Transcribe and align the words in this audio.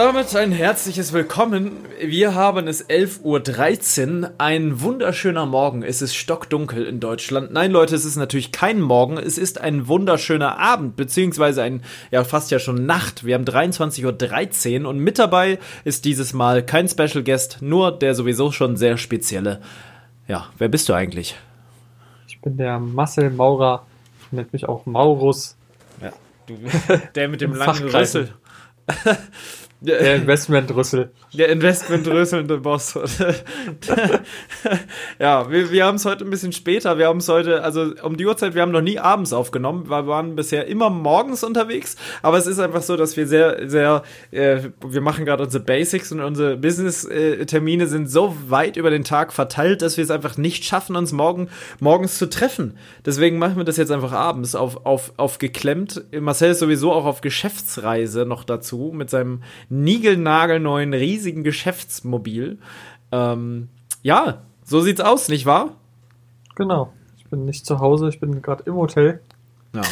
damit 0.00 0.34
ein 0.34 0.50
herzliches 0.50 1.12
Willkommen. 1.12 1.72
Wir 2.02 2.34
haben 2.34 2.68
es 2.68 2.88
11.13 2.88 4.22
Uhr. 4.22 4.30
Ein 4.38 4.80
wunderschöner 4.80 5.44
Morgen. 5.44 5.82
Es 5.82 6.00
ist 6.00 6.14
stockdunkel 6.14 6.86
in 6.86 7.00
Deutschland. 7.00 7.52
Nein, 7.52 7.70
Leute, 7.70 7.96
es 7.96 8.06
ist 8.06 8.16
natürlich 8.16 8.50
kein 8.50 8.80
Morgen. 8.80 9.18
Es 9.18 9.36
ist 9.36 9.60
ein 9.60 9.88
wunderschöner 9.88 10.58
Abend, 10.58 10.96
beziehungsweise 10.96 11.62
ein, 11.62 11.82
ja, 12.10 12.24
fast 12.24 12.50
ja 12.50 12.58
schon 12.58 12.86
Nacht. 12.86 13.26
Wir 13.26 13.34
haben 13.34 13.44
23.13 13.44 14.84
Uhr 14.84 14.88
und 14.88 15.00
mit 15.00 15.18
dabei 15.18 15.58
ist 15.84 16.06
dieses 16.06 16.32
Mal 16.32 16.64
kein 16.64 16.88
Special 16.88 17.22
Guest, 17.22 17.58
nur 17.60 17.92
der 17.92 18.14
sowieso 18.14 18.52
schon 18.52 18.78
sehr 18.78 18.96
spezielle. 18.96 19.60
Ja, 20.26 20.46
wer 20.56 20.68
bist 20.68 20.88
du 20.88 20.94
eigentlich? 20.94 21.36
Ich 22.26 22.40
bin 22.40 22.56
der 22.56 22.78
Marcel 22.78 23.28
Maurer. 23.28 23.84
Ich 24.22 24.32
nenne 24.32 24.48
mich 24.50 24.66
auch 24.66 24.86
Maurus. 24.86 25.58
Ja, 26.00 26.12
du, 26.46 26.56
der 27.14 27.28
mit 27.28 27.42
dem 27.42 27.54
langen 27.54 27.86
Rüssel. 27.90 28.30
Der 29.82 30.16
Investmentrüssel. 30.16 31.10
Der 31.32 31.48
Investmentrüsselnde 31.48 32.58
Boss. 32.58 32.94
ja, 35.18 35.50
wir, 35.50 35.70
wir 35.70 35.86
haben 35.86 35.94
es 35.94 36.04
heute 36.04 36.24
ein 36.24 36.30
bisschen 36.30 36.52
später. 36.52 36.98
Wir 36.98 37.06
haben 37.06 37.18
es 37.18 37.28
heute, 37.28 37.62
also 37.62 37.94
um 38.02 38.18
die 38.18 38.26
Uhrzeit, 38.26 38.54
wir 38.54 38.60
haben 38.60 38.72
noch 38.72 38.82
nie 38.82 38.98
abends 38.98 39.32
aufgenommen. 39.32 39.88
Wir 39.88 40.06
waren 40.06 40.36
bisher 40.36 40.66
immer 40.66 40.90
morgens 40.90 41.44
unterwegs. 41.44 41.96
Aber 42.20 42.36
es 42.36 42.46
ist 42.46 42.58
einfach 42.58 42.82
so, 42.82 42.98
dass 42.98 43.16
wir 43.16 43.26
sehr, 43.26 43.70
sehr, 43.70 44.02
äh, 44.32 44.68
wir 44.86 45.00
machen 45.00 45.24
gerade 45.24 45.44
unsere 45.44 45.64
Basics 45.64 46.12
und 46.12 46.20
unsere 46.20 46.58
Business-Termine 46.58 47.86
sind 47.86 48.10
so 48.10 48.36
weit 48.48 48.76
über 48.76 48.90
den 48.90 49.04
Tag 49.04 49.32
verteilt, 49.32 49.80
dass 49.80 49.96
wir 49.96 50.04
es 50.04 50.10
einfach 50.10 50.36
nicht 50.36 50.64
schaffen, 50.64 50.94
uns 50.94 51.12
morgen, 51.12 51.48
morgens 51.78 52.18
zu 52.18 52.28
treffen. 52.28 52.76
Deswegen 53.06 53.38
machen 53.38 53.56
wir 53.56 53.64
das 53.64 53.78
jetzt 53.78 53.92
einfach 53.92 54.12
abends 54.12 54.54
auf, 54.54 54.84
auf, 54.84 55.14
auf 55.16 55.38
geklemmt. 55.38 56.04
Marcel 56.12 56.50
ist 56.50 56.58
sowieso 56.58 56.92
auch 56.92 57.06
auf 57.06 57.22
Geschäftsreise 57.22 58.26
noch 58.26 58.44
dazu 58.44 58.92
mit 58.94 59.08
seinem 59.08 59.40
niegelnagelneuen, 59.70 60.92
riesigen 60.92 61.44
Geschäftsmobil. 61.44 62.58
Ähm, 63.12 63.68
ja, 64.02 64.42
so 64.64 64.80
sieht's 64.80 65.00
aus, 65.00 65.28
nicht 65.28 65.46
wahr? 65.46 65.76
Genau. 66.56 66.92
Ich 67.16 67.24
bin 67.24 67.44
nicht 67.44 67.64
zu 67.64 67.78
Hause, 67.78 68.08
ich 68.08 68.20
bin 68.20 68.42
gerade 68.42 68.64
im 68.66 68.74
Hotel. 68.74 69.20
Ja. 69.74 69.82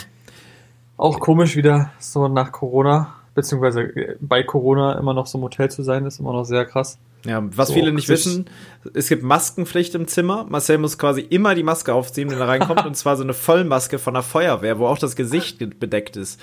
Auch 0.96 1.20
komisch 1.20 1.56
wieder 1.56 1.92
so 2.00 2.26
nach 2.28 2.52
Corona, 2.52 3.14
beziehungsweise 3.34 4.16
bei 4.20 4.42
Corona 4.42 4.98
immer 4.98 5.14
noch 5.14 5.26
so 5.26 5.38
im 5.38 5.44
Hotel 5.44 5.70
zu 5.70 5.82
sein, 5.82 6.04
ist 6.04 6.18
immer 6.18 6.32
noch 6.32 6.44
sehr 6.44 6.64
krass. 6.66 6.98
Ja, 7.24 7.42
was 7.56 7.68
so 7.68 7.74
viele 7.74 7.92
nicht 7.92 8.08
wissen, 8.08 8.46
es 8.94 9.08
gibt 9.08 9.22
Maskenpflicht 9.22 9.94
im 9.94 10.06
Zimmer. 10.06 10.46
Marcel 10.48 10.78
muss 10.78 10.98
quasi 10.98 11.20
immer 11.20 11.54
die 11.54 11.64
Maske 11.64 11.92
aufziehen, 11.92 12.30
wenn 12.30 12.38
er 12.38 12.48
reinkommt, 12.48 12.86
und 12.86 12.96
zwar 12.96 13.16
so 13.16 13.24
eine 13.24 13.34
Vollmaske 13.34 13.98
von 13.98 14.14
der 14.14 14.22
Feuerwehr, 14.22 14.78
wo 14.78 14.86
auch 14.86 14.98
das 14.98 15.16
Gesicht 15.16 15.58
bedeckt 15.80 16.16
ist. 16.16 16.40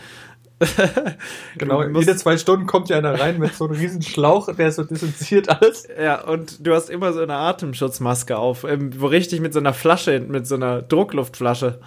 genau, 1.57 1.83
jede 1.83 2.15
zwei 2.15 2.37
Stunden 2.37 2.65
kommt 2.65 2.89
ja 2.89 2.97
einer 2.97 3.19
rein 3.19 3.39
mit 3.39 3.55
so 3.55 3.65
einem 3.65 3.75
riesen 3.75 4.01
Schlauch, 4.01 4.53
der 4.53 4.71
so 4.71 4.83
desinfiziert 4.83 5.49
alles. 5.49 5.87
Ja, 6.01 6.23
und 6.23 6.65
du 6.65 6.73
hast 6.73 6.89
immer 6.89 7.11
so 7.11 7.21
eine 7.21 7.35
Atemschutzmaske 7.35 8.37
auf, 8.37 8.63
ähm, 8.63 8.91
wo 8.97 9.07
richtig 9.07 9.41
mit 9.41 9.53
so 9.53 9.59
einer 9.59 9.73
Flasche, 9.73 10.19
mit 10.21 10.47
so 10.47 10.55
einer 10.55 10.81
Druckluftflasche. 10.81 11.79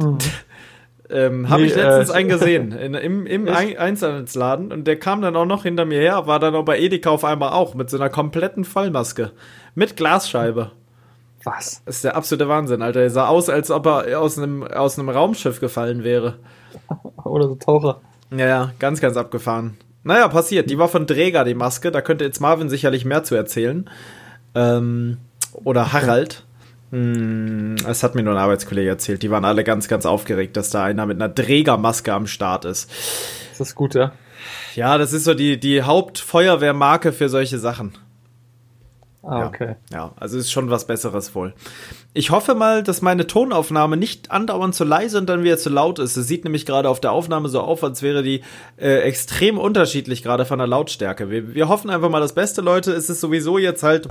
Hm. 0.00 0.18
ähm, 1.10 1.48
Habe 1.48 1.62
nee, 1.62 1.68
ich 1.68 1.74
letztens 1.74 2.10
äh, 2.10 2.12
einen 2.12 2.28
gesehen 2.28 2.72
in, 2.72 2.94
im, 2.94 3.26
im 3.26 3.48
Einzelhandelsladen 3.48 4.70
und 4.70 4.86
der 4.86 4.98
kam 4.98 5.20
dann 5.20 5.34
auch 5.34 5.46
noch 5.46 5.64
hinter 5.64 5.84
mir 5.84 6.00
her, 6.00 6.28
war 6.28 6.38
dann 6.38 6.54
auch 6.54 6.64
bei 6.64 6.78
Edeka 6.78 7.10
auf 7.10 7.24
einmal 7.24 7.52
auch 7.52 7.74
mit 7.74 7.90
so 7.90 7.96
einer 7.96 8.08
kompletten 8.08 8.64
Vollmaske 8.64 9.32
mit 9.74 9.96
Glasscheibe. 9.96 10.72
Was? 11.46 11.80
Das 11.84 11.96
ist 11.96 12.04
der 12.04 12.16
absolute 12.16 12.48
Wahnsinn, 12.48 12.82
Alter. 12.82 13.02
Er 13.02 13.10
sah 13.10 13.28
aus, 13.28 13.48
als 13.48 13.70
ob 13.70 13.86
er 13.86 14.20
aus 14.20 14.36
einem, 14.36 14.64
aus 14.64 14.98
einem 14.98 15.08
Raumschiff 15.08 15.60
gefallen 15.60 16.02
wäre. 16.02 16.40
Oder 17.24 17.46
so 17.46 17.54
Taucher. 17.54 18.00
Ja, 18.32 18.46
ja, 18.46 18.72
ganz, 18.80 19.00
ganz 19.00 19.16
abgefahren. 19.16 19.78
Naja, 20.02 20.26
passiert. 20.26 20.68
Die 20.70 20.78
war 20.78 20.88
von 20.88 21.06
Dräger, 21.06 21.44
die 21.44 21.54
Maske. 21.54 21.92
Da 21.92 22.00
könnte 22.00 22.24
jetzt 22.24 22.40
Marvin 22.40 22.68
sicherlich 22.68 23.04
mehr 23.04 23.22
zu 23.22 23.36
erzählen. 23.36 23.88
Ähm, 24.56 25.18
oder 25.52 25.92
Harald. 25.92 26.44
Hm, 26.90 27.76
das 27.84 28.02
hat 28.02 28.16
mir 28.16 28.24
nur 28.24 28.34
ein 28.34 28.40
Arbeitskollege 28.40 28.88
erzählt. 28.88 29.22
Die 29.22 29.30
waren 29.30 29.44
alle 29.44 29.62
ganz, 29.62 29.86
ganz 29.86 30.04
aufgeregt, 30.04 30.56
dass 30.56 30.70
da 30.70 30.82
einer 30.82 31.06
mit 31.06 31.20
einer 31.22 31.32
Trägermaske 31.32 32.12
am 32.12 32.26
Start 32.26 32.64
ist. 32.64 32.90
Das 33.50 33.68
ist 33.68 33.74
gut, 33.76 33.94
ja. 33.94 34.12
Ja, 34.74 34.98
das 34.98 35.12
ist 35.12 35.24
so 35.24 35.34
die, 35.34 35.60
die 35.60 35.82
Hauptfeuerwehrmarke 35.82 37.12
für 37.12 37.28
solche 37.28 37.58
Sachen. 37.58 37.92
Ah, 39.28 39.46
okay. 39.46 39.74
Ja, 39.90 39.96
ja, 39.98 40.12
also 40.16 40.38
ist 40.38 40.52
schon 40.52 40.70
was 40.70 40.86
Besseres 40.86 41.34
wohl. 41.34 41.52
Ich 42.14 42.30
hoffe 42.30 42.54
mal, 42.54 42.84
dass 42.84 43.02
meine 43.02 43.26
Tonaufnahme 43.26 43.96
nicht 43.96 44.30
andauernd 44.30 44.74
zu 44.74 44.84
leise 44.84 45.18
und 45.18 45.26
dann 45.28 45.42
wieder 45.42 45.58
zu 45.58 45.68
laut 45.68 45.98
ist. 45.98 46.16
Es 46.16 46.28
sieht 46.28 46.44
nämlich 46.44 46.64
gerade 46.64 46.88
auf 46.88 47.00
der 47.00 47.10
Aufnahme 47.10 47.48
so 47.48 47.60
auf, 47.60 47.82
als 47.82 48.02
wäre 48.02 48.22
die 48.22 48.42
äh, 48.76 49.00
extrem 49.00 49.58
unterschiedlich 49.58 50.22
gerade 50.22 50.44
von 50.44 50.58
der 50.58 50.68
Lautstärke. 50.68 51.28
Wir, 51.28 51.54
wir 51.54 51.68
hoffen 51.68 51.90
einfach 51.90 52.08
mal 52.08 52.20
das 52.20 52.34
Beste, 52.34 52.60
Leute. 52.60 52.92
Es 52.92 53.10
ist 53.10 53.20
sowieso 53.20 53.58
jetzt 53.58 53.82
halt 53.82 54.08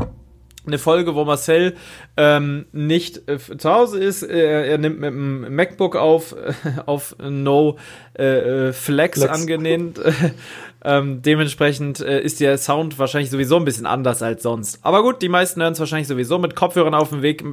eine 0.68 0.78
Folge, 0.78 1.16
wo 1.16 1.26
Marcel 1.26 1.76
ähm, 2.18 2.66
nicht 2.72 3.30
äh, 3.30 3.38
zu 3.40 3.72
Hause 3.72 4.00
ist. 4.00 4.24
Er, 4.24 4.66
er 4.66 4.78
nimmt 4.78 5.00
mit 5.00 5.10
dem 5.10 5.56
MacBook 5.56 5.96
auf, 5.96 6.34
äh, 6.34 6.54
auf 6.86 7.16
No 7.20 7.78
äh, 8.18 8.68
äh 8.68 8.74
Flex, 8.74 9.20
Flex. 9.20 9.34
angenehmt. 9.34 10.00
Ähm, 10.86 11.24
dementsprechend 11.24 12.00
äh, 12.00 12.22
ist 12.22 12.40
der 12.40 12.60
Sound 12.60 13.00
wahrscheinlich 13.00 13.32
sowieso 13.32 13.58
ein 13.58 13.66
bisschen 13.66 13.88
anders 13.88 14.22
als 14.22 14.44
sonst. 14.44 14.80
Aber 14.84 15.02
gut, 15.02 15.24
die 15.24 15.30
meisten 15.30 15.60
hören 15.62 15.74
es 15.74 15.80
wahrscheinlich 15.80 16.08
sowieso 16.08 16.38
mit 16.38 16.56
Kopfhörern 16.56 16.94
auf 16.94 17.10
dem 17.10 17.24
Weg. 17.24 17.44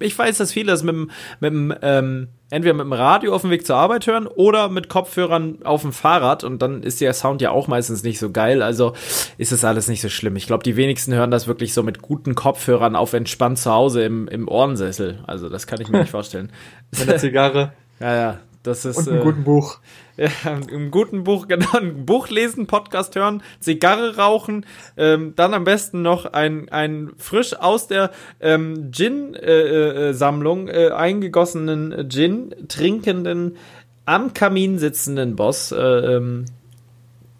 Ich 0.00 0.18
weiß, 0.18 0.38
dass 0.38 0.52
viele 0.52 0.72
es 0.72 0.82
mit, 0.82 0.96
mit, 1.38 1.52
mit 1.52 1.78
ähm, 1.82 2.28
entweder 2.50 2.74
mit 2.74 2.84
dem 2.84 2.92
Radio 2.92 3.34
auf 3.34 3.42
dem 3.42 3.50
Weg 3.50 3.64
zur 3.64 3.76
Arbeit 3.76 4.08
hören 4.08 4.26
oder 4.26 4.68
mit 4.68 4.88
Kopfhörern 4.88 5.60
auf 5.62 5.82
dem 5.82 5.92
Fahrrad 5.92 6.42
und 6.42 6.60
dann 6.60 6.82
ist 6.82 7.00
der 7.00 7.14
Sound 7.14 7.40
ja 7.40 7.52
auch 7.52 7.68
meistens 7.68 8.02
nicht 8.02 8.18
so 8.18 8.30
geil. 8.30 8.62
Also 8.62 8.94
ist 9.38 9.52
es 9.52 9.64
alles 9.64 9.86
nicht 9.86 10.02
so 10.02 10.08
schlimm. 10.08 10.34
Ich 10.34 10.48
glaube, 10.48 10.64
die 10.64 10.76
wenigsten 10.76 11.14
hören 11.14 11.30
das 11.30 11.46
wirklich 11.46 11.74
so 11.74 11.84
mit 11.84 12.02
guten 12.02 12.34
Kopfhörern 12.34 12.96
auf 12.96 13.12
entspannt 13.12 13.58
zu 13.58 13.70
Hause 13.72 14.02
im, 14.02 14.26
im 14.26 14.48
Ohrensessel. 14.48 15.22
Also 15.26 15.48
das 15.48 15.68
kann 15.68 15.80
ich 15.80 15.88
mir 15.88 16.00
nicht 16.00 16.10
vorstellen. 16.10 16.50
Mit 16.98 17.08
der 17.08 17.18
Zigarre. 17.18 17.72
ja, 18.00 18.14
ja. 18.14 18.38
Das 18.62 18.84
ist, 18.84 18.96
und 18.96 19.08
einem 19.08 19.20
äh, 19.20 19.24
guten 19.24 19.44
Buch. 19.44 19.78
Ja, 20.18 20.28
im 20.70 20.90
guten 20.90 21.24
Buch, 21.24 21.48
genau, 21.48 21.72
ein 21.72 22.04
Buch 22.04 22.28
lesen, 22.28 22.66
Podcast 22.66 23.16
hören, 23.16 23.42
Zigarre 23.60 24.18
rauchen, 24.18 24.66
ähm, 24.98 25.32
dann 25.36 25.54
am 25.54 25.64
besten 25.64 26.02
noch 26.02 26.26
ein, 26.26 26.68
ein 26.68 27.12
frisch 27.16 27.54
aus 27.58 27.88
der 27.88 28.10
ähm, 28.38 28.92
Gin-Sammlung 28.92 30.68
äh, 30.68 30.72
äh, 30.72 30.86
äh, 30.88 30.92
eingegossenen 30.92 32.10
Gin 32.10 32.54
trinkenden, 32.68 33.56
am 34.04 34.34
Kamin 34.34 34.78
sitzenden 34.78 35.34
Boss. 35.34 35.72
Äh, 35.72 35.76
ähm, 35.78 36.44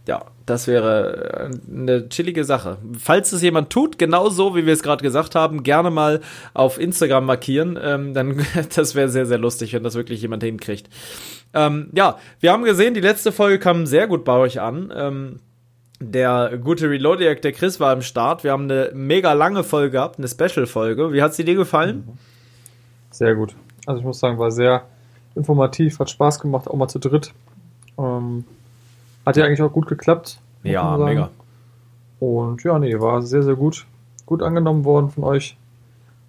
ja, 0.07 0.25
das 0.47 0.67
wäre 0.67 1.51
äh, 1.51 1.73
eine 1.73 2.09
chillige 2.09 2.45
Sache. 2.45 2.79
Falls 2.99 3.33
es 3.33 3.43
jemand 3.43 3.71
tut, 3.71 3.99
genauso 3.99 4.57
wie 4.57 4.67
wir 4.67 4.73
es 4.73 4.83
gerade 4.83 5.03
gesagt 5.03 5.35
haben, 5.35 5.63
gerne 5.63 5.91
mal 5.91 6.21
auf 6.55 6.81
Instagram 6.81 7.27
markieren. 7.27 7.79
Ähm, 7.81 8.13
dann, 8.13 8.45
das 8.75 8.95
wäre 8.95 9.09
sehr, 9.09 9.27
sehr 9.27 9.39
lustig, 9.39 9.73
wenn 9.73 9.85
das 9.85 9.95
wirklich 9.95 10.21
jemand 10.21 10.43
hinkriegt. 10.43 10.89
Ähm, 11.55 11.91
ja, 11.95 12.19
wir 12.41 12.53
haben 12.53 12.65
gesehen, 12.65 12.95
die 12.95 13.01
letzte 13.01 13.31
Folge 13.31 13.59
kam 13.59 13.87
sehr 13.87 14.09
gut 14.09 14.25
bei 14.25 14.37
euch 14.37 14.61
an. 14.61 14.93
Ähm, 14.95 15.41
der 16.01 16.59
gute 16.59 16.91
Reloadiac, 16.91 17.43
der 17.43 17.53
Chris 17.53 17.79
war 17.79 17.93
am 17.93 18.03
Start. 18.03 18.43
Wir 18.43 18.51
haben 18.51 18.65
eine 18.65 18.91
mega 18.93 19.33
lange 19.35 19.63
Folge 19.63 19.93
gehabt, 19.93 20.19
eine 20.19 20.27
Special-Folge. 20.27 21.13
Wie 21.13 21.23
hat 21.23 21.35
sie 21.35 21.45
dir 21.45 21.55
gefallen? 21.55 22.19
Sehr 23.13 23.37
gut. 23.37 23.55
Also 23.87 24.01
ich 24.01 24.05
muss 24.05 24.19
sagen, 24.19 24.39
war 24.39 24.51
sehr 24.51 24.85
informativ, 25.37 26.01
hat 26.01 26.11
Spaß 26.11 26.41
gemacht, 26.41 26.67
auch 26.67 26.75
mal 26.75 26.89
zu 26.89 26.99
dritt. 26.99 27.33
Ähm, 27.99 28.45
hat 29.25 29.37
ja 29.37 29.45
eigentlich 29.45 29.63
auch 29.63 29.73
gut 29.73 29.87
geklappt. 29.87 30.41
Ja, 30.63 30.97
mega. 30.97 31.31
Und 32.21 32.63
ja, 32.63 32.79
nee, 32.79 32.99
war 33.01 33.23
sehr, 33.23 33.43
sehr 33.43 33.57
gut. 33.57 33.87
Gut 34.27 34.43
angenommen 34.43 34.85
worden 34.85 35.11
von 35.11 35.25
euch. 35.25 35.57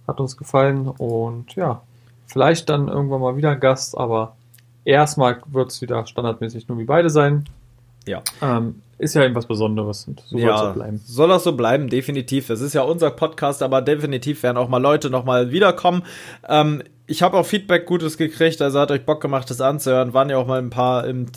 Hat 0.07 0.19
uns 0.19 0.37
gefallen. 0.37 0.87
Und 0.87 1.55
ja, 1.55 1.81
vielleicht 2.27 2.69
dann 2.69 2.87
irgendwann 2.87 3.21
mal 3.21 3.37
wieder 3.37 3.55
Gast, 3.55 3.97
aber 3.97 4.35
erstmal 4.85 5.37
wird 5.45 5.71
es 5.71 5.81
wieder 5.81 6.05
standardmäßig 6.05 6.67
nur 6.67 6.79
wie 6.79 6.85
beide 6.85 7.09
sein. 7.09 7.45
Ja. 8.05 8.21
Ähm, 8.41 8.81
ist 8.97 9.15
ja 9.15 9.21
irgendwas 9.21 9.45
Besonderes 9.45 10.07
und 10.07 10.23
so 10.25 10.37
ja, 10.37 10.57
soll 10.57 10.67
es 10.69 10.73
bleiben. 10.73 11.01
Soll 11.05 11.31
auch 11.31 11.39
so 11.39 11.55
bleiben, 11.55 11.89
definitiv. 11.89 12.47
Das 12.47 12.61
ist 12.61 12.73
ja 12.73 12.83
unser 12.83 13.11
Podcast, 13.11 13.61
aber 13.61 13.81
definitiv 13.81 14.43
werden 14.43 14.57
auch 14.57 14.69
mal 14.69 14.81
Leute 14.81 15.09
nochmal 15.09 15.51
wiederkommen. 15.51 16.03
Ähm, 16.47 16.83
ich 17.13 17.21
habe 17.21 17.37
auch 17.37 17.45
Feedback 17.45 17.85
Gutes 17.85 18.17
gekriegt, 18.17 18.59
also 18.59 18.79
hat 18.79 18.89
euch 18.89 19.05
Bock 19.05 19.21
gemacht, 19.21 19.47
das 19.51 19.61
anzuhören. 19.61 20.15
Waren 20.15 20.31
ja 20.31 20.37
auch 20.37 20.47
mal 20.47 20.57
ein 20.57 20.71
paar 20.71 21.07
ähm, 21.07 21.27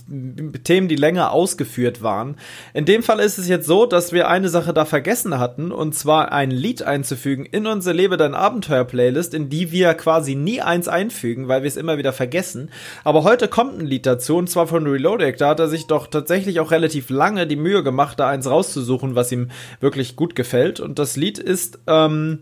Themen, 0.65 0.89
die 0.89 0.97
länger 0.97 1.33
ausgeführt 1.33 2.03
waren. 2.03 2.37
In 2.73 2.87
dem 2.87 3.03
Fall 3.03 3.21
ist 3.21 3.37
es 3.37 3.47
jetzt 3.47 3.67
so, 3.67 3.85
dass 3.85 4.11
wir 4.11 4.29
eine 4.29 4.49
Sache 4.49 4.73
da 4.73 4.87
vergessen 4.87 5.39
hatten, 5.39 5.73
und 5.73 5.95
zwar 5.95 6.33
ein 6.33 6.51
Lied 6.51 6.83
einzufügen 6.83 7.45
in 7.45 7.67
unsere 7.67 7.95
Lebe 7.95 8.17
dein 8.17 8.35
Abenteuer 8.35 8.85
Playlist, 8.85 9.35
in 9.35 9.51
die 9.51 9.71
wir 9.71 9.93
quasi 9.93 10.35
nie 10.35 10.63
eins 10.63 10.89
einfügen, 10.89 11.47
weil 11.47 11.63
wir 11.63 11.69
es 11.69 11.77
immer 11.77 11.99
wieder 11.99 12.15
vergessen. 12.15 12.71
Aber 13.05 13.23
heute 13.23 13.47
kommt 13.47 13.79
ein 13.79 13.85
Lied 13.85 14.07
dazu, 14.07 14.39
und 14.39 14.49
zwar 14.49 14.67
von 14.67 14.87
Reloaded. 14.87 15.39
Da 15.39 15.51
hat 15.51 15.61
er 15.61 15.69
sich 15.69 15.87
doch 15.87 16.07
tatsächlich 16.07 16.59
auch 16.61 16.71
relativ 16.71 17.11
lange 17.11 17.47
die 17.47 17.57
Mühe 17.57 17.83
gemacht, 17.83 18.19
da 18.19 18.31
eins 18.31 18.49
rauszusuchen, 18.49 19.15
was 19.15 19.31
ihm 19.31 19.51
wirklich 19.81 20.17
gut 20.17 20.35
gefällt. 20.37 20.81
Und 20.81 20.99
das 20.99 21.17
Lied 21.17 21.39
ist 21.39 21.81
ähm, 21.87 22.39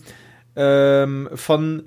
ähm, 0.55 1.31
von 1.35 1.83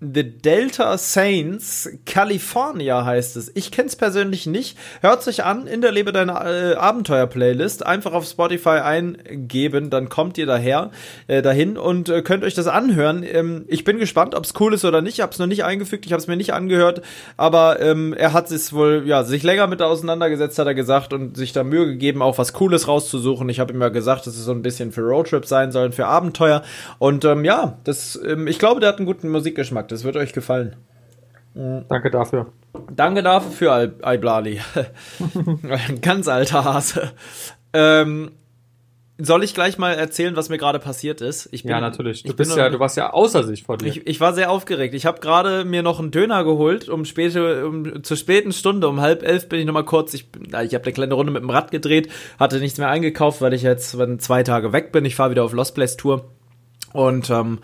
The 0.00 0.22
Delta 0.22 0.96
Saints 0.96 1.90
California 2.06 3.04
heißt 3.04 3.36
es. 3.36 3.50
Ich 3.56 3.72
kenne 3.72 3.88
es 3.88 3.96
persönlich 3.96 4.46
nicht. 4.46 4.78
Hört 5.00 5.24
sich 5.24 5.42
an 5.42 5.66
in 5.66 5.80
der 5.80 5.90
Lebe 5.90 6.12
deiner 6.12 6.46
äh, 6.46 6.74
Abenteuer-Playlist. 6.74 7.84
Einfach 7.84 8.12
auf 8.12 8.24
Spotify 8.24 8.78
eingeben, 8.78 9.90
dann 9.90 10.08
kommt 10.08 10.38
ihr 10.38 10.46
daher, 10.46 10.92
äh, 11.26 11.42
dahin 11.42 11.76
und 11.76 12.10
äh, 12.10 12.22
könnt 12.22 12.44
euch 12.44 12.54
das 12.54 12.68
anhören. 12.68 13.24
Ähm, 13.24 13.64
ich 13.66 13.82
bin 13.82 13.98
gespannt, 13.98 14.36
ob 14.36 14.44
es 14.44 14.54
cool 14.60 14.72
ist 14.72 14.84
oder 14.84 15.02
nicht. 15.02 15.14
Ich 15.14 15.20
habe 15.20 15.32
es 15.32 15.40
noch 15.40 15.48
nicht 15.48 15.64
eingefügt, 15.64 16.06
ich 16.06 16.12
habe 16.12 16.20
es 16.20 16.28
mir 16.28 16.36
nicht 16.36 16.54
angehört, 16.54 17.02
aber 17.36 17.80
ähm, 17.80 18.12
er 18.12 18.32
hat 18.32 18.52
es 18.52 18.72
wohl, 18.72 19.02
ja, 19.04 19.24
sich 19.24 19.42
länger 19.42 19.66
mit 19.66 19.82
auseinandergesetzt, 19.82 20.60
hat 20.60 20.68
er 20.68 20.74
gesagt, 20.74 21.12
und 21.12 21.36
sich 21.36 21.52
da 21.52 21.64
Mühe 21.64 21.86
gegeben, 21.86 22.22
auch 22.22 22.38
was 22.38 22.52
Cooles 22.52 22.86
rauszusuchen. 22.86 23.48
Ich 23.48 23.58
habe 23.58 23.72
ihm 23.72 23.82
ja 23.82 23.88
gesagt, 23.88 24.28
dass 24.28 24.36
es 24.36 24.44
so 24.44 24.52
ein 24.52 24.62
bisschen 24.62 24.92
für 24.92 25.00
Roadtrips 25.00 25.48
sein 25.48 25.72
soll, 25.72 25.90
für 25.90 26.06
Abenteuer. 26.06 26.62
Und 27.00 27.24
ähm, 27.24 27.44
ja, 27.44 27.78
das, 27.82 28.16
ähm, 28.24 28.46
ich 28.46 28.60
glaube, 28.60 28.78
der 28.78 28.90
hat 28.90 28.98
einen 28.98 29.06
guten 29.06 29.28
Musikgeschmack. 29.28 29.87
Das 29.88 30.04
wird 30.04 30.16
euch 30.16 30.32
gefallen. 30.32 30.76
Danke 31.54 32.10
dafür. 32.10 32.52
Danke 32.94 33.22
dafür, 33.22 33.72
Al 33.72 33.94
Iblali. 34.14 34.60
Ein 35.62 36.00
ganz 36.00 36.28
alter 36.28 36.64
Hase. 36.64 37.12
Ähm, 37.72 38.30
soll 39.20 39.42
ich 39.42 39.52
gleich 39.52 39.78
mal 39.78 39.94
erzählen, 39.94 40.36
was 40.36 40.48
mir 40.48 40.58
gerade 40.58 40.78
passiert 40.78 41.20
ist? 41.20 41.48
Ich 41.50 41.64
bin, 41.64 41.72
ja, 41.72 41.80
natürlich. 41.80 42.22
Du 42.22 42.34
bist 42.34 42.56
ja, 42.56 42.70
du 42.70 42.78
warst 42.78 42.96
ja 42.96 43.12
außer 43.12 43.42
sich 43.42 43.64
vor 43.64 43.76
dir. 43.76 43.88
Ich, 43.88 44.06
ich 44.06 44.20
war 44.20 44.32
sehr 44.32 44.48
aufgeregt. 44.48 44.94
Ich 44.94 45.06
habe 45.06 45.18
gerade 45.18 45.64
mir 45.64 45.82
noch 45.82 45.98
einen 45.98 46.12
Döner 46.12 46.44
geholt, 46.44 46.88
um 46.88 47.04
späte, 47.04 47.66
um, 47.66 48.04
zur 48.04 48.16
späten 48.16 48.52
Stunde, 48.52 48.88
um 48.88 49.00
halb 49.00 49.24
elf 49.24 49.48
bin 49.48 49.58
ich 49.58 49.66
noch 49.66 49.74
mal 49.74 49.84
kurz. 49.84 50.14
Ich, 50.14 50.28
ich 50.46 50.74
habe 50.74 50.84
eine 50.84 50.92
kleine 50.92 51.14
Runde 51.14 51.32
mit 51.32 51.42
dem 51.42 51.50
Rad 51.50 51.72
gedreht, 51.72 52.08
hatte 52.38 52.60
nichts 52.60 52.78
mehr 52.78 52.90
eingekauft, 52.90 53.40
weil 53.40 53.54
ich 53.54 53.62
jetzt 53.62 53.96
zwei 54.18 54.42
Tage 54.44 54.72
weg 54.72 54.92
bin. 54.92 55.04
Ich 55.04 55.16
fahre 55.16 55.32
wieder 55.32 55.42
auf 55.42 55.52
Lost 55.52 55.74
Place 55.74 55.96
Tour 55.96 56.30
und 56.92 57.28
ähm, 57.30 57.58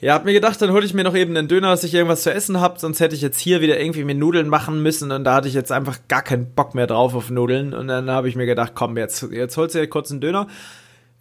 ja, 0.00 0.14
hab 0.14 0.24
mir 0.24 0.32
gedacht, 0.32 0.60
dann 0.60 0.72
hole 0.72 0.84
ich 0.84 0.94
mir 0.94 1.04
noch 1.04 1.14
eben 1.14 1.36
einen 1.36 1.48
Döner, 1.48 1.70
dass 1.70 1.84
ich 1.84 1.94
irgendwas 1.94 2.22
zu 2.22 2.32
essen 2.32 2.60
hab, 2.60 2.78
sonst 2.78 3.00
hätte 3.00 3.14
ich 3.14 3.22
jetzt 3.22 3.40
hier 3.40 3.60
wieder 3.60 3.80
irgendwie 3.80 4.04
mir 4.04 4.14
Nudeln 4.14 4.48
machen 4.48 4.82
müssen 4.82 5.10
und 5.10 5.24
da 5.24 5.34
hatte 5.34 5.48
ich 5.48 5.54
jetzt 5.54 5.72
einfach 5.72 5.98
gar 6.08 6.22
keinen 6.22 6.52
Bock 6.54 6.74
mehr 6.74 6.86
drauf 6.86 7.14
auf 7.14 7.30
Nudeln 7.30 7.72
und 7.72 7.88
dann 7.88 8.10
habe 8.10 8.28
ich 8.28 8.36
mir 8.36 8.46
gedacht, 8.46 8.72
komm, 8.74 8.96
jetzt, 8.96 9.26
jetzt 9.30 9.56
holst 9.56 9.74
du 9.74 9.78
dir 9.78 9.88
kurz 9.88 10.10
einen 10.10 10.20
Döner. 10.20 10.48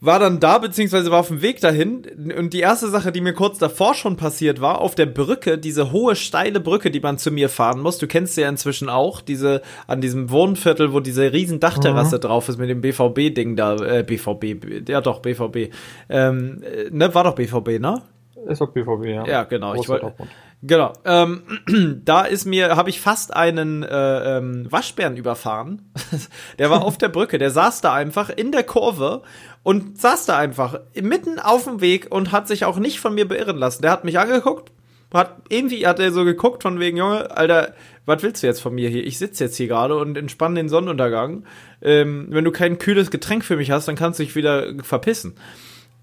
War 0.02 0.20
dann 0.20 0.42
da, 0.42 0.58
beziehungsweise 0.58 1.10
war 1.10 1.22
auf 1.22 1.30
dem 1.30 1.42
Weg 1.42 1.62
dahin 1.62 2.04
und 2.38 2.52
die 2.52 2.60
erste 2.60 2.90
Sache, 2.90 3.14
die 3.14 3.22
mir 3.22 3.32
kurz 3.34 3.58
davor 3.60 3.94
schon 3.94 4.18
passiert 4.18 4.60
war, 4.60 4.82
auf 4.82 4.94
der 4.94 5.06
Brücke, 5.06 5.58
diese 5.58 5.94
hohe, 5.94 6.18
steile 6.18 6.60
Brücke, 6.60 6.92
die 6.92 7.00
man 7.00 7.18
zu 7.18 7.32
mir 7.32 7.48
fahren 7.48 7.80
muss, 7.80 7.98
du 7.98 8.06
kennst 8.06 8.36
sie 8.36 8.42
ja 8.42 8.50
inzwischen 8.50 8.90
auch, 8.90 9.22
diese, 9.22 9.62
an 9.88 10.02
diesem 10.02 10.30
Wohnviertel, 10.30 10.92
wo 10.92 11.00
diese 11.00 11.32
riesen 11.32 11.62
Dachterrasse 11.62 12.18
mhm. 12.18 12.22
drauf 12.22 12.50
ist 12.50 12.60
mit 12.60 12.70
dem 12.70 12.82
BVB-Ding 12.82 13.56
da, 13.56 13.78
äh, 13.78 14.04
BVB, 14.04 14.90
ja 14.90 15.00
doch, 15.00 15.22
BVB, 15.22 15.74
ähm, 16.10 16.62
äh, 16.62 16.90
ne, 16.92 17.16
war 17.16 17.24
doch 17.24 17.36
BVB, 17.36 17.80
ne? 17.80 18.02
Ist 18.48 18.60
BVB, 18.74 19.06
ja. 19.06 19.26
Ja, 19.28 19.44
genau. 19.44 19.76
ich 19.76 19.88
wollte. 19.90 20.14
Genau. 20.62 20.94
Ähm, 21.06 21.44
da 22.06 22.22
ist 22.22 22.46
mir, 22.46 22.76
habe 22.76 22.90
ich 22.90 23.00
fast 23.00 23.36
einen 23.36 23.84
äh, 23.84 24.38
ähm, 24.38 24.68
Waschbären 24.72 25.18
überfahren. 25.18 25.92
der 26.60 26.70
war 26.70 26.84
auf 26.84 26.98
der 26.98 27.10
Brücke, 27.10 27.38
der 27.38 27.52
saß 27.52 27.82
da 27.82 27.94
einfach 27.94 28.30
in 28.30 28.52
der 28.52 28.64
Kurve 28.64 29.22
und 29.64 30.00
saß 30.00 30.26
da 30.26 30.38
einfach 30.38 30.80
mitten 31.00 31.40
auf 31.40 31.66
dem 31.66 31.82
Weg 31.82 32.08
und 32.10 32.32
hat 32.32 32.48
sich 32.48 32.66
auch 32.66 32.78
nicht 32.78 33.00
von 33.00 33.14
mir 33.14 33.28
beirren 33.28 33.58
lassen. 33.58 33.82
Der 33.82 33.92
hat 33.92 34.06
mich 34.06 34.18
angeguckt, 34.18 34.72
hat 35.14 35.42
irgendwie 35.50 35.86
hat 35.88 36.00
er 36.00 36.12
so 36.12 36.26
geguckt 36.26 36.64
von 36.64 36.80
wegen 36.80 36.98
Junge, 36.98 37.36
Alter, 37.36 37.74
was 38.06 38.22
willst 38.24 38.44
du 38.44 38.48
jetzt 38.48 38.62
von 38.62 38.74
mir 38.74 38.90
hier? 38.90 39.06
Ich 39.06 39.18
sitze 39.18 39.46
jetzt 39.46 39.58
hier 39.58 39.68
gerade 39.68 39.96
und 39.96 40.18
entspanne 40.18 40.56
den 40.56 40.70
Sonnenuntergang. 40.70 41.46
Ähm, 41.82 42.28
wenn 42.30 42.44
du 42.44 42.52
kein 42.52 42.78
kühles 42.78 43.12
Getränk 43.12 43.44
für 43.44 43.56
mich 43.56 43.72
hast, 43.72 43.88
dann 43.88 43.96
kannst 43.96 44.20
du 44.20 44.24
dich 44.24 44.36
wieder 44.36 44.74
verpissen. 44.84 45.36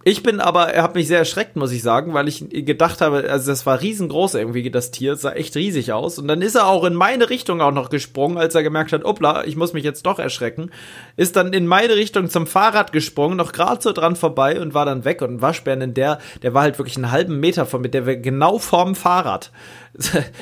Ich 0.05 0.23
bin 0.23 0.41
aber, 0.41 0.69
er 0.69 0.83
hat 0.83 0.97
mich 0.97 1.07
sehr 1.07 1.19
erschreckt, 1.19 1.55
muss 1.55 1.71
ich 1.71 1.83
sagen, 1.83 2.13
weil 2.13 2.27
ich 2.27 2.45
gedacht 2.51 3.01
habe, 3.01 3.29
also 3.31 3.51
das 3.53 3.67
war 3.67 3.81
riesengroß 3.81 4.35
irgendwie, 4.35 4.69
das 4.69 4.91
Tier, 4.91 5.15
sah 5.15 5.33
echt 5.33 5.55
riesig 5.55 5.93
aus. 5.93 6.19
Und 6.19 6.27
dann 6.27 6.43
ist 6.43 6.57
er 6.57 6.67
auch 6.67 6.85
in 6.85 6.95
meine 6.95 7.31
Richtung 7.31 7.61
auch 7.61 7.71
noch 7.71 7.89
gesprungen, 7.89 8.37
als 8.37 8.57
er 8.57 8.65
gemerkt 8.65 8.93
hat, 8.93 9.05
opla, 9.05 9.45
ich 9.45 9.55
muss 9.55 9.75
mich 9.75 9.85
jetzt 9.85 10.05
doch 10.05 10.19
erschrecken. 10.19 10.71
Ist 11.17 11.37
dann 11.37 11.53
in 11.53 11.69
meine 11.69 11.95
Richtung 11.95 12.29
zum 12.29 12.49
Fahrrad 12.49 12.93
gesprungen, 12.93 13.37
noch 13.37 13.53
gerade 13.53 13.81
so 13.81 13.93
dran 13.93 14.17
vorbei 14.17 14.61
und 14.61 14.75
war 14.75 14.87
dann 14.87 15.05
weg. 15.05 15.23
Und 15.23 15.35
ein 15.35 15.43
Waschbären 15.43 15.81
in 15.83 15.95
der, 15.95 16.19
der 16.43 16.53
war 16.53 16.63
halt 16.63 16.79
wirklich 16.79 16.97
einen 16.97 17.13
halben 17.13 17.39
Meter 17.39 17.65
von 17.65 17.81
mir, 17.81 17.89
der 17.89 18.07
war 18.07 18.17
genau 18.17 18.59
vorm 18.59 18.97
Fahrrad. 18.97 19.53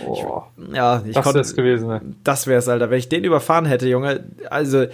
Oh, 0.06 0.42
ich, 0.56 0.74
ja, 0.74 1.02
ich 1.04 1.14
das 1.14 1.24
konnte. 1.24 1.38
Das 1.38 1.54
gewesen, 1.54 1.88
ne? 1.88 2.00
Das 2.24 2.46
wär's, 2.46 2.66
Alter. 2.66 2.88
Wenn 2.88 2.98
ich 2.98 3.10
den 3.10 3.24
überfahren 3.24 3.66
hätte, 3.66 3.88
Junge, 3.88 4.24
also, 4.48 4.86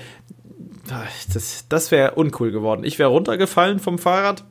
das, 1.33 1.67
das 1.69 1.91
wäre 1.93 2.13
uncool 2.13 2.51
geworden. 2.51 2.85
Ich 2.85 2.99
wäre 2.99 3.11
runtergefallen 3.11 3.79
vom 3.79 3.99
Fahrrad 3.99 4.45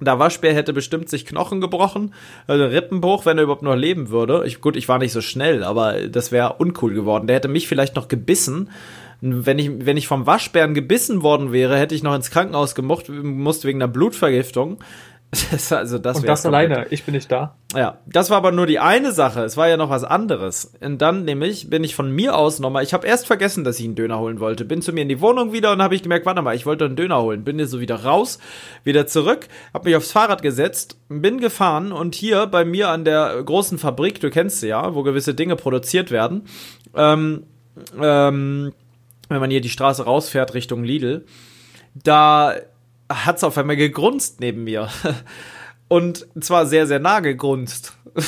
der 0.00 0.18
Waschbär 0.18 0.54
hätte 0.54 0.72
bestimmt 0.72 1.08
sich 1.08 1.26
Knochen 1.26 1.60
gebrochen, 1.60 2.14
also 2.46 2.64
Rippenbruch, 2.64 3.26
wenn 3.26 3.38
er 3.38 3.44
überhaupt 3.44 3.62
noch 3.62 3.74
leben 3.74 4.10
würde. 4.10 4.44
Ich, 4.46 4.60
gut, 4.60 4.76
ich 4.76 4.88
war 4.88 4.98
nicht 4.98 5.12
so 5.12 5.20
schnell, 5.20 5.64
aber 5.64 6.08
das 6.08 6.30
wäre 6.32 6.54
uncool 6.54 6.94
geworden. 6.94 7.26
Der 7.26 7.36
hätte 7.36 7.48
mich 7.48 7.68
vielleicht 7.68 7.96
noch 7.96 8.08
gebissen. 8.08 8.70
Wenn 9.20 9.58
ich, 9.58 9.84
wenn 9.84 9.96
ich 9.96 10.06
vom 10.06 10.26
Waschbären 10.26 10.74
gebissen 10.74 11.22
worden 11.22 11.52
wäre, 11.52 11.76
hätte 11.76 11.94
ich 11.94 12.04
noch 12.04 12.14
ins 12.14 12.30
Krankenhaus 12.30 12.76
gemusst, 12.76 13.08
musste 13.08 13.66
wegen 13.66 13.82
einer 13.82 13.92
Blutvergiftung. 13.92 14.78
Das, 15.50 15.72
also 15.72 15.98
das 15.98 16.18
Und 16.18 16.28
das 16.28 16.46
alleine, 16.46 16.86
ich 16.90 17.04
bin 17.04 17.14
nicht 17.14 17.30
da. 17.30 17.54
Ja, 17.74 17.98
das 18.06 18.30
war 18.30 18.38
aber 18.38 18.50
nur 18.50 18.66
die 18.66 18.78
eine 18.78 19.12
Sache. 19.12 19.42
Es 19.44 19.56
war 19.56 19.68
ja 19.68 19.76
noch 19.76 19.90
was 19.90 20.04
anderes. 20.04 20.72
Und 20.80 21.02
dann 21.02 21.24
nämlich 21.24 21.68
bin 21.68 21.84
ich 21.84 21.94
von 21.94 22.10
mir 22.10 22.36
aus 22.36 22.60
nochmal, 22.60 22.82
ich 22.82 22.94
habe 22.94 23.06
erst 23.06 23.26
vergessen, 23.26 23.62
dass 23.62 23.78
ich 23.78 23.84
einen 23.84 23.94
Döner 23.94 24.18
holen 24.18 24.40
wollte. 24.40 24.64
Bin 24.64 24.80
zu 24.80 24.92
mir 24.92 25.02
in 25.02 25.08
die 25.08 25.20
Wohnung 25.20 25.52
wieder 25.52 25.72
und 25.72 25.82
habe 25.82 25.94
ich 25.94 26.02
gemerkt, 26.02 26.24
warte 26.24 26.40
mal, 26.40 26.56
ich 26.56 26.64
wollte 26.64 26.86
einen 26.86 26.96
Döner 26.96 27.20
holen. 27.20 27.44
Bin 27.44 27.56
hier 27.56 27.66
so 27.66 27.80
wieder 27.80 28.04
raus, 28.04 28.38
wieder 28.84 29.06
zurück, 29.06 29.48
habe 29.74 29.88
mich 29.88 29.96
aufs 29.96 30.12
Fahrrad 30.12 30.40
gesetzt, 30.40 30.98
bin 31.08 31.40
gefahren 31.40 31.92
und 31.92 32.14
hier 32.14 32.46
bei 32.46 32.64
mir 32.64 32.88
an 32.88 33.04
der 33.04 33.42
großen 33.42 33.78
Fabrik, 33.78 34.20
du 34.20 34.30
kennst 34.30 34.60
sie 34.60 34.68
ja, 34.68 34.94
wo 34.94 35.02
gewisse 35.02 35.34
Dinge 35.34 35.56
produziert 35.56 36.10
werden, 36.10 36.46
ähm, 36.94 37.44
ähm, 38.00 38.72
wenn 39.28 39.40
man 39.40 39.50
hier 39.50 39.60
die 39.60 39.68
Straße 39.68 40.04
rausfährt 40.04 40.54
Richtung 40.54 40.84
Lidl, 40.84 41.26
da 41.94 42.54
hat's 43.08 43.44
auf 43.44 43.58
einmal 43.58 43.76
gegrunzt 43.76 44.40
neben 44.40 44.64
mir. 44.64 44.88
Und 45.88 46.26
zwar 46.40 46.66
sehr, 46.66 46.86
sehr 46.86 46.98
nah 46.98 47.20
gegrunzt. 47.20 47.94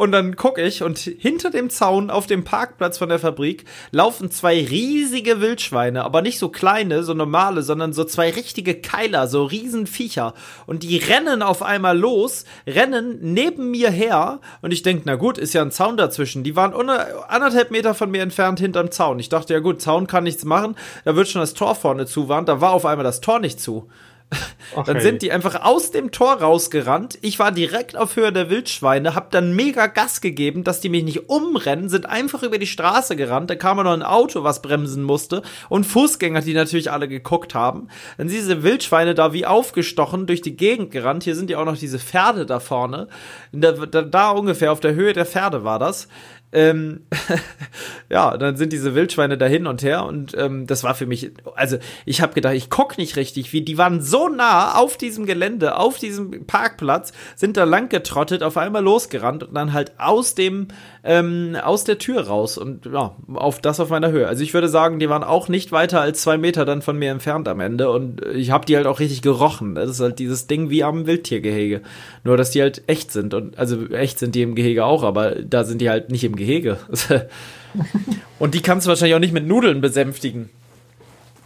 Und 0.00 0.12
dann 0.12 0.34
gucke 0.34 0.62
ich 0.62 0.82
und 0.82 0.98
hinter 0.98 1.50
dem 1.50 1.68
Zaun 1.68 2.08
auf 2.08 2.26
dem 2.26 2.42
Parkplatz 2.42 2.96
von 2.96 3.10
der 3.10 3.18
Fabrik 3.18 3.66
laufen 3.90 4.30
zwei 4.30 4.54
riesige 4.54 5.42
Wildschweine, 5.42 6.04
aber 6.04 6.22
nicht 6.22 6.38
so 6.38 6.48
kleine, 6.48 7.02
so 7.02 7.12
normale, 7.12 7.62
sondern 7.62 7.92
so 7.92 8.04
zwei 8.04 8.30
richtige 8.30 8.80
Keiler, 8.80 9.28
so 9.28 9.44
Riesenviecher. 9.44 10.32
Und 10.66 10.84
die 10.84 10.96
rennen 10.96 11.42
auf 11.42 11.62
einmal 11.62 11.98
los, 11.98 12.46
rennen 12.66 13.18
neben 13.20 13.70
mir 13.70 13.90
her 13.90 14.40
und 14.62 14.72
ich 14.72 14.82
denke, 14.82 15.02
na 15.04 15.16
gut, 15.16 15.36
ist 15.36 15.52
ja 15.52 15.60
ein 15.60 15.70
Zaun 15.70 15.98
dazwischen. 15.98 16.44
Die 16.44 16.56
waren 16.56 16.72
anderthalb 17.28 17.70
Meter 17.70 17.92
von 17.92 18.10
mir 18.10 18.22
entfernt 18.22 18.58
hinterm 18.58 18.90
Zaun. 18.90 19.18
Ich 19.18 19.28
dachte, 19.28 19.52
ja 19.52 19.60
gut, 19.60 19.82
Zaun 19.82 20.06
kann 20.06 20.24
nichts 20.24 20.46
machen, 20.46 20.76
da 21.04 21.14
wird 21.14 21.28
schon 21.28 21.42
das 21.42 21.52
Tor 21.52 21.74
vorne 21.74 22.06
zuwarnt, 22.06 22.48
da 22.48 22.62
war 22.62 22.70
auf 22.70 22.86
einmal 22.86 23.04
das 23.04 23.20
Tor 23.20 23.38
nicht 23.38 23.60
zu. 23.60 23.90
Ach, 24.76 24.84
dann 24.84 25.00
sind 25.00 25.22
die 25.22 25.32
einfach 25.32 25.62
aus 25.64 25.90
dem 25.90 26.12
Tor 26.12 26.34
rausgerannt. 26.34 27.18
Ich 27.22 27.38
war 27.38 27.50
direkt 27.50 27.96
auf 27.96 28.16
Höhe 28.16 28.32
der 28.32 28.50
Wildschweine, 28.50 29.14
hab 29.14 29.30
dann 29.32 29.54
mega 29.54 29.88
Gas 29.88 30.20
gegeben, 30.20 30.62
dass 30.62 30.80
die 30.80 30.88
mich 30.88 31.02
nicht 31.02 31.28
umrennen, 31.28 31.88
sind 31.88 32.06
einfach 32.06 32.42
über 32.42 32.58
die 32.58 32.66
Straße 32.66 33.16
gerannt. 33.16 33.50
Da 33.50 33.56
kam 33.56 33.78
noch 33.78 33.92
ein 33.92 34.02
Auto, 34.02 34.44
was 34.44 34.62
bremsen 34.62 35.02
musste 35.02 35.42
und 35.68 35.84
Fußgänger, 35.84 36.42
die 36.42 36.54
natürlich 36.54 36.90
alle 36.90 37.08
geguckt 37.08 37.54
haben. 37.54 37.88
Dann 38.16 38.28
sind 38.28 38.38
diese 38.38 38.62
Wildschweine 38.62 39.14
da 39.14 39.32
wie 39.32 39.46
aufgestochen 39.46 40.26
durch 40.26 40.42
die 40.42 40.56
Gegend 40.56 40.90
gerannt. 40.92 41.24
Hier 41.24 41.34
sind 41.34 41.50
ja 41.50 41.58
auch 41.58 41.64
noch 41.64 41.78
diese 41.78 41.98
Pferde 41.98 42.46
da 42.46 42.60
vorne. 42.60 43.08
Da, 43.52 43.72
da, 43.72 44.02
da 44.02 44.30
ungefähr 44.30 44.70
auf 44.70 44.80
der 44.80 44.94
Höhe 44.94 45.12
der 45.12 45.26
Pferde 45.26 45.64
war 45.64 45.78
das. 45.78 46.08
Ähm, 46.52 47.06
ja, 48.10 48.36
dann 48.36 48.56
sind 48.56 48.72
diese 48.72 48.94
Wildschweine 48.94 49.38
da 49.38 49.46
hin 49.46 49.68
und 49.68 49.82
her 49.82 50.04
und 50.04 50.36
ähm, 50.36 50.66
das 50.66 50.82
war 50.82 50.94
für 50.94 51.06
mich, 51.06 51.30
also 51.54 51.78
ich 52.04 52.20
habe 52.22 52.34
gedacht, 52.34 52.54
ich 52.54 52.70
guck 52.70 52.98
nicht 52.98 53.16
richtig, 53.16 53.52
wie 53.52 53.62
die 53.62 53.78
waren 53.78 54.02
so 54.02 54.28
nah 54.28 54.74
auf 54.74 54.96
diesem 54.96 55.26
Gelände, 55.26 55.76
auf 55.76 55.98
diesem 55.98 56.46
Parkplatz, 56.46 57.12
sind 57.36 57.56
da 57.56 57.64
lang 57.64 57.88
getrottet, 57.88 58.42
auf 58.42 58.56
einmal 58.56 58.82
losgerannt 58.82 59.44
und 59.44 59.54
dann 59.54 59.72
halt 59.72 59.92
aus 59.98 60.34
dem, 60.34 60.68
ähm, 61.02 61.56
aus 61.62 61.84
der 61.84 61.98
Tür 61.98 62.26
raus 62.26 62.58
und 62.58 62.86
ja, 62.86 63.16
auf 63.34 63.60
das 63.60 63.80
auf 63.80 63.90
meiner 63.90 64.10
Höhe. 64.10 64.28
Also 64.28 64.42
ich 64.42 64.54
würde 64.54 64.68
sagen, 64.68 64.98
die 64.98 65.08
waren 65.08 65.24
auch 65.24 65.48
nicht 65.48 65.72
weiter 65.72 66.00
als 66.00 66.22
zwei 66.22 66.38
Meter 66.38 66.64
dann 66.64 66.82
von 66.82 66.98
mir 66.98 67.10
entfernt 67.10 67.48
am 67.48 67.60
Ende 67.60 67.90
und 67.90 68.24
ich 68.34 68.50
habe 68.50 68.66
die 68.66 68.76
halt 68.76 68.86
auch 68.86 69.00
richtig 69.00 69.22
gerochen. 69.22 69.74
Das 69.74 69.90
ist 69.90 70.00
halt 70.00 70.18
dieses 70.18 70.46
Ding 70.46 70.70
wie 70.70 70.84
am 70.84 71.06
Wildtiergehege. 71.06 71.82
Nur, 72.24 72.36
dass 72.36 72.50
die 72.50 72.60
halt 72.60 72.82
echt 72.86 73.12
sind 73.12 73.34
und 73.34 73.58
also 73.58 73.86
echt 73.88 74.18
sind 74.18 74.34
die 74.34 74.42
im 74.42 74.54
Gehege 74.54 74.84
auch, 74.84 75.02
aber 75.02 75.36
da 75.36 75.64
sind 75.64 75.80
die 75.80 75.90
halt 75.90 76.10
nicht 76.10 76.24
im 76.24 76.36
Gehege. 76.36 76.78
Und 78.40 78.54
die 78.54 78.62
kannst 78.62 78.86
du 78.86 78.88
wahrscheinlich 78.88 79.14
auch 79.14 79.20
nicht 79.20 79.32
mit 79.32 79.46
Nudeln 79.46 79.80
besänftigen. 79.80 80.50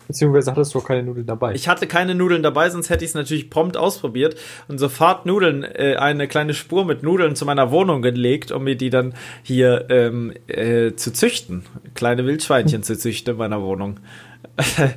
Beziehungsweise 0.07 0.51
hattest 0.51 0.75
du 0.75 0.79
auch 0.79 0.87
keine 0.87 1.03
Nudeln 1.03 1.27
dabei. 1.27 1.55
Ich 1.55 1.69
hatte 1.69 1.87
keine 1.87 2.15
Nudeln 2.15 2.43
dabei, 2.43 2.69
sonst 2.71 2.91
hätte 2.91 3.05
ich 3.05 3.11
es 3.11 3.15
natürlich 3.15 3.51
prompt 3.51 3.77
ausprobiert 3.77 4.37
und 4.69 4.79
sofort 4.79 5.27
Nudeln, 5.27 5.65
äh, 5.65 5.97
eine 5.97 6.29
kleine 6.29 6.55
Spur 6.55 6.85
mit 6.85 7.03
Nudeln 7.03 7.37
zu 7.37 7.45
meiner 7.45 7.71
Wohnung 7.71 8.03
gelegt, 8.03 8.53
um 8.53 8.65
mir 8.65 8.77
die 8.77 8.91
dann 8.91 9.15
hier 9.43 9.87
ähm, 9.91 10.33
äh, 10.47 10.93
zu 10.95 11.13
züchten. 11.13 11.65
Kleine 11.95 12.27
Wildschweinchen 12.27 12.83
zu 12.83 12.99
züchten 12.99 13.33
in 13.33 13.39
meiner 13.39 13.63
Wohnung. 13.63 14.01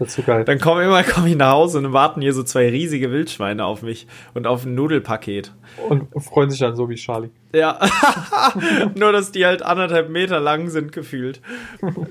So 0.06 0.22
geil. 0.22 0.46
Dann 0.46 0.60
komme 0.60 0.84
immer 0.84 1.04
komm 1.04 1.26
ich 1.26 1.36
nach 1.36 1.52
Hause 1.52 1.80
und 1.80 1.92
warten 1.92 2.22
hier 2.22 2.34
so 2.34 2.44
zwei 2.44 2.70
riesige 2.70 3.12
Wildschweine 3.12 3.66
auf 3.66 3.82
mich 3.82 4.06
und 4.36 4.46
auf 4.46 4.66
ein 4.66 4.76
Nudelpaket. 4.76 5.52
Und 5.90 6.08
freuen 6.24 6.50
sich 6.52 6.60
dann 6.60 6.76
so 6.76 6.90
wie 6.90 6.96
Charlie. 6.96 7.30
Ja, 7.54 7.80
nur 8.96 9.12
dass 9.12 9.32
die 9.32 9.46
halt 9.46 9.64
anderthalb 9.64 10.10
Meter 10.10 10.40
lang 10.40 10.70
sind 10.70 10.92
gefühlt. 10.92 11.42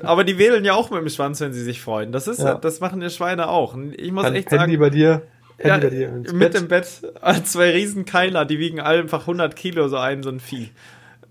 Aber 0.03 0.25
die 0.25 0.39
wedeln 0.39 0.65
ja 0.65 0.75
auch 0.75 0.91
mit 0.91 1.01
dem 1.01 1.09
Schwanz, 1.09 1.41
wenn 1.41 1.53
sie 1.53 1.63
sich 1.63 1.81
freuen. 1.81 2.11
Das 2.11 2.27
ist, 2.27 2.41
Ja. 2.41 2.55
das 2.55 2.81
machen 2.81 3.01
die 3.01 3.11
Schweine 3.11 3.49
auch. 3.49 3.75
Und 3.75 3.97
Ich 3.99 4.11
muss 4.11 4.25
Dann 4.25 4.35
echt 4.35 4.51
sagen, 4.51 4.71
die 4.71 4.77
bei 4.79 4.91
dir, 4.91 5.23
ja, 5.63 5.79
mit 5.79 6.39
Bett 6.39 6.55
dem 6.55 6.69
Bett 6.69 6.87
zwei 7.45 7.71
riesen 7.71 8.05
Keiler, 8.05 8.45
die 8.45 8.59
wiegen 8.59 8.81
alle 8.81 9.01
einfach 9.01 9.21
100 9.21 9.55
Kilo 9.55 9.87
so 9.89 9.97
ein, 9.99 10.23
so 10.23 10.31
ein 10.31 10.41
Vieh. 10.41 10.71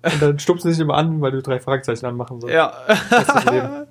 Und 0.06 0.22
dann 0.22 0.40
stupsen 0.40 0.70
sie 0.70 0.76
sich 0.76 0.82
immer 0.82 0.96
an, 0.96 1.22
weil 1.22 1.32
du 1.32 1.42
drei 1.42 1.60
Fragezeichen 1.60 2.06
anmachen 2.06 2.40
sollst. 2.40 2.56
Ja. 2.56 2.74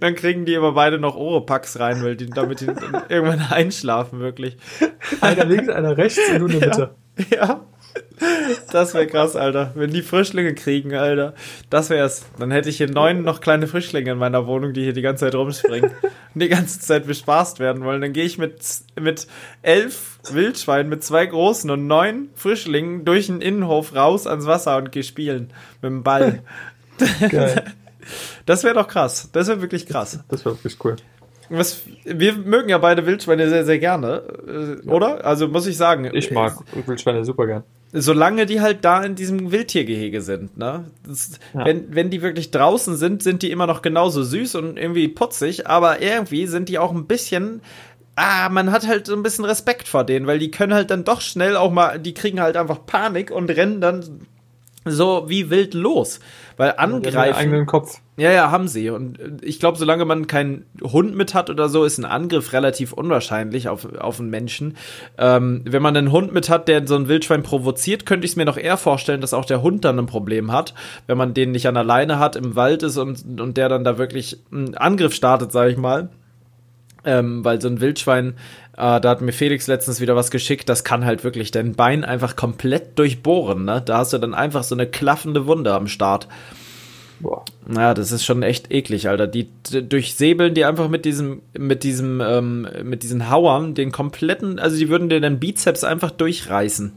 Dann 0.00 0.14
kriegen 0.16 0.44
die 0.44 0.56
aber 0.56 0.72
beide 0.72 0.98
noch 0.98 1.14
Oropax 1.16 1.78
rein, 1.78 2.02
weil 2.02 2.16
die, 2.16 2.26
damit 2.26 2.60
die 2.60 2.66
irgendwann 3.08 3.40
einschlafen, 3.50 4.20
wirklich. 4.20 4.56
Einer 5.20 5.44
links, 5.44 5.68
einer 5.68 5.96
rechts 5.96 6.18
und 6.30 6.40
du 6.40 6.46
in 6.46 6.60
der 6.60 6.68
Mitte. 6.68 6.94
Ja. 7.30 7.60
Das 8.70 8.94
wäre 8.94 9.06
krass, 9.06 9.36
Alter. 9.36 9.72
Wenn 9.74 9.90
die 9.90 10.02
Frischlinge 10.02 10.54
kriegen, 10.54 10.94
Alter. 10.94 11.34
Das 11.70 11.90
wär's. 11.90 12.24
Dann 12.38 12.50
hätte 12.50 12.68
ich 12.68 12.76
hier 12.76 12.90
neun 12.90 13.22
noch 13.22 13.40
kleine 13.40 13.66
Frischlinge 13.66 14.12
in 14.12 14.18
meiner 14.18 14.46
Wohnung, 14.46 14.72
die 14.72 14.82
hier 14.82 14.92
die 14.92 15.02
ganze 15.02 15.26
Zeit 15.26 15.34
rumspringen 15.34 15.90
und 16.34 16.42
die 16.42 16.48
ganze 16.48 16.80
Zeit 16.80 17.06
bespaßt 17.06 17.60
werden 17.60 17.84
wollen. 17.84 18.00
Dann 18.00 18.12
gehe 18.12 18.24
ich 18.24 18.38
mit, 18.38 18.54
mit 19.00 19.26
elf 19.62 20.18
Wildschweinen, 20.30 20.88
mit 20.88 21.02
zwei 21.04 21.26
großen 21.26 21.70
und 21.70 21.86
neun 21.86 22.28
Frischlingen 22.34 23.04
durch 23.04 23.26
den 23.26 23.40
Innenhof 23.40 23.94
raus 23.94 24.26
ans 24.26 24.46
Wasser 24.46 24.76
und 24.76 24.92
gehe 24.92 25.04
spielen 25.04 25.52
mit 25.80 25.90
dem 25.90 26.02
Ball. 26.02 26.42
Geil. 27.30 27.64
Das 28.46 28.64
wäre 28.64 28.74
doch 28.74 28.88
krass. 28.88 29.28
Das 29.32 29.46
wäre 29.46 29.60
wirklich 29.60 29.86
krass. 29.86 30.18
Das 30.28 30.44
wäre 30.44 30.56
wirklich 30.56 30.76
cool. 30.84 30.96
Was, 31.50 31.82
wir 32.04 32.34
mögen 32.34 32.68
ja 32.68 32.78
beide 32.78 33.04
Wildschweine 33.06 33.48
sehr, 33.48 33.64
sehr 33.64 33.78
gerne, 33.78 34.22
äh, 34.84 34.88
oder? 34.88 35.24
Also 35.24 35.48
muss 35.48 35.66
ich 35.66 35.76
sagen. 35.76 36.10
Ich 36.12 36.30
mag 36.30 36.56
Wildschweine 36.86 37.24
super 37.24 37.46
gern. 37.46 37.62
Solange 37.94 38.46
die 38.46 38.60
halt 38.62 38.84
da 38.86 39.02
in 39.02 39.14
diesem 39.14 39.52
Wildtiergehege 39.52 40.22
sind, 40.22 40.56
ne? 40.56 40.86
Das, 41.06 41.38
Ja. 41.52 41.66
wenn, 41.66 41.94
wenn 41.94 42.08
die 42.10 42.22
wirklich 42.22 42.50
draußen 42.50 42.96
sind, 42.96 43.22
sind 43.22 43.42
die 43.42 43.50
immer 43.50 43.66
noch 43.66 43.82
genauso 43.82 44.22
süß 44.22 44.54
und 44.54 44.78
irgendwie 44.78 45.08
putzig, 45.08 45.66
aber 45.66 46.00
irgendwie 46.00 46.46
sind 46.46 46.68
die 46.70 46.78
auch 46.78 46.92
ein 46.92 47.06
bisschen. 47.06 47.60
Ah, 48.16 48.48
man 48.50 48.72
hat 48.72 48.86
halt 48.86 49.06
so 49.06 49.14
ein 49.14 49.22
bisschen 49.22 49.44
Respekt 49.46 49.88
vor 49.88 50.04
denen, 50.04 50.26
weil 50.26 50.38
die 50.38 50.50
können 50.50 50.74
halt 50.74 50.90
dann 50.90 51.04
doch 51.04 51.20
schnell 51.22 51.56
auch 51.56 51.70
mal, 51.70 51.98
die 51.98 52.12
kriegen 52.14 52.40
halt 52.40 52.56
einfach 52.56 52.84
Panik 52.84 53.30
und 53.30 53.48
rennen 53.50 53.80
dann 53.80 54.20
so 54.84 55.24
wie 55.28 55.48
wild 55.50 55.72
los. 55.74 56.20
Weil 56.56 56.74
angreifen. 56.76 57.34
eigenen 57.36 57.66
Kopf. 57.66 58.00
Ja, 58.18 58.30
ja, 58.30 58.50
haben 58.50 58.68
sie. 58.68 58.90
Und 58.90 59.18
äh, 59.18 59.30
ich 59.40 59.58
glaube, 59.58 59.78
solange 59.78 60.04
man 60.04 60.26
keinen 60.26 60.66
Hund 60.82 61.16
mit 61.16 61.32
hat 61.32 61.48
oder 61.48 61.68
so, 61.70 61.84
ist 61.84 61.98
ein 61.98 62.04
Angriff 62.04 62.52
relativ 62.52 62.92
unwahrscheinlich 62.92 63.68
auf, 63.68 63.90
auf 63.96 64.20
einen 64.20 64.28
Menschen. 64.28 64.76
Ähm, 65.16 65.62
wenn 65.64 65.80
man 65.80 65.96
einen 65.96 66.12
Hund 66.12 66.32
mit 66.32 66.50
hat, 66.50 66.68
der 66.68 66.86
so 66.86 66.94
ein 66.94 67.08
Wildschwein 67.08 67.42
provoziert, 67.42 68.04
könnte 68.04 68.26
ich 68.26 68.32
es 68.32 68.36
mir 68.36 68.44
noch 68.44 68.58
eher 68.58 68.76
vorstellen, 68.76 69.22
dass 69.22 69.32
auch 69.32 69.46
der 69.46 69.62
Hund 69.62 69.86
dann 69.86 69.98
ein 69.98 70.06
Problem 70.06 70.52
hat, 70.52 70.74
wenn 71.06 71.16
man 71.16 71.32
den 71.32 71.52
nicht 71.52 71.66
an 71.66 71.74
der 71.74 71.84
Leine 71.84 72.18
hat, 72.18 72.36
im 72.36 72.54
Wald 72.54 72.82
ist 72.82 72.98
und, 72.98 73.40
und 73.40 73.56
der 73.56 73.70
dann 73.70 73.84
da 73.84 73.96
wirklich 73.96 74.38
einen 74.52 74.74
Angriff 74.74 75.14
startet, 75.14 75.50
sage 75.50 75.70
ich 75.70 75.78
mal. 75.78 76.10
Ähm, 77.04 77.44
weil 77.44 77.60
so 77.60 77.66
ein 77.66 77.80
Wildschwein, 77.80 78.34
äh, 78.76 79.00
da 79.00 79.08
hat 79.08 79.22
mir 79.22 79.32
Felix 79.32 79.66
letztens 79.66 80.00
wieder 80.00 80.14
was 80.14 80.30
geschickt, 80.30 80.68
das 80.68 80.84
kann 80.84 81.04
halt 81.04 81.24
wirklich 81.24 81.50
dein 81.50 81.74
Bein 81.74 82.04
einfach 82.04 82.36
komplett 82.36 82.96
durchbohren, 82.96 83.64
ne? 83.64 83.82
Da 83.84 83.98
hast 83.98 84.12
du 84.12 84.18
dann 84.18 84.34
einfach 84.34 84.62
so 84.62 84.76
eine 84.76 84.86
klaffende 84.86 85.46
Wunde 85.46 85.74
am 85.74 85.88
Start. 85.88 86.28
Boah. 87.22 87.44
Ja, 87.72 87.94
das 87.94 88.10
ist 88.10 88.24
schon 88.24 88.42
echt 88.42 88.72
eklig, 88.72 89.08
Alter. 89.08 89.28
Die 89.28 89.48
durchsäbeln 89.70 90.54
die 90.54 90.64
einfach 90.64 90.88
mit 90.88 91.04
diesem, 91.04 91.40
mit 91.56 91.84
diesem, 91.84 92.20
ähm, 92.20 92.66
mit 92.82 93.04
diesen 93.04 93.30
Hauern 93.30 93.74
den 93.74 93.92
kompletten, 93.92 94.58
also 94.58 94.76
die 94.76 94.88
würden 94.88 95.08
dir 95.08 95.20
den 95.20 95.38
Bizeps 95.38 95.84
einfach 95.84 96.10
durchreißen. 96.10 96.92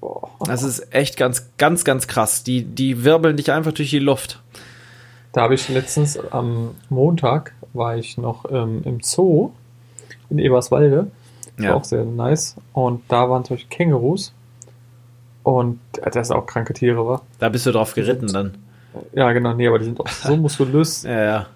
Boah. 0.00 0.30
Das 0.46 0.62
ist 0.62 0.92
echt 0.94 1.18
ganz, 1.18 1.50
ganz, 1.58 1.84
ganz 1.84 2.06
krass. 2.08 2.42
Die, 2.42 2.64
die 2.64 3.04
wirbeln 3.04 3.36
dich 3.36 3.52
einfach 3.52 3.72
durch 3.72 3.90
die 3.90 3.98
Luft. 3.98 4.40
Da 5.32 5.42
habe 5.42 5.54
ich 5.54 5.68
letztens 5.68 6.18
am 6.32 6.74
Montag 6.88 7.52
war 7.74 7.96
ich 7.96 8.16
noch 8.18 8.50
ähm, 8.50 8.80
im 8.84 9.00
Zoo 9.02 9.50
in 10.30 10.38
Eberswalde. 10.38 11.08
Das 11.56 11.64
Ja. 11.66 11.70
war 11.72 11.76
auch 11.76 11.84
sehr 11.84 12.04
nice. 12.04 12.56
Und 12.72 13.02
da 13.08 13.28
waren 13.28 13.44
zum 13.44 13.56
Beispiel 13.56 13.76
Kängurus. 13.76 14.32
Und 15.42 15.78
äh, 16.02 16.10
das 16.10 16.28
sind 16.28 16.36
auch 16.36 16.46
kranke 16.46 16.72
Tiere, 16.72 17.06
war. 17.06 17.22
Da 17.38 17.50
bist 17.50 17.66
du 17.66 17.70
drauf 17.72 17.94
geritten 17.94 18.28
dann. 18.32 18.54
Ja, 19.12 19.32
genau, 19.32 19.54
nee, 19.54 19.66
aber 19.68 19.78
die 19.78 19.84
sind 19.86 20.00
auch 20.00 20.08
so 20.08 20.36
muskulös. 20.36 21.02
Ja, 21.02 21.24
ja. 21.24 21.46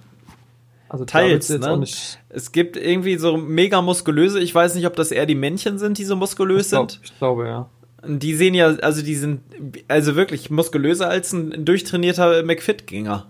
Also 0.89 1.05
Teils, 1.05 1.49
ne? 1.49 1.85
Es 2.29 2.53
gibt 2.53 2.77
irgendwie 2.77 3.17
so 3.17 3.37
mega 3.37 3.83
muskulöse, 3.83 4.39
ich 4.41 4.55
weiß 4.55 4.77
nicht, 4.77 4.87
ob 4.87 4.95
das 4.95 5.11
eher 5.11 5.27
die 5.27 5.35
Männchen 5.35 5.79
sind, 5.79 5.99
die 5.99 6.05
so 6.05 6.15
muskulös 6.15 6.67
Ich, 6.67 6.71
glaub, 6.71 6.91
sind. 6.91 7.01
ich 7.05 7.19
glaube, 7.19 7.47
ja. 7.49 7.69
Die 8.07 8.35
sehen 8.35 8.55
ja, 8.55 8.67
also 8.67 9.03
die 9.03 9.15
sind 9.17 9.41
also 9.89 10.15
wirklich 10.15 10.51
muskulöser 10.51 11.09
als 11.09 11.33
ein 11.33 11.65
durchtrainierter 11.65 12.45
McFit-Gänger. 12.45 13.27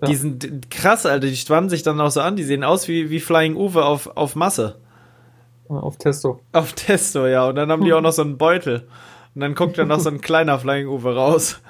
Ja. 0.00 0.08
Die 0.08 0.14
sind 0.14 0.70
krass, 0.70 1.04
Alter. 1.04 1.26
Die 1.26 1.36
spannen 1.36 1.68
sich 1.68 1.82
dann 1.82 2.00
auch 2.00 2.10
so 2.10 2.20
an. 2.20 2.36
Die 2.36 2.44
sehen 2.44 2.64
aus 2.64 2.88
wie, 2.88 3.10
wie 3.10 3.20
Flying 3.20 3.56
Uwe 3.56 3.84
auf, 3.84 4.16
auf 4.16 4.34
Masse. 4.36 4.76
Auf 5.68 5.98
Testo. 5.98 6.40
Auf 6.52 6.72
Testo, 6.72 7.26
ja. 7.26 7.48
Und 7.48 7.56
dann 7.56 7.70
haben 7.70 7.84
die 7.84 7.92
auch 7.94 8.00
noch 8.00 8.12
so 8.12 8.22
einen 8.22 8.38
Beutel. 8.38 8.86
Und 9.34 9.42
dann 9.42 9.54
guckt 9.54 9.76
dann 9.76 9.88
noch 9.88 10.00
so 10.00 10.08
ein 10.08 10.20
kleiner 10.20 10.58
Flying 10.58 10.88
Uwe 10.88 11.14
raus. 11.14 11.60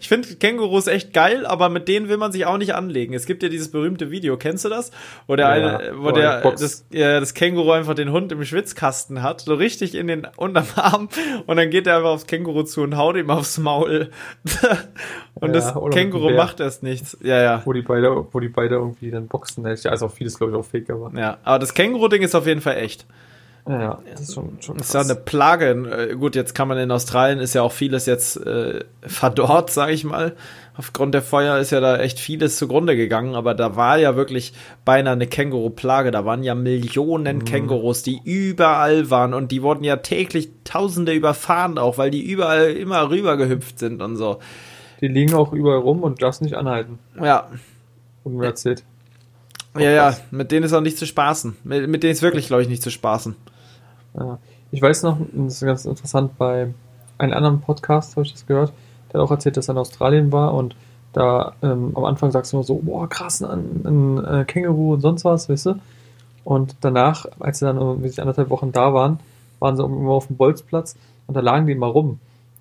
Ich 0.00 0.08
finde 0.08 0.28
Kängurus 0.36 0.86
echt 0.86 1.12
geil, 1.12 1.44
aber 1.46 1.68
mit 1.68 1.88
denen 1.88 2.08
will 2.08 2.16
man 2.16 2.32
sich 2.32 2.46
auch 2.46 2.56
nicht 2.56 2.74
anlegen. 2.74 3.14
Es 3.14 3.26
gibt 3.26 3.42
ja 3.42 3.48
dieses 3.48 3.70
berühmte 3.70 4.10
Video, 4.10 4.36
kennst 4.36 4.64
du 4.64 4.68
das? 4.68 4.90
Wo 5.26 5.36
der, 5.36 5.46
Ja, 5.46 5.76
eine, 5.78 5.92
wo 5.98 6.10
der 6.10 6.40
das, 6.42 6.86
ja, 6.90 7.20
das 7.20 7.34
Känguru 7.34 7.72
einfach 7.72 7.94
den 7.94 8.12
Hund 8.12 8.32
im 8.32 8.44
Schwitzkasten 8.44 9.22
hat, 9.22 9.42
so 9.42 9.54
richtig 9.54 9.94
in 9.94 10.06
den 10.06 10.26
unterm 10.36 10.66
Arm 10.76 11.08
und 11.46 11.56
dann 11.56 11.70
geht 11.70 11.86
er 11.86 11.98
einfach 11.98 12.10
aufs 12.10 12.26
Känguru 12.26 12.62
zu 12.62 12.82
und 12.82 12.96
haut 12.96 13.16
ihm 13.16 13.30
aufs 13.30 13.58
Maul. 13.58 14.10
und 15.34 15.48
Ja, 15.48 15.54
das 15.54 15.74
Känguru 15.90 16.30
macht 16.30 16.60
erst 16.60 16.82
nichts. 16.82 17.18
Ja, 17.22 17.40
ja. 17.42 17.62
Wo 17.64 17.72
die 17.72 17.82
beide, 17.82 18.26
wo 18.30 18.40
die 18.40 18.48
beide 18.48 18.76
irgendwie 18.76 19.10
dann 19.10 19.26
boxen. 19.26 19.64
Ist 19.66 19.86
auch 19.86 20.12
vieles, 20.12 20.38
glaube 20.38 20.52
ich, 20.52 20.58
auch 20.58 20.64
fake, 20.64 20.90
aber. 20.90 21.12
Ja, 21.18 21.38
aber 21.44 21.58
das 21.58 21.74
Känguru-Ding 21.74 22.22
ist 22.22 22.34
auf 22.34 22.46
jeden 22.46 22.60
Fall 22.60 22.76
echt. 22.78 23.06
Ja, 23.68 23.80
ja, 23.80 23.98
das 24.10 24.22
ist 24.22 24.34
schon, 24.34 24.56
schon 24.60 24.78
Das 24.78 24.88
ist 24.88 24.94
ja 24.94 25.00
eine 25.00 25.14
Plage. 25.14 25.70
Äh, 26.10 26.14
Gut, 26.16 26.34
jetzt 26.34 26.54
kann 26.54 26.68
man 26.68 26.78
in 26.78 26.90
Australien 26.90 27.38
ist 27.40 27.54
ja 27.54 27.62
auch 27.62 27.72
vieles 27.72 28.06
jetzt 28.06 28.36
äh, 28.44 28.84
verdorrt, 29.02 29.70
sage 29.70 29.92
ich 29.92 30.04
mal. 30.04 30.34
Aufgrund 30.76 31.14
der 31.14 31.20
Feuer 31.20 31.58
ist 31.58 31.72
ja 31.72 31.80
da 31.80 31.98
echt 31.98 32.18
vieles 32.18 32.56
zugrunde 32.56 32.96
gegangen, 32.96 33.34
aber 33.34 33.52
da 33.54 33.76
war 33.76 33.98
ja 33.98 34.16
wirklich 34.16 34.54
beinahe 34.86 35.12
eine 35.12 35.26
Känguru-Plage. 35.26 36.10
Da 36.10 36.24
waren 36.24 36.42
ja 36.42 36.54
Millionen 36.54 37.44
Kängurus, 37.44 38.02
die 38.02 38.18
überall 38.24 39.10
waren 39.10 39.34
und 39.34 39.52
die 39.52 39.62
wurden 39.62 39.84
ja 39.84 39.96
täglich 39.96 40.48
Tausende 40.64 41.12
überfahren 41.12 41.76
auch, 41.76 41.98
weil 41.98 42.10
die 42.10 42.22
überall 42.22 42.70
immer 42.70 43.10
rüber 43.10 43.36
gehüpft 43.36 43.78
sind 43.78 44.00
und 44.00 44.16
so. 44.16 44.38
Die 45.00 45.08
liegen 45.08 45.34
auch 45.34 45.52
überall 45.52 45.80
rum 45.80 46.02
und 46.02 46.22
darfst 46.22 46.40
nicht 46.40 46.54
anhalten. 46.54 46.98
Ja, 47.20 47.48
Und 48.24 48.36
mir 48.36 48.46
erzählt. 48.46 48.84
ja, 49.76 49.90
ja, 49.90 50.16
mit 50.30 50.50
denen 50.50 50.64
ist 50.64 50.72
auch 50.72 50.80
nicht 50.80 50.96
zu 50.96 51.06
spaßen. 51.06 51.56
Mit, 51.64 51.88
mit 51.88 52.02
denen 52.02 52.12
ist 52.12 52.22
wirklich, 52.22 52.46
glaube 52.46 52.62
ich, 52.62 52.68
nicht 52.68 52.82
zu 52.82 52.90
spaßen. 52.90 53.36
Ja. 54.18 54.38
Ich 54.72 54.80
weiß 54.82 55.02
noch, 55.02 55.18
das 55.32 55.54
ist 55.54 55.64
ganz 55.66 55.84
interessant, 55.84 56.36
bei 56.38 56.68
einem 57.18 57.32
anderen 57.32 57.60
Podcast 57.60 58.16
habe 58.16 58.24
ich 58.24 58.32
das 58.32 58.46
gehört, 58.46 58.72
der 59.12 59.20
hat 59.20 59.26
auch 59.26 59.30
erzählt, 59.30 59.56
dass 59.56 59.68
er 59.68 59.72
in 59.72 59.78
Australien 59.78 60.32
war 60.32 60.54
und 60.54 60.74
da 61.12 61.54
ähm, 61.62 61.92
am 61.96 62.04
Anfang 62.04 62.30
sagst 62.30 62.52
du 62.52 62.56
immer 62.58 62.64
so, 62.64 62.76
boah, 62.76 63.08
krass, 63.08 63.42
ein, 63.42 63.82
ein, 63.84 64.24
äh, 64.24 64.44
Känguru 64.44 64.94
und 64.94 65.00
sonst 65.00 65.24
was, 65.24 65.48
weißt 65.48 65.66
du? 65.66 65.74
Und 66.44 66.76
danach, 66.82 67.26
als 67.40 67.58
sie 67.58 67.64
dann 67.66 67.76
irgendwie 67.78 68.18
anderthalb 68.20 68.48
Wochen 68.50 68.70
da 68.72 68.94
waren, 68.94 69.18
waren 69.58 69.76
sie 69.76 69.82
irgendwo 69.82 70.12
auf 70.12 70.28
dem 70.28 70.36
Bolzplatz 70.36 70.94
und 71.26 71.36
da 71.36 71.40
lagen 71.40 71.66
die 71.66 71.72
immer 71.72 71.88
rum. 71.88 72.20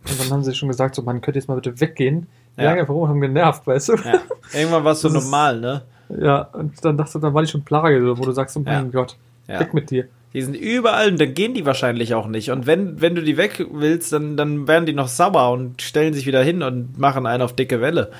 Und 0.10 0.20
dann 0.20 0.32
haben 0.32 0.44
sie 0.44 0.56
schon 0.56 0.68
gesagt, 0.70 0.96
so, 0.96 1.04
man 1.04 1.22
könnte 1.22 1.40
jetzt 1.40 1.48
mal 1.48 1.56
bitte 1.56 1.80
weggehen. 1.80 2.26
Die 2.58 2.62
Ja. 2.62 2.70
lagen 2.70 2.82
einfach 2.82 2.94
rum 2.94 3.04
und 3.04 3.10
haben 3.10 3.22
genervt, 3.22 3.68
weißt 3.68 3.90
du? 3.90 3.94
Ja. 3.98 4.20
Irgendwann 4.54 4.84
war 4.84 4.94
es 4.94 5.02
so 5.02 5.10
normal, 5.10 5.60
ne? 5.60 5.82
Ja, 6.20 6.42
und 6.54 6.84
dann 6.84 6.98
dachte 6.98 7.20
dann 7.20 7.34
war 7.36 7.44
die 7.44 7.48
schon 7.48 7.64
Plage, 7.64 8.18
wo 8.18 8.24
du 8.26 8.32
sagst, 8.32 8.58
oh 8.58 8.62
mein 8.62 8.86
Ja. 8.86 8.92
Gott, 8.92 9.16
Ja. 9.48 9.60
weg 9.60 9.74
mit 9.76 9.92
dir. 9.92 10.06
Die 10.34 10.42
sind 10.44 10.54
überall 10.54 11.10
und 11.10 11.20
dann 11.20 11.34
gehen 11.34 11.56
die 11.56 11.66
wahrscheinlich 11.66 12.14
auch 12.14 12.28
nicht. 12.28 12.52
Und 12.52 12.68
wenn, 12.68 13.02
wenn 13.02 13.16
du 13.16 13.24
die 13.24 13.38
weg 13.38 13.66
willst, 13.72 14.14
dann, 14.14 14.38
dann 14.38 14.68
werden 14.68 14.86
die 14.86 14.94
noch 14.94 15.08
sauer 15.08 15.52
und 15.52 15.82
stellen 15.82 16.14
sich 16.14 16.28
wieder 16.28 16.44
hin 16.44 16.62
und 16.62 17.00
machen 17.00 17.26
einen 17.26 17.42
auf 17.42 17.56
dicke 17.56 17.82
Welle. 17.82 18.12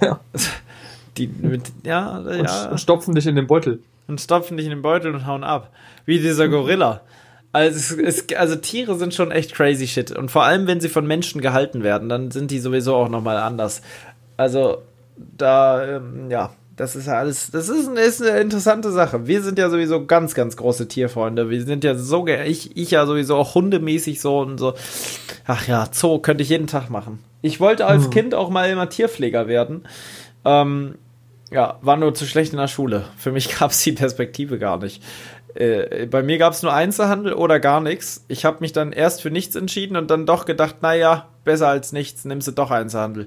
Ja. 0.00 0.20
Die 1.18 1.26
mit, 1.26 1.64
ja, 1.84 2.18
Und, 2.18 2.44
ja. 2.44 2.70
und 2.70 2.80
stopfen 2.80 3.14
dich 3.14 3.26
in 3.26 3.36
den 3.36 3.46
Beutel. 3.46 3.80
Und 4.06 4.18
stopfen 4.18 4.56
dich 4.56 4.64
in 4.64 4.70
den 4.70 4.80
Beutel 4.80 5.14
und 5.14 5.26
hauen 5.26 5.44
ab. 5.44 5.70
Wie 6.06 6.18
dieser 6.18 6.48
Gorilla. 6.48 7.02
Also, 7.52 8.00
es, 8.00 8.24
es, 8.28 8.36
also 8.36 8.56
Tiere 8.56 8.96
sind 8.96 9.12
schon 9.12 9.30
echt 9.30 9.54
crazy 9.54 9.86
shit. 9.86 10.10
Und 10.10 10.30
vor 10.30 10.44
allem, 10.44 10.66
wenn 10.66 10.80
sie 10.80 10.88
von 10.88 11.06
Menschen 11.06 11.42
gehalten 11.42 11.82
werden, 11.82 12.08
dann 12.08 12.30
sind 12.30 12.50
die 12.50 12.60
sowieso 12.60 12.94
auch 12.96 13.10
nochmal 13.10 13.36
anders. 13.36 13.82
Also, 14.38 14.78
da, 15.36 15.96
ähm, 15.96 16.30
ja, 16.30 16.54
das 16.82 16.96
ist 16.96 17.06
ja 17.06 17.14
alles, 17.18 17.50
das 17.52 17.68
ist, 17.68 17.88
eine- 17.88 18.00
ist 18.00 18.20
eine 18.20 18.40
interessante 18.40 18.90
Sache. 18.90 19.26
Wir 19.28 19.40
sind 19.42 19.56
ja 19.58 19.70
sowieso 19.70 20.04
ganz, 20.04 20.34
ganz 20.34 20.56
große 20.56 20.88
Tierfreunde. 20.88 21.48
Wir 21.48 21.64
sind 21.64 21.84
ja 21.84 21.94
so, 21.94 22.26
ich, 22.26 22.76
ich 22.76 22.90
ja 22.90 23.06
sowieso 23.06 23.36
auch 23.36 23.54
hundemäßig 23.54 24.20
so 24.20 24.40
und 24.40 24.58
so. 24.58 24.74
Ach 25.46 25.66
ja, 25.68 25.86
Zoo 25.92 26.18
könnte 26.18 26.42
ich 26.42 26.48
jeden 26.48 26.66
Tag 26.66 26.90
machen. 26.90 27.20
Ich 27.40 27.60
wollte 27.60 27.86
als 27.86 28.04
Hm. 28.04 28.10
Kind 28.10 28.34
auch 28.34 28.50
mal 28.50 28.68
immer 28.68 28.88
Tierpfleger 28.88 29.46
werden. 29.46 29.82
Ähm, 30.44 30.96
ja, 31.52 31.78
war 31.82 31.96
nur 31.96 32.14
zu 32.14 32.26
schlecht 32.26 32.52
in 32.52 32.58
der 32.58 32.68
Schule. 32.68 33.04
Für 33.16 33.30
mich 33.32 33.54
gab 33.58 33.70
es 33.70 33.82
die 33.82 33.92
Perspektive 33.92 34.58
gar 34.58 34.78
nicht. 34.78 35.02
Äh, 35.54 36.06
bei 36.06 36.22
mir 36.22 36.38
gab 36.38 36.52
es 36.52 36.62
nur 36.62 36.72
Einzelhandel 36.72 37.34
oder 37.34 37.60
gar 37.60 37.80
nichts. 37.80 38.24
Ich 38.26 38.44
habe 38.44 38.56
mich 38.60 38.72
dann 38.72 38.90
erst 38.92 39.22
für 39.22 39.30
nichts 39.30 39.54
entschieden 39.54 39.96
und 39.96 40.10
dann 40.10 40.26
doch 40.26 40.46
gedacht, 40.46 40.76
naja, 40.82 41.28
besser 41.44 41.68
als 41.68 41.92
nichts, 41.92 42.24
nimmst 42.24 42.48
du 42.48 42.52
doch 42.52 42.70
Einzelhandel. 42.70 43.26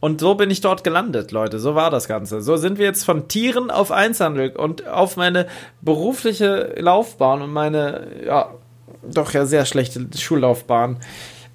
Und 0.00 0.20
so 0.20 0.34
bin 0.34 0.50
ich 0.50 0.60
dort 0.60 0.84
gelandet, 0.84 1.32
Leute. 1.32 1.58
So 1.58 1.74
war 1.74 1.90
das 1.90 2.06
Ganze. 2.06 2.40
So 2.40 2.56
sind 2.56 2.78
wir 2.78 2.86
jetzt 2.86 3.04
von 3.04 3.26
Tieren 3.28 3.70
auf 3.70 3.90
Einzelhandel 3.90 4.50
und 4.50 4.86
auf 4.86 5.16
meine 5.16 5.46
berufliche 5.80 6.74
Laufbahn 6.78 7.42
und 7.42 7.52
meine, 7.52 8.06
ja, 8.24 8.50
doch 9.02 9.32
ja 9.32 9.46
sehr 9.46 9.64
schlechte 9.64 10.06
Schullaufbahn 10.16 10.98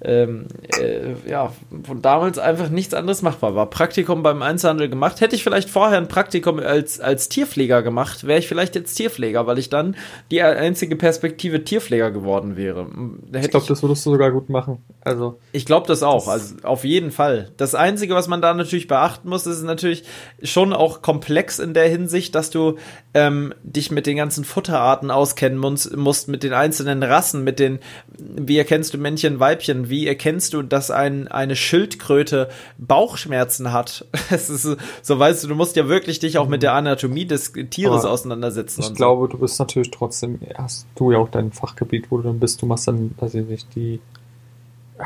ähm, 0.04 0.46
äh, 0.78 1.14
ja, 1.28 1.52
von 1.84 2.02
damals 2.02 2.38
einfach 2.38 2.68
nichts 2.68 2.94
anderes 2.94 3.22
machbar 3.22 3.54
war. 3.54 3.70
Praktikum 3.70 4.22
beim 4.22 4.42
Einzelhandel 4.42 4.88
gemacht. 4.88 5.20
Hätte 5.20 5.34
ich 5.34 5.42
vielleicht 5.42 5.70
vorher 5.70 5.98
ein 5.98 6.08
Praktikum 6.08 6.58
als, 6.58 7.00
als 7.00 7.28
Tierpfleger 7.28 7.82
gemacht, 7.82 8.26
wäre 8.26 8.38
ich 8.38 8.48
vielleicht 8.48 8.74
jetzt 8.74 8.94
Tierpfleger, 8.94 9.46
weil 9.46 9.58
ich 9.58 9.70
dann 9.70 9.96
die 10.30 10.42
einzige 10.42 10.96
Perspektive 10.96 11.64
Tierpfleger 11.64 12.10
geworden 12.10 12.56
wäre. 12.56 12.86
ich 13.32 13.50
glaube, 13.50 13.66
das 13.66 13.82
würdest 13.82 14.04
du 14.06 14.10
sogar 14.10 14.30
gut 14.30 14.48
machen. 14.50 14.78
Also 15.00 15.38
ich 15.52 15.66
glaube 15.66 15.86
das 15.86 16.02
auch, 16.02 16.28
also 16.28 16.56
auf 16.62 16.84
jeden 16.84 17.10
Fall. 17.10 17.50
Das 17.56 17.74
Einzige, 17.74 18.14
was 18.14 18.28
man 18.28 18.42
da 18.42 18.54
natürlich 18.54 18.88
beachten 18.88 19.28
muss, 19.28 19.46
ist 19.46 19.62
natürlich 19.62 20.04
schon 20.42 20.72
auch 20.72 21.02
komplex 21.02 21.58
in 21.58 21.74
der 21.74 21.88
Hinsicht, 21.88 22.34
dass 22.34 22.50
du 22.50 22.76
ähm, 23.14 23.54
dich 23.62 23.90
mit 23.90 24.06
den 24.06 24.16
ganzen 24.16 24.44
Futterarten 24.44 25.10
auskennen 25.10 25.58
musst, 25.58 25.96
musst, 25.96 26.28
mit 26.28 26.42
den 26.42 26.52
einzelnen 26.52 27.02
Rassen, 27.02 27.44
mit 27.44 27.58
den, 27.58 27.78
wie 28.18 28.58
erkennst 28.58 28.92
du 28.92 28.98
Männchen, 28.98 29.40
Weibchen, 29.40 29.88
wie 29.88 29.93
wie 29.94 30.08
erkennst 30.08 30.54
du, 30.54 30.62
dass 30.62 30.90
ein, 30.90 31.28
eine 31.28 31.54
Schildkröte 31.54 32.48
Bauchschmerzen 32.78 33.72
hat? 33.72 34.06
Es 34.30 34.50
ist 34.50 34.76
so, 35.02 35.18
weißt 35.18 35.44
du, 35.44 35.48
du 35.48 35.54
musst 35.54 35.76
ja 35.76 35.86
wirklich 35.86 36.18
dich 36.18 36.38
auch 36.38 36.48
mit 36.48 36.64
der 36.64 36.72
Anatomie 36.72 37.26
des 37.26 37.52
Tieres 37.52 38.04
Aber 38.04 38.12
auseinandersetzen. 38.12 38.80
Ich 38.80 38.94
glaube, 38.94 39.26
so. 39.26 39.26
du 39.28 39.38
bist 39.38 39.60
natürlich 39.60 39.92
trotzdem, 39.92 40.40
hast 40.56 40.86
du 40.96 41.12
ja 41.12 41.18
auch 41.18 41.28
dein 41.28 41.52
Fachgebiet, 41.52 42.10
wo 42.10 42.16
du 42.16 42.24
dann 42.24 42.40
bist, 42.40 42.60
du 42.60 42.66
machst 42.66 42.88
dann, 42.88 43.14
weiß 43.18 43.34
ich 43.34 43.46
nicht, 43.46 43.68
die 43.76 44.00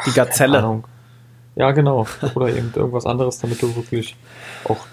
die 0.06 0.12
Gazelle. 0.12 0.82
Ja, 1.56 1.72
genau. 1.72 2.06
Oder 2.34 2.48
eben 2.48 2.72
irgendwas 2.74 3.04
anderes, 3.04 3.38
damit 3.40 3.60
du 3.60 3.76
wirklich 3.76 4.16
auch 4.64 4.86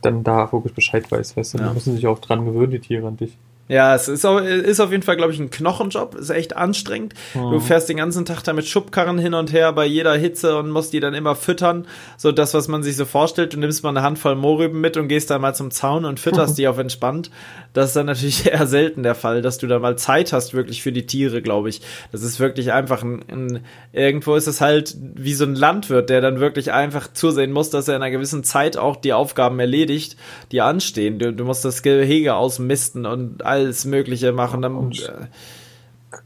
dann 0.00 0.24
da 0.24 0.50
wirklich 0.52 0.74
Bescheid 0.74 1.10
weißt, 1.10 1.36
weißt 1.36 1.54
du, 1.54 1.58
ja. 1.58 1.68
die 1.68 1.74
müssen 1.74 1.94
sich 1.94 2.06
auch 2.06 2.18
dran 2.18 2.46
gewöhnen, 2.46 2.70
die 2.70 2.80
Tiere 2.80 3.06
an 3.06 3.16
dich. 3.18 3.36
Ja, 3.68 3.94
es 3.94 4.08
ist, 4.08 4.24
ist 4.24 4.80
auf 4.80 4.90
jeden 4.90 5.02
Fall, 5.02 5.16
glaube 5.16 5.32
ich, 5.32 5.38
ein 5.38 5.50
Knochenjob. 5.50 6.16
Ist 6.16 6.30
echt 6.30 6.56
anstrengend. 6.56 7.14
Mhm. 7.34 7.52
Du 7.52 7.60
fährst 7.60 7.88
den 7.88 7.96
ganzen 7.96 8.24
Tag 8.24 8.42
da 8.42 8.52
mit 8.52 8.66
Schubkarren 8.66 9.18
hin 9.18 9.34
und 9.34 9.52
her 9.52 9.72
bei 9.72 9.86
jeder 9.86 10.14
Hitze 10.14 10.58
und 10.58 10.70
musst 10.70 10.92
die 10.92 11.00
dann 11.00 11.14
immer 11.14 11.36
füttern. 11.36 11.86
So 12.16 12.32
das, 12.32 12.54
was 12.54 12.68
man 12.68 12.82
sich 12.82 12.96
so 12.96 13.04
vorstellt. 13.04 13.54
Du 13.54 13.58
nimmst 13.58 13.82
mal 13.82 13.90
eine 13.90 14.02
Handvoll 14.02 14.34
Mohrrüben 14.34 14.80
mit 14.80 14.96
und 14.96 15.08
gehst 15.08 15.30
dann 15.30 15.40
mal 15.40 15.54
zum 15.54 15.70
Zaun 15.70 16.04
und 16.04 16.18
fütterst 16.18 16.58
die 16.58 16.66
auf 16.66 16.78
entspannt. 16.78 17.30
Das 17.72 17.88
ist 17.88 17.96
dann 17.96 18.06
natürlich 18.06 18.46
eher 18.52 18.66
selten 18.66 19.04
der 19.04 19.14
Fall, 19.14 19.42
dass 19.42 19.58
du 19.58 19.66
da 19.68 19.78
mal 19.78 19.96
Zeit 19.96 20.32
hast 20.32 20.54
wirklich 20.54 20.82
für 20.82 20.92
die 20.92 21.06
Tiere, 21.06 21.40
glaube 21.40 21.68
ich. 21.68 21.80
Das 22.10 22.22
ist 22.22 22.40
wirklich 22.40 22.72
einfach 22.72 23.02
ein, 23.02 23.24
ein, 23.30 23.64
irgendwo 23.92 24.34
ist 24.34 24.48
es 24.48 24.60
halt 24.60 24.96
wie 25.14 25.34
so 25.34 25.44
ein 25.44 25.54
Landwirt, 25.54 26.10
der 26.10 26.20
dann 26.20 26.40
wirklich 26.40 26.72
einfach 26.72 27.12
zusehen 27.12 27.52
muss, 27.52 27.70
dass 27.70 27.88
er 27.88 27.96
in 27.96 28.02
einer 28.02 28.10
gewissen 28.10 28.44
Zeit 28.44 28.76
auch 28.76 28.96
die 28.96 29.12
Aufgaben 29.12 29.58
erledigt, 29.60 30.16
die 30.50 30.60
anstehen. 30.60 31.18
Du, 31.18 31.32
du 31.32 31.44
musst 31.44 31.64
das 31.64 31.82
Gehege 31.82 32.34
ausmisten 32.34 33.06
und 33.06 33.44
alles 33.62 33.84
Mögliche 33.84 34.32
machen. 34.32 34.62
Dann, 34.62 34.76
und, 34.76 35.00
äh, 35.00 35.26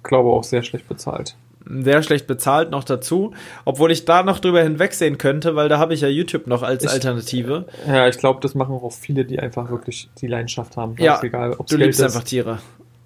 glaube 0.02 0.30
auch 0.30 0.44
sehr 0.44 0.62
schlecht 0.62 0.88
bezahlt. 0.88 1.36
Sehr 1.68 2.02
schlecht 2.02 2.28
bezahlt 2.28 2.70
noch 2.70 2.84
dazu, 2.84 3.32
obwohl 3.64 3.90
ich 3.90 4.04
da 4.04 4.22
noch 4.22 4.38
drüber 4.38 4.62
hinwegsehen 4.62 5.18
könnte, 5.18 5.56
weil 5.56 5.68
da 5.68 5.78
habe 5.78 5.94
ich 5.94 6.00
ja 6.00 6.08
YouTube 6.08 6.46
noch 6.46 6.62
als 6.62 6.84
ich, 6.84 6.90
Alternative. 6.90 7.66
Ja, 7.88 8.06
ich 8.06 8.18
glaube, 8.18 8.38
das 8.40 8.54
machen 8.54 8.76
auch 8.76 8.92
viele, 8.92 9.24
die 9.24 9.40
einfach 9.40 9.68
wirklich 9.68 10.08
die 10.20 10.28
Leidenschaft 10.28 10.76
haben. 10.76 10.94
Ja, 10.98 11.20
egal, 11.22 11.50
du 11.50 11.64
Geld 11.64 11.80
liebst 11.80 12.00
ist. 12.00 12.06
einfach 12.06 12.22
Tiere. 12.22 12.60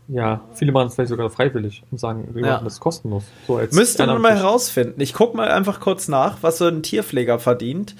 Ja, 0.09 0.41
viele 0.55 0.73
machen 0.73 0.89
es 0.89 0.95
vielleicht 0.95 1.09
sogar 1.09 1.31
freiwillig 1.31 1.85
und 1.91 1.99
sagen, 1.99 2.29
wir 2.33 2.45
ja. 2.45 2.55
machen 2.55 2.65
das 2.65 2.81
kostenlos. 2.81 3.25
So 3.47 3.61
Müsste 3.73 4.07
man 4.07 4.21
mal 4.21 4.37
herausfinden. 4.37 5.01
Ich 5.01 5.15
gucke 5.15 5.37
mal 5.37 5.51
einfach 5.51 5.81
kurz 5.81 6.09
nach, 6.09 6.39
was 6.43 6.59
so 6.59 6.67
ein 6.67 6.83
Tierpfleger 6.83 7.39
verdient. 7.39 7.95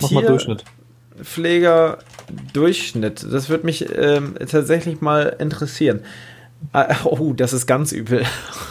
Mach 0.00 0.08
Tier 0.08 0.20
mal 0.20 0.26
Durchschnitt. 0.26 0.64
Pfleger 1.20 1.98
Durchschnitt. 2.52 3.26
Das 3.30 3.48
würde 3.48 3.66
mich 3.66 3.86
ähm, 3.96 4.34
tatsächlich 4.48 5.00
mal 5.00 5.36
interessieren. 5.38 6.00
Ah, 6.72 6.94
oh, 7.04 7.32
das 7.32 7.52
ist 7.52 7.66
ganz 7.66 7.92
übel. 7.92 8.24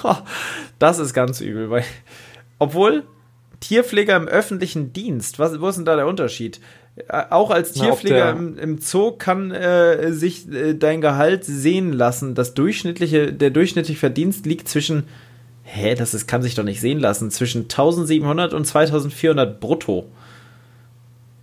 das 0.80 1.00
ist 1.00 1.14
ganz 1.14 1.42
übel, 1.42 1.70
weil, 1.70 1.84
obwohl 2.60 3.04
Tierpfleger 3.60 4.16
im 4.16 4.28
öffentlichen 4.28 4.94
Dienst, 4.94 5.40
was, 5.40 5.60
wo 5.62 5.68
ist 5.68 5.76
denn 5.76 5.86
da 5.86 5.96
der 5.96 6.08
Unterschied? 6.08 6.60
Äh, 6.96 7.24
auch 7.30 7.52
als 7.52 7.74
Tierpfleger 7.74 8.32
im, 8.32 8.58
im, 8.58 8.78
Zoo 8.80 9.12
kann 9.12 9.52
äh, 9.52 10.12
sich 10.12 10.52
äh, 10.52 10.74
dein 10.74 11.02
Gehalt 11.02 11.46
sehen 11.46 11.94
lassen. 11.94 12.36
Das 12.36 12.54
durchschnittliche, 12.54 13.32
der 13.32 13.52
durchschnittliche 13.52 14.00
Verdienst 14.00 14.46
liegt 14.46 14.68
zwischen, 14.68 15.04
hä, 15.64 15.96
das 15.96 16.14
ist, 16.14 16.28
kann 16.28 16.42
sich 16.42 16.56
doch 16.56 16.64
nicht 16.64 16.82
sehen 16.82 17.00
lassen, 17.00 17.32
zwischen 17.32 17.64
1700 17.64 18.54
und 18.54 18.66
2400 18.66 19.60
brutto. 19.60 20.08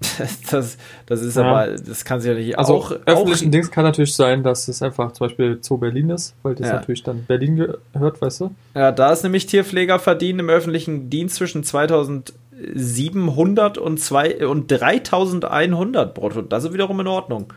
Das, 0.51 0.79
das 1.07 1.23
ist 1.23 1.37
ja. 1.37 1.45
aber, 1.45 1.73
das 1.73 2.05
kann 2.05 2.21
sich 2.21 2.31
ja 2.31 2.37
nicht 2.37 2.59
also 2.59 2.75
auch. 2.75 2.91
öffentlichen 3.07 3.49
auch, 3.49 3.53
Dings 3.53 3.71
kann 3.71 3.85
natürlich 3.85 4.15
sein, 4.15 4.43
dass 4.43 4.69
es 4.69 4.83
einfach 4.83 5.13
zum 5.13 5.27
Beispiel 5.27 5.59
Zoo 5.61 5.77
Berlin 5.77 6.09
ist, 6.11 6.35
weil 6.43 6.55
das 6.55 6.69
ja. 6.69 6.75
natürlich 6.75 7.03
dann 7.03 7.25
Berlin 7.25 7.57
gehört, 7.57 8.21
weißt 8.21 8.41
du? 8.41 8.55
Ja, 8.75 8.93
da 8.93 9.13
ist 9.13 9.23
nämlich 9.23 9.47
Tierpfleger 9.47 9.99
verdienen 9.99 10.41
im 10.41 10.51
öffentlichen 10.51 11.11
Dienst 11.11 11.37
zwischen 11.37 11.65
2700 11.65 13.79
und, 13.79 14.01
zwei, 14.01 14.47
und 14.47 14.69
3100 14.69 16.15
brutto. 16.15 16.43
Das 16.43 16.65
ist 16.65 16.73
wiederum 16.73 17.01
in 17.01 17.07
Ordnung. 17.07 17.53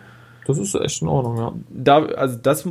Das 0.48 0.58
ist 0.58 0.74
echt 0.76 1.02
in 1.02 1.08
Ordnung, 1.08 1.38
ja. 1.38 1.54
Da, 1.70 2.06
also 2.06 2.36
das, 2.36 2.68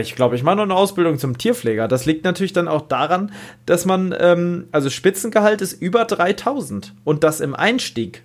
ich 0.00 0.14
glaube, 0.14 0.36
ich 0.36 0.44
mache 0.44 0.56
noch 0.56 0.62
eine 0.62 0.74
Ausbildung 0.74 1.18
zum 1.18 1.36
Tierpfleger. 1.36 1.88
Das 1.88 2.06
liegt 2.06 2.24
natürlich 2.24 2.52
dann 2.52 2.68
auch 2.68 2.82
daran, 2.82 3.32
dass 3.66 3.84
man, 3.84 4.14
ähm, 4.18 4.68
also 4.70 4.90
Spitzengehalt 4.90 5.60
ist 5.60 5.72
über 5.72 6.04
3000 6.04 6.94
und 7.02 7.24
das 7.24 7.40
im 7.40 7.54
Einstieg. 7.54 8.22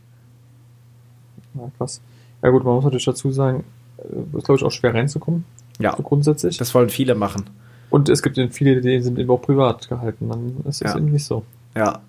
Ja, 1.59 1.71
krass. 1.77 2.01
Ja 2.41 2.49
gut, 2.49 2.63
man 2.63 2.75
muss 2.75 2.83
natürlich 2.83 3.05
dazu 3.05 3.31
sagen, 3.31 3.63
es 3.97 4.37
ist 4.37 4.45
glaube 4.45 4.59
ich 4.59 4.63
auch 4.63 4.71
schwer 4.71 4.93
reinzukommen. 4.93 5.45
Ja. 5.79 5.95
So 5.95 6.03
grundsätzlich. 6.03 6.57
Das 6.57 6.73
wollen 6.73 6.89
viele 6.89 7.15
machen. 7.15 7.49
Und 7.89 8.09
es 8.09 8.21
gibt 8.21 8.37
eben 8.37 8.51
viele, 8.51 8.81
die 8.81 9.01
sind 9.01 9.17
eben 9.17 9.29
auch 9.29 9.41
privat 9.41 9.89
gehalten. 9.89 10.29
Dann 10.29 10.57
ist 10.69 10.81
es 10.81 10.91
ja. 10.91 10.97
eben 10.97 11.11
nicht 11.11 11.25
so. 11.25 11.43
Ja. 11.75 11.99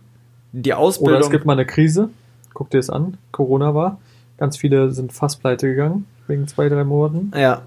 Die 0.53 0.75
Ausbildung. 0.75 1.17
Oder 1.17 1.25
es 1.25 1.31
gibt 1.31 1.47
mal 1.47 1.55
eine 1.55 1.67
Krise. 1.67 2.11
Guck 2.53 2.71
dir 2.71 2.79
das 2.79 2.91
an. 2.91 3.17
Corona 3.33 3.75
war. 3.75 3.99
Ganz 4.37 4.57
viele 4.57 4.91
sind 4.91 5.13
fast 5.13 5.41
pleite 5.41 5.69
gegangen. 5.69 6.07
Wegen 6.27 6.47
zwei, 6.49 6.69
drei 6.69 6.85
Monaten. 6.85 7.33
Ja. 7.37 7.63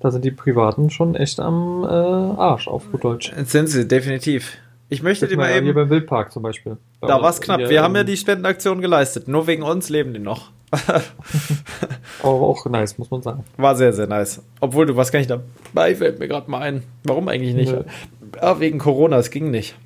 Da 0.00 0.10
sind 0.10 0.24
die 0.24 0.30
Privaten 0.30 0.90
schon 0.90 1.14
echt 1.14 1.40
am 1.40 1.82
äh, 1.84 1.86
Arsch, 1.86 2.68
auf 2.68 2.90
gut 2.90 3.04
Deutsch. 3.04 3.32
Sind 3.44 3.68
sie, 3.68 3.88
definitiv. 3.88 4.58
Ich 4.88 5.02
möchte 5.02 5.26
dir 5.26 5.36
mal 5.36 5.50
eben. 5.50 5.64
Hier 5.64 5.74
beim 5.74 5.90
Wildpark 5.90 6.32
zum 6.32 6.42
Beispiel. 6.42 6.76
Da 7.00 7.20
war 7.20 7.30
es 7.30 7.40
knapp. 7.40 7.60
Wir 7.60 7.82
haben 7.82 7.96
ja 7.96 8.04
die 8.04 8.16
Spendenaktion 8.16 8.80
geleistet. 8.80 9.26
Nur 9.26 9.46
wegen 9.46 9.62
uns 9.62 9.88
leben 9.88 10.12
die 10.12 10.20
noch. 10.20 10.50
Aber 12.22 12.40
auch 12.40 12.66
nice, 12.66 12.98
muss 12.98 13.10
man 13.10 13.22
sagen. 13.22 13.44
War 13.56 13.76
sehr, 13.76 13.92
sehr 13.92 14.06
nice. 14.06 14.42
Obwohl, 14.60 14.86
du 14.86 14.96
warst 14.96 15.12
gar 15.12 15.18
nicht 15.18 15.30
dabei, 15.30 15.94
fällt 15.94 16.18
mir 16.18 16.28
gerade 16.28 16.50
mal 16.50 16.60
ein. 16.60 16.82
Warum 17.04 17.28
eigentlich 17.28 17.54
nicht? 17.54 17.72
Ja. 17.72 17.84
Ah, 18.40 18.60
wegen 18.60 18.78
Corona, 18.78 19.18
es 19.18 19.30
ging 19.30 19.50
nicht. 19.50 19.76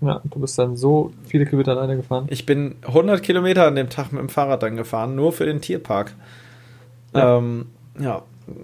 Ja, 0.00 0.20
du 0.24 0.40
bist 0.40 0.58
dann 0.58 0.76
so 0.76 1.12
viele 1.26 1.46
Kilometer 1.46 1.72
alleine 1.72 1.96
gefahren. 1.96 2.26
Ich 2.28 2.44
bin 2.44 2.76
100 2.82 3.22
Kilometer 3.22 3.66
an 3.66 3.76
dem 3.76 3.88
Tag 3.88 4.12
mit 4.12 4.20
dem 4.20 4.28
Fahrrad 4.28 4.62
dann 4.62 4.76
gefahren, 4.76 5.14
nur 5.14 5.32
für 5.32 5.46
den 5.46 5.60
Tierpark. 5.60 6.14
Ja, 7.14 7.38
ähm, 7.38 7.66
ja. 8.00 8.22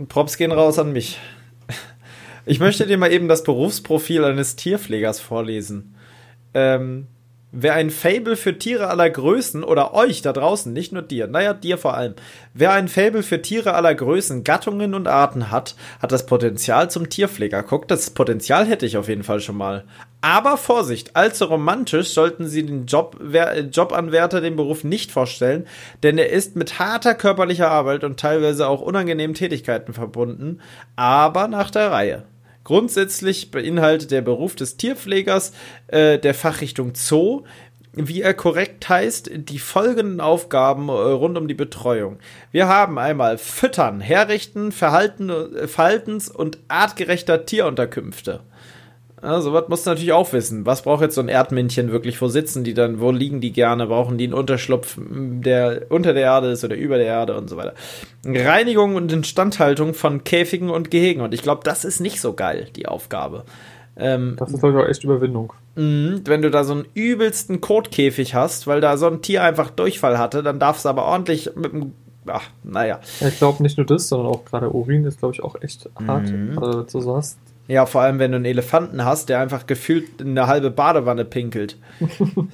Props 0.08 0.36
gehen 0.36 0.50
raus 0.52 0.78
an 0.78 0.92
mich. 0.92 1.20
Ich 2.44 2.60
möchte 2.60 2.86
dir 2.86 2.96
mal 2.96 3.12
eben 3.12 3.28
das 3.28 3.44
Berufsprofil 3.44 4.24
eines 4.24 4.56
Tierpflegers 4.56 5.20
vorlesen. 5.20 5.94
Ähm, 6.54 7.06
Wer 7.50 7.72
ein 7.72 7.88
Fable 7.88 8.36
für 8.36 8.58
Tiere 8.58 8.88
aller 8.88 9.08
Größen 9.08 9.64
oder 9.64 9.94
euch 9.94 10.20
da 10.20 10.34
draußen, 10.34 10.70
nicht 10.70 10.92
nur 10.92 11.00
dir, 11.00 11.28
naja, 11.28 11.54
dir 11.54 11.78
vor 11.78 11.94
allem, 11.94 12.14
wer 12.52 12.72
ein 12.72 12.88
Fable 12.88 13.22
für 13.22 13.40
Tiere 13.40 13.72
aller 13.72 13.94
Größen, 13.94 14.44
Gattungen 14.44 14.92
und 14.92 15.08
Arten 15.08 15.50
hat, 15.50 15.74
hat 16.02 16.12
das 16.12 16.26
Potenzial 16.26 16.90
zum 16.90 17.08
Tierpfleger. 17.08 17.62
Guckt, 17.62 17.90
das 17.90 18.10
Potenzial 18.10 18.66
hätte 18.66 18.84
ich 18.84 18.98
auf 18.98 19.08
jeden 19.08 19.22
Fall 19.22 19.40
schon 19.40 19.56
mal. 19.56 19.84
Aber 20.20 20.58
Vorsicht, 20.58 21.16
allzu 21.16 21.46
romantisch 21.46 22.08
sollten 22.08 22.46
Sie 22.46 22.66
den 22.66 22.84
Job, 22.84 23.18
Jobanwärter 23.72 24.42
den 24.42 24.56
Beruf 24.56 24.84
nicht 24.84 25.10
vorstellen, 25.10 25.66
denn 26.02 26.18
er 26.18 26.28
ist 26.28 26.54
mit 26.54 26.78
harter 26.78 27.14
körperlicher 27.14 27.70
Arbeit 27.70 28.04
und 28.04 28.20
teilweise 28.20 28.68
auch 28.68 28.82
unangenehmen 28.82 29.32
Tätigkeiten 29.32 29.94
verbunden, 29.94 30.60
aber 30.96 31.48
nach 31.48 31.70
der 31.70 31.92
Reihe. 31.92 32.24
Grundsätzlich 32.68 33.50
beinhaltet 33.50 34.10
der 34.10 34.20
Beruf 34.20 34.54
des 34.54 34.76
Tierpflegers 34.76 35.52
äh, 35.86 36.18
der 36.18 36.34
Fachrichtung 36.34 36.92
Zoo, 36.94 37.44
wie 37.94 38.20
er 38.20 38.34
korrekt 38.34 38.90
heißt, 38.90 39.30
die 39.32 39.58
folgenden 39.58 40.20
Aufgaben 40.20 40.90
äh, 40.90 40.92
rund 40.92 41.38
um 41.38 41.48
die 41.48 41.54
Betreuung. 41.54 42.18
Wir 42.52 42.68
haben 42.68 42.98
einmal 42.98 43.38
Füttern, 43.38 44.02
Herrichten, 44.02 44.70
Verhalten, 44.70 45.30
äh, 45.30 45.66
Verhaltens- 45.66 46.28
und 46.28 46.58
artgerechter 46.68 47.46
Tierunterkünfte. 47.46 48.40
Ja, 49.22 49.40
sowas 49.40 49.64
musst 49.68 49.86
du 49.86 49.90
natürlich 49.90 50.12
auch 50.12 50.32
wissen. 50.32 50.64
Was 50.64 50.82
braucht 50.82 51.02
jetzt 51.02 51.14
so 51.14 51.20
ein 51.20 51.28
Erdmännchen 51.28 51.90
wirklich? 51.90 52.20
Wo 52.20 52.28
sitzen 52.28 52.62
die 52.62 52.74
dann? 52.74 53.00
Wo 53.00 53.10
liegen 53.10 53.40
die 53.40 53.52
gerne? 53.52 53.86
Brauchen 53.86 54.16
die 54.18 54.24
einen 54.24 54.34
Unterschlupf, 54.34 54.96
der 54.98 55.86
unter 55.88 56.14
der 56.14 56.22
Erde 56.22 56.50
ist 56.50 56.64
oder 56.64 56.76
über 56.76 56.98
der 56.98 57.06
Erde 57.06 57.36
und 57.36 57.50
so 57.50 57.56
weiter? 57.56 57.74
Reinigung 58.24 58.94
und 58.94 59.12
Instandhaltung 59.12 59.94
von 59.94 60.22
Käfigen 60.24 60.70
und 60.70 60.90
Gehegen. 60.90 61.20
Und 61.20 61.34
ich 61.34 61.42
glaube, 61.42 61.62
das 61.64 61.84
ist 61.84 62.00
nicht 62.00 62.20
so 62.20 62.34
geil, 62.34 62.68
die 62.76 62.86
Aufgabe. 62.86 63.44
Ähm, 63.96 64.36
das 64.38 64.52
ist, 64.52 64.60
glaube 64.60 64.78
ich, 64.78 64.84
auch 64.84 64.88
echt 64.88 65.02
Überwindung. 65.02 65.52
Mh, 65.74 66.20
wenn 66.24 66.42
du 66.42 66.50
da 66.50 66.62
so 66.62 66.74
einen 66.74 66.86
übelsten 66.94 67.60
Kotkäfig 67.60 68.34
hast, 68.34 68.68
weil 68.68 68.80
da 68.80 68.96
so 68.96 69.08
ein 69.08 69.22
Tier 69.22 69.42
einfach 69.42 69.70
Durchfall 69.70 70.18
hatte, 70.18 70.44
dann 70.44 70.60
darfst 70.60 70.84
du 70.84 70.88
aber 70.88 71.04
ordentlich 71.04 71.50
mit 71.56 71.72
dem 71.72 71.92
ach, 72.30 72.50
naja. 72.62 73.00
Ich 73.20 73.38
glaube 73.38 73.62
nicht 73.62 73.78
nur 73.78 73.86
das, 73.86 74.08
sondern 74.08 74.28
auch 74.28 74.44
gerade 74.44 74.70
Urin 74.70 75.04
ist, 75.04 75.18
glaube 75.18 75.34
ich, 75.34 75.42
auch 75.42 75.60
echt 75.60 75.88
hart. 76.06 76.30
Mhm. 76.30 76.58
Also, 76.58 77.00
so 77.00 77.16
hast 77.16 77.38
ja, 77.68 77.84
vor 77.84 78.00
allem, 78.00 78.18
wenn 78.18 78.32
du 78.32 78.36
einen 78.36 78.46
Elefanten 78.46 79.04
hast, 79.04 79.28
der 79.28 79.40
einfach 79.40 79.66
gefühlt 79.66 80.22
eine 80.22 80.46
halbe 80.46 80.70
Badewanne 80.70 81.26
pinkelt. 81.26 81.76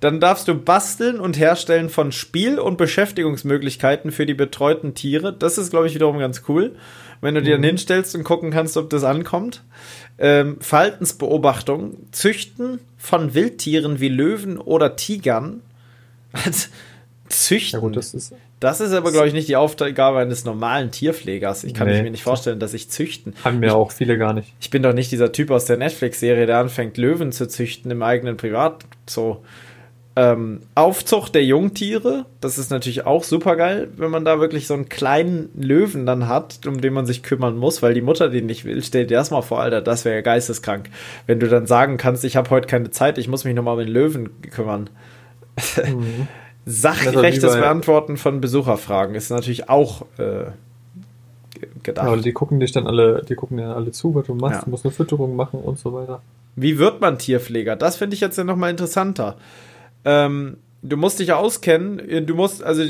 Dann 0.00 0.20
darfst 0.20 0.48
du 0.48 0.54
basteln 0.54 1.18
und 1.18 1.38
herstellen 1.38 1.88
von 1.88 2.12
Spiel- 2.12 2.58
und 2.58 2.76
Beschäftigungsmöglichkeiten 2.76 4.12
für 4.12 4.26
die 4.26 4.34
betreuten 4.34 4.92
Tiere. 4.92 5.32
Das 5.32 5.56
ist, 5.56 5.70
glaube 5.70 5.86
ich, 5.86 5.94
wiederum 5.94 6.18
ganz 6.18 6.42
cool. 6.46 6.76
Wenn 7.22 7.34
du 7.34 7.42
dir 7.42 7.52
dann 7.52 7.62
mhm. 7.62 7.68
hinstellst 7.68 8.14
und 8.14 8.24
gucken 8.24 8.50
kannst, 8.50 8.76
ob 8.76 8.90
das 8.90 9.02
ankommt. 9.02 9.64
Ähm, 10.18 10.58
Verhaltensbeobachtung, 10.60 11.96
Züchten 12.12 12.80
von 12.98 13.32
Wildtieren 13.32 13.98
wie 13.98 14.08
Löwen 14.08 14.58
oder 14.58 14.94
Tigern. 14.96 15.62
Züchten. 17.28 17.78
Ja 17.78 17.80
gut, 17.80 17.96
das 17.96 18.12
ist 18.12 18.34
das 18.60 18.80
ist 18.80 18.92
aber, 18.92 19.12
glaube 19.12 19.28
ich, 19.28 19.32
nicht 19.32 19.48
die 19.48 19.56
Aufgabe 19.56 20.18
eines 20.18 20.44
normalen 20.44 20.90
Tierpflegers. 20.90 21.64
Ich 21.64 21.74
kann 21.74 21.86
nee. 21.86 22.02
mir 22.02 22.10
nicht 22.10 22.24
vorstellen, 22.24 22.58
dass 22.58 22.74
ich 22.74 22.90
züchten. 22.90 23.34
Haben 23.44 23.60
mir 23.60 23.76
auch 23.76 23.92
viele 23.92 24.18
gar 24.18 24.32
nicht. 24.32 24.52
Ich 24.60 24.70
bin 24.70 24.82
doch 24.82 24.92
nicht 24.92 25.12
dieser 25.12 25.30
Typ 25.30 25.50
aus 25.50 25.64
der 25.64 25.76
Netflix-Serie, 25.76 26.46
der 26.46 26.58
anfängt, 26.58 26.96
Löwen 26.96 27.30
zu 27.30 27.46
züchten 27.46 27.90
im 27.90 28.02
eigenen 28.02 28.36
Privatzoo. 28.36 29.38
Ähm, 30.16 30.62
Aufzucht 30.74 31.36
der 31.36 31.44
Jungtiere, 31.44 32.26
das 32.40 32.58
ist 32.58 32.72
natürlich 32.72 33.06
auch 33.06 33.22
super 33.22 33.54
geil, 33.54 33.86
wenn 33.96 34.10
man 34.10 34.24
da 34.24 34.40
wirklich 34.40 34.66
so 34.66 34.74
einen 34.74 34.88
kleinen 34.88 35.48
Löwen 35.54 36.06
dann 36.06 36.26
hat, 36.26 36.66
um 36.66 36.80
den 36.80 36.92
man 36.92 37.06
sich 37.06 37.22
kümmern 37.22 37.56
muss, 37.56 37.82
weil 37.82 37.94
die 37.94 38.00
Mutter 38.00 38.28
den 38.28 38.46
nicht 38.46 38.64
will. 38.64 38.82
Stell 38.82 39.06
dir 39.06 39.18
das 39.18 39.30
mal 39.30 39.42
vor, 39.42 39.60
Alter, 39.60 39.80
das 39.80 40.04
wäre 40.04 40.16
ja 40.16 40.22
geisteskrank. 40.22 40.90
Wenn 41.26 41.38
du 41.38 41.46
dann 41.46 41.66
sagen 41.68 41.98
kannst, 41.98 42.24
ich 42.24 42.36
habe 42.36 42.50
heute 42.50 42.66
keine 42.66 42.90
Zeit, 42.90 43.16
ich 43.18 43.28
muss 43.28 43.44
mich 43.44 43.54
nochmal 43.54 43.74
um 43.74 43.80
den 43.80 43.88
Löwen 43.88 44.40
kümmern. 44.50 44.90
Mhm. 45.76 46.26
Sachgerechtes 46.70 47.54
Beantworten 47.54 48.18
von 48.18 48.40
Besucherfragen 48.42 49.14
ist 49.14 49.30
natürlich 49.30 49.70
auch 49.70 50.02
äh, 50.18 50.50
gedacht. 51.82 52.06
Ja, 52.06 52.16
die 52.16 52.32
gucken 52.32 52.60
dich 52.60 52.72
dann 52.72 52.86
alle, 52.86 53.24
die 53.26 53.34
gucken 53.34 53.58
ja 53.58 53.74
alle 53.74 53.90
zu, 53.90 54.14
was 54.14 54.26
du 54.26 54.34
machst, 54.34 54.60
ja. 54.60 54.64
du 54.64 54.70
musst 54.70 54.84
eine 54.84 54.92
Fütterung 54.92 55.34
machen 55.34 55.60
und 55.60 55.78
so 55.78 55.94
weiter. 55.94 56.20
Wie 56.56 56.78
wird 56.78 57.00
man 57.00 57.18
Tierpfleger? 57.18 57.76
Das 57.76 57.96
finde 57.96 58.14
ich 58.14 58.20
jetzt 58.20 58.36
ja 58.36 58.44
nochmal 58.44 58.70
interessanter. 58.70 59.36
Ähm, 60.04 60.58
du 60.82 60.96
musst 60.96 61.20
dich 61.20 61.28
ja 61.28 61.36
auskennen, 61.36 62.26
du 62.26 62.34
musst, 62.34 62.62
also 62.62 62.82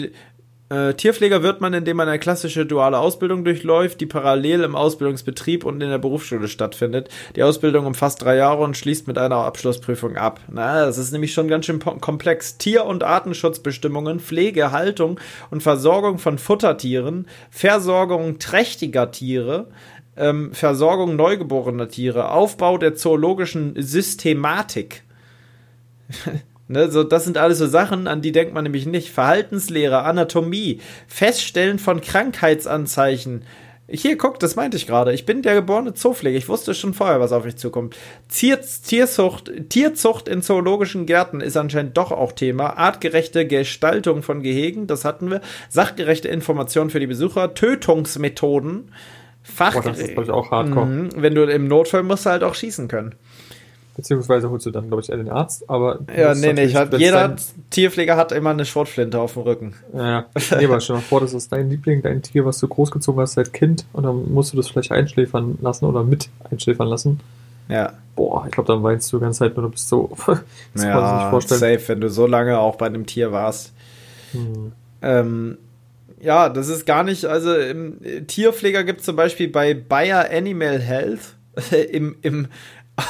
äh, 0.70 0.92
Tierpfleger 0.94 1.42
wird 1.42 1.60
man, 1.60 1.72
indem 1.72 1.96
man 1.96 2.08
eine 2.08 2.18
klassische 2.18 2.66
duale 2.66 2.98
Ausbildung 2.98 3.44
durchläuft, 3.44 4.00
die 4.00 4.06
parallel 4.06 4.64
im 4.64 4.76
Ausbildungsbetrieb 4.76 5.64
und 5.64 5.82
in 5.82 5.88
der 5.88 5.98
Berufsschule 5.98 6.48
stattfindet. 6.48 7.08
Die 7.36 7.42
Ausbildung 7.42 7.86
umfasst 7.86 8.22
drei 8.22 8.36
Jahre 8.36 8.62
und 8.62 8.76
schließt 8.76 9.06
mit 9.06 9.16
einer 9.16 9.36
Abschlussprüfung 9.36 10.16
ab. 10.16 10.40
Na, 10.48 10.84
das 10.84 10.98
ist 10.98 11.12
nämlich 11.12 11.32
schon 11.32 11.48
ganz 11.48 11.66
schön 11.66 11.80
komplex. 11.80 12.58
Tier- 12.58 12.84
und 12.84 13.02
Artenschutzbestimmungen, 13.02 14.20
Pflege, 14.20 14.70
Haltung 14.70 15.18
und 15.50 15.62
Versorgung 15.62 16.18
von 16.18 16.36
Futtertieren, 16.38 17.26
Versorgung 17.50 18.38
trächtiger 18.38 19.10
Tiere, 19.10 19.68
ähm, 20.18 20.52
Versorgung 20.52 21.16
neugeborener 21.16 21.88
Tiere, 21.88 22.30
Aufbau 22.30 22.76
der 22.76 22.94
zoologischen 22.94 23.74
Systematik. 23.80 25.02
Ne, 26.68 26.90
so, 26.90 27.02
das 27.02 27.24
sind 27.24 27.38
alles 27.38 27.58
so 27.58 27.66
Sachen, 27.66 28.06
an 28.06 28.20
die 28.20 28.32
denkt 28.32 28.52
man 28.52 28.64
nämlich 28.64 28.86
nicht. 28.86 29.10
Verhaltenslehre, 29.10 30.02
Anatomie, 30.02 30.80
Feststellen 31.06 31.78
von 31.78 32.02
Krankheitsanzeichen. 32.02 33.44
Hier, 33.90 34.18
guck, 34.18 34.38
das 34.38 34.54
meinte 34.54 34.76
ich 34.76 34.86
gerade. 34.86 35.14
Ich 35.14 35.24
bin 35.24 35.40
der 35.40 35.54
geborene 35.54 35.94
Zoopfleger. 35.94 36.36
Ich 36.36 36.50
wusste 36.50 36.74
schon 36.74 36.92
vorher, 36.92 37.20
was 37.20 37.32
auf 37.32 37.46
mich 37.46 37.56
zukommt. 37.56 37.96
Tier, 38.28 38.60
Tierzucht, 38.60 39.50
Tierzucht 39.70 40.28
in 40.28 40.42
zoologischen 40.42 41.06
Gärten 41.06 41.40
ist 41.40 41.56
anscheinend 41.56 41.96
doch 41.96 42.12
auch 42.12 42.32
Thema. 42.32 42.76
Artgerechte 42.76 43.46
Gestaltung 43.46 44.22
von 44.22 44.42
Gehegen, 44.42 44.86
das 44.86 45.06
hatten 45.06 45.30
wir. 45.30 45.40
Sachgerechte 45.70 46.28
Informationen 46.28 46.90
für 46.90 47.00
die 47.00 47.06
Besucher. 47.06 47.54
Tötungsmethoden. 47.54 48.92
Fach. 49.42 49.74
Oh, 49.74 49.80
das 49.80 49.98
ist 49.98 50.18
auch 50.30 50.50
hardcore. 50.50 50.84
Mhm, 50.84 51.08
wenn 51.16 51.34
du 51.34 51.44
im 51.44 51.66
Notfall 51.66 52.02
musst 52.02 52.26
du 52.26 52.30
halt 52.30 52.42
auch 52.42 52.54
schießen 52.54 52.88
können. 52.88 53.14
Beziehungsweise 53.98 54.48
holst 54.48 54.64
du 54.64 54.70
dann, 54.70 54.86
glaube 54.86 55.02
ich, 55.02 55.08
eher 55.08 55.16
den 55.16 55.28
Arzt, 55.28 55.68
aber. 55.68 55.98
Ja, 56.16 56.32
nee, 56.32 56.52
nee, 56.52 56.66
ich 56.66 56.76
hab, 56.76 56.96
jeder 56.96 57.34
Tierpfleger 57.70 58.16
hat 58.16 58.30
immer 58.30 58.50
eine 58.50 58.64
Schrotflinte 58.64 59.18
auf 59.18 59.32
dem 59.32 59.42
Rücken. 59.42 59.74
Ja, 59.92 60.26
nee, 60.56 60.66
aber 60.66 60.80
stell 60.80 60.94
dir 60.94 61.02
vor, 61.02 61.20
das 61.20 61.34
ist 61.34 61.50
dein 61.50 61.68
Liebling, 61.68 62.00
dein 62.00 62.22
Tier, 62.22 62.44
was 62.44 62.60
du 62.60 62.68
großgezogen 62.68 63.20
hast 63.20 63.32
seit 63.32 63.52
Kind 63.52 63.86
und 63.92 64.04
dann 64.04 64.32
musst 64.32 64.52
du 64.52 64.56
das 64.56 64.68
vielleicht 64.68 64.92
einschläfern 64.92 65.58
lassen 65.60 65.84
oder 65.84 66.04
mit 66.04 66.28
einschläfern 66.48 66.86
lassen. 66.86 67.18
Ja. 67.68 67.94
Boah, 68.14 68.44
ich 68.46 68.52
glaube, 68.52 68.72
dann 68.72 68.84
weinst 68.84 69.12
du 69.12 69.18
die 69.18 69.22
ganze 69.22 69.40
Zeit 69.40 69.56
nur, 69.56 69.64
du 69.64 69.70
bist 69.72 69.88
so. 69.88 70.16
das 70.74 70.84
ja, 70.84 70.92
kann 70.92 71.00
man 71.00 71.10
sich 71.10 71.18
nicht 71.18 71.30
vorstellen. 71.30 71.60
safe, 71.60 71.88
wenn 71.88 72.00
du 72.00 72.08
so 72.08 72.28
lange 72.28 72.56
auch 72.60 72.76
bei 72.76 72.86
einem 72.86 73.04
Tier 73.04 73.32
warst. 73.32 73.72
Hm. 74.30 74.70
Ähm, 75.02 75.58
ja, 76.20 76.48
das 76.50 76.68
ist 76.68 76.86
gar 76.86 77.02
nicht, 77.02 77.24
also 77.24 77.52
im 77.52 77.98
Tierpfleger 78.28 78.84
gibt 78.84 79.00
es 79.00 79.06
zum 79.06 79.16
Beispiel 79.16 79.48
bei 79.48 79.74
Bayer 79.74 80.30
Animal 80.30 80.78
Health 80.78 81.34
im, 81.90 82.16
im 82.22 82.46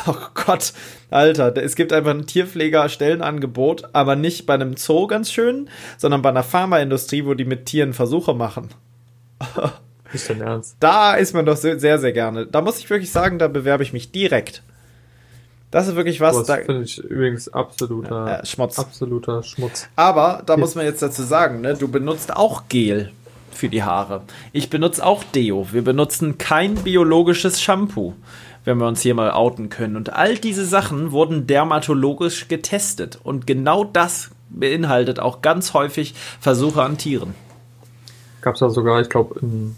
Oh 0.06 0.14
Gott, 0.34 0.72
Alter, 1.10 1.56
es 1.56 1.74
gibt 1.74 1.92
einfach 1.92 2.10
ein 2.10 2.26
Tierpfleger-Stellenangebot, 2.26 3.88
aber 3.94 4.16
nicht 4.16 4.44
bei 4.44 4.54
einem 4.54 4.76
Zoo 4.76 5.06
ganz 5.06 5.32
schön, 5.32 5.70
sondern 5.96 6.20
bei 6.20 6.28
einer 6.28 6.42
Pharmaindustrie, 6.42 7.24
wo 7.24 7.34
die 7.34 7.46
mit 7.46 7.66
Tieren 7.66 7.94
Versuche 7.94 8.34
machen. 8.34 8.68
Ist 10.12 10.28
denn 10.28 10.40
ernst? 10.40 10.76
Da 10.80 11.14
ist 11.14 11.34
man 11.34 11.44
doch 11.44 11.56
sehr, 11.56 11.98
sehr 11.98 12.12
gerne. 12.12 12.46
Da 12.46 12.62
muss 12.62 12.78
ich 12.78 12.88
wirklich 12.88 13.10
sagen, 13.10 13.38
da 13.38 13.46
bewerbe 13.46 13.82
ich 13.82 13.92
mich 13.92 14.10
direkt. 14.10 14.62
Das 15.70 15.86
ist 15.86 15.96
wirklich 15.96 16.18
was. 16.22 16.44
Das 16.44 16.64
finde 16.64 16.82
ich 16.82 16.98
übrigens 16.98 17.52
absoluter 17.52 18.40
äh, 18.40 18.46
Schmutz. 18.46 18.78
Absoluter 18.78 19.42
Schmutz. 19.42 19.86
Aber 19.96 20.42
da 20.46 20.56
muss 20.56 20.74
man 20.74 20.86
jetzt 20.86 21.02
dazu 21.02 21.22
sagen, 21.22 21.60
ne, 21.60 21.74
du 21.74 21.88
benutzt 21.88 22.34
auch 22.34 22.68
Gel 22.70 23.12
für 23.50 23.68
die 23.68 23.82
Haare. 23.82 24.22
Ich 24.52 24.70
benutze 24.70 25.04
auch 25.04 25.24
Deo. 25.24 25.66
Wir 25.72 25.82
benutzen 25.82 26.38
kein 26.38 26.74
biologisches 26.76 27.60
Shampoo 27.60 28.14
wenn 28.68 28.76
wir 28.76 28.86
uns 28.86 29.00
hier 29.00 29.14
mal 29.14 29.30
outen 29.30 29.70
können. 29.70 29.96
Und 29.96 30.12
all 30.12 30.36
diese 30.36 30.66
Sachen 30.66 31.10
wurden 31.10 31.46
dermatologisch 31.46 32.48
getestet. 32.48 33.18
Und 33.24 33.46
genau 33.46 33.82
das 33.82 34.30
beinhaltet 34.50 35.20
auch 35.20 35.40
ganz 35.40 35.72
häufig 35.72 36.14
Versuche 36.38 36.82
an 36.82 36.98
Tieren. 36.98 37.34
Gab 38.42 38.54
es 38.54 38.60
da 38.60 38.68
sogar, 38.68 39.00
ich 39.00 39.08
glaube, 39.08 39.40
in, 39.40 39.74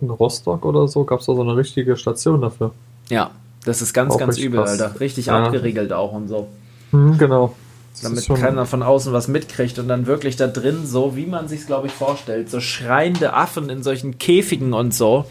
in, 0.00 0.08
Rostock 0.08 0.64
oder 0.64 0.88
so, 0.88 1.04
gab 1.04 1.20
es 1.20 1.26
da 1.26 1.34
so 1.34 1.42
eine 1.42 1.58
richtige 1.58 1.94
Station 1.98 2.40
dafür. 2.40 2.72
Ja, 3.10 3.32
das 3.66 3.82
ist 3.82 3.92
ganz, 3.92 4.14
auch 4.14 4.18
ganz 4.18 4.38
übel, 4.38 4.60
krass. 4.60 4.80
Alter. 4.80 4.98
Richtig 4.98 5.26
ja. 5.26 5.44
abgeriegelt 5.44 5.92
auch 5.92 6.12
und 6.12 6.28
so. 6.28 6.48
Mhm, 6.90 7.18
genau. 7.18 7.54
Das 7.92 8.00
damit 8.00 8.40
keiner 8.40 8.64
von 8.64 8.82
außen 8.82 9.12
was 9.12 9.28
mitkriegt 9.28 9.78
und 9.78 9.88
dann 9.88 10.06
wirklich 10.06 10.36
da 10.36 10.46
drin, 10.46 10.86
so 10.86 11.16
wie 11.16 11.26
man 11.26 11.48
sich 11.48 11.66
glaube 11.66 11.88
ich, 11.88 11.92
vorstellt, 11.92 12.48
so 12.48 12.60
schreiende 12.60 13.34
Affen 13.34 13.68
in 13.68 13.82
solchen 13.82 14.16
Käfigen 14.16 14.72
und 14.72 14.94
so. 14.94 15.26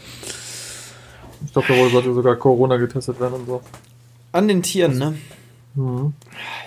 Ich 1.44 1.52
glaube, 1.52 1.68
da 1.68 1.88
sollte 1.90 2.14
sogar 2.14 2.36
Corona 2.36 2.76
getestet 2.76 3.20
werden 3.20 3.34
und 3.34 3.46
so. 3.46 3.60
An 4.32 4.48
den 4.48 4.62
Tieren, 4.62 4.98
ne? 4.98 5.14
Mhm. 5.74 6.12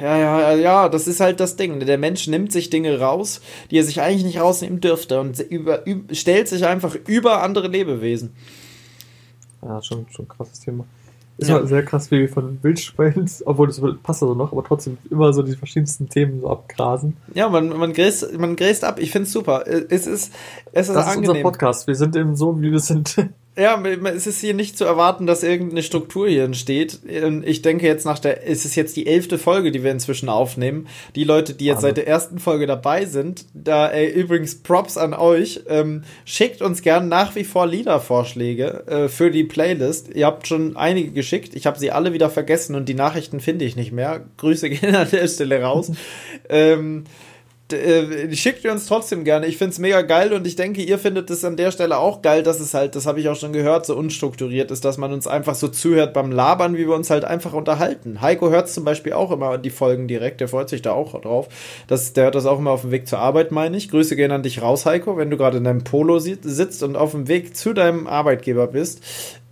Ja, 0.02 0.18
ja, 0.18 0.54
ja, 0.56 0.90
das 0.90 1.08
ist 1.08 1.20
halt 1.20 1.40
das 1.40 1.56
Ding. 1.56 1.80
Der 1.80 1.98
Mensch 1.98 2.28
nimmt 2.28 2.52
sich 2.52 2.70
Dinge 2.70 3.00
raus, 3.00 3.42
die 3.70 3.78
er 3.78 3.84
sich 3.84 4.02
eigentlich 4.02 4.24
nicht 4.24 4.40
rausnehmen 4.40 4.82
dürfte 4.82 5.20
und 5.20 5.40
über, 5.40 5.86
über, 5.86 6.14
stellt 6.14 6.48
sich 6.48 6.66
einfach 6.66 6.96
über 7.08 7.44
andere 7.44 7.68
Lebewesen. 7.68 8.34
Ja, 9.62 9.82
schon, 9.82 10.06
schon 10.10 10.26
ein 10.26 10.30
krasses 10.30 10.60
Thema. 10.60 10.86
Ist 11.38 11.50
ja. 11.50 11.66
sehr 11.66 11.84
krass, 11.84 12.12
wie 12.12 12.22
wir 12.22 12.30
von 12.30 12.60
Wildschweinen, 12.62 13.30
obwohl 13.46 13.68
das 13.68 13.82
passt 14.04 14.24
also 14.24 14.36
noch, 14.36 14.54
aber 14.54 14.64
trotzdem 14.64 14.98
immer 15.10 15.34
so 15.34 15.44
die 15.44 15.56
verschiedensten 15.56 16.08
Themen 16.08 16.42
so 16.42 16.50
abgrasen. 16.50 17.18
Ja, 17.34 17.50
man, 17.50 17.70
man, 17.70 17.94
gräst, 17.94 18.38
man 18.38 18.56
gräst 18.56 18.84
ab. 18.86 19.00
Ich 19.00 19.12
finde 19.12 19.28
es 19.28 19.34
super. 19.34 19.66
Es 19.68 20.08
ist, 20.08 20.34
es 20.72 20.88
ist 20.88 20.96
das 20.96 21.08
angenehm. 21.08 21.24
ist 21.24 21.30
unser 21.30 21.42
Podcast. 21.42 21.88
Wir 21.88 21.96
sind 21.96 22.16
eben 22.16 22.36
so, 22.36 22.62
wie 22.62 22.72
wir 22.72 22.80
sind. 22.80 23.16
Ja, 23.58 23.82
es 23.82 24.28
ist 24.28 24.41
hier 24.41 24.54
nicht 24.54 24.78
zu 24.78 24.84
erwarten, 24.84 25.26
dass 25.26 25.41
irgendeine 25.41 25.82
Struktur 25.82 26.28
hier 26.28 26.44
entsteht. 26.44 27.00
Ich 27.44 27.62
denke 27.62 27.88
jetzt 27.88 28.06
nach 28.06 28.20
der, 28.20 28.46
es 28.46 28.65
ist 28.65 28.76
jetzt 28.76 28.98
die 28.98 29.08
elfte 29.08 29.38
Folge, 29.38 29.72
die 29.72 29.82
wir 29.82 29.91
inzwischen 29.91 30.28
aufnehmen. 30.28 30.88
Die 31.15 31.24
Leute, 31.24 31.54
die 31.54 31.63
jetzt 31.63 31.80
seit 31.80 31.96
der 31.96 32.06
ersten 32.06 32.39
Folge 32.39 32.68
dabei 32.68 33.06
sind, 33.06 33.46
da 33.54 33.88
ey, 33.88 34.12
übrigens 34.12 34.56
Props 34.56 34.98
an 34.98 35.13
euch, 35.13 35.62
ähm, 35.70 36.04
schickt 36.26 36.62
uns 36.62 36.82
gern 36.82 37.08
nach 37.08 37.36
wie 37.38 37.46
vor 37.46 37.65
Liedervorschläge 37.65 38.88
äh, 38.88 39.08
für 39.08 39.32
die 39.32 39.46
Playlist. 39.46 40.13
Ihr 40.13 40.26
habt 40.26 40.48
schon 40.48 40.76
einige 40.76 41.12
geschickt, 41.12 41.56
ich 41.56 41.65
habe 41.65 41.80
sie 41.80 41.91
alle 41.91 42.12
wieder 42.12 42.30
vergessen 42.30 42.76
und 42.76 42.89
die 42.89 42.94
Nachrichten 42.94 43.39
finde 43.39 43.63
ich 43.63 43.78
nicht 43.78 43.94
mehr. 43.94 44.26
Grüße 44.36 44.70
gehen 44.70 44.96
an 44.98 45.10
der 45.10 45.30
Stelle 45.30 45.62
raus. 45.62 45.94
ähm, 46.50 47.06
äh, 47.71 48.36
schickt 48.36 48.63
ihr 48.63 48.71
uns 48.71 48.86
trotzdem 48.86 49.23
gerne. 49.23 49.47
Ich 49.47 49.58
finde 49.58 49.71
es 49.71 49.80
mega 49.80 50.01
geil 50.01 50.34
und 50.34 50.45
ich 50.45 50.56
denke, 50.56 50.84
ihr 50.84 50.99
findet 50.99 51.30
es 51.30 51.43
an 51.43 51.58
der 51.58 51.71
Stelle 51.71 51.97
auch 51.97 52.21
geil, 52.21 52.43
dass 52.43 52.60
es 52.60 52.73
halt, 52.73 52.95
das 52.95 53.06
habe 53.06 53.19
ich 53.19 53.30
auch 53.30 53.36
schon 53.36 53.54
gehört, 53.54 53.86
so 53.86 53.95
unstrukturiert 53.95 54.69
ist, 54.71 54.86
dass 54.86 54.97
man 54.97 55.12
uns 55.12 55.25
einfach 55.25 55.56
so 55.56 55.67
zuhört 55.67 56.13
beim 56.13 56.32
Labern, 56.32 56.78
wie 56.78 56.88
wir 56.88 56.93
uns 56.93 57.10
halt 57.10 57.25
einfach 57.25 57.54
unterhalten. 57.54 58.21
Heiko 58.21 58.49
hört 58.49 58.69
zum 58.69 58.86
Beispiel 58.86 59.13
auch 59.13 59.32
immer 59.32 59.58
die 59.58 59.71
Folgen 59.71 60.08
direkt, 60.08 60.41
der 60.41 60.47
freut 60.47 60.69
sich 60.69 60.82
da 60.82 60.91
auch 60.91 61.19
drauf. 61.19 61.47
Das, 61.88 62.13
der 62.13 62.25
hört 62.25 62.36
das 62.36 62.45
auch 62.45 62.60
immer 62.60 62.71
auf 62.71 62.82
dem 62.82 62.91
Weg 62.91 63.08
zur 63.08 63.19
Arbeit, 63.19 63.51
meine 63.51 63.78
ich. 63.78 63.89
Grüße 63.89 64.15
gehen 64.15 64.32
an 64.32 64.43
dich 64.43 64.62
raus, 64.62 64.86
Heiko, 64.86 65.17
wenn 65.17 65.30
du 65.30 65.38
gerade 65.38 65.58
in 65.58 65.63
deinem 65.63 65.84
Polo 65.84 66.19
sitzt 66.19 66.84
und 66.84 66.95
auf 66.95 67.12
dem 67.12 67.28
Weg 67.28 67.58
zu 67.58 67.73
deinem 67.73 68.06
Arbeitgeber 68.06 68.67
bist. 68.67 69.01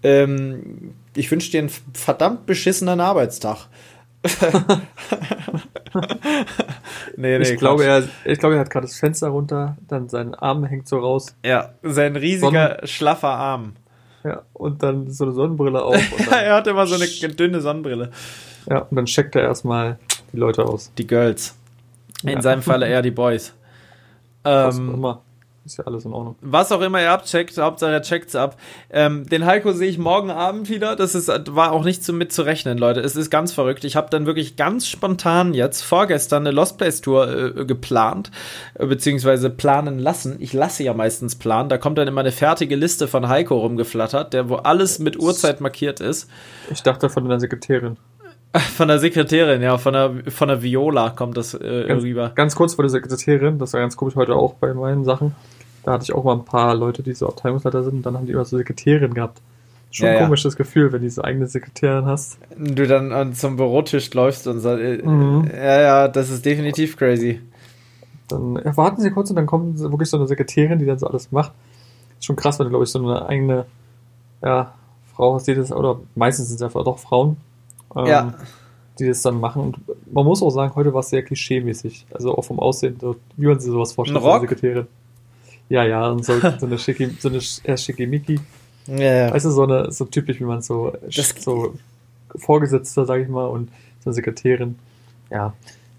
Ähm, 0.04 0.94
ich 1.16 1.32
wünsche 1.32 1.52
dir 1.52 1.60
einen 1.60 1.72
verdammt 1.94 2.46
beschissenen 2.46 3.00
Arbeitstag. 3.00 3.68
nee, 7.18 7.38
nee, 7.38 7.52
ich, 7.52 7.58
glaube, 7.58 7.86
er, 7.86 8.04
ich 8.26 8.40
glaube, 8.40 8.56
er 8.56 8.62
hat 8.62 8.70
gerade 8.70 8.88
das 8.88 8.96
Fenster 8.96 9.28
runter, 9.28 9.76
dann 9.88 10.08
sein 10.08 10.34
Arm 10.34 10.64
hängt 10.64 10.88
so 10.88 11.00
raus. 11.00 11.36
Ja, 11.46 11.72
sein 11.84 12.16
riesiger, 12.16 12.76
Sonnen 12.76 12.88
schlaffer 12.88 13.30
Arm. 13.30 13.74
Ja, 14.24 14.44
und 14.54 14.82
dann 14.82 15.10
so 15.10 15.26
eine 15.26 15.34
Sonnenbrille 15.34 15.84
auf. 15.84 16.02
er 16.32 16.56
hat 16.56 16.68
immer 16.68 16.88
so 16.88 16.96
eine 16.96 17.34
dünne 17.34 17.60
Sonnenbrille. 17.60 18.12
Ja, 18.70 18.80
und 18.80 18.96
dann 18.96 19.06
checkt 19.06 19.36
er 19.36 19.44
erstmal 19.44 20.00
die 20.32 20.38
Leute 20.38 20.64
aus. 20.64 20.92
Die 20.98 21.06
Girls. 21.06 21.56
In 22.24 22.30
ja. 22.30 22.42
seinem 22.42 22.62
Falle 22.62 22.88
eher 22.88 23.02
die 23.02 23.12
Boys. 23.12 23.54
Ähm, 24.46 25.06
ist 25.66 25.78
ja 25.78 25.86
alles 25.86 26.06
in 26.06 26.14
Ordnung. 26.14 26.36
Was 26.42 26.72
auch 26.72 26.82
immer 26.82 27.02
ihr 27.02 27.12
abcheckt, 27.12 27.58
Hauptsache 27.58 27.92
er 27.92 28.02
checkt's 28.02 28.36
ab. 28.36 28.58
Ähm, 28.90 29.26
den 29.28 29.46
Heiko 29.46 29.72
sehe 29.72 29.90
ich 29.90 29.98
morgen 29.98 30.30
Abend 30.30 30.70
wieder. 30.70 30.96
Das 30.96 31.16
ist, 31.16 31.30
war 31.56 31.72
auch 31.72 31.84
nicht 31.84 32.04
so 32.04 32.12
mit 32.12 32.34
zu 32.34 32.44
rechnen, 32.44 32.78
Leute. 32.78 33.00
Es 33.00 33.16
ist 33.16 33.30
ganz 33.30 33.54
verrückt. 33.54 33.84
Ich 33.86 33.96
habe 33.96 34.10
dann 34.10 34.26
wirklich 34.26 34.56
ganz 34.56 34.88
spontan 34.88 35.54
jetzt 35.54 35.82
vorgestern 35.82 36.44
eine 36.44 36.52
Lost 36.52 36.78
Place 36.78 37.02
Tour 37.02 37.28
äh, 37.28 37.66
geplant, 37.66 38.32
äh, 38.76 38.86
beziehungsweise 38.86 39.50
planen 39.50 40.00
lassen. 40.00 40.36
Ich 40.40 40.54
lasse 40.54 40.84
ja 40.84 40.94
meistens 40.94 41.36
planen. 41.36 41.70
Da 41.70 41.78
kommt 41.78 41.98
dann 41.98 42.08
immer 42.08 42.22
eine 42.22 42.32
fertige 42.32 42.76
Liste 42.76 43.08
von 43.08 43.30
Heiko 43.30 43.58
rumgeflattert, 43.58 44.34
der 44.34 44.50
wo 44.50 44.56
alles 44.56 45.00
mit 45.00 45.20
Uhrzeit 45.20 45.62
markiert 45.62 46.00
ist. 46.00 46.30
Ich 46.72 46.84
dachte 46.84 47.10
von 47.10 47.28
der 47.28 47.40
Sekretärin. 47.40 47.98
Von 48.56 48.88
der 48.88 49.00
Sekretärin, 49.00 49.64
ja, 49.64 49.78
von 49.80 49.94
der, 49.94 50.12
von 50.28 50.48
der 50.48 50.62
Viola 50.62 51.10
kommt 51.10 51.38
das 51.38 51.56
äh, 51.56 51.86
ganz, 51.88 52.04
rüber. 52.04 52.32
Ganz 52.36 52.56
kurz 52.56 52.76
vor 52.76 52.84
der 52.84 52.90
Sekretärin, 52.90 53.58
das 53.58 53.74
war 53.74 53.80
ganz 53.80 53.98
komisch 53.98 54.16
heute 54.16 54.36
auch 54.36 54.54
bei 54.54 54.74
meinen 54.76 55.04
Sachen. 55.06 55.34
Da 55.84 55.94
hatte 55.94 56.04
ich 56.04 56.14
auch 56.14 56.24
mal 56.24 56.34
ein 56.34 56.46
paar 56.46 56.76
Leute, 56.76 57.02
die 57.02 57.14
so 57.14 57.28
Abteilungsleiter 57.28 57.84
sind 57.84 57.96
und 57.96 58.06
dann 58.06 58.16
haben 58.16 58.28
die 58.28 58.34
immer 58.34 58.46
so 58.46 58.58
Sekretärin 58.58 59.14
gehabt. 59.14 59.42
Schon 59.90 60.08
ja, 60.08 60.14
ein 60.14 60.24
komisches 60.26 60.54
ja. 60.54 60.58
Gefühl, 60.58 60.92
wenn 60.92 61.02
du 61.02 61.10
so 61.10 61.24
eigene 61.24 61.48
Sekretärin 61.48 62.06
hast. 62.06 62.38
Du 62.58 62.88
dann 62.88 63.12
an, 63.12 63.34
zum 63.34 63.58
Bürotisch 63.58 64.14
läufst 64.14 64.48
und 64.48 64.60
sagst, 64.60 64.84
äh, 64.84 65.02
mhm. 65.04 65.50
ja, 65.52 65.82
ja, 65.82 66.08
das 66.08 66.30
ist 66.30 66.46
definitiv 66.46 66.96
crazy. 66.96 67.42
Dann 68.28 68.60
warten 68.76 69.02
sie 69.02 69.12
kurz 69.12 69.30
und 69.30 69.36
dann 69.36 69.46
kommt 69.46 69.80
wirklich 69.80 70.10
so 70.10 70.18
eine 70.18 70.28
Sekretärin, 70.28 70.80
die 70.80 70.86
dann 70.86 71.00
so 71.00 71.08
alles 71.08 71.32
macht. 71.32 71.52
Ist 72.18 72.26
schon 72.26 72.36
krass, 72.36 72.60
wenn 72.60 72.66
du, 72.66 72.70
glaube 72.70 72.86
ich, 72.86 72.92
so 72.92 73.00
eine 73.00 73.28
eigene 73.28 73.66
ja, 74.44 74.74
Frau 75.16 75.36
hast, 75.36 75.48
die 75.48 75.56
das, 75.56 75.72
oder 75.72 76.00
meistens 76.16 76.48
sind 76.48 76.56
es 76.56 76.62
einfach 76.62 76.84
doch 76.84 77.00
Frauen, 77.00 77.38
ähm, 77.96 78.06
ja. 78.06 78.34
die 79.00 79.08
das 79.08 79.22
dann 79.22 79.40
machen. 79.40 79.62
Und 79.62 79.78
man 80.12 80.26
muss 80.26 80.42
auch 80.42 80.50
sagen, 80.50 80.74
heute 80.76 80.94
war 80.94 81.02
es 81.02 81.10
sehr 81.10 81.24
klischee-mäßig. 81.24 82.06
Also 82.12 82.38
auch 82.38 82.44
vom 82.44 82.60
Aussehen, 82.60 82.98
wie 83.38 83.48
man 83.48 83.60
sich 83.60 83.72
sowas 83.72 83.94
vorstellt, 83.94 84.24
Ein 84.24 84.24
Rock? 84.24 84.42
Sekretärin. 84.42 84.88
Ja, 85.70 85.84
ja, 85.84 86.10
und 86.10 86.26
so, 86.26 86.40
so 86.60 86.66
eine 86.66 86.78
schicki, 86.78 87.10
so 87.20 87.30
eine 87.30 87.40
eher 87.64 87.78
schickimicki. 87.78 88.40
Ja, 88.88 88.96
ja. 88.98 89.34
Weißt 89.34 89.46
du, 89.46 89.52
so 89.52 89.64
eine, 89.64 89.92
so 89.92 90.06
typisch, 90.06 90.40
wie 90.40 90.46
man 90.46 90.62
so, 90.62 90.94
das 91.04 91.30
so 91.40 91.74
Vorgesetzter, 92.36 93.06
sag 93.06 93.22
ich 93.22 93.30
mal, 93.30 93.46
und 93.46 93.70
so 94.02 94.10
eine 94.10 94.14
Sekretärin. 94.14 94.78
Ja. 95.30 95.54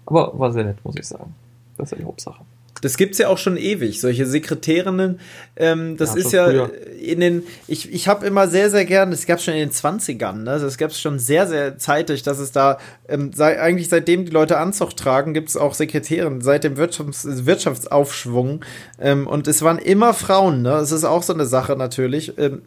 Aber 0.05 0.37
war 0.37 0.53
sehr 0.53 0.63
nett, 0.63 0.77
muss 0.83 0.95
ich 0.95 1.05
sagen. 1.05 1.33
Das 1.77 1.87
ist 1.87 1.91
ja 1.91 1.97
die 1.97 2.05
Hauptsache. 2.05 2.43
Das 2.85 2.97
gibt's 2.97 3.17
ja 3.17 3.29
auch 3.29 3.39
schon 3.39 3.57
ewig, 3.57 3.99
solche 3.99 4.27
Sekretärinnen. 4.27 5.19
Ähm, 5.55 5.97
das 5.97 6.13
ja, 6.13 6.19
ist 6.19 6.31
ja 6.33 6.45
früher. 6.45 6.71
in 7.01 7.19
den, 7.19 7.43
ich, 7.67 7.91
ich 7.91 8.07
habe 8.07 8.27
immer 8.27 8.47
sehr, 8.47 8.69
sehr 8.69 8.85
gern, 8.85 9.09
das 9.09 9.25
gab's 9.25 9.43
schon 9.43 9.55
in 9.55 9.61
den 9.61 9.71
20ern, 9.71 10.43
ne? 10.43 10.51
Also 10.51 10.65
das 10.65 10.77
gab's 10.77 11.01
schon 11.01 11.17
sehr, 11.17 11.47
sehr 11.47 11.79
zeitig, 11.79 12.21
dass 12.21 12.37
es 12.37 12.51
da, 12.51 12.77
ähm, 13.09 13.33
sei, 13.33 13.59
eigentlich 13.59 13.89
seitdem 13.89 14.25
die 14.25 14.31
Leute 14.31 14.59
Anzug 14.59 14.95
tragen, 14.95 15.33
gibt's 15.33 15.57
auch 15.57 15.73
Sekretärinnen, 15.73 16.41
seit 16.41 16.63
dem 16.63 16.75
Wirtschafts-, 16.77 17.47
Wirtschaftsaufschwung. 17.47 18.63
Ähm, 19.01 19.25
und 19.25 19.47
es 19.47 19.63
waren 19.63 19.79
immer 19.79 20.13
Frauen, 20.13 20.61
ne? 20.61 20.69
Das 20.69 20.91
ist 20.91 21.05
auch 21.05 21.23
so 21.23 21.33
eine 21.33 21.47
Sache 21.47 21.75
natürlich. 21.75 22.37
Ähm, 22.37 22.61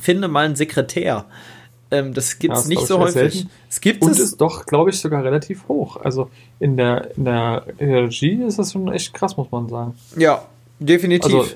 finde 0.00 0.28
mal 0.28 0.44
einen 0.44 0.54
Sekretär. 0.54 1.26
Ähm, 1.92 2.14
das 2.14 2.38
gibt 2.38 2.54
es 2.54 2.64
ja, 2.64 2.68
nicht 2.70 2.86
so 2.86 2.98
häufig. 2.98 3.46
Es 3.68 3.80
gibt 3.80 4.02
Und 4.02 4.10
es 4.10 4.18
ist 4.18 4.40
doch, 4.40 4.64
glaube 4.64 4.88
ich, 4.88 4.98
sogar 4.98 5.22
relativ 5.22 5.68
hoch. 5.68 5.98
Also 5.98 6.30
in 6.58 6.78
der, 6.78 7.14
in 7.16 7.26
der, 7.26 7.66
in 7.76 7.88
der 7.90 8.02
Regie 8.04 8.42
ist 8.42 8.58
das 8.58 8.72
schon 8.72 8.90
echt 8.90 9.12
krass, 9.12 9.36
muss 9.36 9.50
man 9.50 9.68
sagen. 9.68 9.94
Ja, 10.16 10.46
definitiv. 10.80 11.34
Also, 11.34 11.52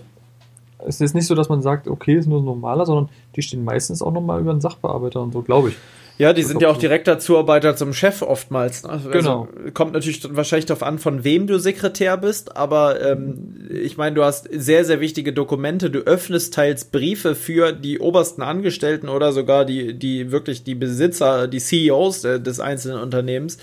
es 0.87 1.01
ist 1.01 1.14
nicht 1.14 1.27
so, 1.27 1.35
dass 1.35 1.49
man 1.49 1.62
sagt, 1.62 1.88
okay, 1.88 2.16
ist 2.16 2.27
nur 2.27 2.42
ein 2.42 2.44
normaler, 2.44 2.85
sondern 2.85 3.09
die 3.35 3.40
stehen 3.40 3.64
meistens 3.64 4.03
auch 4.03 4.12
nochmal 4.12 4.40
über 4.40 4.51
einen 4.51 4.61
Sachbearbeiter 4.61 5.22
und 5.22 5.33
so, 5.33 5.40
glaube 5.40 5.70
ich. 5.70 5.77
Ja, 6.18 6.33
die 6.33 6.42
sind 6.42 6.62
ja 6.62 6.68
auch 6.70 6.79
direkter 6.79 7.18
Zuarbeiter 7.18 7.76
zum 7.76 7.92
Chef 7.92 8.22
oftmals. 8.22 8.85
Ne? 8.85 8.90
Also 8.90 9.11
genau. 9.11 9.48
Kommt 9.74 9.92
natürlich 9.92 10.26
wahrscheinlich 10.35 10.66
darauf 10.66 10.83
an, 10.83 10.98
von 10.98 11.24
wem 11.24 11.46
du 11.46 11.59
Sekretär 11.59 12.16
bist, 12.16 12.57
aber 12.57 13.00
ähm, 13.02 13.68
ich 13.70 13.96
meine, 13.96 14.14
du 14.16 14.24
hast 14.24 14.48
sehr, 14.50 14.85
sehr 14.85 15.00
wichtige 15.00 15.33
Dokumente. 15.33 15.90
Du 15.90 16.00
öffnest 16.00 16.55
teils 16.55 16.87
Briefe 16.87 17.35
für 17.35 17.72
die 17.72 17.98
obersten 17.98 18.42
Angestellten 18.42 19.09
oder 19.09 19.33
sogar 19.33 19.66
die, 19.66 19.98
die 19.98 20.33
wirklich 20.33 20.64
die 20.64 20.74
Besitzer, 20.74 21.48
die 21.48 21.59
CEOs 21.59 22.22
des 22.22 22.61
einzelnen 22.61 23.00
Unternehmens. 23.00 23.59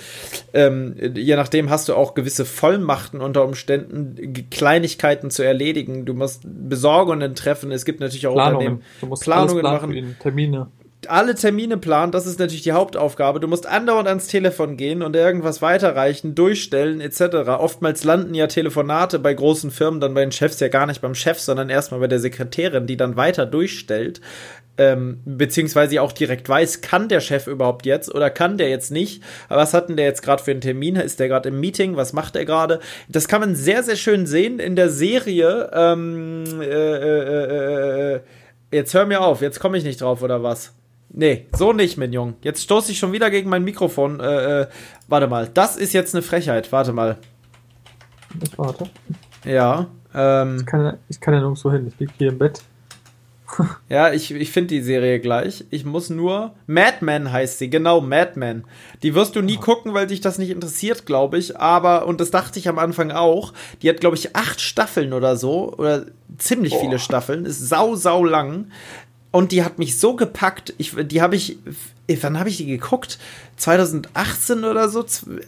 Ähm, 0.54 0.96
je 1.16 1.36
nachdem 1.36 1.72
hast 1.72 1.90
du 1.90 1.96
auch 1.96 2.14
gewisse 2.14 2.46
Vollmachten 2.46 3.20
unter 3.22 3.44
Umständen, 3.46 4.48
Kleinigkeiten 4.52 5.32
zu 5.32 5.44
erledigen. 5.44 6.06
Du 6.06 6.14
musst 6.14 6.44
Besorgungen 6.46 7.34
treffen. 7.34 7.72
Es 7.72 7.84
gibt 7.86 8.00
natürlich 8.00 8.28
auch 8.28 8.34
Planungen. 8.34 8.56
Unternehmen. 8.56 8.84
Du 9.02 9.08
musst 9.08 9.24
Planungen 9.24 9.64
machen. 9.64 10.16
Termine 10.20 10.68
alle 11.10 11.36
Termine 11.36 11.78
planen, 11.78 12.12
das 12.12 12.26
ist 12.26 12.40
natürlich 12.40 12.64
die 12.64 12.72
Hauptaufgabe. 12.72 13.40
Du 13.40 13.48
musst 13.48 13.66
andauernd 13.66 14.08
ans 14.08 14.28
Telefon 14.28 14.78
gehen 14.78 15.02
und 15.02 15.16
irgendwas 15.16 15.62
weiterreichen, 15.62 16.36
durchstellen 16.36 17.02
etc. 17.02 17.22
Oftmals 17.48 18.04
landen 18.04 18.34
ja 18.34 18.48
Telefonate 18.48 19.20
bei 19.20 19.34
großen 19.34 19.72
Firmen 19.72 20.00
dann 20.00 20.14
bei 20.14 20.22
den 20.22 20.32
Chefs 20.32 20.60
ja 20.60 20.68
gar 20.68 20.86
nicht 20.86 21.02
beim 21.02 21.16
Chef, 21.16 21.40
sondern 21.40 21.70
erstmal 21.70 22.00
bei 22.00 22.08
der 22.08 22.20
Sekretärin, 22.20 22.88
die 22.88 22.98
dann 22.98 23.16
weiter 23.16 23.46
durchstellt. 23.46 24.22
Ähm, 24.76 25.22
beziehungsweise 25.26 26.02
auch 26.02 26.12
direkt 26.12 26.50
weiß, 26.50 26.82
kann 26.82 27.08
der 27.08 27.20
Chef 27.20 27.46
überhaupt 27.46 27.86
jetzt 27.86 28.14
oder 28.14 28.32
kann 28.32 28.58
der 28.58 28.70
jetzt 28.70 28.92
nicht? 28.92 29.22
Was 29.48 29.76
hat 29.76 29.88
denn 29.88 29.98
der 29.98 30.08
jetzt 30.08 30.24
gerade 30.24 30.44
für 30.44 30.50
einen 30.50 30.62
Termin? 30.62 30.96
Ist 30.96 31.20
der 31.20 31.28
gerade 31.28 31.50
im 31.50 31.60
Meeting? 31.60 31.96
Was 31.96 32.12
macht 32.12 32.36
er 32.36 32.46
gerade? 32.46 32.80
Das 33.08 33.28
kann 33.28 33.42
man 33.42 33.56
sehr, 33.56 33.84
sehr 33.84 33.98
schön 33.98 34.26
sehen 34.26 34.58
in 34.58 34.76
der 34.76 34.90
Serie. 34.90 35.70
Ähm, 35.74 36.44
äh, 36.60 36.66
äh, 36.66 38.14
äh, 38.14 38.16
äh 38.16 38.20
jetzt 38.72 38.94
hör 38.96 39.06
mir 39.06 39.22
auf, 39.22 39.42
jetzt 39.42 39.60
komme 39.60 39.78
ich 39.78 39.84
nicht 39.84 40.02
drauf 40.02 40.24
oder 40.24 40.42
was? 40.42 40.74
Nee, 41.16 41.48
so 41.56 41.74
nicht, 41.74 41.98
mein 41.98 42.12
Jung. 42.12 42.34
Jetzt 42.42 42.64
stoße 42.64 42.92
ich 42.92 42.98
schon 42.98 43.12
wieder 43.12 43.30
gegen 43.30 43.48
mein 43.48 43.64
Mikrofon. 43.64 44.20
Äh, 44.20 44.62
äh, 44.62 44.68
warte 45.08 45.28
mal, 45.28 45.48
das 45.48 45.78
ist 45.78 45.94
jetzt 45.94 46.16
eine 46.16 46.24
Frechheit. 46.24 46.72
Warte 46.72 46.92
mal. 46.92 47.18
Ich 48.42 48.58
warte. 48.58 48.90
Ja. 49.46 49.88
Ähm, 50.16 50.58
ich, 50.60 50.66
kann, 50.66 50.98
ich 51.10 51.20
kann 51.20 51.36
ja 51.36 51.40
nirgendwo 51.40 51.72
hin. 51.72 51.88
Ich 51.88 52.00
liege 52.00 52.14
hier 52.18 52.30
im 52.30 52.40
Bett. 52.40 52.64
ja, 53.90 54.12
ich, 54.12 54.32
ich 54.32 54.52
finde 54.52 54.70
die 54.70 54.82
Serie 54.82 55.20
gleich. 55.20 55.66
Ich 55.70 55.86
muss 55.86 56.10
nur. 56.10 56.56
Madman 56.66 57.32
heißt 57.32 57.60
sie, 57.60 57.70
genau, 57.70 58.02
Madman. 58.02 58.64
Die 59.04 59.14
wirst 59.16 59.36
du 59.36 59.42
nie 59.42 59.58
oh. 59.58 59.62
gucken, 59.62 59.94
weil 59.94 60.08
dich 60.08 60.22
das 60.22 60.38
nicht 60.38 60.50
interessiert, 60.50 61.06
glaube 61.06 61.38
ich. 61.38 61.58
Aber, 61.58 62.08
und 62.08 62.22
das 62.22 62.32
dachte 62.32 62.60
ich 62.60 62.68
am 62.68 62.80
Anfang 62.80 63.12
auch, 63.12 63.54
die 63.82 63.90
hat, 63.90 64.00
glaube 64.00 64.16
ich, 64.16 64.36
acht 64.36 64.62
Staffeln 64.62 65.14
oder 65.14 65.36
so. 65.36 65.74
Oder 65.74 66.06
ziemlich 66.38 66.74
oh. 66.74 66.80
viele 66.80 67.00
Staffeln. 67.00 67.46
Ist 67.46 67.68
sau, 67.68 67.96
sau 67.96 68.24
lang. 68.24 68.72
Und 69.34 69.52
die 69.52 69.64
hat 69.64 69.80
mich 69.80 70.00
so 70.00 70.16
gepackt. 70.16 70.76
Ich, 70.78 70.94
die 70.96 71.20
habe 71.20 71.36
ich, 71.36 71.58
wann 72.08 72.38
habe 72.38 72.50
ich 72.50 72.58
die 72.58 72.66
geguckt? 72.66 73.18
2018 73.56 74.66
oder 74.66 74.90
so, 74.90 75.06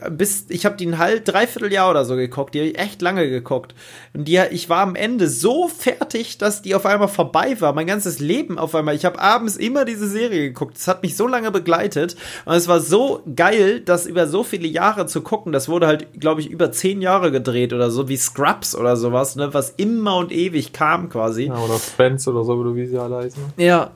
bis 0.10 0.46
ich 0.50 0.66
habe 0.66 0.78
die 0.78 0.86
ein 0.86 0.98
halb, 0.98 1.26
dreiviertel 1.26 1.74
Jahr 1.74 1.90
oder 1.90 2.06
so 2.06 2.16
geguckt. 2.16 2.54
Die 2.54 2.60
habe 2.60 2.70
ich 2.70 2.80
echt 2.80 3.02
lange 3.02 3.30
geguckt. 3.30 3.76
Und 4.14 4.28
die, 4.28 4.40
ich 4.52 4.70
war 4.70 4.82
am 4.82 4.96
Ende 4.96 5.28
so 5.28 5.68
fertig, 5.68 6.38
dass 6.38 6.62
die 6.62 6.76
auf 6.76 6.86
einmal 6.86 7.08
vorbei 7.08 7.60
war. 7.60 7.74
Mein 7.74 7.88
ganzes 7.88 8.20
Leben 8.20 8.58
auf 8.58 8.74
einmal. 8.74 8.96
Ich 8.96 9.04
habe 9.06 9.20
abends 9.20 9.58
immer 9.58 9.84
diese 9.84 10.08
Serie 10.08 10.44
geguckt. 10.44 10.78
Das 10.78 10.88
hat 10.88 11.04
mich 11.04 11.18
so 11.18 11.28
lange 11.28 11.52
begleitet. 11.52 12.16
Und 12.46 12.54
es 12.54 12.68
war 12.68 12.80
so 12.80 13.22
geil, 13.36 13.82
das 13.82 14.06
über 14.06 14.28
so 14.28 14.44
viele 14.44 14.68
Jahre 14.68 15.08
zu 15.08 15.22
gucken. 15.22 15.52
Das 15.52 15.68
wurde 15.68 15.88
halt, 15.88 16.20
glaube 16.20 16.42
ich, 16.42 16.50
über 16.50 16.72
zehn 16.72 17.02
Jahre 17.02 17.32
gedreht 17.32 17.74
oder 17.74 17.92
so, 17.92 18.08
wie 18.08 18.18
Scrubs 18.18 18.76
oder 18.76 18.96
sowas, 18.96 19.36
ne, 19.36 19.54
was 19.54 19.72
immer 19.72 20.16
und 20.18 20.32
ewig 20.32 20.72
kam 20.72 21.10
quasi. 21.10 21.48
Ja, 21.48 21.58
oder 21.58 21.80
Friends 21.80 22.28
oder 22.28 22.46
so, 22.46 22.76
wie 22.76 22.86
sie 22.86 22.98
alle 22.98 23.18
heißen. 23.18 23.44
Ja, 23.58 23.92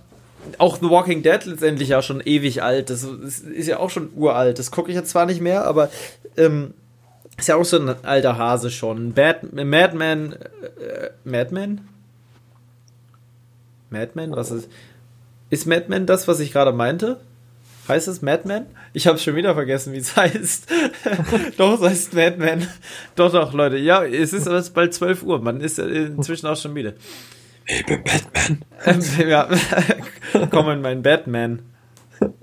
auch 0.57 0.77
The 0.77 0.89
Walking 0.89 1.21
Dead 1.23 1.43
letztendlich 1.45 1.89
ja 1.89 2.01
schon 2.01 2.21
ewig 2.21 2.63
alt. 2.63 2.89
Das 2.89 3.03
ist 3.03 3.67
ja 3.67 3.79
auch 3.79 3.89
schon 3.89 4.09
uralt. 4.15 4.59
Das 4.59 4.71
gucke 4.71 4.89
ich 4.89 4.95
jetzt 4.95 5.09
zwar 5.09 5.25
nicht 5.25 5.41
mehr, 5.41 5.65
aber 5.65 5.89
ähm, 6.37 6.73
ist 7.37 7.47
ja 7.47 7.55
auch 7.55 7.65
so 7.65 7.77
ein 7.77 7.95
alter 8.03 8.37
Hase 8.37 8.69
schon. 8.69 9.13
Bad, 9.13 9.53
Madman. 9.53 10.33
Äh, 10.33 11.09
Madman? 11.23 11.81
Madman? 13.89 14.31
Was 14.31 14.51
ist. 14.51 14.69
Ist 15.49 15.65
Madman 15.65 16.05
das, 16.05 16.27
was 16.27 16.39
ich 16.39 16.51
gerade 16.51 16.73
meinte? 16.73 17.19
Heißt 17.87 18.07
es 18.07 18.21
Madman? 18.21 18.67
Ich 18.93 19.07
habe 19.07 19.17
schon 19.17 19.35
wieder 19.35 19.55
vergessen, 19.55 19.93
wie 19.93 19.97
es 19.97 20.15
heißt. 20.15 20.67
doch, 21.57 21.81
es 21.81 21.89
heißt 21.89 22.13
Madman. 22.13 22.67
Doch, 23.15 23.31
doch, 23.31 23.53
Leute. 23.53 23.77
Ja, 23.77 24.03
es 24.03 24.33
ist 24.33 24.73
bald 24.73 24.93
12 24.93 25.23
Uhr. 25.23 25.41
Man 25.41 25.61
ist 25.61 25.79
inzwischen 25.79 26.47
auch 26.47 26.57
schon 26.57 26.73
müde. 26.73 26.95
Ich 27.69 27.85
bin 27.85 28.03
Batman. 28.03 28.65
Ja, 29.29 29.47
komm 30.49 30.69
in 30.69 30.81
mein 30.81 31.01
Batman. 31.03 31.61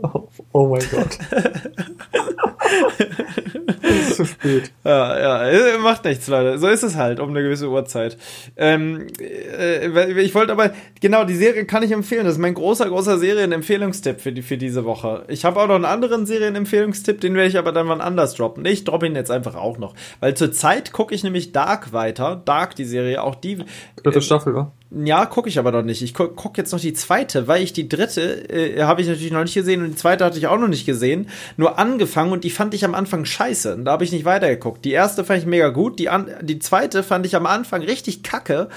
Oh, 0.03 0.29
oh 0.53 0.69
mein 0.69 0.89
Gott. 0.91 1.19
es 3.83 4.09
ist 4.09 4.17
zu 4.17 4.25
spät. 4.25 4.73
Ja, 4.85 5.19
ja, 5.19 5.49
äh, 5.49 5.79
macht 5.79 6.05
nichts, 6.05 6.29
Leute. 6.29 6.59
So 6.59 6.69
ist 6.69 6.83
es 6.83 6.97
halt 6.97 7.21
um 7.21 7.31
eine 7.31 7.43
gewisse 7.43 7.69
Uhrzeit. 7.69 8.17
Ähm, 8.57 9.07
äh, 9.21 10.21
ich 10.21 10.35
wollte 10.35 10.53
aber, 10.53 10.71
genau, 11.01 11.25
die 11.25 11.35
Serie 11.35 11.65
kann 11.65 11.83
ich 11.83 11.93
empfehlen. 11.93 12.25
Das 12.25 12.35
ist 12.35 12.41
mein 12.41 12.55
großer, 12.55 12.89
großer 12.89 13.19
Serienempfehlungstipp 13.19 14.21
für, 14.21 14.33
die, 14.33 14.43
für 14.43 14.57
diese 14.57 14.85
Woche. 14.85 15.25
Ich 15.29 15.45
habe 15.45 15.61
auch 15.61 15.67
noch 15.67 15.75
einen 15.75 15.85
anderen 15.85 16.27
Serienempfehlungstipp, 16.27 17.21
den 17.21 17.35
werde 17.35 17.49
ich 17.49 17.59
aber 17.59 17.73
dann 17.73 17.89
wann 17.89 18.01
anders 18.01 18.35
droppen. 18.35 18.65
Ich 18.65 18.85
droppe 18.85 19.07
ihn 19.07 19.15
jetzt 19.15 19.31
einfach 19.31 19.55
auch 19.55 19.79
noch. 19.79 19.95
Weil 20.21 20.35
zurzeit 20.35 20.93
gucke 20.93 21.15
ich 21.15 21.25
nämlich 21.25 21.53
Dark 21.53 21.93
weiter. 21.93 22.41
Dark, 22.45 22.75
die 22.77 22.85
Serie, 22.85 23.23
auch 23.23 23.35
die. 23.35 23.59
Dritte 24.03 24.19
äh, 24.19 24.23
Staffel, 24.23 24.55
wa? 24.55 24.73
Ja, 24.91 25.27
gucke 25.27 25.49
ich 25.49 25.59
aber 25.59 25.73
noch 25.73 25.83
nicht. 25.83 26.01
Ich 26.03 26.15
gucke 26.15 26.35
guck 26.37 26.57
jetzt 26.57 26.73
noch 26.73 26.79
die 26.79 26.93
zweite, 26.93 27.49
weil 27.49 27.63
ich 27.63 27.73
die 27.73 27.89
dritte 27.89 28.49
äh, 28.49 28.83
habe 28.83 29.01
ich 29.01 29.09
natürlich 29.09 29.33
noch 29.33 29.43
nicht 29.43 29.55
gesehen 29.55 29.83
und 29.83 29.91
die 29.91 29.97
zweite 29.97 30.25
hatte 30.25 30.39
ich 30.39 30.47
auch 30.47 30.59
noch 30.59 30.69
nicht 30.69 30.87
gesehen. 30.87 31.29
Nur 31.57 31.79
angefangen 31.79 32.31
und 32.31 32.45
die 32.45 32.51
fand 32.57 32.75
ich 32.75 32.85
am 32.85 32.95
Anfang 32.95 33.25
scheiße. 33.25 33.75
Und 33.75 33.85
da 33.85 33.93
habe 33.93 34.05
ich 34.05 34.13
nicht 34.13 34.25
weitergeguckt. 34.25 34.85
Die 34.85 34.93
erste 34.93 35.25
fand 35.25 35.41
ich 35.41 35.47
mega 35.47 35.69
gut, 35.69 35.99
die, 35.99 36.09
an, 36.09 36.29
die 36.41 36.59
zweite 36.59 37.03
fand 37.03 37.27
ich 37.27 37.37
am 37.37 37.47
Anfang 37.47 37.83
richtig 37.83 38.23
kacke. 38.23 38.69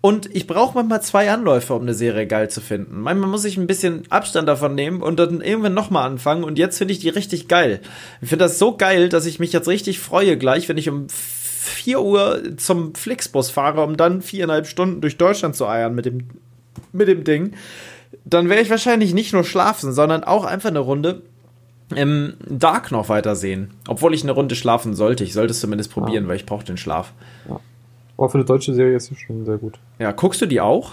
Und 0.00 0.34
ich 0.34 0.46
brauche 0.46 0.74
manchmal 0.74 1.00
zwei 1.00 1.30
Anläufe, 1.30 1.74
um 1.74 1.82
eine 1.82 1.94
Serie 1.94 2.26
geil 2.26 2.50
zu 2.50 2.60
finden. 2.60 3.00
Manchmal 3.00 3.30
muss 3.30 3.44
ich 3.44 3.56
ein 3.56 3.68
bisschen 3.68 4.02
Abstand 4.10 4.48
davon 4.48 4.74
nehmen 4.74 5.00
und 5.00 5.18
dann 5.18 5.40
irgendwann 5.40 5.74
nochmal 5.74 6.06
anfangen. 6.06 6.44
Und 6.44 6.58
jetzt 6.58 6.78
finde 6.78 6.92
ich 6.92 6.98
die 6.98 7.08
richtig 7.08 7.46
geil. 7.48 7.80
Ich 8.20 8.28
finde 8.28 8.44
das 8.44 8.58
so 8.58 8.76
geil, 8.76 9.08
dass 9.08 9.26
ich 9.26 9.38
mich 9.38 9.52
jetzt 9.52 9.68
richtig 9.68 10.00
freue 10.00 10.36
gleich, 10.36 10.68
wenn 10.68 10.76
ich 10.76 10.88
um 10.88 11.06
4 11.08 12.00
Uhr 12.00 12.42
zum 12.56 12.94
Flixbus 12.94 13.50
fahre, 13.50 13.82
um 13.82 13.96
dann 13.96 14.22
viereinhalb 14.22 14.66
Stunden 14.66 15.00
durch 15.00 15.16
Deutschland 15.18 15.54
zu 15.54 15.68
eiern 15.68 15.94
mit 15.94 16.04
dem, 16.04 16.28
mit 16.92 17.06
dem 17.06 17.22
Ding, 17.22 17.52
dann 18.24 18.48
werde 18.48 18.62
ich 18.62 18.70
wahrscheinlich 18.70 19.14
nicht 19.14 19.32
nur 19.32 19.44
schlafen, 19.44 19.92
sondern 19.92 20.24
auch 20.24 20.44
einfach 20.44 20.70
eine 20.70 20.80
Runde 20.80 21.22
im 21.96 22.34
Dark 22.48 22.90
noch 22.90 23.08
weitersehen. 23.08 23.70
Obwohl 23.88 24.14
ich 24.14 24.22
eine 24.22 24.32
Runde 24.32 24.54
schlafen 24.54 24.94
sollte. 24.94 25.24
Ich 25.24 25.32
sollte 25.32 25.52
es 25.52 25.60
zumindest 25.60 25.90
probieren, 25.92 26.24
ja. 26.24 26.28
weil 26.28 26.36
ich 26.36 26.46
brauche 26.46 26.64
den 26.64 26.76
Schlaf. 26.76 27.12
Ja. 27.48 27.60
Aber 28.16 28.28
für 28.28 28.38
eine 28.38 28.44
deutsche 28.44 28.74
Serie 28.74 28.96
ist 28.96 29.10
es 29.10 29.18
schon 29.18 29.44
sehr 29.44 29.58
gut. 29.58 29.78
Ja, 29.98 30.12
guckst 30.12 30.40
du 30.40 30.46
die 30.46 30.60
auch? 30.60 30.92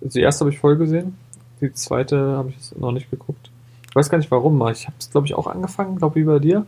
Die 0.00 0.20
erste 0.20 0.44
habe 0.44 0.50
ich 0.50 0.58
voll 0.58 0.76
gesehen. 0.76 1.16
Die 1.60 1.72
zweite 1.72 2.18
habe 2.36 2.50
ich 2.50 2.76
noch 2.78 2.92
nicht 2.92 3.10
geguckt. 3.10 3.50
Ich 3.88 3.96
weiß 3.96 4.08
gar 4.08 4.18
nicht 4.18 4.30
warum. 4.30 4.56
Ich 4.68 4.86
habe 4.86 4.96
es, 4.98 5.10
glaube 5.10 5.26
ich, 5.26 5.34
auch 5.34 5.46
angefangen, 5.46 5.96
glaube 5.96 6.18
ich, 6.18 6.24
wie 6.24 6.28
bei 6.28 6.38
dir. 6.38 6.66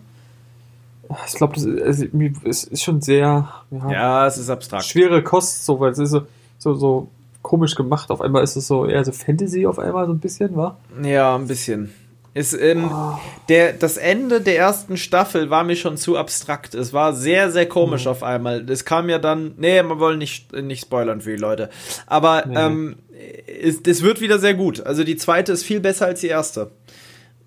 Ich 1.27 1.35
glaube, 1.35 1.57
es 1.57 2.65
ist 2.65 2.83
schon 2.83 3.01
sehr. 3.01 3.49
Ja, 3.71 3.91
ja, 3.91 4.27
es 4.27 4.39
ist 4.39 4.51
abstrakt. 4.51 4.85
Schwere 4.85 5.23
Kost, 5.23 5.65
so, 5.65 5.81
weil 5.81 5.93
es 5.93 5.99
ist 5.99 6.11
so, 6.11 6.27
so, 6.59 6.75
so 6.75 7.09
komisch 7.43 7.75
gemacht. 7.75 8.11
Auf 8.11 8.21
einmal 8.21 8.43
ist 8.43 8.57
es 8.57 8.67
so 8.67 8.87
eher 8.87 9.05
so 9.05 9.13
Fantasy 9.13 9.67
auf 9.67 9.79
einmal 9.79 10.07
so 10.07 10.13
ein 10.13 10.19
bisschen, 10.19 10.57
wa? 10.57 10.77
Ja, 11.03 11.37
ein 11.37 11.47
bisschen. 11.47 11.93
Ist, 12.35 12.53
ähm, 12.53 12.91
oh. 12.93 13.17
der, 13.49 13.75
das 13.75 13.97
Ende 13.97 14.41
der 14.41 14.59
ersten 14.59 14.97
Staffel 14.97 15.51
war 15.51 15.63
mir 15.63 15.77
schon 15.77 15.97
zu 15.97 16.17
abstrakt. 16.17 16.75
Es 16.75 16.93
war 16.93 17.15
sehr, 17.15 17.53
sehr 17.53 17.67
komisch 17.67 18.07
mhm. 18.07 18.11
auf 18.11 18.23
einmal. 18.25 18.69
Es 18.69 18.85
kam 18.85 19.09
ja 19.09 19.19
dann, 19.19 19.55
nee, 19.57 19.81
wir 19.81 20.01
wollen 20.01 20.19
nicht, 20.19 20.53
nicht 20.53 20.83
spoilern 20.83 21.21
für 21.21 21.31
die 21.31 21.41
Leute. 21.41 21.71
Aber 22.07 22.45
nee. 22.45 22.59
ähm, 22.59 22.97
es, 23.63 23.81
es 23.87 24.03
wird 24.03 24.21
wieder 24.21 24.41
sehr 24.41 24.55
gut. 24.55 24.85
Also 24.85 25.05
die 25.05 25.17
zweite 25.17 25.53
ist 25.53 25.63
viel 25.63 25.79
besser 25.79 26.07
als 26.07 26.21
die 26.21 26.27
erste. 26.27 26.73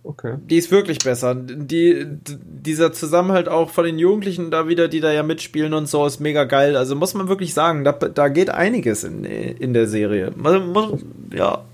Okay. 0.03 0.35
Die 0.49 0.55
ist 0.55 0.71
wirklich 0.71 0.99
besser. 0.99 1.35
Die, 1.35 2.05
dieser 2.05 2.93
Zusammenhalt 2.93 3.49
auch 3.49 3.69
von 3.69 3.83
den 3.83 3.99
Jugendlichen 3.99 4.51
da 4.51 4.69
wieder, 4.69 4.87
die 4.87 5.01
da 5.01 5.11
ja 5.11 5.21
mitspielen 5.21 5.73
und 5.73 5.87
so, 5.87 6.05
ist 6.05 6.21
mega 6.21 6.45
geil. 6.45 6.77
Also 6.77 6.95
muss 6.95 7.13
man 7.13 7.27
wirklich 7.27 7.53
sagen, 7.53 7.83
da, 7.83 7.91
da 7.91 8.29
geht 8.29 8.49
einiges 8.49 9.03
in, 9.03 9.25
in 9.25 9.73
der 9.73 9.85
Serie. 9.87 10.31
Also 10.41 10.59
muss, 10.61 11.01
ja, 11.35 11.65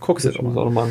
guck's 0.00 0.24
dir 0.24 0.32
doch 0.32 0.70
mal. 0.70 0.90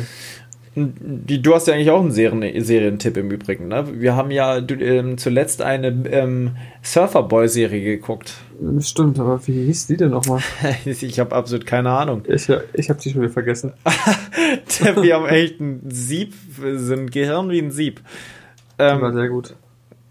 Die, 0.74 1.42
du 1.42 1.54
hast 1.54 1.66
ja 1.68 1.74
eigentlich 1.74 1.90
auch 1.90 2.00
einen 2.00 2.12
Serien, 2.12 2.64
Serientipp 2.64 3.18
im 3.18 3.30
Übrigen. 3.30 3.68
Ne? 3.68 4.00
Wir 4.00 4.16
haben 4.16 4.30
ja 4.30 4.62
du, 4.62 4.74
ähm, 4.74 5.18
zuletzt 5.18 5.60
eine 5.60 5.88
ähm, 6.10 6.56
Surferboy-Serie 6.82 7.84
geguckt. 7.84 8.34
Stimmt, 8.80 9.18
aber 9.18 9.46
wie 9.46 9.66
hieß 9.66 9.88
die 9.88 9.98
denn 9.98 10.10
nochmal? 10.10 10.40
ich 10.86 11.20
habe 11.20 11.34
absolut 11.34 11.66
keine 11.66 11.90
Ahnung. 11.90 12.22
Ich, 12.26 12.48
ich 12.72 12.88
habe 12.88 13.00
die 13.00 13.10
schon 13.10 13.20
wieder 13.20 13.32
vergessen. 13.32 13.74
Wir 15.02 15.16
haben 15.16 15.26
echt 15.26 15.60
ein 15.60 15.82
Sieb, 15.90 16.34
sind 16.58 17.12
Gehirn 17.12 17.50
wie 17.50 17.58
ein 17.58 17.70
Sieb. 17.70 18.00
Ähm, 18.78 19.02
war 19.02 19.12
sehr 19.12 19.28
gut. 19.28 19.54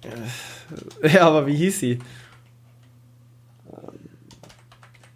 Ja, 1.03 1.27
aber 1.27 1.47
wie 1.47 1.55
hieß 1.55 1.81
sie? 1.81 1.99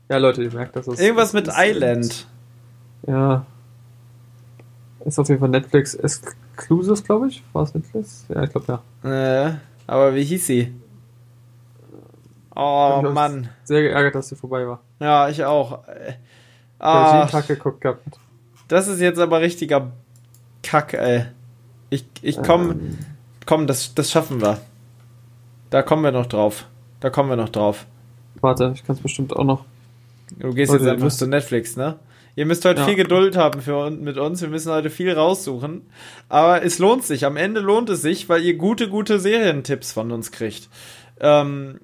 Ja, 0.09 0.17
Leute, 0.17 0.43
ihr 0.43 0.53
merkt, 0.53 0.75
dass 0.75 0.85
es. 0.85 0.99
Irgendwas 0.99 1.31
mit 1.31 1.49
Island. 1.49 2.27
Ja. 3.07 3.45
Ist 5.05 5.19
auf 5.19 5.29
jeden 5.29 5.39
Fall 5.39 5.49
Netflix 5.49 5.93
Exclusives, 5.93 7.03
glaube 7.03 7.27
ich. 7.27 7.43
War 7.53 7.63
es 7.63 7.73
Netflix? 7.73 8.25
Ja, 8.27 8.43
ich 8.43 8.49
glaube 8.49 8.81
ja. 9.03 9.47
Äh, 9.47 9.53
aber 9.85 10.15
wie 10.15 10.23
hieß 10.23 10.47
sie? 10.47 10.73
Oh 12.55 13.03
Mann. 13.13 13.49
Sehr 13.65 13.83
geärgert, 13.83 14.15
dass 14.15 14.29
sie 14.29 14.35
vorbei 14.35 14.67
war. 14.67 14.79
Ja, 14.99 15.29
ich 15.29 15.43
auch. 15.43 15.83
Ah, 16.79 17.07
ich 17.07 17.19
jeden 17.19 17.31
Tag 17.31 17.47
geguckt 17.47 17.81
gehabt. 17.81 18.03
Das 18.67 18.87
ist 18.87 18.99
jetzt 18.99 19.19
aber 19.19 19.41
richtiger 19.41 19.91
Kack, 20.63 20.93
ey. 20.93 21.25
Ich, 21.91 22.05
ich 22.21 22.41
komm, 22.41 22.71
ähm. 22.71 22.97
komm, 23.45 23.67
das, 23.67 23.93
das 23.93 24.09
schaffen 24.09 24.41
wir. 24.41 24.59
Da 25.69 25.83
kommen 25.83 26.03
wir 26.03 26.11
noch 26.11 26.25
drauf. 26.25 26.65
Da 26.99 27.11
kommen 27.11 27.29
wir 27.29 27.35
noch 27.35 27.49
drauf. 27.49 27.85
Warte, 28.41 28.71
ich 28.73 28.83
kann 28.85 28.95
es 28.95 29.01
bestimmt 29.01 29.35
auch 29.35 29.43
noch. 29.43 29.65
Du 30.39 30.53
gehst 30.53 30.71
Warte, 30.71 30.85
jetzt 30.85 30.93
einfach 30.93 31.15
zu 31.15 31.27
Netflix, 31.27 31.75
ne? 31.75 31.99
Ihr 32.35 32.45
müsst 32.45 32.65
heute 32.65 32.81
ja. 32.81 32.87
viel 32.87 32.95
Geduld 32.95 33.37
haben 33.37 33.61
für, 33.61 33.89
mit 33.89 34.17
uns. 34.17 34.41
Wir 34.41 34.49
müssen 34.49 34.71
heute 34.71 34.89
viel 34.89 35.13
raussuchen. 35.13 35.89
Aber 36.27 36.63
es 36.63 36.79
lohnt 36.79 37.05
sich. 37.05 37.25
Am 37.25 37.37
Ende 37.37 37.61
lohnt 37.61 37.89
es 37.89 38.01
sich, 38.01 38.27
weil 38.27 38.43
ihr 38.43 38.57
gute, 38.57 38.89
gute 38.89 39.19
Serientipps 39.19 39.93
von 39.93 40.11
uns 40.11 40.31
kriegt. 40.31 40.69
Ähm, 41.21 41.79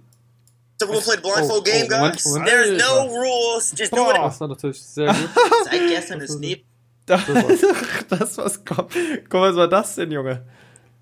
The 0.82 0.88
rule 0.88 1.02
play 1.02 1.18
blindfold 1.18 1.60
oh, 1.60 1.64
game, 1.64 1.86
oh, 1.86 1.90
guys. 1.90 2.26
Moment, 2.26 2.26
Moment. 2.26 2.48
There's 2.48 2.90
no 2.90 3.08
rules. 3.08 3.74
Just 3.78 3.96
do 3.96 4.10
it. 4.10 4.18
Das 4.18 4.42
war 4.42 4.48
natürlich 4.48 4.82
sehr 4.82 5.08
gut. 5.08 5.30
Seit 5.66 5.88
gestern 5.88 6.22
ist 6.22 6.40
Neb. 6.40 6.64
Das, 8.10 8.38
was 8.38 8.64
kommt. 8.64 8.92
Guck, 9.30 9.42
was 9.42 9.56
war 9.56 9.68
das 9.68 9.96
denn, 9.96 10.12
Junge? 10.12 10.44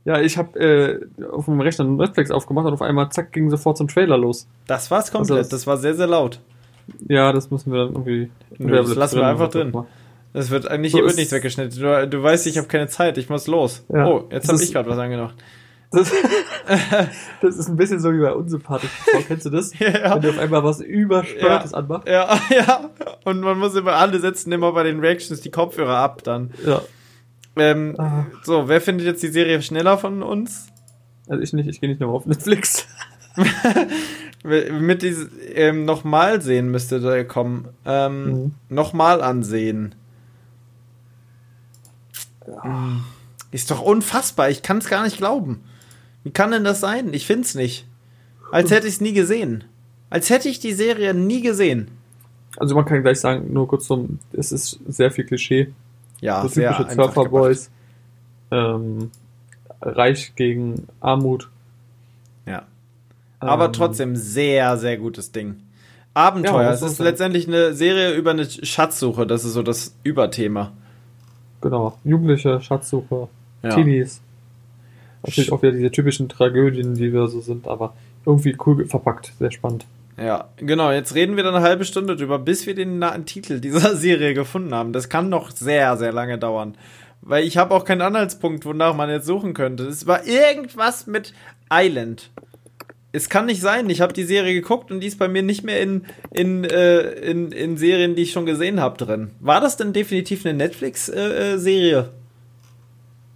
Ja, 0.06 0.20
ich 0.20 0.38
habe 0.38 0.60
äh, 0.60 1.26
auf 1.26 1.46
dem 1.46 1.62
Rechner 1.62 1.86
Netflix 1.86 2.32
aufgemacht 2.32 2.66
und 2.66 2.74
auf 2.74 2.82
einmal 2.82 3.12
zack 3.12 3.32
ging 3.32 3.50
sofort 3.50 3.78
zum 3.78 3.88
Trailer 3.88 4.18
los. 4.18 4.48
Das 4.66 4.90
war's 4.90 5.12
komplett. 5.12 5.38
Also 5.38 5.42
das, 5.42 5.50
das 5.50 5.68
war 5.68 5.78
sehr, 5.78 5.96
sehr 5.96 6.08
laut. 6.08 6.40
Ja, 7.08 7.32
das 7.32 7.52
müssen 7.52 7.72
wir 7.72 7.86
dann 7.86 7.94
irgendwie. 7.94 8.30
Nö, 8.58 8.76
das 8.76 8.96
lassen 8.96 9.18
wir 9.18 9.28
einfach 9.28 9.50
drin. 9.50 9.74
Das 10.34 10.52
wird 10.52 10.68
eigentlich, 10.68 10.92
so 10.92 11.00
hier 11.00 11.08
wird 11.08 11.18
nichts 11.18 11.32
weggeschnitten. 11.32 11.80
Du, 11.80 12.08
du 12.08 12.24
weißt, 12.24 12.46
ich 12.48 12.58
habe 12.58 12.68
keine 12.68 12.88
Zeit, 12.88 13.18
ich 13.18 13.30
muss 13.30 13.48
los. 13.48 13.84
Ja, 13.92 14.06
oh, 14.06 14.30
jetzt 14.32 14.48
habe 14.48 14.62
ich 14.62 14.72
gerade 14.72 14.90
was 14.90 15.00
angemacht. 15.00 15.36
Das, 15.92 16.12
das, 17.42 17.58
ist 17.58 17.68
ein 17.68 17.76
bisschen 17.76 18.00
so 18.00 18.14
wie 18.14 18.20
bei 18.20 18.32
unsympathisch. 18.32 18.92
Kennst 19.28 19.46
du 19.46 19.50
das? 19.50 19.72
Ja. 19.80 20.16
Wenn 20.16 20.22
du 20.22 20.30
auf 20.30 20.38
einmal 20.38 20.64
was 20.64 20.82
übersteuertes 20.82 21.72
ja. 21.72 21.78
anmachst. 21.78 22.08
Ja, 22.08 22.40
ja. 22.52 22.90
Und 23.24 23.40
man 23.42 23.58
muss 23.58 23.76
immer, 23.76 23.94
alle 23.94 24.20
setzen 24.20 24.52
immer 24.52 24.72
bei 24.72 24.84
den 24.84 25.00
Reactions 25.00 25.42
die 25.42 25.50
Kopfhörer 25.50 25.98
ab 25.98 26.24
dann. 26.24 26.52
Ja. 26.66 26.82
Ähm, 27.56 27.96
ah. 27.98 28.28
So, 28.44 28.68
wer 28.68 28.82
findet 28.82 29.08
jetzt 29.08 29.24
die 29.24 29.30
Serie 29.30 29.62
schneller 29.64 29.98
von 29.98 30.22
uns? 30.22 30.68
Also 31.28 31.42
ich 31.42 31.54
nicht, 31.54 31.68
ich 31.68 31.82
gehe 31.82 31.90
nicht 31.90 32.00
mehr 32.00 32.10
auf 32.10 32.28
Netflix. 32.28 32.88
Mit 34.44 35.02
diesem 35.02 35.32
ähm, 35.54 35.86
nochmal 35.86 36.42
sehen 36.42 36.72
müsste 36.72 37.02
da 37.02 37.24
kommen. 37.24 37.68
Ähm, 37.86 38.24
mhm. 38.24 38.52
Nochmal 38.70 39.22
ansehen. 39.22 39.96
Ja. 42.48 43.02
Ist 43.52 43.72
doch 43.72 43.82
unfassbar. 43.82 44.50
Ich 44.50 44.62
kann 44.62 44.78
es 44.78 44.88
gar 44.88 45.04
nicht 45.04 45.18
glauben. 45.18 45.62
Wie 46.24 46.32
kann 46.32 46.52
denn 46.52 46.64
das 46.64 46.80
sein? 46.80 47.14
Ich 47.14 47.26
find's 47.26 47.56
nicht. 47.56 47.86
Als 48.52 48.72
hätte 48.72 48.88
ich 48.88 48.96
es 48.96 49.02
nie 49.02 49.14
gesehen. 49.14 49.64
Als 50.10 50.30
hätte 50.30 50.50
ich 50.50 50.60
die 50.60 50.74
Serie 50.74 51.14
nie 51.14 51.42
gesehen. 51.42 51.90
Also 52.58 52.76
man 52.76 52.86
kann 52.86 53.02
gleich 53.02 53.20
sagen, 53.20 53.54
nur 53.54 53.68
kurz 53.68 53.86
zum, 53.86 54.20
es 54.34 54.52
ist 54.52 54.80
sehr 54.88 55.12
viel 55.12 55.26
Klischee. 55.26 55.72
Ja, 56.20 56.42
so 56.42 56.48
sehr 56.48 56.76
typische 56.76 56.96
Surferboys. 56.96 57.70
Ähm, 58.52 59.12
reich 59.82 60.36
gegen 60.36 60.88
Armut. 61.00 61.50
Aber 63.40 63.66
ähm, 63.66 63.74
trotzdem 63.74 64.16
sehr, 64.16 64.78
sehr 64.78 64.98
gutes 64.98 65.32
Ding. 65.32 65.58
Abenteuer. 66.14 66.64
Ja, 66.64 66.74
es 66.74 66.82
ist 66.82 67.00
letztendlich 67.00 67.48
eine 67.48 67.74
Serie 67.74 68.14
über 68.14 68.32
eine 68.32 68.50
Schatzsuche. 68.50 69.26
Das 69.26 69.46
ist 69.46 69.54
so 69.54 69.64
das 69.64 69.96
Überthema. 70.04 70.74
Genau. 71.62 71.98
Jugendliche 72.04 72.62
Schatzsuche. 72.62 73.28
Ja. 73.64 73.70
Teenies. 73.70 74.22
Natürlich 75.24 75.52
auch 75.52 75.62
wieder 75.62 75.74
diese 75.74 75.92
typischen 75.92 76.30
Tragödien, 76.30 76.96
die 76.96 77.14
wir 77.14 77.28
so 77.28 77.42
sind, 77.42 77.68
aber 77.68 77.94
irgendwie 78.26 78.56
cool 78.66 78.86
verpackt. 78.86 79.34
Sehr 79.40 79.52
spannend. 79.52 79.86
Ja, 80.18 80.50
genau. 80.58 80.92
Jetzt 80.92 81.16
reden 81.16 81.38
wir 81.38 81.44
dann 81.44 81.56
eine 81.56 81.64
halbe 81.64 81.86
Stunde 81.86 82.16
drüber, 82.16 82.40
bis 82.40 82.66
wir 82.68 82.76
den 82.76 83.04
Titel 83.26 83.60
dieser 83.60 83.96
Serie 83.98 84.34
gefunden 84.34 84.74
haben. 84.74 84.94
Das 84.94 85.10
kann 85.10 85.30
noch 85.30 85.52
sehr, 85.52 85.96
sehr 85.98 86.12
lange 86.12 86.38
dauern. 86.38 86.76
weil 87.22 87.44
ich 87.46 87.58
habe 87.58 87.74
auch 87.76 87.86
keinen 87.86 88.02
Anhaltspunkt, 88.02 88.66
wonach 88.66 88.96
man 88.96 89.10
jetzt 89.10 89.26
suchen 89.26 89.54
könnte. 89.54 89.84
Es 89.86 90.08
war 90.08 90.26
irgendwas 90.26 91.08
mit 91.08 91.34
Island. 91.72 92.30
Es 93.12 93.30
kann 93.30 93.48
nicht 93.48 93.62
sein. 93.62 93.90
Ich 93.90 94.02
habe 94.02 94.14
die 94.14 94.24
Serie 94.24 94.54
geguckt 94.54 94.92
und 94.92 95.00
die 95.00 95.08
ist 95.08 95.18
bei 95.18 95.28
mir 95.28 95.42
nicht 95.42 95.64
mehr 95.64 95.82
in, 95.82 96.06
in, 96.32 96.64
äh, 96.64 97.02
in, 97.02 97.52
in 97.52 97.78
Serien, 97.78 98.16
die 98.16 98.24
ich 98.24 98.32
schon 98.32 98.46
gesehen 98.46 98.80
habe, 98.80 98.98
drin. 99.04 99.32
War 99.40 99.62
das 99.62 99.78
denn 99.78 99.94
definitiv 99.94 100.46
eine 100.46 100.56
Netflix-Serie? 100.56 102.10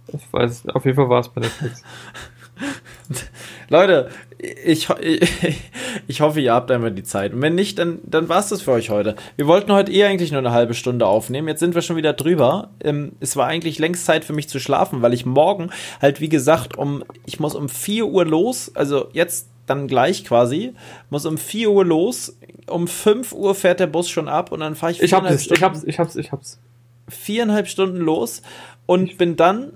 Ich 0.08 0.32
weiß, 0.32 0.68
auf 0.68 0.84
jeden 0.84 0.96
Fall 0.96 1.08
war 1.08 1.20
es 1.20 1.28
bei 1.28 1.40
Netflix. 1.40 1.82
Leute, 3.68 4.10
ich, 4.38 4.88
ich, 5.00 5.28
ich 6.06 6.20
hoffe, 6.20 6.40
ihr 6.40 6.52
habt 6.52 6.70
einmal 6.70 6.92
die 6.92 7.02
Zeit. 7.02 7.32
Und 7.34 7.42
wenn 7.42 7.56
nicht, 7.56 7.78
dann, 7.78 7.98
dann 8.04 8.28
war 8.28 8.38
es 8.38 8.48
das 8.48 8.62
für 8.62 8.72
euch 8.72 8.90
heute. 8.90 9.16
Wir 9.34 9.48
wollten 9.48 9.72
heute 9.72 9.90
eh 9.90 10.04
eigentlich 10.04 10.30
nur 10.30 10.38
eine 10.38 10.52
halbe 10.52 10.74
Stunde 10.74 11.06
aufnehmen. 11.06 11.48
Jetzt 11.48 11.60
sind 11.60 11.74
wir 11.74 11.82
schon 11.82 11.96
wieder 11.96 12.12
drüber. 12.12 12.70
Ähm, 12.80 13.12
es 13.18 13.36
war 13.36 13.46
eigentlich 13.46 13.80
längst 13.80 14.04
Zeit 14.04 14.24
für 14.24 14.34
mich 14.34 14.48
zu 14.48 14.60
schlafen, 14.60 15.02
weil 15.02 15.14
ich 15.14 15.26
morgen 15.26 15.70
halt, 16.00 16.20
wie 16.20 16.28
gesagt, 16.28 16.76
um, 16.78 17.02
ich 17.26 17.40
muss 17.40 17.56
um 17.56 17.68
4 17.68 18.06
Uhr 18.06 18.24
los, 18.24 18.70
also 18.76 19.08
jetzt 19.12 19.48
dann 19.66 19.88
gleich 19.88 20.24
quasi, 20.24 20.74
muss 21.10 21.26
um 21.26 21.38
4 21.38 21.70
Uhr 21.70 21.84
los, 21.84 22.36
um 22.68 22.88
5 22.88 23.32
Uhr 23.32 23.54
fährt 23.54 23.80
der 23.80 23.86
Bus 23.86 24.08
schon 24.08 24.28
ab 24.28 24.52
und 24.52 24.60
dann 24.60 24.74
fahre 24.74 24.92
ich 24.92 25.02
Ich 25.02 25.12
hab's, 25.12 25.46
ich 25.46 25.62
hab's, 25.62 25.84
ich 25.84 25.98
hab's, 25.98 26.16
ich 26.16 26.32
hab's. 26.32 26.60
Viereinhalb 27.08 27.68
Stunden 27.68 27.98
los 27.98 28.42
und 28.86 29.18
bin 29.18 29.36
dann 29.36 29.72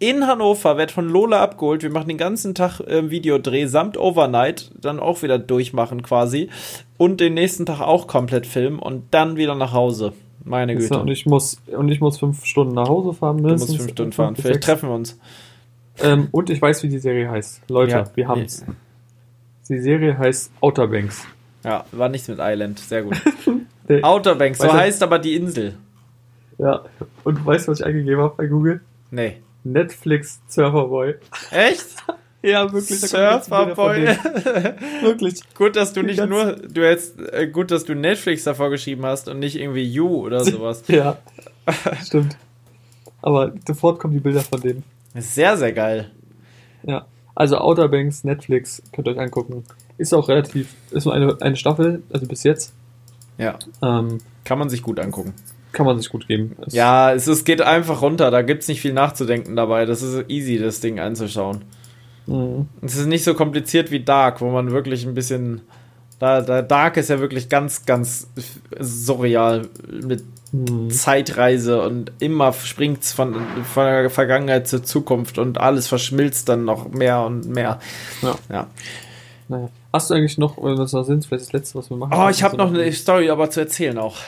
in 0.00 0.26
Hannover, 0.26 0.78
werd 0.78 0.90
von 0.90 1.08
Lola 1.08 1.42
abgeholt. 1.42 1.82
Wir 1.82 1.90
machen 1.90 2.08
den 2.08 2.16
ganzen 2.16 2.54
Tag 2.54 2.80
äh, 2.80 3.10
Videodreh 3.10 3.66
samt 3.66 3.98
Overnight, 3.98 4.70
dann 4.80 4.98
auch 4.98 5.22
wieder 5.22 5.38
durchmachen 5.38 6.02
quasi. 6.02 6.48
Und 6.96 7.20
den 7.20 7.34
nächsten 7.34 7.66
Tag 7.66 7.80
auch 7.80 8.06
komplett 8.06 8.46
filmen 8.46 8.78
und 8.78 9.04
dann 9.10 9.36
wieder 9.36 9.54
nach 9.54 9.72
Hause. 9.72 10.14
Meine 10.42 10.74
Güte. 10.74 10.98
Und 10.98 11.08
ich 11.08 11.26
muss, 11.26 11.60
und 11.66 11.90
ich 11.90 12.00
muss 12.00 12.18
fünf 12.18 12.46
Stunden 12.46 12.74
nach 12.74 12.88
Hause 12.88 13.12
fahren. 13.12 13.42
Du 13.42 13.50
musst 13.50 13.76
fünf 13.76 13.90
Stunden 13.90 14.12
fahren. 14.12 14.36
Vielleicht 14.36 14.62
treffen 14.62 14.88
wir 14.88 14.94
uns. 14.94 15.18
Ähm, 16.02 16.28
und 16.30 16.48
ich 16.48 16.62
weiß, 16.62 16.82
wie 16.82 16.88
die 16.88 16.98
Serie 16.98 17.30
heißt. 17.30 17.62
Leute, 17.68 17.92
ja. 17.92 18.04
wir 18.14 18.28
haben's. 18.28 18.64
Die 19.70 19.78
Serie 19.78 20.18
heißt 20.18 20.50
Outer 20.60 20.88
Banks. 20.88 21.24
Ja, 21.62 21.84
war 21.92 22.08
nichts 22.08 22.26
mit 22.26 22.38
Island. 22.40 22.80
Sehr 22.80 23.04
gut. 23.04 23.22
Outer 24.02 24.34
Banks, 24.34 24.58
so 24.58 24.72
heißt 24.72 25.00
aber 25.04 25.20
die 25.20 25.36
Insel. 25.36 25.76
Ja, 26.58 26.82
und 27.22 27.46
weißt 27.46 27.68
du, 27.68 27.72
was 27.72 27.78
ich 27.78 27.86
eingegeben 27.86 28.20
habe 28.20 28.34
bei 28.36 28.48
Google? 28.48 28.80
Nee. 29.12 29.36
Netflix 29.62 30.40
Surferboy. 30.48 31.14
Echt? 31.52 31.86
ja, 32.42 32.64
wirklich. 32.72 32.98
Surferboy. 32.98 34.06
wirklich. 35.02 35.40
Gut, 35.54 35.76
dass 35.76 35.92
du 35.92 36.02
nicht 36.02 36.26
nur, 36.26 36.56
du 36.56 36.80
jetzt, 36.80 37.20
äh, 37.32 37.46
gut, 37.46 37.70
dass 37.70 37.84
du 37.84 37.94
Netflix 37.94 38.42
davor 38.42 38.70
geschrieben 38.70 39.06
hast 39.06 39.28
und 39.28 39.38
nicht 39.38 39.54
irgendwie 39.54 39.84
You 39.84 40.08
oder 40.26 40.44
sowas. 40.44 40.82
ja, 40.88 41.18
stimmt. 42.04 42.36
Aber 43.22 43.52
sofort 43.64 44.00
kommen 44.00 44.14
die 44.14 44.20
Bilder 44.20 44.40
von 44.40 44.60
denen. 44.60 44.82
Sehr, 45.14 45.56
sehr 45.56 45.72
geil. 45.72 46.10
Ja. 46.82 47.06
Also 47.40 47.56
Outer 47.56 47.88
Banks, 47.88 48.22
Netflix, 48.22 48.82
könnt 48.92 49.08
ihr 49.08 49.12
euch 49.12 49.18
angucken. 49.18 49.64
Ist 49.96 50.12
auch 50.12 50.28
relativ, 50.28 50.74
ist 50.90 51.06
nur 51.06 51.14
eine, 51.14 51.40
eine 51.40 51.56
Staffel, 51.56 52.02
also 52.12 52.26
bis 52.26 52.42
jetzt. 52.42 52.74
Ja. 53.38 53.58
Ähm, 53.82 54.18
Kann 54.44 54.58
man 54.58 54.68
sich 54.68 54.82
gut 54.82 55.00
angucken 55.00 55.32
kann 55.72 55.86
man 55.86 55.96
sich 55.98 56.10
gut 56.10 56.26
geben. 56.26 56.56
Es 56.66 56.74
ja, 56.74 57.12
es, 57.12 57.28
es 57.28 57.44
geht 57.44 57.62
einfach 57.62 58.02
runter. 58.02 58.32
Da 58.32 58.42
gibt 58.42 58.62
es 58.62 58.68
nicht 58.68 58.80
viel 58.80 58.92
nachzudenken 58.92 59.54
dabei. 59.54 59.86
Das 59.86 60.02
ist 60.02 60.28
easy, 60.28 60.58
das 60.58 60.80
Ding 60.80 60.98
anzuschauen. 60.98 61.62
Mhm. 62.26 62.66
Es 62.82 62.96
ist 62.96 63.06
nicht 63.06 63.22
so 63.22 63.34
kompliziert 63.34 63.92
wie 63.92 64.00
Dark, 64.00 64.40
wo 64.40 64.50
man 64.50 64.72
wirklich 64.72 65.06
ein 65.06 65.14
bisschen. 65.14 65.62
Da, 66.20 66.42
da 66.42 66.60
Dark 66.60 66.98
ist 66.98 67.08
ja 67.08 67.18
wirklich 67.18 67.48
ganz, 67.48 67.86
ganz 67.86 68.28
surreal 68.78 69.68
mit 69.90 70.22
mhm. 70.52 70.90
Zeitreise 70.90 71.82
und 71.82 72.12
immer 72.20 72.52
springt 72.52 73.02
es 73.02 73.12
von, 73.12 73.34
von 73.64 73.84
der 73.84 74.10
Vergangenheit 74.10 74.68
zur 74.68 74.84
Zukunft 74.84 75.38
und 75.38 75.58
alles 75.58 75.88
verschmilzt 75.88 76.50
dann 76.50 76.66
noch 76.66 76.90
mehr 76.90 77.22
und 77.22 77.48
mehr. 77.48 77.80
Ja. 78.20 78.34
ja. 78.50 78.66
Naja. 79.48 79.70
Hast 79.92 80.10
du 80.10 80.14
eigentlich 80.14 80.36
noch, 80.36 80.58
was 80.58 80.90
da 80.92 81.02
sind, 81.04 81.24
vielleicht 81.24 81.46
das 81.46 81.52
letzte, 81.52 81.78
was 81.78 81.90
wir 81.90 81.96
machen? 81.96 82.12
Oh, 82.14 82.28
ich 82.28 82.42
habe 82.42 82.56
noch 82.56 82.68
eine 82.68 82.92
Story 82.92 83.30
aber 83.30 83.50
zu 83.50 83.60
erzählen 83.60 83.96
auch. 83.98 84.18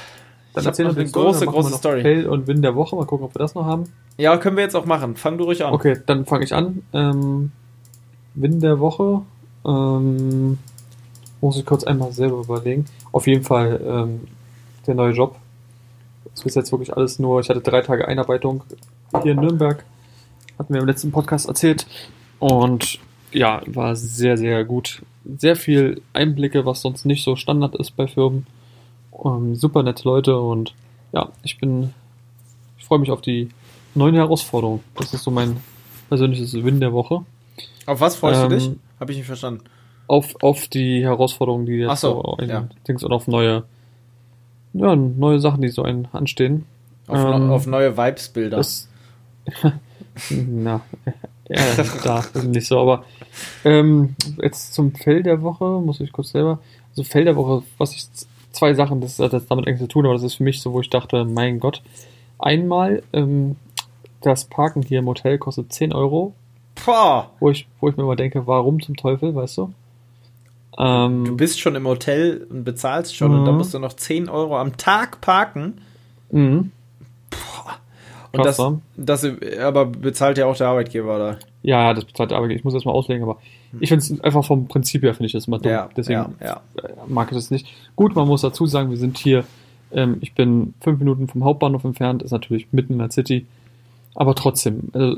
Dann 0.55 0.65
erzähl 0.65 0.87
noch 0.87 0.97
eine 0.97 1.09
große, 1.09 1.47
große 1.47 1.75
Story. 1.75 2.03
Fell 2.03 2.27
und 2.27 2.47
Win 2.47 2.63
der 2.63 2.75
Woche. 2.75 2.97
Mal 2.97 3.07
gucken, 3.07 3.27
ob 3.27 3.35
wir 3.35 3.39
das 3.39 3.55
noch 3.55 3.65
haben. 3.65 3.85
Ja, 4.17 4.37
können 4.39 4.57
wir 4.57 4.65
jetzt 4.65 4.75
auch 4.75 4.85
machen. 4.85 5.17
Fang 5.17 5.39
du 5.39 5.45
ruhig 5.45 5.65
an. 5.65 5.73
Okay, 5.73 5.99
dann 6.07 6.27
fange 6.27 6.45
ich 6.45 6.55
an. 6.55 6.83
Ähm, 6.93 7.53
Win 8.35 8.61
der 8.61 8.81
Woche. 8.81 9.23
Ähm, 9.65 10.59
muss 11.43 11.59
ich 11.59 11.67
kurz 11.67 11.85
einmal 11.85 12.13
selber 12.13 12.39
überlegen. 12.39 12.87
Auf 13.13 13.27
jeden 13.27 13.45
Fall 13.45 13.79
ähm, 13.87 14.21
der 14.87 14.95
neue 14.95 15.13
Job. 15.13 15.37
Das 16.35 16.47
ist 16.47 16.55
jetzt 16.55 16.73
wirklich 16.73 16.97
alles 16.97 17.19
nur. 17.19 17.41
Ich 17.41 17.51
hatte 17.51 17.61
drei 17.61 17.83
Tage 17.83 18.09
Einarbeitung 18.09 18.63
hier 19.23 19.33
in 19.33 19.41
Nürnberg. 19.41 19.85
Hatten 20.59 20.73
wir 20.73 20.81
im 20.81 20.87
letzten 20.87 21.13
Podcast 21.13 21.49
erzählt. 21.49 21.87
Und 22.39 22.99
ja, 23.33 23.61
war 23.67 23.95
sehr, 23.97 24.39
sehr 24.39 24.65
gut. 24.65 25.03
Sehr 25.37 25.57
viel 25.57 26.01
Einblicke, 26.15 26.65
was 26.65 26.81
sonst 26.81 27.05
nicht 27.05 27.23
so 27.23 27.37
Standard 27.37 27.75
ist 27.75 27.91
bei 27.97 28.07
Firmen 28.07 28.47
ähm, 29.25 29.55
super 29.55 29.83
nette 29.83 30.05
Leute 30.05 30.39
und 30.39 30.75
ja, 31.13 31.31
ich 31.43 31.59
bin, 31.59 31.93
ich 32.79 32.85
freue 32.85 32.99
mich 32.99 33.11
auf 33.11 33.21
die 33.21 33.51
neuen 33.95 34.15
Herausforderungen. 34.15 34.83
Das 34.97 35.13
ist 35.13 35.23
so 35.23 35.31
mein 35.31 35.59
persönliches 36.09 36.55
Win 36.55 36.81
der 36.81 36.93
Woche. 36.93 37.25
Auf 37.87 38.01
was 38.01 38.17
freust 38.17 38.43
ähm, 38.43 38.49
du 38.49 38.57
dich? 38.57 38.71
Habe 38.99 39.13
ich 39.13 39.19
nicht 39.19 39.27
verstanden. 39.27 39.65
Auf, 40.09 40.35
auf 40.43 40.69
die 40.69 41.03
Herausforderungen, 41.03 41.67
die 41.67 41.77
jetzt 41.77 42.01
so, 42.01 42.37
so 42.39 42.45
ja. 42.45 42.69
Dings 42.87 43.03
und 43.03 43.13
auf 43.13 43.29
neue, 43.29 43.65
ja, 44.75 44.95
neue 44.95 45.41
Sachen, 45.41 45.63
die 45.63 45.69
so 45.69 45.83
einen 45.83 46.09
anstehen. 46.13 46.67
Auf, 47.07 47.19
ähm, 47.19 47.49
no, 47.49 47.55
auf 47.55 47.67
neue 47.67 47.97
Vibes-Bilder. 47.97 48.61
na, 50.31 50.81
ja, 51.49 51.85
da 52.05 52.25
nicht 52.43 52.67
so, 52.67 52.79
aber 52.79 53.05
ähm, 53.65 54.15
jetzt 54.43 54.75
zum 54.75 54.95
Fell 54.95 55.23
der 55.23 55.43
Woche, 55.43 55.65
muss 55.65 56.01
ich 56.01 56.13
kurz 56.13 56.31
selber, 56.31 56.59
also 56.91 57.05
Fell 57.05 57.25
der 57.25 57.37
Woche, 57.37 57.63
was 57.79 57.93
ich 57.93 58.07
zwei 58.53 58.75
Sachen, 58.75 59.01
das 59.01 59.19
hat 59.19 59.33
jetzt 59.33 59.51
damit 59.51 59.67
eigentlich 59.67 59.81
zu 59.81 59.89
tun, 59.89 60.05
aber 60.05 60.15
das 60.15 60.23
ist 60.23 60.35
für 60.35 60.45
mich 60.45 60.61
so, 60.61 60.73
wo 60.73 60.81
ich 60.81 60.91
dachte, 60.91 61.25
mein 61.25 61.59
Gott. 61.59 61.83
Einmal, 62.39 63.03
ähm, 63.13 63.57
das 64.21 64.45
Parken 64.45 64.83
hier 64.83 65.01
im 65.01 65.07
Hotel 65.07 65.39
kostet 65.39 65.73
10 65.73 65.93
Euro. 65.93 66.35
Boah. 66.85 67.31
Wo 67.41 67.51
ich, 67.51 67.67
wo 67.81 67.89
ich 67.89 67.97
mir 67.97 68.03
immer 68.03 68.17
denke, 68.17 68.47
warum 68.47 68.81
zum 68.81 68.97
Teufel, 68.97 69.35
weißt 69.35 69.59
du? 69.59 69.73
Ähm, 70.79 71.25
du 71.25 71.37
bist 71.37 71.61
schon 71.61 71.75
im 71.75 71.87
Hotel 71.87 72.47
und 72.49 72.65
bezahlst 72.65 73.15
schon 73.15 73.33
und 73.33 73.45
dann 73.45 73.55
mhm. 73.55 73.59
musst 73.59 73.75
du 73.75 73.79
noch 73.79 73.93
10 73.93 74.29
Euro 74.29 74.59
am 74.59 74.77
Tag 74.77 75.21
parken. 75.21 75.81
Mhm. 76.31 76.71
Und 78.33 78.47
das, 78.47 78.59
das 78.97 79.27
aber 79.61 79.87
bezahlt 79.87 80.39
ja 80.39 80.47
auch 80.47 80.57
der 80.57 80.69
Arbeitgeber, 80.69 81.17
oder? 81.17 81.39
Ja, 81.63 81.93
das 81.93 82.07
bezahlt 82.07 82.31
der 82.31 82.39
Arbeitgeber. 82.39 82.59
Ich 82.59 82.65
muss 82.65 82.73
das 82.73 82.87
mal 82.87 82.93
auslegen, 82.93 83.23
aber 83.23 83.39
ich 83.79 83.91
finde 83.91 84.05
es 84.05 84.21
einfach 84.23 84.45
vom 84.45 84.69
Prinzip 84.69 85.03
her, 85.03 85.13
finde 85.13 85.27
ich 85.27 85.33
das 85.33 85.47
immer 85.47 85.59
dumm. 85.59 85.71
Ja, 85.71 85.91
Deswegen 85.95 86.35
ja, 86.41 86.47
ja. 86.47 86.61
mag 87.07 87.31
ich 87.31 87.37
das 87.37 87.51
nicht. 87.51 87.67
Gut, 87.95 88.17
man 88.17 88.27
muss 88.27 88.41
dazu 88.41 88.67
sagen, 88.67 88.89
wir 88.89 88.97
sind 88.97 89.19
hier, 89.19 89.45
ähm, 89.93 90.17
ich 90.23 90.35
bin 90.35 90.73
fünf 90.81 90.99
Minuten 90.99 91.29
vom 91.29 91.45
Hauptbahnhof 91.45 91.85
entfernt, 91.85 92.23
ist 92.23 92.31
natürlich 92.31 92.69
mitten 92.73 92.95
in 92.95 92.99
der 93.01 93.11
City. 93.11 93.47
Aber 94.15 94.35
trotzdem, 94.35 94.89
also 94.93 95.17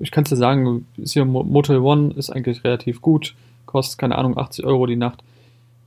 ich 0.00 0.10
kann 0.10 0.24
es 0.24 0.30
dir 0.30 0.36
sagen, 0.36 0.86
ist 0.96 1.12
hier 1.12 1.24
Motel 1.24 1.78
One 1.78 2.12
ist 2.16 2.30
eigentlich 2.30 2.64
relativ 2.64 3.00
gut, 3.00 3.34
kostet, 3.66 3.98
keine 3.98 4.16
Ahnung, 4.16 4.36
80 4.38 4.64
Euro 4.64 4.86
die 4.86 4.96
Nacht. 4.96 5.22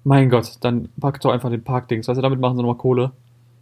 Mein 0.04 0.30
Gott, 0.30 0.58
dann 0.62 0.90
pack 1.00 1.20
doch 1.22 1.32
einfach 1.32 1.50
den 1.50 1.64
Parkdings. 1.64 2.08
Weißt 2.08 2.18
du, 2.18 2.22
damit 2.22 2.40
machen 2.40 2.56
sie 2.56 2.62
nochmal 2.62 2.78
Kohle. 2.78 3.12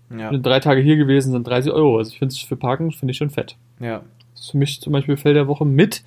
Ja. 0.10 0.30
Bin 0.30 0.44
drei 0.44 0.60
Tage 0.60 0.82
hier 0.82 0.98
gewesen, 0.98 1.32
sind 1.32 1.48
30 1.48 1.72
Euro. 1.72 1.98
Also 1.98 2.12
ich 2.12 2.20
finde 2.20 2.34
es 2.34 2.40
für 2.40 2.56
Parken, 2.56 2.92
finde 2.92 3.12
ich 3.12 3.18
schon 3.18 3.30
fett. 3.30 3.56
Ja. 3.80 4.02
Das 4.34 4.46
ist 4.46 4.52
für 4.52 4.58
mich 4.58 4.82
zum 4.82 4.94
Beispiel 4.94 5.18
Fell 5.18 5.34
der 5.34 5.48
Woche 5.48 5.66
mit, 5.66 6.04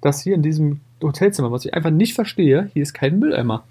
dass 0.00 0.22
hier 0.22 0.34
in 0.34 0.42
diesem 0.42 0.80
Hotelzimmer, 1.02 1.50
was 1.50 1.64
ich 1.64 1.74
einfach 1.74 1.90
nicht 1.90 2.14
verstehe, 2.14 2.70
hier 2.72 2.82
ist 2.82 2.92
kein 2.92 3.18
Mülleimer. 3.18 3.64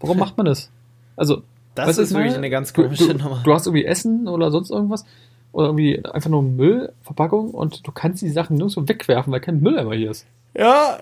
Warum 0.00 0.18
macht 0.18 0.36
man 0.36 0.46
das? 0.46 0.70
Also, 1.16 1.42
das 1.74 1.98
ist 1.98 2.14
wirklich 2.14 2.34
eine 2.34 2.50
ganz 2.50 2.72
komische 2.72 3.08
du, 3.08 3.18
Nummer. 3.18 3.40
Du 3.44 3.52
hast 3.52 3.66
irgendwie 3.66 3.84
Essen 3.84 4.28
oder 4.28 4.50
sonst 4.50 4.70
irgendwas 4.70 5.04
oder 5.52 5.68
irgendwie 5.68 6.04
einfach 6.04 6.30
nur 6.30 6.42
Müllverpackung 6.42 7.50
und 7.50 7.86
du 7.86 7.92
kannst 7.92 8.22
die 8.22 8.28
Sachen 8.28 8.56
nirgendwo 8.56 8.86
wegwerfen, 8.86 9.32
weil 9.32 9.40
kein 9.40 9.60
Mülleimer 9.60 9.94
hier 9.94 10.10
ist. 10.10 10.26
Ja, 10.54 10.98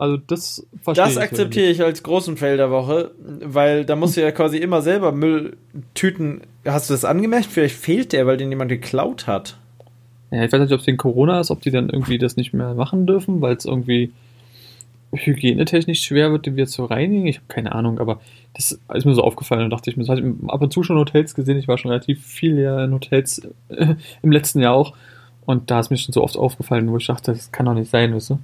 also 0.00 0.16
das 0.16 0.66
verstehe 0.82 1.04
Das 1.04 1.18
akzeptiere 1.18 1.66
ich 1.66 1.82
als 1.82 2.02
großen 2.02 2.38
Fail 2.38 2.56
der 2.56 2.70
Woche, 2.70 3.10
weil 3.18 3.84
da 3.84 3.96
musst 3.96 4.16
du 4.16 4.22
ja 4.22 4.32
quasi 4.32 4.56
immer 4.56 4.80
selber 4.80 5.12
Mülltüten. 5.12 6.40
Hast 6.64 6.88
du 6.88 6.94
das 6.94 7.04
angemerkt? 7.04 7.44
Vielleicht 7.44 7.76
fehlt 7.76 8.14
der, 8.14 8.26
weil 8.26 8.38
den 8.38 8.48
jemand 8.48 8.70
geklaut 8.70 9.26
hat. 9.26 9.58
Ja, 10.30 10.42
ich 10.42 10.50
weiß 10.50 10.60
nicht, 10.60 10.72
ob 10.72 10.80
es 10.80 10.86
wegen 10.86 10.96
Corona 10.96 11.38
ist, 11.38 11.50
ob 11.50 11.60
die 11.60 11.70
dann 11.70 11.90
irgendwie 11.90 12.16
das 12.16 12.38
nicht 12.38 12.54
mehr 12.54 12.72
machen 12.72 13.06
dürfen, 13.06 13.42
weil 13.42 13.54
es 13.56 13.66
irgendwie 13.66 14.10
hygienetechnisch 15.12 16.02
schwer 16.02 16.32
wird, 16.32 16.46
den 16.46 16.56
wieder 16.56 16.66
zu 16.66 16.86
reinigen. 16.86 17.26
Ich 17.26 17.36
habe 17.36 17.48
keine 17.48 17.72
Ahnung, 17.72 17.98
aber 17.98 18.20
das 18.54 18.80
ist 18.94 19.04
mir 19.04 19.14
so 19.14 19.22
aufgefallen 19.22 19.64
und 19.64 19.70
dachte 19.70 19.90
ich 19.90 19.98
mir, 19.98 20.04
das 20.04 20.16
habe 20.16 20.26
ich 20.26 20.50
ab 20.50 20.62
und 20.62 20.72
zu 20.72 20.82
schon 20.82 20.96
Hotels 20.96 21.34
gesehen. 21.34 21.58
Ich 21.58 21.68
war 21.68 21.76
schon 21.76 21.90
relativ 21.90 22.24
viel 22.24 22.58
ja 22.58 22.82
in 22.82 22.94
Hotels 22.94 23.42
äh, 23.68 23.96
im 24.22 24.32
letzten 24.32 24.60
Jahr 24.60 24.72
auch. 24.72 24.94
Und 25.44 25.70
da 25.70 25.80
ist 25.80 25.90
mir 25.90 25.98
schon 25.98 26.14
so 26.14 26.22
oft 26.22 26.38
aufgefallen, 26.38 26.90
wo 26.90 26.96
ich 26.96 27.06
dachte, 27.06 27.32
das 27.32 27.52
kann 27.52 27.66
doch 27.66 27.74
nicht 27.74 27.90
sein, 27.90 28.14
weißt 28.14 28.30
du? 28.30 28.38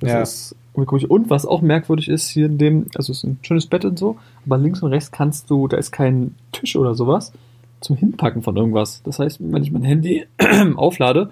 Das 0.00 0.10
ja. 0.10 0.22
ist 0.22 0.56
und 0.74 1.28
was 1.28 1.44
auch 1.44 1.60
merkwürdig 1.60 2.08
ist 2.08 2.28
hier 2.28 2.46
in 2.46 2.56
dem, 2.56 2.86
also 2.94 3.10
es 3.10 3.18
ist 3.18 3.24
ein 3.24 3.38
schönes 3.42 3.66
Bett 3.66 3.84
und 3.84 3.98
so, 3.98 4.16
aber 4.46 4.58
links 4.58 4.80
und 4.80 4.92
rechts 4.92 5.10
kannst 5.10 5.50
du, 5.50 5.66
da 5.66 5.76
ist 5.76 5.90
kein 5.90 6.36
Tisch 6.52 6.76
oder 6.76 6.94
sowas 6.94 7.32
zum 7.80 7.96
Hinpacken 7.96 8.42
von 8.42 8.56
irgendwas. 8.56 9.02
Das 9.02 9.18
heißt, 9.18 9.38
wenn 9.40 9.62
ich 9.62 9.72
mein 9.72 9.82
Handy 9.82 10.26
auflade, 10.76 11.30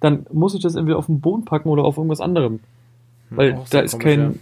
dann 0.00 0.26
muss 0.32 0.54
ich 0.54 0.62
das 0.62 0.74
entweder 0.74 0.98
auf 0.98 1.06
den 1.06 1.20
Boden 1.20 1.44
packen 1.44 1.68
oder 1.68 1.84
auf 1.84 1.96
irgendwas 1.96 2.20
anderem. 2.20 2.60
Weil 3.30 3.54
Auch 3.54 3.68
da 3.68 3.80
ist 3.80 3.92
komisch, 3.92 4.04
kein, 4.04 4.20
ja. 4.20 4.32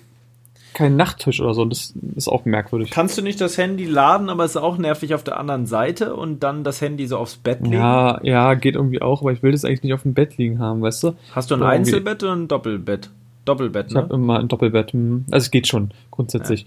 kein 0.75 0.97
Nachttisch 0.97 1.41
oder 1.41 1.55
so. 1.55 1.63
und 1.63 1.71
Das 1.71 1.95
ist 2.17 2.29
auch 2.29 2.45
merkwürdig. 2.45 2.91
Kannst 2.91 3.17
du 3.17 3.23
nicht 3.23 3.41
das 3.41 3.57
Handy 3.57 3.85
laden, 3.85 4.29
aber 4.29 4.45
es 4.45 4.53
ist 4.53 4.57
auch 4.59 4.79
nervig 4.79 5.15
auf 5.15 5.25
der 5.25 5.39
anderen 5.39 5.67
Seite 5.67 6.15
und 6.15 6.43
dann 6.43 6.65
das 6.65 6.81
Handy 6.81 7.07
so 7.07 7.17
aufs 7.17 7.37
Bett 7.37 7.61
legen? 7.63 7.75
Ja, 7.75 8.21
ja, 8.23 8.55
geht 8.55 8.75
irgendwie 8.75 9.01
auch, 9.01 9.23
aber 9.23 9.33
ich 9.33 9.43
will 9.43 9.53
das 9.53 9.65
eigentlich 9.65 9.83
nicht 9.83 9.95
auf 9.95 10.03
dem 10.03 10.15
Bett 10.15 10.37
liegen 10.37 10.59
haben, 10.59 10.83
weißt 10.83 11.05
du? 11.05 11.13
Hast 11.33 11.51
du 11.51 11.55
ein 11.55 11.63
Einzelbett 11.63 12.23
oder 12.23 12.35
ein 12.35 12.49
Doppelbett? 12.49 13.11
Doppelbett, 13.45 13.87
Ich 13.89 13.95
ne? 13.95 14.03
habe 14.03 14.15
immer 14.15 14.39
ein 14.39 14.49
Doppelbett. 14.49 14.93
hm. 14.93 15.25
Also 15.31 15.45
es 15.47 15.51
geht 15.51 15.67
schon, 15.69 15.91
grundsätzlich. 16.11 16.67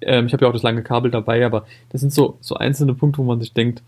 Ähm, 0.00 0.26
ich 0.26 0.32
habe 0.32 0.44
ja 0.44 0.48
auch 0.48 0.52
das 0.52 0.62
lange 0.62 0.82
Kabel 0.82 1.10
dabei, 1.10 1.44
aber 1.44 1.64
das 1.90 2.00
sind 2.00 2.12
so, 2.12 2.36
so 2.40 2.54
einzelne 2.56 2.94
Punkte, 2.94 3.18
wo 3.18 3.24
man 3.24 3.40
sich 3.40 3.52
denkt, 3.52 3.82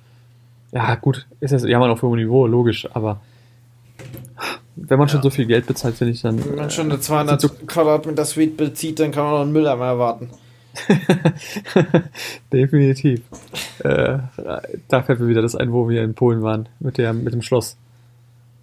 ja 0.73 0.95
gut, 0.97 1.27
ist 1.41 1.53
das 1.53 1.65
ja 1.65 1.79
man 1.79 1.91
auf 1.91 2.03
hohem 2.03 2.19
Niveau, 2.19 2.47
logisch, 2.47 2.89
aber 2.95 3.21
wenn 4.77 4.99
man 4.99 5.09
schon 5.09 5.19
Ja. 5.19 5.23
so 5.23 5.31
viel 5.31 5.47
Geld 5.47 5.67
bezahlt, 5.67 5.95
finde 5.95 6.13
ich 6.13 6.23
dann. 6.23 6.45
Wenn 6.45 6.57
man 6.57 6.71
schon 6.71 6.87
eine 6.87 6.95
sind 6.95 7.05
200 7.05 7.41
so- 7.41 7.49
Quadratmeter 7.49 8.25
Suite 8.25 8.57
bezieht, 8.57 8.99
dann 8.99 9.13
kann 9.13 9.23
man 9.25 9.33
noch 9.35 9.41
einen 9.43 9.53
Mülleimer 9.53 9.85
erwarten. 9.87 10.31
Definitiv. 12.53 13.21
äh, 13.81 14.19
da 14.89 15.03
fällt 15.03 15.21
mir 15.21 15.29
wieder 15.29 15.43
das 15.43 15.55
ein, 15.55 15.73
wo 15.73 15.89
wir 15.89 16.03
in 16.03 16.15
Polen 16.15 16.43
waren, 16.43 16.69
mit, 16.81 16.99
der, 16.99 17.13
mit 17.13 17.33
dem 17.33 17.43
Schloss. 17.43 17.77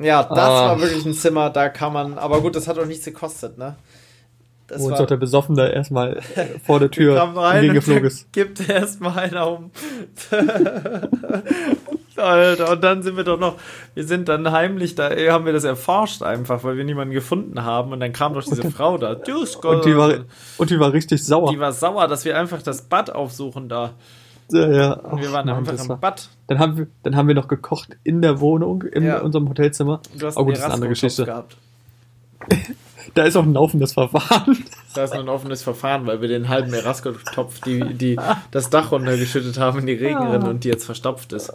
Ja, 0.04 0.24
das 0.24 0.38
Ah. 0.38 0.68
war 0.70 0.82
wirklich 0.82 1.06
ein 1.06 1.14
Zimmer, 1.14 1.50
da 1.50 1.70
kann 1.70 1.94
man, 1.94 2.18
aber 2.18 2.42
gut, 2.42 2.56
das 2.56 2.68
hat 2.68 2.78
auch 2.80 2.86
nichts 2.86 3.06
gekostet, 3.06 3.58
ne? 3.58 3.76
Das 4.68 4.82
wo 4.82 4.88
uns 4.88 4.98
doch 5.00 5.06
der 5.06 5.18
Besoffene 5.18 5.70
erstmal 5.74 6.22
vor 6.66 6.80
der 6.80 6.90
Tür 6.92 7.16
da 7.16 7.52
ist. 8.08 8.32
gibt 8.32 8.70
erstmal 8.70 9.20
einer 9.20 9.50
um. 9.52 9.72
Alter, 12.18 12.72
und 12.72 12.84
dann 12.84 13.02
sind 13.02 13.18
wir 13.18 13.24
doch 13.24 13.40
noch, 13.40 13.56
wir 13.96 14.04
sind 14.06 14.30
dann 14.30 14.52
heimlich, 14.52 14.96
da 14.96 15.10
haben 15.32 15.46
wir 15.46 15.54
das 15.54 15.64
erforscht 15.64 16.22
einfach, 16.22 16.64
weil 16.64 16.78
wir 16.78 16.84
niemanden 16.84 17.14
gefunden 17.14 17.64
haben 17.64 17.92
und 17.94 18.00
dann 18.00 18.14
kam 18.14 18.34
doch 18.34 18.44
diese 18.44 18.70
Frau 18.70 18.98
da. 18.98 19.14
Und 19.14 19.86
die, 19.86 19.98
war, 19.98 20.14
und 20.58 20.70
die 20.70 20.80
war 20.80 20.94
richtig 20.94 21.24
sauer. 21.26 21.52
die 21.52 21.60
war 21.60 21.72
sauer, 21.74 22.08
dass 22.08 22.24
wir 22.26 22.38
einfach 22.38 22.62
das 22.62 22.84
Bad 22.84 23.10
aufsuchen 23.10 23.70
da. 23.70 23.94
Ja, 24.54 24.72
ja. 24.72 24.94
Und 24.94 25.22
wir 25.22 25.30
Ach, 25.30 25.34
waren 25.34 25.46
Mann, 25.48 25.68
einfach 25.68 25.90
im 25.90 26.00
Bad. 26.00 26.30
Dann 26.48 26.60
haben, 26.60 26.78
wir, 26.78 26.88
dann 27.04 27.16
haben 27.16 27.28
wir 27.28 27.36
noch 27.36 27.48
gekocht 27.48 27.98
in 28.04 28.22
der 28.22 28.40
Wohnung, 28.40 28.84
in 28.84 29.04
Ja. 29.04 29.20
unserem 29.22 29.48
Hotelzimmer. 29.50 30.02
Du 30.18 30.26
hast 30.28 30.38
Oh, 30.38 30.44
gut, 30.44 30.54
das 30.54 30.60
ist 30.60 30.66
eine 30.66 30.74
andere 30.76 30.90
Geschichte. 30.90 31.26
gehabt. 31.26 31.58
Da 33.16 33.24
ist 33.24 33.36
auch 33.36 33.44
ein 33.44 33.54
laufendes 33.54 33.94
Verfahren. 33.94 34.64
Da 34.94 35.04
ist 35.04 35.14
nur 35.14 35.24
ein 35.24 35.28
offenes 35.30 35.64
Verfahren, 35.64 36.06
weil 36.06 36.22
wir 36.22 36.28
den 36.28 36.48
halben 36.50 36.72
Erasco-Topf, 36.72 37.60
die, 37.62 37.94
die 37.96 38.18
das 38.52 38.70
Dach 38.70 38.92
runtergeschüttet 38.92 39.58
haben 39.60 39.80
in 39.80 39.88
die 39.88 39.94
Regenrinne 39.94 40.48
und 40.50 40.64
die 40.64 40.70
jetzt 40.70 40.86
verstopft 40.86 41.34
ist. 41.34 41.52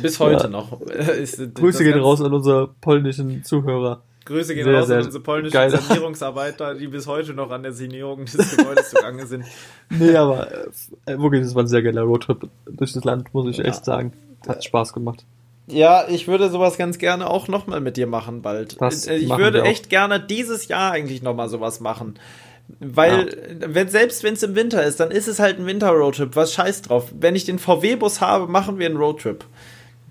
Bis 0.00 0.20
heute 0.20 0.44
Ja. 0.44 0.50
noch. 0.50 0.78
Das 0.86 1.40
Grüße 1.54 1.84
gehen 1.84 1.98
raus 1.98 2.20
an 2.20 2.32
unsere 2.34 2.68
polnischen 2.80 3.44
Zuhörer. 3.44 4.02
Grüße 4.24 4.54
gehen 4.54 4.64
Sehr, 4.64 4.74
raus 4.78 4.86
sehr 4.86 4.98
an 4.98 5.04
unsere 5.04 5.22
polnischen 5.22 5.52
geil. 5.52 5.70
Sanierungsarbeiter, 5.70 6.74
die 6.74 6.86
bis 6.88 7.06
heute 7.06 7.34
noch 7.34 7.50
an 7.50 7.62
der 7.62 7.72
Sanierung 7.72 8.24
des 8.24 8.56
Gebäudes 8.56 8.90
zugange 8.90 9.26
sind. 9.26 9.44
Nee, 9.90 10.16
aber 10.16 10.48
äh, 11.06 11.18
wirklich, 11.18 11.42
das 11.42 11.54
war 11.54 11.64
ein 11.64 11.68
sehr 11.68 11.82
geiler 11.82 12.02
Roadtrip 12.02 12.48
durch 12.66 12.92
das 12.92 13.04
Land, 13.04 13.34
muss 13.34 13.46
ich 13.48 13.58
Ja. 13.58 13.64
echt 13.64 13.84
sagen. 13.84 14.12
Hat 14.46 14.64
Spaß 14.64 14.92
gemacht. 14.92 15.24
Ja, 15.66 16.04
ich 16.08 16.26
würde 16.28 16.50
sowas 16.50 16.76
ganz 16.78 16.98
gerne 16.98 17.28
auch 17.30 17.46
nochmal 17.48 17.80
mit 17.80 17.96
dir 17.96 18.06
machen 18.06 18.42
bald. 18.42 18.80
Das 18.80 19.06
Äh, 19.06 19.16
ich 19.16 19.28
würde 19.36 19.62
echt 19.62 19.90
gerne 19.90 20.18
dieses 20.18 20.68
Jahr 20.68 20.92
eigentlich 20.92 21.22
nochmal 21.22 21.48
sowas 21.48 21.80
machen. 21.80 22.18
Weil, 22.80 23.58
wenn, 23.66 23.88
selbst 23.88 24.22
wenn 24.24 24.34
es 24.34 24.42
im 24.42 24.54
Winter 24.54 24.82
ist, 24.82 24.98
dann 25.00 25.10
ist 25.10 25.28
es 25.28 25.38
halt 25.40 25.58
ein 25.58 25.66
Winter-Roadtrip. 25.66 26.34
Was 26.36 26.52
scheiß 26.54 26.82
drauf. 26.82 27.12
Wenn 27.18 27.36
ich 27.36 27.44
den 27.44 27.58
VW-Bus 27.58 28.20
habe, 28.20 28.46
machen 28.46 28.78
wir 28.78 28.86
einen 28.86 28.96
Roadtrip. 28.96 29.44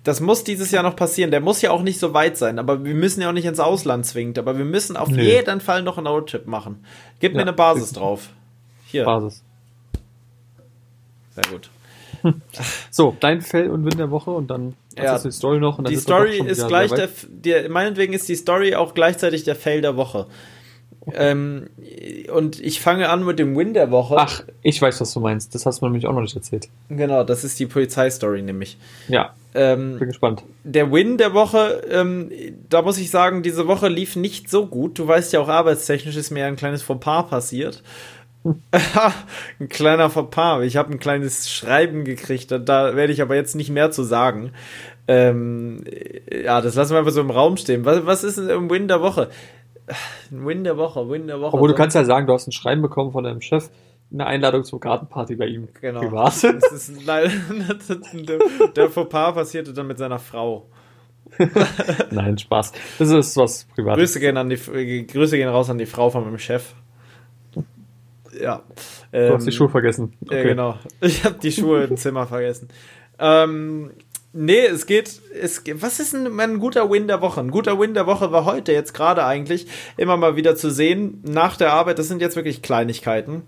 Das 0.04 0.20
muss 0.20 0.44
dieses 0.44 0.72
Jahr 0.72 0.82
noch 0.84 0.96
passieren. 0.96 1.30
Der 1.30 1.42
muss 1.42 1.62
ja 1.62 1.70
auch 1.72 1.84
nicht 1.84 2.00
so 2.00 2.14
weit 2.14 2.36
sein, 2.38 2.58
aber 2.58 2.84
wir 2.84 2.96
müssen 2.96 3.22
ja 3.22 3.30
auch 3.30 3.34
nicht 3.34 3.46
ins 3.46 3.60
Ausland 3.60 4.06
zwingend. 4.06 4.40
Aber 4.40 4.58
wir 4.58 4.66
müssen 4.66 4.98
auf 4.98 5.10
Nee. 5.10 5.24
jeden 5.24 5.62
Fall 5.62 5.84
noch 5.84 5.98
einen 5.98 6.08
Roadtrip 6.08 6.48
machen. 6.48 6.84
Gib 7.20 7.34
mir 7.34 7.40
Ja, 7.40 7.44
eine 7.44 7.54
Basis 7.54 7.92
drauf. 7.94 8.30
Hier, 8.88 9.06
Basis. 9.06 9.44
sehr 11.36 11.44
gut. 11.52 11.70
So, 12.92 13.16
dein 13.20 13.42
Fell 13.42 13.70
und 13.70 13.84
Wind 13.84 13.98
der 14.00 14.12
Woche 14.12 14.30
und 14.32 14.48
dann 14.52 14.76
Ja, 14.96 15.16
ist 15.16 15.24
die 15.24 15.32
Story 15.32 15.60
noch. 15.60 15.78
Und 15.80 15.86
dann 15.86 15.94
Die 15.94 16.00
Story 16.00 16.38
ist 16.40 16.68
gleich 16.68 16.92
der, 16.92 17.10
der, 17.30 17.70
meinetwegen 17.70 18.14
ist 18.14 18.28
die 18.30 18.36
Story 18.36 18.76
auch 18.76 18.94
gleichzeitig 18.94 19.44
der 19.44 19.56
Fail 19.56 19.82
der 19.82 19.98
Woche. 19.98 20.28
Ähm, 21.14 21.68
und 22.34 22.60
ich 22.60 22.80
fange 22.80 23.10
an 23.10 23.26
mit 23.26 23.40
dem 23.40 23.58
Win 23.58 23.74
der 23.74 23.90
Woche. 23.90 24.16
Ach, 24.18 24.44
ich 24.62 24.80
weiß, 24.82 25.02
was 25.02 25.14
du 25.14 25.20
meinst. 25.20 25.56
Das 25.56 25.66
hast 25.66 25.82
du 25.82 25.86
mir 25.86 25.90
nämlich 25.92 26.06
auch 26.08 26.14
noch 26.14 26.22
nicht 26.22 26.36
erzählt. 26.36 26.70
Genau, 26.90 27.24
das 27.24 27.44
ist 27.44 27.60
die 27.60 27.66
Polizeistory 27.66 28.42
nämlich. 28.44 28.78
Ja, 29.08 29.34
Ähm, 29.56 29.98
bin 29.98 30.08
gespannt. 30.10 30.44
der 30.64 30.92
Win 30.92 31.18
der 31.18 31.34
Woche, 31.34 31.82
ähm, 31.90 32.32
da 32.70 32.84
muss 32.84 33.00
ich 33.00 33.10
sagen, 33.10 33.42
diese 33.42 33.68
Woche 33.68 33.88
lief 33.88 34.16
nicht 34.16 34.50
so 34.50 34.68
gut. 34.68 35.00
Du 35.00 35.08
weißt 35.08 35.34
ja 35.34 35.40
auch, 35.40 35.50
arbeitstechnisch 35.50 36.16
ist 36.16 36.30
mir 36.30 36.46
ein 36.46 36.56
kleines 36.56 36.84
Fauxpas 36.84 37.24
passiert. 37.30 37.82
ein 39.60 39.70
kleiner 39.70 40.10
Fauxpas. 40.10 40.62
Ich 40.64 40.78
habe 40.78 40.92
ein 40.92 41.00
kleines 41.00 41.50
Schreiben 41.52 42.04
gekriegt. 42.06 42.52
Da, 42.52 42.58
da 42.60 42.96
werde 42.96 43.14
ich 43.14 43.22
aber 43.22 43.36
jetzt 43.36 43.56
nicht 43.56 43.70
mehr 43.70 43.92
zu 43.92 44.04
sagen. 44.04 44.52
Ähm, 45.08 45.84
ja, 46.32 46.62
das 46.62 46.76
lassen 46.76 46.92
wir 46.94 47.00
einfach 47.00 47.12
so 47.12 47.22
im 47.22 47.30
Raum 47.32 47.58
stehen. 47.58 47.86
Was, 47.86 48.06
was 48.06 48.24
ist 48.24 48.38
denn 48.38 48.50
ein 48.50 48.70
Win 48.70 48.88
der 48.88 49.02
Woche? 49.02 49.30
Ein 50.32 50.46
Win 50.46 50.64
der 50.64 50.78
Woche, 50.78 51.10
Win 51.10 51.28
der 51.28 51.40
Woche. 51.40 51.54
Obwohl 51.54 51.70
du 51.70 51.76
kannst 51.76 51.96
ja 51.96 52.04
sagen, 52.04 52.28
du 52.28 52.34
hast 52.34 52.48
ein 52.48 52.52
Schreiben 52.52 52.82
bekommen 52.82 53.12
von 53.12 53.24
deinem 53.24 53.42
Chef, 53.42 53.70
eine 54.12 54.26
Einladung 54.26 54.64
zur 54.64 54.80
Gartenparty 54.80 55.36
bei 55.36 55.48
ihm. 55.48 55.70
Genau. 55.80 56.02
Privat. 56.02 56.44
Das 56.44 56.72
ist 56.72 57.06
leider, 57.06 57.30
der, 58.14 58.40
der 58.76 58.90
Fauxpas 58.90 59.34
passierte 59.34 59.74
dann 59.74 59.88
mit 59.88 59.98
seiner 59.98 60.20
Frau. 60.20 60.68
Nein, 62.12 62.38
Spaß. 62.38 62.74
Das 63.00 63.10
ist 63.10 63.38
was 63.38 63.66
Privates. 63.76 64.00
Grüße 64.00 64.20
gehen, 64.20 64.38
an 64.38 64.50
die, 64.50 65.08
Grüße 65.08 65.38
gehen 65.38 65.50
raus 65.50 65.70
an 65.70 65.78
die 65.78 65.86
Frau 65.86 66.10
von 66.10 66.26
meinem 66.26 66.40
Chef. 66.40 66.74
Ja. 68.40 68.64
Du 69.12 69.34
hast 69.34 69.46
die 69.46 69.52
Schuhe 69.52 69.70
vergessen. 69.70 70.14
Ja, 70.30 70.44
genau. 70.44 70.76
Ich 71.02 71.24
habe 71.24 71.36
die 71.42 71.52
Schuhe 71.52 71.84
im 71.84 71.98
Zimmer 71.98 72.28
vergessen. 72.28 72.70
Ähm, 73.20 73.92
nee, 74.34 74.66
es 74.66 74.86
geht, 74.86 75.22
es 75.40 75.64
geht. 75.64 75.82
Was 75.82 76.00
ist 76.00 76.14
ein, 76.14 76.40
ein 76.40 76.60
guter 76.60 76.90
Win 76.90 77.08
der 77.08 77.22
Woche? 77.22 77.42
Ein 77.42 77.52
guter 77.52 77.80
Win 77.80 77.94
der 77.94 78.08
Woche 78.08 78.32
war 78.32 78.46
heute 78.46 78.72
jetzt 78.72 78.94
gerade 78.94 79.26
eigentlich 79.26 79.68
immer 79.98 80.18
mal 80.18 80.36
wieder 80.36 80.56
zu 80.56 80.72
sehen 80.72 81.22
nach 81.24 81.58
der 81.58 81.74
Arbeit. 81.74 82.00
Das 82.00 82.08
sind 82.08 82.22
jetzt 82.22 82.36
wirklich 82.36 82.62
Kleinigkeiten. 82.62 83.44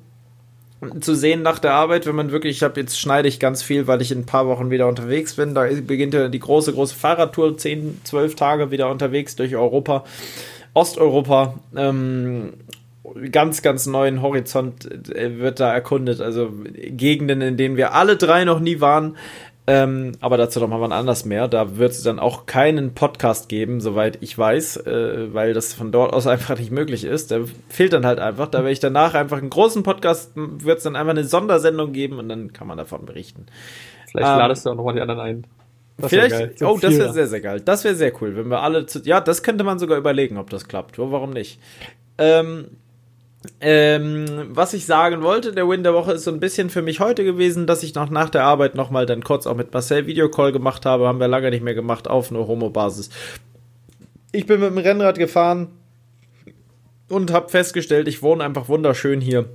Zu 1.00 1.16
sehen 1.16 1.42
nach 1.42 1.60
der 1.60 1.74
Arbeit, 1.74 2.06
wenn 2.06 2.16
man 2.16 2.32
wirklich, 2.32 2.58
ich 2.58 2.64
habe 2.64 2.80
jetzt 2.82 3.00
schneide 3.00 3.30
ich 3.30 3.40
ganz 3.40 3.64
viel, 3.64 3.88
weil 3.88 4.02
ich 4.02 4.12
in 4.12 4.20
ein 4.20 4.26
paar 4.26 4.48
Wochen 4.48 4.70
wieder 4.70 4.88
unterwegs 4.88 5.36
bin. 5.36 5.56
Da 5.56 5.66
beginnt 5.66 6.14
ja 6.14 6.28
die 6.28 6.40
große, 6.40 6.74
große 6.74 6.96
Fahrradtour, 6.96 7.58
10, 7.58 8.02
12 8.04 8.36
Tage 8.36 8.72
wieder 8.72 8.90
unterwegs 8.90 9.38
durch 9.38 9.56
Europa, 9.56 10.04
Osteuropa. 10.74 11.54
Ähm, 11.74 12.54
ganz, 13.32 13.62
ganz 13.62 13.86
neuen 13.86 14.22
Horizont 14.22 15.10
äh, 15.12 15.38
wird 15.40 15.60
da 15.60 15.74
erkundet. 15.74 16.22
Also 16.22 16.52
Gegenden, 16.74 17.42
in 17.42 17.58
denen 17.58 17.78
wir 17.78 17.94
alle 17.94 18.18
drei 18.18 18.44
noch 18.44 18.60
nie 18.60 18.82
waren. 18.82 19.16
Ähm, 19.66 20.11
aber 20.20 20.36
dazu 20.36 20.59
noch 20.59 20.68
mal 20.68 20.82
wann 20.82 20.91
anders 20.91 21.24
mehr. 21.24 21.47
Da 21.47 21.78
wird 21.78 21.93
es 21.93 22.03
dann 22.03 22.20
auch 22.20 22.45
keinen 22.45 22.93
Podcast 22.93 23.47
geben, 23.47 23.80
soweit 23.80 24.18
ich 24.22 24.38
weiß, 24.38 24.78
äh, 24.78 25.34
weil 25.34 25.53
das 25.53 25.74
von 25.74 25.91
dort 25.91 26.14
aus 26.14 26.28
einfach 26.34 26.57
nicht 26.57 26.72
möglich 26.72 27.05
ist. 27.05 27.32
Der 27.32 27.45
fehlt 27.70 27.93
dann 27.93 28.05
halt 28.05 28.20
einfach. 28.20 28.47
Da 28.47 28.59
werde 28.59 28.72
ich 28.72 28.82
danach 28.82 29.14
einfach 29.14 29.38
einen 29.38 29.49
großen 29.49 29.84
Podcast, 29.84 30.34
wird 30.36 30.80
es 30.80 30.84
dann 30.84 30.95
einfach 30.95 31.11
eine 31.11 31.24
Sondersendung 31.24 31.93
geben 31.93 32.20
und 32.20 32.28
dann 32.28 32.51
kann 32.51 32.68
man 32.68 32.78
davon 32.78 33.05
berichten. 33.05 33.45
Vielleicht 34.11 34.30
Ähm, 34.30 34.38
ladest 34.38 34.66
du 34.66 34.72
auch 34.72 34.76
nochmal 34.76 34.95
die 34.95 35.01
anderen 35.01 35.20
ein. 35.22 35.47
Das 35.97 36.09
Vielleicht. 36.09 36.59
So 36.59 36.70
oh, 36.70 36.80
das 36.82 36.97
wäre 36.97 37.14
sehr, 37.14 37.28
sehr 37.28 37.41
geil. 37.41 37.61
Das 37.61 37.84
wäre 37.84 37.95
sehr 37.95 38.11
cool, 38.22 38.36
wenn 38.36 38.47
wir 38.47 38.61
alle 38.61 38.86
zu, 38.86 38.99
ja, 39.03 39.22
das 39.22 39.43
könnte 39.43 39.64
man 39.64 39.80
sogar 39.80 39.97
überlegen, 39.97 40.38
ob 40.38 40.49
das 40.49 40.68
klappt. 40.68 40.97
Warum 40.97 41.30
nicht? 41.30 41.59
Ähm, 42.18 42.68
ähm, 43.60 44.26
was 44.50 44.74
ich 44.74 44.86
sagen 44.86 45.22
wollte, 45.22 45.52
der 45.52 45.68
Win 45.68 45.84
der 45.84 45.94
Woche 45.94 46.14
ist 46.14 46.24
so 46.24 46.32
ein 46.32 46.39
bisschen 46.39 46.70
für 46.70 46.82
mich 46.82 47.00
heute 47.00 47.24
gewesen, 47.24 47.68
dass 47.68 47.84
ich 47.84 47.94
noch 47.96 48.10
nach 48.10 48.30
der 48.30 48.44
Arbeit 48.44 48.76
nochmal 48.76 49.06
dann 49.06 49.24
kurz 49.24 49.48
auch 49.48 49.56
mit 49.56 49.74
Marcel 49.74 50.08
Videocall 50.08 50.52
gemacht 50.52 50.86
habe. 50.86 51.08
Haben 51.08 51.20
wir 51.20 51.28
lange 51.28 51.50
nicht 51.50 51.64
mehr 51.64 51.74
gemacht 51.74 52.08
auf 52.08 52.32
nur 52.32 52.48
Homo-Basis. 52.48 53.10
Ich 54.32 54.46
bin 54.46 54.60
mit 54.60 54.70
dem 54.70 54.78
Rennrad 54.78 55.18
gefahren 55.18 55.68
und 57.10 57.32
habe 57.32 57.50
festgestellt, 57.50 58.08
ich 58.08 58.22
wohne 58.22 58.44
einfach 58.44 58.70
wunderschön 58.70 59.22
hier. 59.22 59.46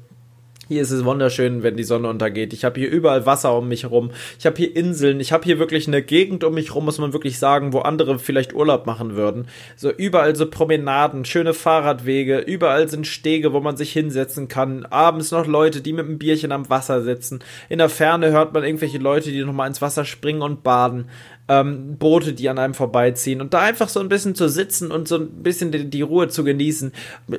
Hier 0.68 0.82
ist 0.82 0.90
es 0.90 1.06
wunderschön, 1.06 1.62
wenn 1.62 1.78
die 1.78 1.82
Sonne 1.82 2.10
untergeht. 2.10 2.52
Ich 2.52 2.62
habe 2.62 2.78
hier 2.78 2.90
überall 2.90 3.24
Wasser 3.24 3.56
um 3.56 3.68
mich 3.68 3.84
herum. 3.84 4.10
Ich 4.38 4.44
habe 4.44 4.56
hier 4.58 4.76
Inseln. 4.76 5.18
Ich 5.18 5.32
habe 5.32 5.44
hier 5.44 5.58
wirklich 5.58 5.88
eine 5.88 6.02
Gegend 6.02 6.44
um 6.44 6.52
mich 6.52 6.68
herum, 6.68 6.84
muss 6.84 6.98
man 6.98 7.14
wirklich 7.14 7.38
sagen, 7.38 7.72
wo 7.72 7.78
andere 7.78 8.18
vielleicht 8.18 8.52
Urlaub 8.52 8.84
machen 8.84 9.16
würden. 9.16 9.48
So 9.76 9.90
überall 9.90 10.36
so 10.36 10.44
Promenaden, 10.44 11.24
schöne 11.24 11.54
Fahrradwege, 11.54 12.40
überall 12.40 12.86
sind 12.86 13.06
Stege, 13.06 13.54
wo 13.54 13.60
man 13.60 13.78
sich 13.78 13.92
hinsetzen 13.94 14.48
kann. 14.48 14.84
Abends 14.84 15.30
noch 15.30 15.46
Leute, 15.46 15.80
die 15.80 15.94
mit 15.94 16.04
einem 16.04 16.18
Bierchen 16.18 16.52
am 16.52 16.68
Wasser 16.68 17.00
sitzen. 17.00 17.38
In 17.70 17.78
der 17.78 17.88
Ferne 17.88 18.30
hört 18.30 18.52
man 18.52 18.62
irgendwelche 18.62 18.98
Leute, 18.98 19.32
die 19.32 19.42
nochmal 19.42 19.68
ins 19.68 19.80
Wasser 19.80 20.04
springen 20.04 20.42
und 20.42 20.62
baden. 20.62 21.08
Ähm, 21.48 21.96
Boote, 21.98 22.34
die 22.34 22.48
an 22.48 22.58
einem 22.58 22.74
vorbeiziehen 22.74 23.40
und 23.40 23.54
da 23.54 23.60
einfach 23.62 23.88
so 23.88 24.00
ein 24.00 24.08
bisschen 24.10 24.34
zu 24.34 24.48
sitzen 24.48 24.90
und 24.90 25.08
so 25.08 25.16
ein 25.16 25.42
bisschen 25.42 25.72
die, 25.72 25.88
die 25.88 26.02
Ruhe 26.02 26.28
zu 26.28 26.44
genießen. 26.44 26.92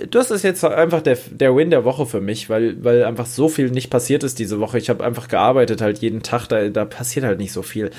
Das 0.10 0.32
ist 0.32 0.43
jetzt 0.43 0.64
einfach 0.66 1.01
der, 1.01 1.18
der 1.30 1.55
Win 1.55 1.70
der 1.70 1.86
Woche 1.86 2.07
für 2.07 2.20
mich, 2.20 2.49
weil, 2.49 2.84
weil 2.84 3.03
einfach 3.03 3.28
so 3.28 3.49
viel 3.49 3.70
nicht 3.70 3.91
passiert 3.91 4.24
ist 4.24 4.39
diese 4.39 4.60
Woche. 4.60 4.80
Ich 4.80 4.89
habe 4.89 5.03
einfach 5.03 5.28
gearbeitet 5.28 5.82
halt 5.82 5.99
jeden 5.99 6.24
Tag, 6.24 6.47
da, 6.47 6.70
da 6.70 6.86
passiert 6.86 7.26
halt 7.26 7.38
nicht 7.38 7.53
so 7.53 7.62
viel. 7.62 7.91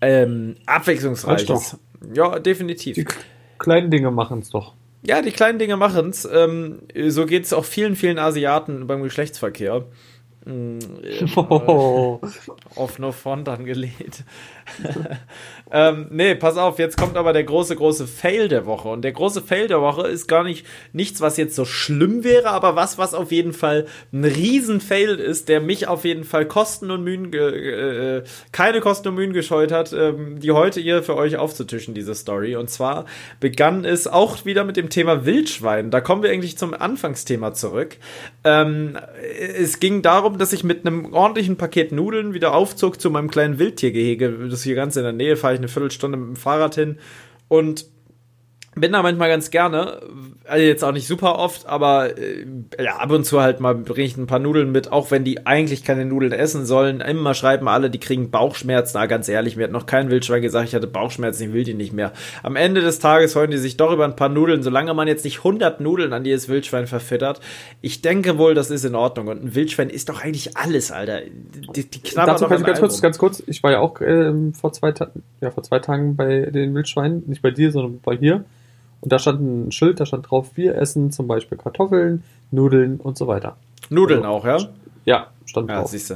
Ähm, 0.00 0.56
abwechslungsreiches. 0.66 1.50
Reicht 1.50 2.16
Ja, 2.16 2.38
definitiv. 2.38 3.04
kleinen 3.58 3.90
Dinge 3.90 4.10
machen 4.10 4.40
es 4.40 4.50
doch. 4.50 4.74
Ja, 5.06 5.22
die 5.22 5.30
kleinen 5.30 5.58
Dinge 5.58 5.76
machen's. 5.76 6.28
Ähm, 6.30 6.80
so 7.08 7.26
geht's 7.26 7.52
auch 7.52 7.64
vielen, 7.64 7.94
vielen 7.94 8.18
Asiaten 8.18 8.86
beim 8.86 9.02
Geschlechtsverkehr. 9.02 9.84
Mm, 10.44 10.78
oh. 11.36 12.20
Auf 12.74 12.98
No 12.98 13.12
Front 13.12 13.48
angelehnt. 13.48 14.24
ähm, 15.72 16.06
nee, 16.10 16.36
pass 16.36 16.56
auf, 16.56 16.78
jetzt 16.78 16.96
kommt 16.96 17.16
aber 17.16 17.32
der 17.32 17.42
große, 17.42 17.74
große 17.74 18.06
Fail 18.06 18.46
der 18.48 18.66
Woche. 18.66 18.88
Und 18.88 19.02
der 19.02 19.12
große 19.12 19.42
Fail 19.42 19.66
der 19.66 19.80
Woche 19.80 20.06
ist 20.06 20.28
gar 20.28 20.44
nicht 20.44 20.64
nichts, 20.92 21.20
was 21.20 21.36
jetzt 21.36 21.56
so 21.56 21.64
schlimm 21.64 22.22
wäre, 22.22 22.50
aber 22.50 22.76
was, 22.76 22.98
was 22.98 23.14
auf 23.14 23.32
jeden 23.32 23.52
Fall 23.52 23.86
ein 24.12 24.24
Riesen-Fail 24.24 25.16
ist, 25.16 25.48
der 25.48 25.60
mich 25.60 25.88
auf 25.88 26.04
jeden 26.04 26.22
Fall 26.22 26.46
Kosten 26.46 26.92
und 26.92 27.02
Mühen, 27.02 27.32
äh, 27.32 28.22
keine 28.52 28.80
Kosten 28.80 29.08
und 29.08 29.16
Mühen 29.16 29.32
gescheut 29.32 29.72
hat, 29.72 29.92
ähm, 29.92 30.38
die 30.38 30.52
heute 30.52 30.80
hier 30.80 31.02
für 31.02 31.16
euch 31.16 31.36
aufzutischen, 31.36 31.94
diese 31.94 32.14
Story. 32.14 32.54
Und 32.54 32.70
zwar 32.70 33.06
begann 33.40 33.84
es 33.84 34.06
auch 34.06 34.44
wieder 34.44 34.62
mit 34.62 34.76
dem 34.76 34.88
Thema 34.88 35.26
Wildschwein. 35.26 35.90
Da 35.90 36.00
kommen 36.00 36.22
wir 36.22 36.30
eigentlich 36.30 36.56
zum 36.56 36.74
Anfangsthema 36.74 37.54
zurück. 37.54 37.96
Ähm, 38.44 38.96
es 39.58 39.80
ging 39.80 40.02
darum, 40.02 40.38
dass 40.38 40.52
ich 40.52 40.62
mit 40.62 40.86
einem 40.86 41.12
ordentlichen 41.12 41.56
Paket 41.56 41.90
Nudeln 41.90 42.34
wieder 42.34 42.54
aufzog 42.54 43.00
zu 43.00 43.10
meinem 43.10 43.30
kleinen 43.30 43.58
Wildtiergehege. 43.58 44.46
Das 44.48 44.62
hier 44.62 44.76
ganz 44.76 44.94
in 44.94 45.02
der 45.02 45.12
Nähe, 45.12 45.36
fahre 45.36 45.55
ich 45.56 45.60
eine 45.60 45.68
Viertelstunde 45.68 46.16
mit 46.16 46.28
dem 46.28 46.36
Fahrrad 46.36 46.74
hin. 46.74 46.98
Und 47.48 47.86
bin 48.78 48.92
da 48.92 49.02
manchmal 49.02 49.30
ganz 49.30 49.50
gerne, 49.50 50.00
also 50.44 50.62
jetzt 50.62 50.84
auch 50.84 50.92
nicht 50.92 51.06
super 51.06 51.38
oft, 51.38 51.66
aber 51.66 52.18
äh, 52.18 52.46
ja, 52.78 52.96
ab 52.96 53.10
und 53.10 53.24
zu 53.24 53.40
halt 53.40 53.58
mal 53.58 53.74
bringe 53.74 54.06
ich 54.06 54.18
ein 54.18 54.26
paar 54.26 54.38
Nudeln 54.38 54.70
mit, 54.70 54.92
auch 54.92 55.10
wenn 55.10 55.24
die 55.24 55.46
eigentlich 55.46 55.82
keine 55.82 56.04
Nudeln 56.04 56.32
essen 56.32 56.66
sollen. 56.66 57.00
Immer 57.00 57.32
schreiben 57.32 57.68
alle, 57.68 57.88
die 57.88 57.98
kriegen 57.98 58.30
Bauchschmerzen. 58.30 58.98
Na, 58.98 59.06
ganz 59.06 59.30
ehrlich, 59.30 59.56
mir 59.56 59.64
hat 59.64 59.70
noch 59.70 59.86
kein 59.86 60.10
Wildschwein 60.10 60.42
gesagt, 60.42 60.68
ich 60.68 60.74
hatte 60.74 60.86
Bauchschmerzen, 60.86 61.44
ich 61.44 61.52
will 61.54 61.64
die 61.64 61.72
nicht 61.72 61.94
mehr. 61.94 62.12
Am 62.42 62.54
Ende 62.54 62.82
des 62.82 62.98
Tages 62.98 63.32
freuen 63.32 63.50
die 63.50 63.56
sich 63.56 63.78
doch 63.78 63.92
über 63.92 64.04
ein 64.04 64.14
paar 64.14 64.28
Nudeln, 64.28 64.62
solange 64.62 64.92
man 64.92 65.08
jetzt 65.08 65.24
nicht 65.24 65.38
100 65.38 65.80
Nudeln 65.80 66.12
an 66.12 66.26
jedes 66.26 66.50
Wildschwein 66.50 66.86
verfüttert. 66.86 67.40
Ich 67.80 68.02
denke 68.02 68.36
wohl, 68.36 68.52
das 68.54 68.70
ist 68.70 68.84
in 68.84 68.94
Ordnung. 68.94 69.28
Und 69.28 69.42
ein 69.42 69.54
Wildschwein 69.54 69.88
ist 69.88 70.10
doch 70.10 70.22
eigentlich 70.22 70.54
alles, 70.58 70.92
Alter. 70.92 71.20
Die, 71.74 71.88
die 71.88 72.14
Dazu 72.14 72.46
kann 72.46 72.60
ich 72.60 72.66
ganz 72.66 72.80
kurz, 72.80 73.00
ganz 73.00 73.16
kurz, 73.16 73.42
ich 73.46 73.62
war 73.62 73.72
ja 73.72 73.78
auch 73.80 74.02
äh, 74.02 74.34
vor, 74.52 74.74
zwei 74.74 74.92
ja, 75.40 75.50
vor 75.50 75.62
zwei 75.62 75.78
Tagen 75.78 76.14
bei 76.14 76.50
den 76.50 76.74
Wildschweinen, 76.74 77.24
nicht 77.26 77.40
bei 77.40 77.50
dir, 77.50 77.72
sondern 77.72 78.00
bei 78.00 78.16
hier. 78.18 78.44
Und 79.06 79.12
da 79.12 79.20
stand 79.20 79.40
ein 79.40 79.70
Schild, 79.70 80.00
da 80.00 80.04
stand 80.04 80.28
drauf, 80.28 80.56
wir 80.56 80.74
essen 80.74 81.12
zum 81.12 81.28
Beispiel 81.28 81.56
Kartoffeln, 81.56 82.24
Nudeln 82.50 82.98
und 82.98 83.16
so 83.16 83.28
weiter. 83.28 83.56
Nudeln 83.88 84.24
also, 84.24 84.30
auch, 84.30 84.44
ja? 84.44 84.58
Ja, 85.04 85.26
stand 85.44 85.70
drauf. 85.70 85.76
Ja, 85.76 85.86
siehst 85.86 86.10
du. 86.10 86.14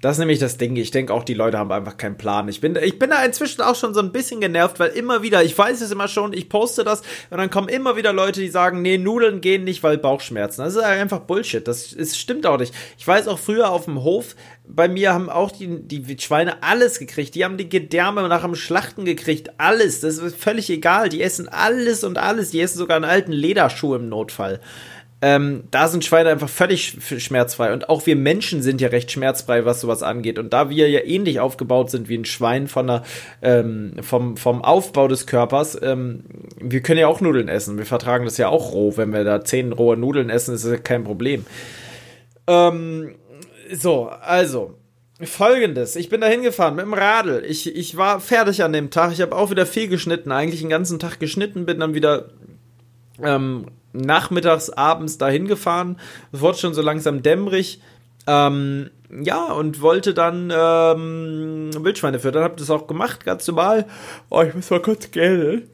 Das 0.00 0.12
ist 0.12 0.18
nämlich 0.20 0.38
das 0.38 0.56
Ding. 0.56 0.76
Ich 0.76 0.90
denke 0.90 1.12
auch, 1.12 1.24
die 1.24 1.34
Leute 1.34 1.58
haben 1.58 1.70
einfach 1.70 1.98
keinen 1.98 2.16
Plan. 2.16 2.48
Ich 2.48 2.62
bin, 2.62 2.74
ich 2.76 2.98
bin 2.98 3.10
da 3.10 3.22
inzwischen 3.22 3.60
auch 3.60 3.74
schon 3.74 3.92
so 3.92 4.00
ein 4.00 4.12
bisschen 4.12 4.40
genervt, 4.40 4.80
weil 4.80 4.90
immer 4.90 5.22
wieder, 5.22 5.44
ich 5.44 5.56
weiß 5.56 5.82
es 5.82 5.90
immer 5.90 6.08
schon, 6.08 6.32
ich 6.32 6.48
poste 6.48 6.84
das 6.84 7.02
und 7.28 7.36
dann 7.36 7.50
kommen 7.50 7.68
immer 7.68 7.96
wieder 7.96 8.14
Leute, 8.14 8.40
die 8.40 8.48
sagen, 8.48 8.80
nee, 8.80 8.96
Nudeln 8.96 9.42
gehen 9.42 9.64
nicht, 9.64 9.82
weil 9.82 9.98
Bauchschmerzen. 9.98 10.62
Das 10.62 10.74
ist 10.74 10.82
einfach 10.82 11.20
Bullshit. 11.20 11.68
Das, 11.68 11.94
das 11.94 12.16
stimmt 12.16 12.46
auch 12.46 12.58
nicht. 12.58 12.74
Ich 12.96 13.06
weiß 13.06 13.28
auch 13.28 13.38
früher 13.38 13.70
auf 13.70 13.84
dem 13.84 14.02
Hof, 14.02 14.36
bei 14.66 14.88
mir 14.88 15.12
haben 15.12 15.28
auch 15.28 15.50
die, 15.50 15.82
die 15.82 16.18
Schweine 16.18 16.62
alles 16.62 16.98
gekriegt. 16.98 17.34
Die 17.34 17.44
haben 17.44 17.56
die 17.56 17.68
Gedärme 17.68 18.26
nach 18.28 18.42
dem 18.42 18.54
Schlachten 18.54 19.04
gekriegt. 19.04 19.50
Alles. 19.58 20.00
Das 20.00 20.18
ist 20.18 20.36
völlig 20.36 20.70
egal. 20.70 21.08
Die 21.08 21.22
essen 21.22 21.48
alles 21.48 22.04
und 22.04 22.18
alles. 22.18 22.50
Die 22.50 22.60
essen 22.60 22.78
sogar 22.78 22.96
einen 22.96 23.04
alten 23.04 23.32
Lederschuh 23.32 23.94
im 23.96 24.08
Notfall. 24.08 24.60
Ähm, 25.22 25.64
da 25.70 25.88
sind 25.88 26.04
Schweine 26.04 26.30
einfach 26.30 26.48
völlig 26.48 26.96
schmerzfrei. 27.18 27.72
Und 27.72 27.90
auch 27.90 28.06
wir 28.06 28.16
Menschen 28.16 28.62
sind 28.62 28.80
ja 28.80 28.88
recht 28.88 29.10
schmerzfrei, 29.10 29.66
was 29.66 29.82
sowas 29.82 30.02
angeht. 30.02 30.38
Und 30.38 30.52
da 30.52 30.70
wir 30.70 30.88
ja 30.88 31.00
ähnlich 31.04 31.40
aufgebaut 31.40 31.90
sind 31.90 32.08
wie 32.08 32.16
ein 32.16 32.24
Schwein 32.24 32.68
von 32.68 32.86
der, 32.86 33.02
ähm, 33.42 33.96
vom, 34.00 34.38
vom 34.38 34.62
Aufbau 34.64 35.08
des 35.08 35.26
Körpers, 35.26 35.78
ähm, 35.82 36.24
wir 36.58 36.80
können 36.80 37.00
ja 37.00 37.06
auch 37.06 37.20
Nudeln 37.20 37.48
essen. 37.48 37.76
Wir 37.76 37.84
vertragen 37.84 38.24
das 38.24 38.38
ja 38.38 38.48
auch 38.48 38.72
roh. 38.72 38.96
Wenn 38.96 39.12
wir 39.12 39.24
da 39.24 39.44
zehn 39.44 39.72
rohe 39.72 39.96
Nudeln 39.96 40.30
essen, 40.30 40.54
ist 40.54 40.64
das 40.64 40.82
kein 40.82 41.04
Problem. 41.04 41.44
Ähm, 42.46 43.14
so, 43.72 44.08
also. 44.08 44.76
Folgendes, 45.22 45.96
ich 45.96 46.08
bin 46.08 46.22
da 46.22 46.28
hingefahren 46.28 46.76
mit 46.76 46.86
dem 46.86 46.94
Radl. 46.94 47.44
Ich, 47.46 47.76
ich 47.76 47.98
war 47.98 48.20
fertig 48.20 48.64
an 48.64 48.72
dem 48.72 48.88
Tag. 48.88 49.12
Ich 49.12 49.20
habe 49.20 49.36
auch 49.36 49.50
wieder 49.50 49.66
viel 49.66 49.86
geschnitten, 49.86 50.32
eigentlich 50.32 50.62
den 50.62 50.70
ganzen 50.70 50.98
Tag 50.98 51.20
geschnitten, 51.20 51.66
bin 51.66 51.78
dann 51.78 51.92
wieder 51.92 52.30
ähm, 53.22 53.66
nachmittags, 53.92 54.70
abends 54.70 55.18
dahin 55.18 55.46
gefahren. 55.46 55.98
Es 56.32 56.40
wurde 56.40 56.58
schon 56.58 56.74
so 56.74 56.82
langsam 56.82 57.22
dämmerig. 57.22 57.80
Ähm, 58.26 58.90
ja, 59.10 59.46
und 59.52 59.80
wollte 59.80 60.14
dann 60.14 60.52
ähm, 60.54 61.70
Wildschweine 61.78 62.20
füttern. 62.20 62.44
Hab 62.44 62.56
das 62.56 62.70
auch 62.70 62.86
gemacht, 62.86 63.24
ganz 63.24 63.46
normal. 63.48 63.86
Oh, 64.28 64.42
ich 64.42 64.54
muss 64.54 64.70
mal 64.70 64.82
kurz 64.82 65.10
gähnen. 65.10 65.68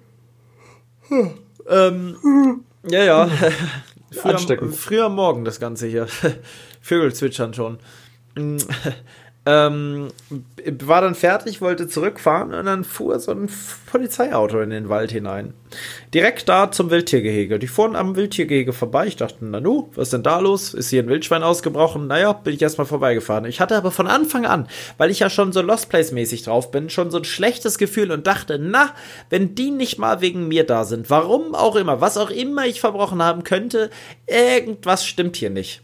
ähm, 1.69 2.64
ja, 2.89 3.05
ja. 3.05 3.29
früher, 4.11 4.73
früher 4.73 5.09
Morgen 5.09 5.45
das 5.45 5.61
Ganze 5.61 5.87
hier. 5.87 6.07
Vögel 6.81 7.12
zwitschern 7.12 7.53
schon. 7.53 7.79
Ähm, 9.49 10.09
war 10.81 11.03
dann 11.03 11.15
fertig, 11.15 11.61
wollte 11.61 11.87
zurückfahren 11.87 12.53
und 12.53 12.67
dann 12.67 12.83
fuhr 12.83 13.21
so 13.21 13.31
ein 13.31 13.49
Polizeiauto 13.87 14.61
in 14.61 14.71
den 14.71 14.89
Wald 14.89 15.13
hinein. 15.13 15.55
Direkt 16.13 16.49
da 16.49 16.73
zum 16.73 16.91
Wildtiergehege. 16.91 17.61
Die 17.61 17.69
fuhren 17.69 17.95
am 17.95 18.17
Wildtiergehege 18.17 18.73
vorbei. 18.73 19.07
Ich 19.07 19.15
dachte, 19.15 19.39
na 19.43 19.61
nu, 19.61 19.89
was 19.95 20.09
ist 20.09 20.15
denn 20.15 20.25
da 20.25 20.41
los? 20.41 20.75
Ist 20.75 20.91
hier 20.91 21.01
ein 21.01 21.09
Wildschwein 21.09 21.45
ausgebrochen? 21.45 22.09
Naja, 22.09 22.33
bin 22.33 22.55
ich 22.55 22.63
erstmal 22.63 22.89
vorbeigefahren. 22.89 23.45
Ich 23.45 23.61
hatte 23.61 23.77
aber 23.77 23.93
von 23.93 24.09
Anfang 24.09 24.47
an, 24.47 24.67
weil 24.99 25.13
ich 25.13 25.21
ja 25.21 25.31
schon 25.31 25.53
so 25.53 25.61
Lost 25.61 25.91
Place 25.91 26.11
mäßig 26.11 26.43
drauf 26.43 26.73
bin, 26.73 26.91
schon 26.91 27.13
so 27.13 27.19
ein 27.19 27.25
schlechtes 27.25 27.79
Gefühl 27.79 28.11
und 28.11 28.27
dachte, 28.27 28.59
na, 28.59 28.91
wenn 29.31 29.55
die 29.55 29.71
nicht 29.71 29.99
mal 29.99 30.21
wegen 30.21 30.49
mir 30.49 30.65
da 30.65 30.85
sind, 30.85 31.09
warum 31.09 31.55
auch 31.55 31.77
immer, 31.77 32.01
was 32.01 32.19
auch 32.19 32.31
immer 32.31 32.67
ich 32.67 32.81
verbrochen 32.81 33.23
haben 33.23 33.45
könnte, 33.45 33.91
irgendwas 34.27 35.07
stimmt 35.07 35.37
hier 35.37 35.51
nicht. 35.51 35.83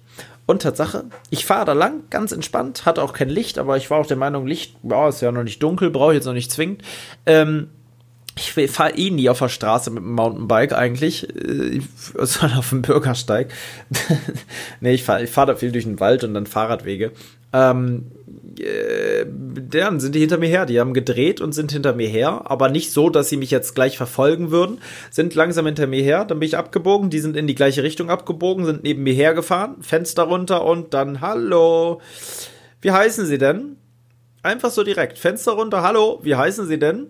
Und 0.52 0.60
Tatsache, 0.60 1.04
ich 1.30 1.46
fahre 1.46 1.64
da 1.64 1.72
lang, 1.72 2.02
ganz 2.10 2.30
entspannt, 2.30 2.84
hatte 2.84 3.02
auch 3.02 3.14
kein 3.14 3.30
Licht, 3.30 3.56
aber 3.56 3.78
ich 3.78 3.88
war 3.88 3.98
auch 3.98 4.06
der 4.06 4.18
Meinung, 4.18 4.46
Licht, 4.46 4.76
ja, 4.82 5.08
ist 5.08 5.22
ja 5.22 5.32
noch 5.32 5.44
nicht 5.44 5.62
dunkel, 5.62 5.88
brauche 5.88 6.12
ich 6.12 6.16
jetzt 6.16 6.26
noch 6.26 6.34
nicht 6.34 6.52
zwingend. 6.52 6.82
Ähm, 7.24 7.68
ich 8.36 8.52
fahre 8.70 8.94
eh 8.94 9.08
nie 9.08 9.30
auf 9.30 9.38
der 9.38 9.48
Straße 9.48 9.88
mit 9.88 10.02
dem 10.02 10.12
Mountainbike 10.12 10.74
eigentlich, 10.74 11.26
äh, 11.34 11.80
sondern 12.18 12.58
auf 12.58 12.68
dem 12.68 12.82
Bürgersteig. 12.82 13.50
nee, 14.82 14.92
ich 14.92 15.04
fahre 15.04 15.24
ich 15.24 15.30
fahr 15.30 15.46
da 15.46 15.56
viel 15.56 15.72
durch 15.72 15.84
den 15.84 16.00
Wald 16.00 16.22
und 16.22 16.34
dann 16.34 16.44
Fahrradwege. 16.44 17.12
Ähm, 17.54 18.10
äh, 18.60 19.26
dann 19.26 20.00
sind 20.00 20.14
die 20.14 20.20
hinter 20.20 20.38
mir 20.38 20.48
her. 20.48 20.66
Die 20.66 20.80
haben 20.80 20.94
gedreht 20.94 21.40
und 21.40 21.52
sind 21.52 21.72
hinter 21.72 21.94
mir 21.94 22.08
her, 22.08 22.42
aber 22.44 22.68
nicht 22.68 22.92
so, 22.92 23.10
dass 23.10 23.28
sie 23.28 23.36
mich 23.36 23.50
jetzt 23.50 23.74
gleich 23.74 23.96
verfolgen 23.96 24.50
würden. 24.50 24.80
Sind 25.10 25.34
langsam 25.34 25.66
hinter 25.66 25.86
mir 25.86 26.02
her, 26.02 26.24
dann 26.24 26.40
bin 26.40 26.46
ich 26.46 26.56
abgebogen. 26.56 27.10
Die 27.10 27.20
sind 27.20 27.36
in 27.36 27.46
die 27.46 27.54
gleiche 27.54 27.82
Richtung 27.82 28.10
abgebogen, 28.10 28.64
sind 28.64 28.82
neben 28.82 29.02
mir 29.02 29.14
hergefahren, 29.14 29.82
Fenster 29.82 30.24
runter 30.24 30.64
und 30.64 30.94
dann 30.94 31.20
Hallo. 31.20 32.00
Wie 32.80 32.90
heißen 32.90 33.26
Sie 33.26 33.38
denn? 33.38 33.76
Einfach 34.42 34.70
so 34.70 34.82
direkt. 34.82 35.18
Fenster 35.18 35.52
runter, 35.52 35.82
hallo, 35.82 36.18
wie 36.22 36.34
heißen 36.34 36.66
Sie 36.66 36.78
denn? 36.78 37.06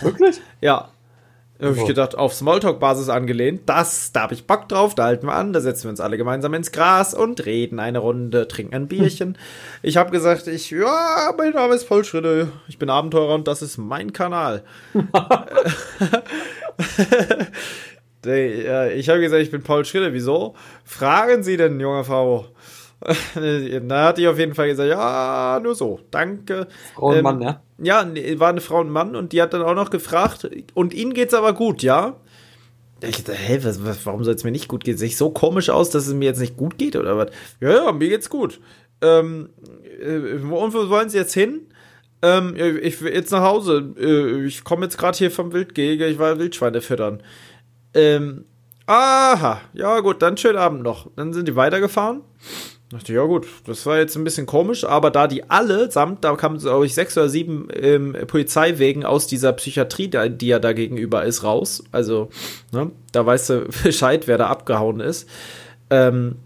Wirklich? 0.00 0.40
ja. 0.60 0.90
Habe 1.60 1.76
ich 1.76 1.86
gedacht, 1.86 2.16
auf 2.16 2.34
Smalltalk-Basis 2.34 3.08
angelehnt. 3.08 3.62
Das, 3.66 4.12
da 4.12 4.22
habe 4.22 4.34
ich 4.34 4.46
Bock 4.46 4.68
drauf, 4.68 4.94
da 4.94 5.04
halten 5.04 5.26
wir 5.26 5.32
an, 5.32 5.52
da 5.52 5.60
setzen 5.60 5.84
wir 5.84 5.90
uns 5.90 6.00
alle 6.00 6.16
gemeinsam 6.16 6.54
ins 6.54 6.70
Gras 6.70 7.14
und 7.14 7.44
reden 7.46 7.80
eine 7.80 7.98
Runde, 7.98 8.46
trinken 8.46 8.74
ein 8.74 8.86
Bierchen. 8.86 9.36
ich 9.82 9.96
habe 9.96 10.12
gesagt, 10.12 10.46
ich, 10.46 10.70
ja, 10.70 11.34
mein 11.36 11.54
Name 11.54 11.74
ist 11.74 11.88
Paul 11.88 12.04
Schritte, 12.04 12.52
ich 12.68 12.78
bin 12.78 12.90
Abenteurer 12.90 13.34
und 13.34 13.48
das 13.48 13.62
ist 13.62 13.76
mein 13.76 14.12
Kanal. 14.12 14.62
ich 18.24 19.08
habe 19.08 19.20
gesagt, 19.20 19.42
ich 19.42 19.50
bin 19.50 19.62
Paul 19.62 19.84
Schritte, 19.84 20.12
wieso? 20.12 20.54
Fragen 20.84 21.42
Sie 21.42 21.56
denn, 21.56 21.80
junger 21.80 22.04
Frau? 22.04 22.46
da 23.34 24.04
hat 24.04 24.18
die 24.18 24.26
auf 24.26 24.38
jeden 24.38 24.54
Fall 24.54 24.68
gesagt, 24.68 24.90
ja, 24.90 25.60
nur 25.62 25.74
so, 25.74 26.00
danke. 26.10 26.66
Frau 26.94 27.08
und 27.08 27.16
ähm, 27.16 27.22
Mann, 27.22 27.40
ja? 27.40 27.62
Ja, 27.78 28.06
war 28.40 28.48
eine 28.48 28.60
Frau 28.60 28.80
und 28.80 28.90
Mann 28.90 29.14
und 29.14 29.32
die 29.32 29.40
hat 29.40 29.54
dann 29.54 29.62
auch 29.62 29.74
noch 29.74 29.90
gefragt, 29.90 30.48
und 30.74 30.94
Ihnen 30.94 31.14
geht's 31.14 31.34
aber 31.34 31.52
gut, 31.52 31.82
ja? 31.82 32.16
Ich 33.00 33.22
dachte, 33.22 33.34
hä, 33.34 33.60
was, 33.62 33.84
was, 33.84 34.04
warum 34.06 34.24
soll 34.24 34.34
es 34.34 34.42
mir 34.42 34.50
nicht 34.50 34.66
gut 34.66 34.82
gehen? 34.82 34.96
Sehe 34.96 35.06
ich 35.06 35.16
so 35.16 35.30
komisch 35.30 35.70
aus, 35.70 35.90
dass 35.90 36.08
es 36.08 36.14
mir 36.14 36.24
jetzt 36.24 36.40
nicht 36.40 36.56
gut 36.56 36.78
geht 36.78 36.96
oder 36.96 37.16
was? 37.16 37.30
Ja, 37.60 37.70
ja, 37.70 37.92
mir 37.92 38.08
geht's 38.08 38.28
gut. 38.28 38.60
Ähm, 39.00 39.50
äh, 40.00 40.38
und 40.38 40.74
wo 40.74 40.88
wollen 40.88 41.08
Sie 41.08 41.18
jetzt 41.18 41.34
hin? 41.34 41.68
Ähm, 42.22 42.56
ich 42.56 43.00
will 43.00 43.12
jetzt 43.12 43.30
nach 43.30 43.42
Hause. 43.42 43.94
Äh, 43.96 44.46
ich 44.46 44.64
komme 44.64 44.86
jetzt 44.86 44.98
gerade 44.98 45.16
hier 45.16 45.30
vom 45.30 45.52
Wildgehege. 45.52 46.06
Ich 46.06 46.18
war 46.18 46.38
Wildschweine 46.38 46.80
füttern. 46.80 47.22
Ähm, 47.94 48.46
aha, 48.86 49.60
ja 49.72 50.00
gut, 50.00 50.20
dann 50.20 50.36
schönen 50.36 50.58
Abend 50.58 50.82
noch. 50.82 51.08
Dann 51.14 51.32
sind 51.32 51.46
die 51.46 51.54
weitergefahren. 51.54 52.22
Dachte, 52.90 53.12
ja 53.12 53.22
gut, 53.24 53.46
das 53.66 53.84
war 53.84 53.98
jetzt 53.98 54.16
ein 54.16 54.24
bisschen 54.24 54.46
komisch, 54.46 54.84
aber 54.84 55.10
da 55.10 55.26
die 55.26 55.50
alle 55.50 55.90
samt, 55.90 56.24
da 56.24 56.34
kamen, 56.36 56.58
glaube 56.58 56.86
ich, 56.86 56.94
sechs 56.94 57.18
oder 57.18 57.28
sieben 57.28 57.68
ähm, 57.74 58.16
Polizeiwegen 58.26 59.04
aus 59.04 59.26
dieser 59.26 59.52
Psychiatrie, 59.52 60.08
die 60.08 60.46
ja 60.46 60.58
da 60.58 60.72
gegenüber 60.72 61.24
ist, 61.24 61.44
raus. 61.44 61.84
Also, 61.92 62.30
ne, 62.72 62.90
da 63.12 63.26
weißt 63.26 63.50
du 63.50 63.66
Bescheid, 63.84 64.26
wer 64.26 64.38
da 64.38 64.46
abgehauen 64.46 65.00
ist. 65.00 65.28
Ähm, 65.90 66.36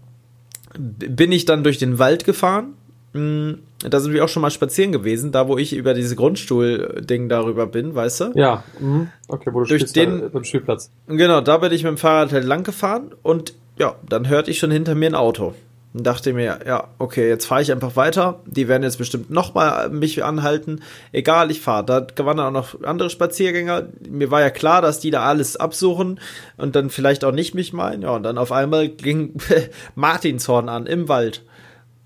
bin 0.77 1.31
ich 1.31 1.45
dann 1.45 1.63
durch 1.63 1.77
den 1.77 1.97
Wald 1.99 2.25
gefahren 2.25 2.73
mh, 3.13 3.55
da 3.89 3.99
sind 3.99 4.13
wir 4.13 4.23
auch 4.23 4.29
schon 4.29 4.41
mal 4.41 4.49
spazieren 4.49 4.91
gewesen, 4.91 5.31
da 5.31 5.47
wo 5.47 5.57
ich 5.57 5.73
über 5.75 5.93
diese 5.93 6.15
Grundstuhl-Ding 6.15 7.29
darüber 7.29 7.67
bin, 7.67 7.93
weißt 7.95 8.21
du? 8.21 8.31
Ja, 8.35 8.63
mhm. 8.79 9.09
okay, 9.27 9.49
wo 9.53 9.59
du 9.61 9.65
Durch 9.67 9.81
spielst 9.81 9.95
den- 9.95 10.31
beim 10.31 10.43
Spielplatz. 10.43 10.89
Genau, 11.07 11.41
da 11.41 11.57
bin 11.57 11.71
ich 11.71 11.83
mit 11.83 11.91
dem 11.91 11.97
Fahrrad 11.97 12.31
halt 12.31 12.45
lang 12.45 12.63
gefahren 12.63 13.11
und 13.21 13.53
ja, 13.77 13.95
dann 14.07 14.27
hörte 14.29 14.51
ich 14.51 14.59
schon 14.59 14.71
hinter 14.71 14.95
mir 14.95 15.07
ein 15.07 15.15
Auto. 15.15 15.53
Und 15.93 16.07
dachte 16.07 16.33
mir, 16.33 16.59
ja, 16.65 16.87
okay, 16.97 17.29
jetzt 17.29 17.45
fahre 17.45 17.61
ich 17.61 17.71
einfach 17.71 17.95
weiter. 17.95 18.41
Die 18.47 18.67
werden 18.67 18.81
jetzt 18.81 18.97
bestimmt 18.97 19.29
nochmal 19.29 19.89
mich 19.89 20.23
anhalten. 20.23 20.81
Egal, 21.11 21.51
ich 21.51 21.61
fahre. 21.61 21.85
Da 21.85 22.25
waren 22.25 22.37
dann 22.37 22.47
auch 22.55 22.73
noch 22.73 22.83
andere 22.83 23.11
Spaziergänger. 23.11 23.89
Mir 24.09 24.31
war 24.31 24.41
ja 24.41 24.49
klar, 24.49 24.81
dass 24.81 24.99
die 24.99 25.11
da 25.11 25.23
alles 25.23 25.55
absuchen 25.55 26.19
und 26.57 26.75
dann 26.75 26.89
vielleicht 26.89 27.23
auch 27.23 27.31
nicht 27.31 27.53
mich 27.53 27.73
meinen. 27.73 28.01
Ja, 28.01 28.15
und 28.15 28.23
dann 28.23 28.39
auf 28.39 28.51
einmal 28.51 28.89
ging 28.89 29.35
Martinshorn 29.95 30.67
an 30.67 30.87
im 30.87 31.09
Wald. 31.09 31.43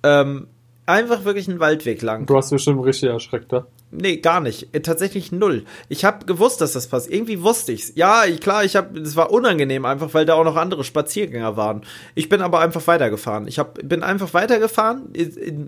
Ähm, 0.04 0.48
einfach 0.86 1.24
wirklich 1.24 1.48
einen 1.48 1.62
Waldweg 1.62 2.02
lang. 2.02 2.26
Du 2.26 2.36
hast 2.36 2.50
bestimmt 2.50 2.84
richtig 2.84 3.10
erschreckt, 3.10 3.54
da. 3.54 3.68
Nee, 3.90 4.18
gar 4.18 4.42
nicht. 4.42 4.76
Äh, 4.76 4.82
Tatsächlich 4.82 5.32
null. 5.32 5.64
Ich 5.88 6.04
habe 6.04 6.26
gewusst, 6.26 6.60
dass 6.60 6.74
das 6.74 6.88
passiert. 6.88 7.14
Irgendwie 7.14 7.42
wusste 7.42 7.72
ich's. 7.72 7.94
Ja, 7.96 8.26
klar, 8.42 8.66
ich 8.66 8.76
habe 8.76 9.00
es 9.00 9.16
war 9.16 9.32
unangenehm 9.32 9.86
einfach, 9.86 10.14
weil 10.14 10.26
da 10.26 10.34
auch 10.34 10.44
noch 10.44 10.58
andere 10.58 10.84
Spaziergänger 10.84 11.56
waren. 11.56 11.82
Ich 12.14 12.28
bin 12.28 12.42
aber 12.42 12.60
einfach 12.60 12.86
weitergefahren. 12.88 13.48
Ich 13.48 13.60
hab, 13.60 13.76
bin 13.88 14.04
einfach 14.04 14.34
weitergefahren. 14.34 15.14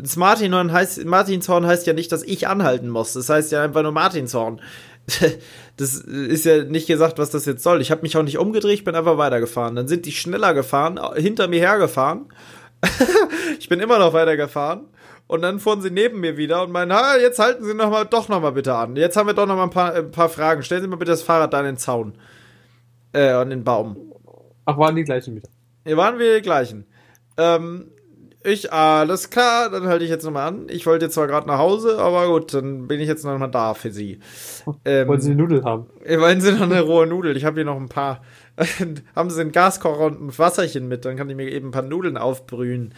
Das 0.01 0.17
Martinhorn 0.17 0.73
heißt 0.73 1.05
Martinshorn 1.05 1.65
heißt 1.65 1.87
ja 1.87 1.93
nicht, 1.93 2.11
dass 2.11 2.23
ich 2.23 2.47
anhalten 2.47 2.89
muss. 2.89 3.13
Das 3.13 3.29
heißt 3.29 3.53
ja 3.53 3.63
einfach 3.63 3.83
nur 3.83 3.91
Martinshorn. 3.91 4.61
Das 5.77 5.95
ist 5.95 6.43
ja 6.43 6.65
nicht 6.65 6.87
gesagt, 6.87 7.19
was 7.19 7.29
das 7.29 7.45
jetzt 7.45 7.63
soll. 7.63 7.79
Ich 7.79 7.89
habe 7.89 8.01
mich 8.01 8.17
auch 8.17 8.23
nicht 8.23 8.37
umgedreht, 8.37 8.73
ich 8.73 8.83
bin 8.83 8.95
einfach 8.95 9.17
weitergefahren. 9.17 9.77
Dann 9.77 9.87
sind 9.87 10.05
die 10.05 10.11
schneller 10.11 10.53
gefahren, 10.53 10.99
hinter 11.15 11.47
mir 11.47 11.61
hergefahren. 11.61 12.25
ich 13.59 13.69
bin 13.69 13.79
immer 13.79 13.97
noch 13.97 14.11
weitergefahren. 14.11 14.81
Und 15.29 15.43
dann 15.43 15.59
fuhren 15.59 15.79
sie 15.79 15.91
neben 15.91 16.21
mir 16.21 16.37
wieder 16.37 16.63
und 16.63 16.71
meinen, 16.71 16.91
ha, 16.91 17.15
jetzt 17.15 17.37
halten 17.37 17.63
Sie 17.63 17.75
noch 17.75 17.91
mal, 17.91 18.03
doch 18.03 18.29
noch 18.29 18.41
mal 18.41 18.49
bitte 18.49 18.73
an. 18.73 18.95
Jetzt 18.95 19.15
haben 19.15 19.27
wir 19.27 19.35
doch 19.35 19.45
noch 19.45 19.57
mal 19.57 19.65
ein 19.65 19.69
paar, 19.69 19.93
ein 19.93 20.09
paar 20.09 20.27
Fragen. 20.27 20.63
Stellen 20.63 20.81
Sie 20.81 20.87
mal 20.87 20.95
bitte 20.95 21.11
das 21.11 21.21
Fahrrad 21.21 21.53
da 21.53 21.59
an 21.59 21.65
den 21.65 21.77
Zaun. 21.77 22.15
Äh, 23.13 23.29
an 23.29 23.51
den 23.51 23.63
Baum. 23.63 24.11
Ach, 24.65 24.79
waren 24.79 24.95
die 24.95 25.03
gleichen 25.03 25.35
wieder. 25.35 25.47
Hier 25.85 25.97
waren 25.97 26.17
wir 26.17 26.37
die 26.37 26.41
gleichen. 26.41 26.87
Ähm, 27.37 27.91
ich, 28.43 28.73
alles 28.73 29.29
klar, 29.29 29.69
dann 29.69 29.85
halte 29.85 30.03
ich 30.03 30.09
jetzt 30.09 30.25
noch 30.25 30.31
mal 30.31 30.47
an. 30.47 30.65
Ich 30.67 30.87
wollte 30.87 31.05
jetzt 31.05 31.13
zwar 31.13 31.27
gerade 31.27 31.47
nach 31.47 31.59
Hause, 31.59 31.99
aber 31.99 32.27
gut, 32.27 32.55
dann 32.55 32.87
bin 32.87 32.99
ich 32.99 33.07
jetzt 33.07 33.23
noch 33.23 33.37
mal 33.37 33.49
da 33.49 33.75
für 33.75 33.91
Sie. 33.91 34.19
Ähm, 34.83 35.07
Wollen 35.07 35.21
sie 35.21 35.35
Nudeln 35.35 35.63
haben? 35.63 35.85
wollen 36.07 36.41
Sie 36.41 36.53
noch 36.53 36.61
eine 36.61 36.81
rohe 36.81 37.05
Nudel? 37.05 37.37
Ich 37.37 37.45
habe 37.45 37.57
hier 37.57 37.65
noch 37.65 37.77
ein 37.77 37.87
paar. 37.87 38.23
haben 39.15 39.29
Sie 39.29 39.41
einen 39.41 39.51
Gaskocher 39.51 40.05
und 40.07 40.21
ein 40.21 40.37
Wasserchen 40.39 40.87
mit? 40.87 41.05
Dann 41.05 41.17
kann 41.17 41.29
ich 41.29 41.35
mir 41.35 41.51
eben 41.51 41.67
ein 41.67 41.71
paar 41.71 41.83
Nudeln 41.83 42.17
aufbrühen. 42.17 42.95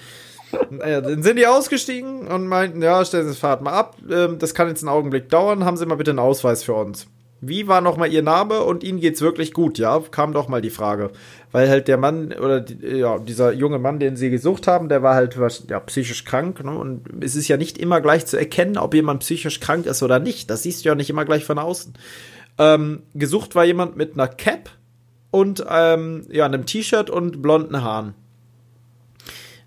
Naja, 0.69 1.01
dann 1.01 1.23
sind 1.23 1.37
die 1.37 1.47
ausgestiegen 1.47 2.27
und 2.27 2.47
meinten, 2.47 2.81
ja, 2.81 3.03
stellen 3.03 3.23
Sie 3.23 3.31
das 3.31 3.39
Fahrrad 3.39 3.61
mal 3.61 3.73
ab. 3.73 3.97
Ähm, 4.09 4.39
das 4.39 4.53
kann 4.53 4.67
jetzt 4.67 4.83
einen 4.83 4.89
Augenblick 4.89 5.29
dauern. 5.29 5.65
Haben 5.65 5.77
Sie 5.77 5.85
mal 5.85 5.95
bitte 5.95 6.11
einen 6.11 6.19
Ausweis 6.19 6.63
für 6.63 6.73
uns. 6.73 7.07
Wie 7.43 7.67
war 7.67 7.81
nochmal 7.81 8.13
Ihr 8.13 8.21
Name 8.21 8.61
und 8.61 8.83
Ihnen 8.83 8.99
geht's 8.99 9.21
wirklich 9.21 9.51
gut, 9.51 9.79
ja? 9.79 9.99
Kam 10.11 10.31
doch 10.31 10.47
mal 10.47 10.61
die 10.61 10.69
Frage. 10.69 11.09
Weil 11.51 11.69
halt 11.69 11.87
der 11.87 11.97
Mann 11.97 12.33
oder 12.33 12.61
die, 12.61 12.97
ja, 12.97 13.17
dieser 13.17 13.51
junge 13.51 13.79
Mann, 13.79 13.99
den 13.99 14.15
Sie 14.15 14.29
gesucht 14.29 14.67
haben, 14.67 14.89
der 14.89 15.01
war 15.01 15.15
halt 15.15 15.39
was, 15.39 15.65
ja, 15.67 15.79
psychisch 15.79 16.23
krank. 16.23 16.63
Ne? 16.63 16.77
Und 16.77 17.23
es 17.23 17.35
ist 17.35 17.47
ja 17.47 17.57
nicht 17.57 17.79
immer 17.79 17.99
gleich 17.99 18.27
zu 18.27 18.37
erkennen, 18.37 18.77
ob 18.77 18.93
jemand 18.93 19.21
psychisch 19.21 19.59
krank 19.59 19.87
ist 19.87 20.03
oder 20.03 20.19
nicht. 20.19 20.51
Das 20.51 20.63
siehst 20.63 20.85
du 20.85 20.89
ja 20.89 20.95
nicht 20.95 21.09
immer 21.09 21.25
gleich 21.25 21.43
von 21.43 21.57
außen. 21.57 21.93
Ähm, 22.59 23.01
gesucht 23.15 23.55
war 23.55 23.65
jemand 23.65 23.97
mit 23.97 24.13
einer 24.13 24.27
Cap 24.27 24.69
und 25.31 25.65
ähm, 25.67 26.27
ja, 26.29 26.45
einem 26.45 26.67
T-Shirt 26.67 27.09
und 27.09 27.41
blonden 27.41 27.81
Haaren. 27.81 28.13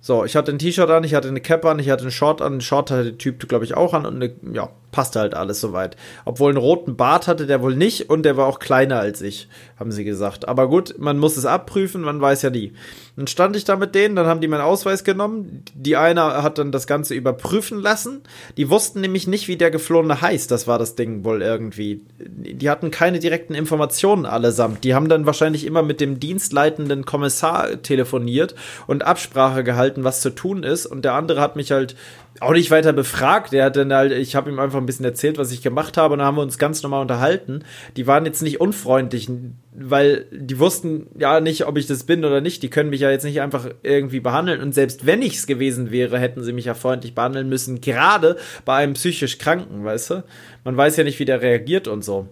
So, 0.06 0.22
ich 0.22 0.36
hatte 0.36 0.52
ein 0.52 0.58
T-Shirt 0.58 0.90
an, 0.90 1.02
ich 1.02 1.14
hatte 1.14 1.28
eine 1.28 1.40
Cap 1.40 1.64
an, 1.64 1.78
ich 1.78 1.88
hatte 1.88 2.02
einen 2.02 2.10
Short 2.10 2.42
an. 2.42 2.52
Einen 2.52 2.60
Short 2.60 2.90
hatte 2.90 3.04
der 3.04 3.16
Typ, 3.16 3.48
glaube 3.48 3.64
ich, 3.64 3.74
auch 3.74 3.94
an 3.94 4.04
und 4.04 4.16
eine, 4.16 4.34
ja, 4.52 4.68
passte 4.94 5.18
halt 5.18 5.34
alles 5.34 5.60
soweit. 5.60 5.96
Obwohl 6.24 6.50
einen 6.50 6.58
roten 6.58 6.94
Bart 6.94 7.26
hatte 7.26 7.46
der 7.46 7.60
wohl 7.60 7.74
nicht 7.74 8.10
und 8.10 8.22
der 8.22 8.36
war 8.36 8.46
auch 8.46 8.60
kleiner 8.60 9.00
als 9.00 9.22
ich, 9.22 9.48
haben 9.76 9.90
sie 9.90 10.04
gesagt. 10.04 10.46
Aber 10.46 10.68
gut, 10.68 10.94
man 10.98 11.18
muss 11.18 11.36
es 11.36 11.46
abprüfen, 11.46 12.02
man 12.02 12.20
weiß 12.20 12.42
ja 12.42 12.50
nie. 12.50 12.74
Dann 13.16 13.26
stand 13.26 13.56
ich 13.56 13.64
da 13.64 13.74
mit 13.74 13.96
denen, 13.96 14.14
dann 14.14 14.26
haben 14.26 14.40
die 14.40 14.46
meinen 14.46 14.60
Ausweis 14.60 15.02
genommen. 15.02 15.64
Die 15.74 15.96
eine 15.96 16.44
hat 16.44 16.58
dann 16.58 16.70
das 16.70 16.86
Ganze 16.86 17.14
überprüfen 17.14 17.80
lassen. 17.80 18.20
Die 18.56 18.70
wussten 18.70 19.00
nämlich 19.00 19.26
nicht, 19.26 19.48
wie 19.48 19.56
der 19.56 19.72
Geflohene 19.72 20.20
heißt. 20.20 20.48
Das 20.48 20.68
war 20.68 20.78
das 20.78 20.94
Ding 20.94 21.24
wohl 21.24 21.42
irgendwie. 21.42 22.02
Die 22.20 22.70
hatten 22.70 22.92
keine 22.92 23.18
direkten 23.18 23.54
Informationen 23.54 24.26
allesamt. 24.26 24.84
Die 24.84 24.94
haben 24.94 25.08
dann 25.08 25.26
wahrscheinlich 25.26 25.66
immer 25.66 25.82
mit 25.82 26.00
dem 26.00 26.20
dienstleitenden 26.20 27.04
Kommissar 27.04 27.82
telefoniert 27.82 28.54
und 28.86 29.04
Absprache 29.04 29.64
gehalten, 29.64 30.04
was 30.04 30.20
zu 30.20 30.30
tun 30.30 30.62
ist. 30.62 30.86
Und 30.86 31.04
der 31.04 31.14
andere 31.14 31.40
hat 31.40 31.56
mich 31.56 31.72
halt 31.72 31.96
auch 32.40 32.52
nicht 32.52 32.70
weiter 32.70 32.92
befragt. 32.92 33.52
Der 33.52 33.64
hat 33.64 33.76
dann 33.76 33.92
halt, 33.92 34.12
ich 34.12 34.34
habe 34.34 34.50
ihm 34.50 34.58
einfach 34.58 34.78
ein 34.78 34.86
bisschen 34.86 35.04
erzählt, 35.04 35.38
was 35.38 35.52
ich 35.52 35.62
gemacht 35.62 35.96
habe, 35.96 36.14
und 36.14 36.18
dann 36.18 36.26
haben 36.26 36.36
wir 36.36 36.42
uns 36.42 36.58
ganz 36.58 36.82
normal 36.82 37.02
unterhalten. 37.02 37.64
Die 37.96 38.06
waren 38.06 38.26
jetzt 38.26 38.42
nicht 38.42 38.60
unfreundlich, 38.60 39.30
weil 39.72 40.26
die 40.32 40.58
wussten 40.58 41.06
ja 41.18 41.40
nicht, 41.40 41.66
ob 41.66 41.76
ich 41.76 41.86
das 41.86 42.04
bin 42.04 42.24
oder 42.24 42.40
nicht. 42.40 42.62
Die 42.62 42.70
können 42.70 42.90
mich 42.90 43.00
ja 43.00 43.10
jetzt 43.10 43.24
nicht 43.24 43.40
einfach 43.40 43.68
irgendwie 43.82 44.20
behandeln. 44.20 44.60
Und 44.60 44.74
selbst 44.74 45.06
wenn 45.06 45.22
ich 45.22 45.36
es 45.36 45.46
gewesen 45.46 45.90
wäre, 45.90 46.18
hätten 46.18 46.42
sie 46.42 46.52
mich 46.52 46.64
ja 46.64 46.74
freundlich 46.74 47.14
behandeln 47.14 47.48
müssen. 47.48 47.80
Gerade 47.80 48.36
bei 48.64 48.76
einem 48.76 48.94
psychisch 48.94 49.38
Kranken, 49.38 49.84
weißt 49.84 50.10
du? 50.10 50.24
Man 50.64 50.76
weiß 50.76 50.96
ja 50.96 51.04
nicht, 51.04 51.18
wie 51.18 51.24
der 51.24 51.40
reagiert 51.40 51.88
und 51.88 52.04
so. 52.04 52.28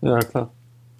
Ja, 0.00 0.18
klar. 0.18 0.52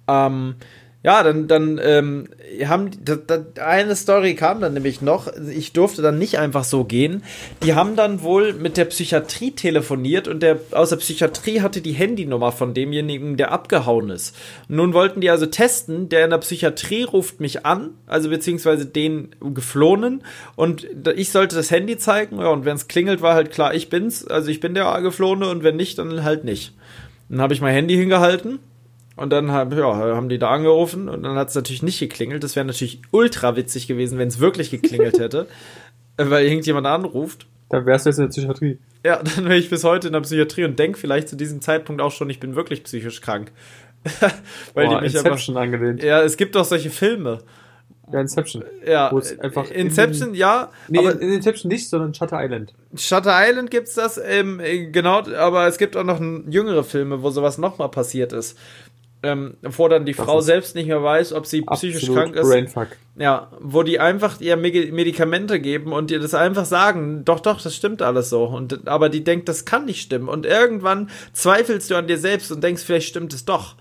Ähm, 0.07 0.55
ja, 1.03 1.21
dann, 1.21 1.49
dann 1.49 1.81
ähm, 1.83 2.29
haben 2.65 2.91
da, 3.03 3.17
da, 3.17 3.43
eine 3.61 3.93
Story 3.93 4.35
kam 4.35 4.61
dann 4.61 4.73
nämlich 4.73 5.01
noch. 5.01 5.27
Ich 5.53 5.73
durfte 5.73 6.01
dann 6.01 6.17
nicht 6.17 6.39
einfach 6.39 6.63
so 6.63 6.85
gehen. 6.85 7.23
Die 7.61 7.75
haben 7.75 7.97
dann 7.97 8.21
wohl 8.21 8.53
mit 8.53 8.77
der 8.77 8.85
Psychiatrie 8.85 9.51
telefoniert 9.51 10.29
und 10.29 10.41
der 10.41 10.59
aus 10.71 10.91
der 10.91 10.95
Psychiatrie 10.95 11.59
hatte 11.59 11.81
die 11.81 11.91
Handynummer 11.91 12.53
von 12.53 12.73
demjenigen, 12.73 13.35
der 13.35 13.51
abgehauen 13.51 14.09
ist. 14.09 14.33
Nun 14.69 14.93
wollten 14.93 15.19
die 15.19 15.29
also 15.29 15.45
testen, 15.45 16.07
der 16.07 16.23
in 16.23 16.29
der 16.29 16.37
Psychiatrie 16.37 17.03
ruft 17.03 17.41
mich 17.41 17.65
an, 17.65 17.89
also 18.07 18.29
beziehungsweise 18.29 18.85
den 18.85 19.35
Geflohenen 19.53 20.23
und 20.55 20.87
ich 21.15 21.31
sollte 21.31 21.57
das 21.57 21.69
Handy 21.69 21.97
zeigen. 21.97 22.39
Ja, 22.39 22.47
und 22.47 22.63
wenn 22.63 22.77
es 22.77 22.87
klingelt, 22.87 23.21
war 23.21 23.35
halt 23.35 23.51
klar, 23.51 23.73
ich 23.73 23.89
bin's, 23.89 24.25
also 24.25 24.49
ich 24.49 24.61
bin 24.61 24.73
der 24.73 25.01
Geflohene 25.01 25.49
und 25.49 25.63
wenn 25.63 25.75
nicht, 25.75 25.97
dann 25.97 26.23
halt 26.23 26.45
nicht. 26.45 26.73
Dann 27.27 27.41
habe 27.41 27.53
ich 27.53 27.59
mein 27.59 27.73
Handy 27.73 27.95
hingehalten 27.95 28.59
und 29.15 29.29
dann 29.29 29.51
hab, 29.51 29.73
ja, 29.73 29.95
haben 29.95 30.29
die 30.29 30.39
da 30.39 30.49
angerufen 30.49 31.07
und 31.07 31.23
dann 31.23 31.35
hat 31.35 31.49
es 31.49 31.55
natürlich 31.55 31.83
nicht 31.83 31.99
geklingelt. 31.99 32.43
Das 32.43 32.55
wäre 32.55 32.65
natürlich 32.65 33.01
ultra 33.11 33.55
witzig 33.55 33.87
gewesen, 33.87 34.17
wenn 34.17 34.27
es 34.27 34.39
wirklich 34.39 34.71
geklingelt 34.71 35.19
hätte, 35.19 35.47
äh, 36.17 36.29
weil 36.29 36.45
irgendjemand 36.45 36.87
anruft. 36.87 37.47
Dann 37.69 37.85
wärst 37.85 38.05
du 38.05 38.09
jetzt 38.09 38.17
in 38.17 38.25
der 38.25 38.29
Psychiatrie. 38.29 38.79
Ja, 39.05 39.21
dann 39.35 39.45
wäre 39.45 39.57
ich 39.57 39.69
bis 39.69 39.83
heute 39.83 40.07
in 40.07 40.13
der 40.13 40.21
Psychiatrie 40.21 40.63
und 40.65 40.77
denk 40.79 40.97
vielleicht 40.97 41.29
zu 41.29 41.35
diesem 41.35 41.61
Zeitpunkt 41.61 42.01
auch 42.01 42.11
schon, 42.11 42.29
ich 42.29 42.39
bin 42.39 42.55
wirklich 42.55 42.83
psychisch 42.83 43.21
krank. 43.21 43.51
weil 44.73 44.87
Boah, 44.87 44.97
die 44.97 45.05
mich 45.05 45.15
Inception 45.15 45.55
angelehnt. 45.57 46.01
einfach. 46.01 46.07
Ja, 46.07 46.21
es 46.23 46.35
gibt 46.35 46.57
auch 46.57 46.65
solche 46.65 46.89
Filme. 46.89 47.39
Ja, 48.11 48.19
Inception. 48.19 48.63
Ja, 48.85 49.15
einfach 49.39 49.69
in 49.69 49.87
Inception, 49.87 50.33
ja, 50.33 50.69
Nee, 50.89 50.99
aber 50.99 51.21
in 51.21 51.31
Inception 51.31 51.69
nicht, 51.71 51.89
sondern 51.89 52.13
Shutter 52.13 52.43
Island. 52.43 52.73
Shutter 52.95 53.33
Island 53.33 53.71
gibt's 53.71 53.93
das, 53.93 54.19
ähm, 54.23 54.59
äh, 54.59 54.87
genau, 54.87 55.21
aber 55.31 55.67
es 55.67 55.77
gibt 55.77 55.95
auch 55.95 56.03
noch 56.03 56.19
jüngere 56.19 56.83
Filme, 56.83 57.23
wo 57.23 57.29
sowas 57.29 57.57
nochmal 57.57 57.89
passiert 57.89 58.33
ist. 58.33 58.57
Ähm, 59.25 59.55
wo 59.61 59.87
dann 59.87 60.05
die 60.05 60.13
Frau 60.13 60.39
ist 60.39 60.45
selbst 60.45 60.75
nicht 60.75 60.87
mehr 60.87 61.01
weiß, 61.01 61.31
ob 61.31 61.45
sie 61.45 61.61
psychisch 61.61 62.11
krank 62.11 62.35
ist. 62.35 62.45
Brainfuck. 62.45 62.89
Ja, 63.15 63.51
wo 63.61 63.81
die 63.83 63.99
einfach 64.01 64.41
ihr 64.41 64.57
Medi- 64.57 64.91
Medikamente 64.91 65.61
geben 65.61 65.93
und 65.93 66.11
ihr 66.11 66.19
das 66.19 66.33
einfach 66.33 66.65
sagen, 66.65 67.23
doch, 67.23 67.39
doch, 67.39 67.61
das 67.61 67.73
stimmt 67.73 68.01
alles 68.01 68.29
so. 68.29 68.43
Und, 68.43 68.85
aber 68.87 69.07
die 69.07 69.23
denkt, 69.23 69.47
das 69.47 69.63
kann 69.63 69.85
nicht 69.85 70.01
stimmen. 70.01 70.27
Und 70.27 70.45
irgendwann 70.45 71.09
zweifelst 71.31 71.89
du 71.89 71.95
an 71.95 72.07
dir 72.07 72.17
selbst 72.17 72.51
und 72.51 72.61
denkst, 72.61 72.83
vielleicht 72.83 73.07
stimmt 73.07 73.33
es 73.33 73.45
doch. 73.45 73.75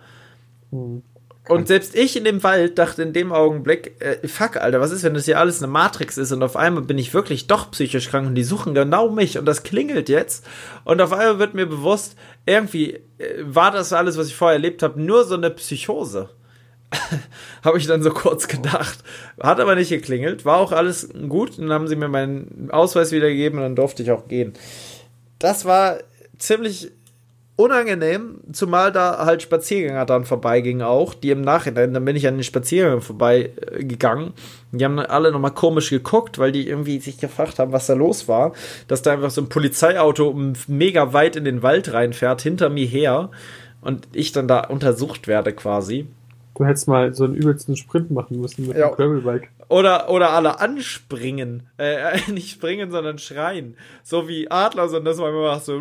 Hm. 0.70 1.03
Und 1.49 1.66
selbst 1.66 1.97
ich 1.97 2.16
in 2.16 2.22
dem 2.22 2.43
Wald 2.45 2.78
dachte 2.78 3.03
in 3.03 3.12
dem 3.12 3.32
Augenblick, 3.32 4.01
äh, 4.01 4.28
fuck, 4.28 4.59
Alter, 4.59 4.80
was 4.80 4.93
ist, 4.93 5.03
wenn 5.03 5.14
das 5.14 5.24
hier 5.24 5.40
alles 5.40 5.61
eine 5.61 5.72
Matrix 5.72 6.16
ist 6.16 6.30
und 6.30 6.43
auf 6.43 6.57
einmal 6.57 6.84
bin 6.84 6.99
ich 6.99 7.14
wirklich 7.14 7.49
doch 7.49 7.72
psychisch 7.72 8.11
krank 8.11 8.28
und 8.28 8.36
die 8.36 8.45
suchen 8.45 8.74
genau 8.74 9.11
mich 9.11 9.38
und 9.38 9.45
das 9.45 9.64
klingelt 9.64 10.09
jetzt 10.09 10.47
und 10.84 11.01
auf 11.01 11.12
einmal 11.12 11.40
wird 11.40 11.55
mir 11.55 11.66
bewusst, 11.66 12.14
irgendwie 12.47 13.01
äh, 13.18 13.43
war 13.43 13.72
das 13.72 13.93
alles, 13.93 14.16
was 14.16 14.28
ich 14.28 14.36
vorher 14.36 14.55
erlebt 14.55 14.84
habe, 14.84 15.01
nur 15.01 15.24
so 15.24 15.34
eine 15.34 15.51
Psychose. 15.51 16.30
habe 17.64 17.78
ich 17.78 17.86
dann 17.86 18.03
so 18.03 18.11
kurz 18.11 18.49
gedacht. 18.49 18.99
Hat 19.40 19.61
aber 19.61 19.74
nicht 19.74 19.88
geklingelt, 19.88 20.45
war 20.45 20.59
auch 20.59 20.72
alles 20.72 21.09
gut 21.28 21.59
und 21.59 21.64
dann 21.64 21.72
haben 21.72 21.88
sie 21.88 21.97
mir 21.97 22.09
meinen 22.09 22.70
Ausweis 22.70 23.12
wiedergegeben 23.12 23.59
und 23.59 23.64
dann 23.64 23.76
durfte 23.76 24.03
ich 24.03 24.12
auch 24.12 24.28
gehen. 24.28 24.53
Das 25.38 25.64
war 25.64 25.99
ziemlich 26.38 26.93
unangenehm, 27.62 28.40
zumal 28.52 28.92
da 28.92 29.24
halt 29.24 29.42
Spaziergänger 29.42 30.06
dann 30.06 30.24
vorbeigingen 30.24 30.82
auch, 30.82 31.14
die 31.14 31.30
im 31.30 31.40
Nachhinein, 31.40 31.94
dann 31.94 32.04
bin 32.04 32.16
ich 32.16 32.26
an 32.26 32.36
den 32.36 32.44
Spaziergängern 32.44 33.00
vorbeigegangen. 33.00 34.32
Die 34.72 34.84
haben 34.84 34.98
alle 34.98 35.32
nochmal 35.32 35.52
komisch 35.52 35.90
geguckt, 35.90 36.38
weil 36.38 36.52
die 36.52 36.68
irgendwie 36.68 36.98
sich 37.00 37.18
gefragt 37.18 37.58
haben, 37.58 37.72
was 37.72 37.86
da 37.86 37.94
los 37.94 38.28
war. 38.28 38.52
Dass 38.88 39.02
da 39.02 39.12
einfach 39.12 39.30
so 39.30 39.40
ein 39.40 39.48
Polizeiauto 39.48 40.34
mega 40.66 41.12
weit 41.12 41.36
in 41.36 41.44
den 41.44 41.62
Wald 41.62 41.92
reinfährt, 41.92 42.42
hinter 42.42 42.68
mir 42.68 42.86
her 42.86 43.30
und 43.82 44.08
ich 44.12 44.32
dann 44.32 44.48
da 44.48 44.60
untersucht 44.60 45.26
werde 45.26 45.52
quasi. 45.52 46.06
Du 46.55 46.66
hättest 46.66 46.86
mal 46.86 47.14
so 47.14 47.24
einen 47.24 47.34
übelsten 47.34 47.76
Sprint 47.76 48.11
machen 48.11 48.38
müssen 48.40 48.66
mit 48.68 48.76
Ja. 48.76 48.88
dem 48.90 48.96
Gravelbike. 48.96 49.48
Oder, 49.68 50.11
oder 50.11 50.30
alle 50.32 50.61
anspringen. 50.61 51.66
Äh, 51.78 52.18
nicht 52.30 52.50
springen, 52.50 52.90
sondern 52.90 53.16
schreien. 53.18 53.76
So 54.03 54.28
wie 54.28 54.50
Adler 54.50 54.88
sind, 54.90 55.07
das 55.07 55.16
man 55.16 55.30
immer 55.30 55.42
macht 55.55 55.64
so. 55.64 55.76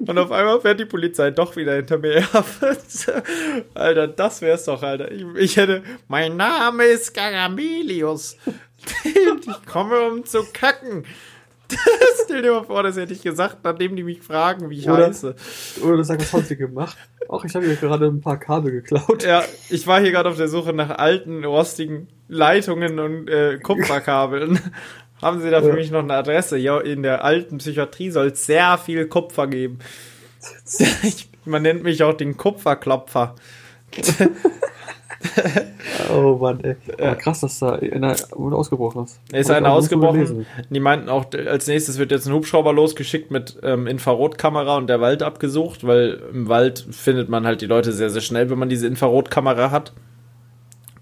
Und 0.00 0.18
auf 0.18 0.32
einmal 0.32 0.60
fährt 0.60 0.80
die 0.80 0.84
Polizei 0.84 1.30
doch 1.30 1.54
wieder 1.54 1.74
hinter 1.76 1.98
mir 1.98 2.20
her. 2.22 2.44
Alter, 3.74 4.08
das 4.08 4.42
wär's 4.42 4.64
doch, 4.64 4.82
Alter. 4.82 5.12
Ich, 5.12 5.24
ich 5.36 5.56
hätte, 5.56 5.84
mein 6.08 6.36
Name 6.36 6.84
ist 6.84 7.14
Garamelius. 7.14 8.36
Und 9.04 9.46
ich 9.46 9.66
komme, 9.66 10.00
um 10.10 10.24
zu 10.24 10.44
kacken. 10.52 11.04
Stell 12.24 12.42
dir 12.42 12.52
mal 12.52 12.64
vor, 12.64 12.82
das 12.82 12.96
hätte 12.96 13.12
ich 13.14 13.22
gesagt, 13.22 13.58
nachdem 13.64 13.96
die 13.96 14.02
mich 14.02 14.22
fragen, 14.22 14.68
wie 14.70 14.78
ich 14.78 14.88
Oder- 14.88 15.06
heiße. 15.06 15.34
Oder 15.82 15.96
du 15.96 16.04
sagst, 16.04 16.32
was 16.32 16.42
hast 16.42 16.50
du 16.50 16.56
gemacht? 16.56 16.96
Auch 17.28 17.44
ich 17.44 17.54
habe 17.54 17.66
hier 17.66 17.76
gerade 17.76 18.06
ein 18.06 18.20
paar 18.20 18.38
Kabel 18.38 18.72
geklaut. 18.72 19.24
Ja, 19.24 19.42
ich 19.70 19.86
war 19.86 20.00
hier 20.00 20.12
gerade 20.12 20.28
auf 20.28 20.36
der 20.36 20.48
Suche 20.48 20.72
nach 20.72 20.90
alten, 20.90 21.44
rostigen 21.44 22.08
Leitungen 22.28 22.98
und 22.98 23.28
äh, 23.28 23.58
Kupferkabeln. 23.58 24.58
Haben 25.22 25.40
Sie 25.40 25.50
da 25.50 25.60
für 25.62 25.68
Ja. 25.68 25.74
mich 25.74 25.90
noch 25.90 26.02
eine 26.02 26.14
Adresse? 26.14 26.58
Ja, 26.58 26.78
in 26.80 27.02
der 27.02 27.24
alten 27.24 27.58
Psychiatrie 27.58 28.10
soll 28.10 28.28
es 28.28 28.44
sehr 28.46 28.76
viel 28.78 29.06
Kupfer 29.06 29.46
geben. 29.46 29.78
Man 31.46 31.62
nennt 31.62 31.82
mich 31.82 32.02
auch 32.02 32.14
den 32.14 32.36
Kupferklopfer. 32.36 33.34
Oh 36.12 36.36
Mann, 36.36 36.60
ey. 36.60 36.76
Aber 36.98 37.14
krass, 37.16 37.40
dass 37.40 37.58
da 37.58 37.74
einer 37.76 38.14
wurde 38.32 38.56
ausgebrochen 38.56 39.04
ist. 39.04 39.20
Ist 39.32 39.50
einer 39.50 39.70
auch 39.70 39.76
ausgebrochen. 39.76 40.46
Die 40.70 40.80
meinten 40.80 41.08
auch, 41.08 41.26
als 41.32 41.66
nächstes 41.66 41.98
wird 41.98 42.10
jetzt 42.10 42.26
ein 42.26 42.34
Hubschrauber 42.34 42.72
losgeschickt 42.72 43.30
mit 43.30 43.58
ähm, 43.62 43.86
Infrarotkamera 43.86 44.76
und 44.76 44.88
der 44.88 45.00
Wald 45.00 45.22
abgesucht, 45.22 45.86
weil 45.86 46.22
im 46.32 46.48
Wald 46.48 46.86
findet 46.90 47.28
man 47.28 47.46
halt 47.46 47.60
die 47.60 47.66
Leute 47.66 47.92
sehr, 47.92 48.10
sehr 48.10 48.20
schnell, 48.20 48.50
wenn 48.50 48.58
man 48.58 48.68
diese 48.68 48.86
Infrarotkamera 48.86 49.70
hat. 49.70 49.92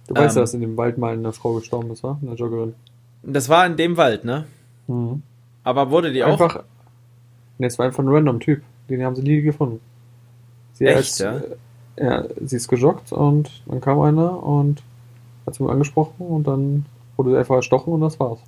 Du 0.08 0.14
weißt 0.14 0.36
Ähm. 0.36 0.40
ja, 0.40 0.42
dass 0.42 0.54
in 0.54 0.60
dem 0.60 0.76
Wald 0.76 0.98
mal 0.98 1.14
eine 1.14 1.32
Frau 1.32 1.54
gestorben 1.54 1.90
ist, 1.90 2.02
wa? 2.02 2.18
Eine 2.22 2.34
Joggerin. 2.34 2.74
Das 3.22 3.48
war 3.48 3.66
in 3.66 3.76
dem 3.76 3.96
Wald, 3.96 4.24
ne? 4.24 4.46
Mhm. 4.86 5.22
Aber 5.64 5.90
wurde 5.90 6.12
die 6.12 6.24
auch 6.24 6.32
Einfach. 6.32 6.64
Ne, 7.58 7.66
es 7.66 7.78
war 7.78 7.86
einfach 7.86 8.02
ein 8.02 8.08
random 8.08 8.40
Typ. 8.40 8.62
Den 8.88 9.04
haben 9.04 9.14
sie 9.14 9.22
nie 9.22 9.42
gefunden. 9.42 9.80
Sie 10.72 10.86
Echt, 10.86 11.00
ist, 11.00 11.20
ja? 11.20 11.36
äh, 11.36 11.42
ja? 11.99 12.24
Sie 12.45 12.57
ist 12.57 12.68
gejoggt 12.68 13.12
und 13.12 13.51
dann 13.66 13.80
kam 13.80 14.01
einer 14.01 14.43
und 14.43 14.82
hat 15.47 15.55
sie 15.55 15.64
angesprochen 15.64 16.26
und 16.26 16.47
dann 16.47 16.86
wurde 17.16 17.30
sie 17.30 17.36
einfach 17.38 17.57
erstochen 17.57 17.93
und 17.93 18.01
das 18.01 18.18
war's. 18.20 18.38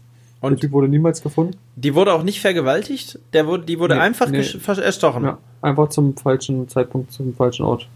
der 0.43 0.51
Und 0.51 0.61
Typ 0.61 0.73
wurde 0.73 0.89
niemals 0.89 1.23
gefunden. 1.23 1.57
Die 1.77 1.95
wurde 1.95 2.13
auch 2.13 2.23
nicht 2.23 2.41
vergewaltigt? 2.41 3.19
Der 3.33 3.47
wurde, 3.47 3.65
die 3.65 3.79
wurde 3.79 3.95
Nee, 3.95 4.01
einfach 4.01 4.29
nee. 4.29 4.39
erstochen. 4.39 5.25
Ja, 5.25 5.39
einfach 5.63 5.89
zum 5.89 6.17
falschen 6.17 6.69
Zeitpunkt, 6.69 7.13
zum 7.13 7.35
falschen 7.35 7.65
Ort. 7.65 7.89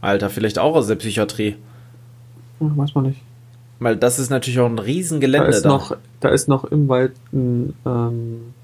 Alter, 0.00 0.30
vielleicht 0.30 0.58
auch 0.58 0.74
aus 0.76 0.86
der 0.86 0.96
Psychiatrie. 0.96 1.56
Hm, 2.60 2.76
weiß 2.76 2.94
man 2.94 3.04
nicht. 3.06 3.20
Weil 3.80 3.96
das 3.96 4.18
ist 4.20 4.30
natürlich 4.30 4.60
auch 4.60 4.66
ein 4.68 4.76
Da 4.76 4.82
Riesengelände 4.84 5.48
ist, 5.48 5.62
da. 5.64 5.68
noch, 5.70 5.96
da 6.20 6.28
ist 6.28 6.48
noch 6.48 6.64
im 6.64 6.88
Wald 6.88 7.12
ein, 7.32 7.74
ähm, 7.84 8.54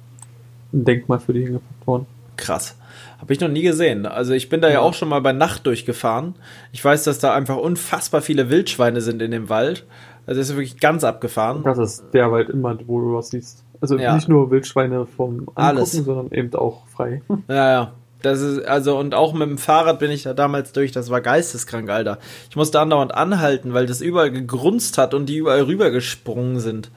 ein 0.72 0.84
Denkmal 0.84 1.18
für 1.18 1.32
die 1.32 1.42
hingepackt 1.42 1.86
worden. 1.86 2.06
Krass. 2.38 2.76
Habe 3.20 3.32
ich 3.34 3.40
noch 3.40 3.48
nie 3.48 3.62
gesehen. 3.62 4.06
Also 4.06 4.32
ich 4.32 4.48
bin 4.48 4.60
da 4.62 4.70
ja. 4.70 4.80
Auch 4.80 4.94
schon 4.94 5.08
mal 5.10 5.20
bei 5.20 5.32
Nacht 5.32 5.66
durchgefahren. 5.66 6.36
Ich 6.72 6.82
weiß, 6.84 7.04
dass 7.04 7.18
da 7.18 7.34
einfach 7.34 7.56
unfassbar 7.56 8.22
viele 8.22 8.48
Wildschweine 8.48 9.00
sind 9.02 9.20
in 9.20 9.30
dem 9.32 9.48
Wald. 9.50 9.84
Also 10.26 10.40
das 10.40 10.48
ist 10.50 10.56
wirklich 10.56 10.78
ganz 10.80 11.04
abgefahren. 11.04 11.62
Das 11.64 11.78
ist 11.78 12.04
der 12.14 12.30
Wald 12.32 12.48
immer, 12.48 12.78
wo 12.86 13.00
du 13.00 13.14
was 13.14 13.30
siehst. 13.30 13.64
Also 13.80 13.96
Ja. 13.98 14.14
nicht 14.14 14.28
nur 14.28 14.50
Wildschweine 14.50 15.04
vom 15.06 15.40
Angucken, 15.40 15.52
Alles. 15.56 15.92
sondern 15.92 16.30
eben 16.32 16.54
auch 16.54 16.86
frei. 16.88 17.22
Ja, 17.48 17.70
ja. 17.70 17.92
Das 18.22 18.40
ist, 18.40 18.64
also, 18.66 18.98
und 18.98 19.14
auch 19.14 19.32
mit 19.32 19.48
dem 19.48 19.58
Fahrrad 19.58 20.00
bin 20.00 20.10
ich 20.10 20.24
da 20.24 20.34
damals 20.34 20.72
durch, 20.72 20.90
das 20.90 21.08
war 21.08 21.20
geisteskrank, 21.20 21.88
Alter. 21.88 22.18
Ich 22.50 22.56
musste 22.56 22.80
andauernd 22.80 23.14
anhalten, 23.14 23.74
weil 23.74 23.86
das 23.86 24.00
überall 24.00 24.32
gegrunzt 24.32 24.98
hat 24.98 25.14
und 25.14 25.26
die 25.26 25.36
überall 25.36 25.62
rübergesprungen 25.62 26.58
sind. 26.58 26.90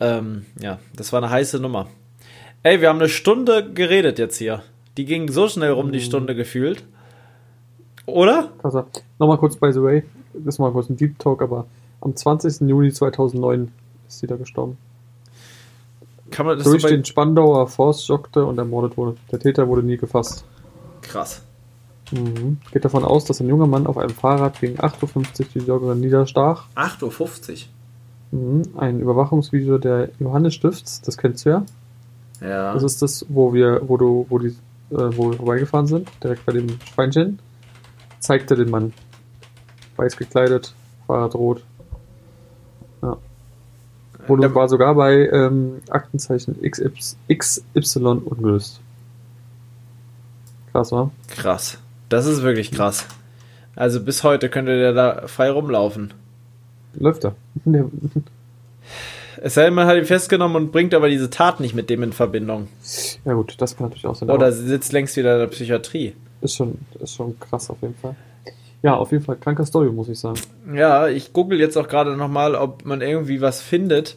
Ähm, 0.00 0.44
ja, 0.58 0.78
das 0.96 1.12
war 1.12 1.22
eine 1.22 1.30
heiße 1.30 1.60
Nummer. 1.60 1.86
Ey, 2.66 2.80
wir 2.80 2.88
haben 2.88 2.98
eine 2.98 3.08
Stunde 3.08 3.70
geredet 3.72 4.18
jetzt 4.18 4.38
hier. 4.38 4.64
Die 4.96 5.04
ging 5.04 5.30
so 5.30 5.46
schnell 5.48 5.70
rum, 5.70 5.92
die 5.92 6.00
Stunde 6.00 6.34
gefühlt. 6.34 6.82
Oder? 8.06 8.50
Krasser. 8.60 8.86
Nochmal 9.20 9.38
kurz 9.38 9.54
by 9.54 9.72
the 9.72 9.80
way, 9.80 10.02
das 10.34 10.56
ist 10.56 10.58
mal 10.58 10.72
kurz 10.72 10.90
ein 10.90 10.96
Deep 10.96 11.16
Talk, 11.20 11.42
aber 11.42 11.66
am 12.00 12.16
20. 12.16 12.68
Juni 12.68 12.90
2009 12.90 13.70
ist 14.08 14.18
sie 14.18 14.26
da 14.26 14.34
gestorben. 14.34 14.78
Kann 16.32 16.46
man 16.46 16.56
das 16.56 16.64
so 16.64 16.72
Durch 16.72 16.82
bei... 16.82 16.90
den 16.90 17.04
Spandauer 17.04 17.68
Forst 17.68 18.08
joggte 18.08 18.44
und 18.44 18.58
ermordet 18.58 18.96
wurde. 18.96 19.14
Der 19.30 19.38
Täter 19.38 19.68
wurde 19.68 19.84
nie 19.84 19.96
gefasst. 19.96 20.44
Krass. 21.02 21.42
Mhm. 22.10 22.58
Geht 22.72 22.84
davon 22.84 23.04
aus, 23.04 23.26
dass 23.26 23.38
ein 23.38 23.46
junger 23.46 23.68
Mann 23.68 23.86
auf 23.86 23.96
einem 23.96 24.10
Fahrrad 24.10 24.58
gegen 24.58 24.80
8.50 24.80 25.40
Uhr 25.40 25.46
die 25.54 25.58
Joggerin 25.60 26.00
niederstach. 26.00 26.66
8.50 26.74 27.66
Mhm. 28.32 28.62
Ein 28.76 28.98
Überwachungsvideo 28.98 29.78
der 29.78 30.10
Johannesstifts, 30.18 31.00
das 31.02 31.16
kennst 31.16 31.46
du 31.46 31.50
ja. 31.50 31.66
Ja. 32.40 32.74
Das 32.74 32.82
ist 32.82 33.00
das, 33.02 33.24
wo 33.28 33.52
wir, 33.54 33.80
wo 33.88 33.96
du, 33.96 34.26
wo 34.28 34.38
die, 34.38 34.48
äh, 34.48 34.54
wo 34.90 35.30
wir 35.30 35.36
vorbeigefahren 35.38 35.86
sind, 35.86 36.08
direkt 36.22 36.44
bei 36.46 36.52
dem 36.52 36.66
Schweinchen, 36.92 37.38
zeigte 38.20 38.56
den 38.56 38.70
Mann. 38.70 38.92
Weiß 39.96 40.16
gekleidet, 40.16 40.74
Fahrrad 41.06 41.34
rot. 41.34 41.62
Ja. 43.02 43.16
Wurde, 44.26 44.48
Da- 44.48 44.54
war 44.54 44.68
sogar 44.68 44.94
bei 44.94 45.28
ähm, 45.28 45.80
Aktenzeichen 45.88 46.56
XY, 46.62 46.90
XY 47.34 47.98
ungelöst. 48.24 48.80
Krass, 50.72 50.92
wa? 50.92 51.10
krass. 51.28 51.78
Das 52.10 52.26
ist 52.26 52.42
wirklich 52.42 52.70
krass. 52.70 53.06
Also 53.74 54.02
bis 54.02 54.22
heute 54.24 54.48
könnte 54.50 54.78
der 54.78 54.92
da 54.92 55.26
frei 55.26 55.50
rumlaufen. 55.50 56.12
Läuft 56.94 57.24
er. 57.24 57.34
Es 59.42 59.54
sei 59.54 59.64
denn, 59.64 59.74
man 59.74 59.86
hat 59.86 59.96
ihn 59.96 60.04
festgenommen 60.04 60.56
und 60.56 60.72
bringt 60.72 60.94
aber 60.94 61.08
diese 61.08 61.30
Tat 61.30 61.60
nicht 61.60 61.74
mit 61.74 61.90
dem 61.90 62.02
in 62.02 62.12
Verbindung. 62.12 62.68
ja 63.24 63.34
gut, 63.34 63.54
das 63.58 63.76
kann 63.76 63.86
natürlich 63.86 64.06
auch 64.06 64.14
sein. 64.14 64.30
Oder 64.30 64.52
sie 64.52 64.66
sitzt 64.66 64.92
längst 64.92 65.16
wieder 65.16 65.34
in 65.34 65.40
der 65.40 65.46
Psychiatrie. 65.48 66.14
Ist 66.40 66.56
schon, 66.56 66.78
ist 67.00 67.14
schon 67.14 67.38
krass 67.40 67.70
auf 67.70 67.78
jeden 67.82 67.94
Fall. 67.94 68.14
Ja, 68.82 68.94
auf 68.94 69.10
jeden 69.10 69.24
Fall 69.24 69.36
kranker 69.36 69.64
Story, 69.66 69.90
muss 69.90 70.08
ich 70.08 70.18
sagen. 70.18 70.38
Ja, 70.72 71.08
ich 71.08 71.32
google 71.32 71.58
jetzt 71.58 71.76
auch 71.76 71.88
gerade 71.88 72.16
nochmal, 72.16 72.54
ob 72.54 72.84
man 72.84 73.00
irgendwie 73.00 73.40
was 73.40 73.60
findet, 73.60 74.16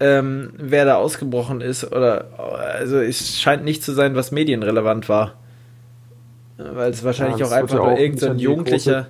ähm, 0.00 0.52
wer 0.56 0.84
da 0.84 0.96
ausgebrochen 0.96 1.60
ist. 1.60 1.90
Oder 1.92 2.26
also 2.38 2.98
es 2.98 3.38
scheint 3.38 3.64
nicht 3.64 3.82
zu 3.82 3.92
sein, 3.92 4.14
was 4.14 4.30
medienrelevant 4.30 5.08
war. 5.08 5.34
Weil 6.56 6.90
es 6.90 7.04
wahrscheinlich 7.04 7.38
Ja, 7.38 7.46
auch 7.46 7.52
einfach 7.52 7.76
nur 7.76 7.98
irgendein 7.98 8.38
Jugendlicher. 8.38 9.08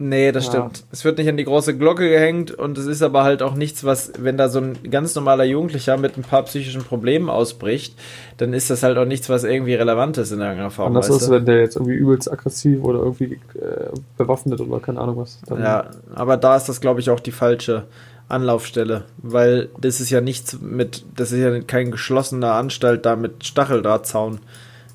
Nee, 0.00 0.30
das 0.30 0.44
Ja. 0.44 0.50
stimmt. 0.52 0.84
Es 0.92 1.04
wird 1.04 1.18
nicht 1.18 1.28
an 1.28 1.36
die 1.36 1.44
große 1.44 1.76
Glocke 1.76 2.08
gehängt 2.08 2.52
und 2.52 2.78
es 2.78 2.86
ist 2.86 3.02
aber 3.02 3.24
halt 3.24 3.42
auch 3.42 3.56
nichts, 3.56 3.82
was, 3.82 4.12
wenn 4.16 4.36
da 4.36 4.48
so 4.48 4.60
ein 4.60 4.78
ganz 4.88 5.16
normaler 5.16 5.42
Jugendlicher 5.42 5.96
mit 5.96 6.16
ein 6.16 6.22
paar 6.22 6.44
psychischen 6.44 6.84
Problemen 6.84 7.28
ausbricht, 7.28 7.94
dann 8.36 8.52
ist 8.52 8.70
das 8.70 8.84
halt 8.84 8.96
auch 8.96 9.06
nichts, 9.06 9.28
was 9.28 9.42
irgendwie 9.42 9.74
relevant 9.74 10.16
ist 10.16 10.30
in 10.30 10.38
irgendeiner 10.38 10.70
Form. 10.70 10.86
Anders 10.94 11.10
weißt 11.10 11.22
ist, 11.22 11.30
wenn 11.30 11.46
der 11.46 11.58
jetzt 11.58 11.74
irgendwie 11.74 11.96
übelst 11.96 12.30
aggressiv 12.30 12.84
oder 12.84 13.00
irgendwie 13.00 13.40
äh, 13.56 13.90
bewaffnet 14.16 14.60
oder 14.60 14.78
keine 14.78 15.00
Ahnung 15.00 15.16
was. 15.16 15.40
Ja, 15.50 15.86
aber 16.14 16.36
da 16.36 16.54
ist 16.54 16.68
das, 16.68 16.80
glaube 16.80 17.00
ich, 17.00 17.10
auch 17.10 17.18
die 17.18 17.32
falsche 17.32 17.82
Anlaufstelle, 18.28 19.02
weil 19.16 19.68
das 19.80 20.00
ist 20.00 20.10
ja 20.10 20.20
nichts 20.20 20.60
mit, 20.60 21.04
das 21.16 21.32
ist 21.32 21.40
ja 21.40 21.58
kein 21.62 21.90
geschlossener 21.90 22.52
Anstalt 22.52 23.04
da 23.04 23.16
mit 23.16 23.44
Stacheldrahtzaun. 23.44 24.38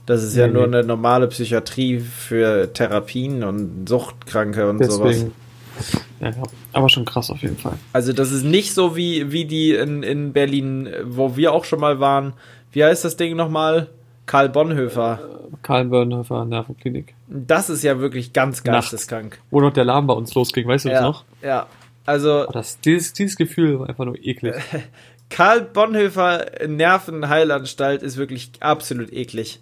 Das 0.06 0.24
ist 0.24 0.36
ja 0.36 0.48
Nee, 0.48 0.54
nur 0.54 0.64
eine 0.66 0.84
normale 0.84 1.28
Psychiatrie 1.28 2.00
für 2.00 2.72
Therapien 2.74 3.44
und 3.44 3.88
Suchtkranke 3.88 4.70
und 4.70 4.84
sowas. 4.84 5.12
deswegen. 5.12 5.32
Ja, 6.20 6.30
ja. 6.30 6.44
Aber 6.74 6.90
schon 6.90 7.06
krass 7.06 7.30
auf 7.30 7.42
jeden 7.42 7.58
Fall. 7.58 7.74
Also 7.94 8.14
das 8.14 8.32
ist 8.32 8.44
nicht 8.44 8.74
so 8.74 8.96
wie, 8.96 9.32
wie 9.32 9.46
die 9.46 9.72
in, 9.74 10.04
in 10.04 10.34
Berlin, 10.34 10.90
wo 11.06 11.36
wir 11.36 11.54
auch 11.54 11.66
schon 11.66 11.80
mal 11.80 12.00
waren. 12.00 12.34
Wie 12.72 12.84
heißt 12.84 13.04
das 13.06 13.16
Ding 13.18 13.36
nochmal? 13.36 13.90
Karl 14.26 14.50
Bonhoeffer. 14.50 15.20
Karl 15.62 15.86
Börnhofer 15.86 16.46
Nervenklinik. 16.46 17.14
Das 17.28 17.70
ist 17.70 17.84
ja 17.84 18.00
wirklich 18.00 18.34
ganz 18.34 18.64
geisteskrank. 18.64 19.40
Wo 19.52 19.62
noch 19.62 19.72
der 19.74 19.84
Alarm 19.84 20.08
bei 20.08 20.14
uns 20.14 20.34
losging, 20.34 20.68
weißt 20.68 20.86
du 20.86 20.90
das 20.90 21.00
Ja, 21.00 21.06
noch? 21.08 21.24
ja. 21.42 21.68
Also 22.06 22.46
Oh, 22.48 22.52
das, 22.52 22.80
dieses, 22.82 23.14
dieses 23.14 23.36
Gefühl 23.38 23.80
war 23.80 23.88
einfach 23.90 24.06
nur 24.06 24.18
eklig. 24.22 24.56
Karl 25.30 25.62
Bonhoeffer 25.62 26.46
Nervenheilanstalt 26.68 28.04
ist 28.04 28.18
wirklich 28.18 28.52
absolut 28.60 29.12
eklig, 29.14 29.60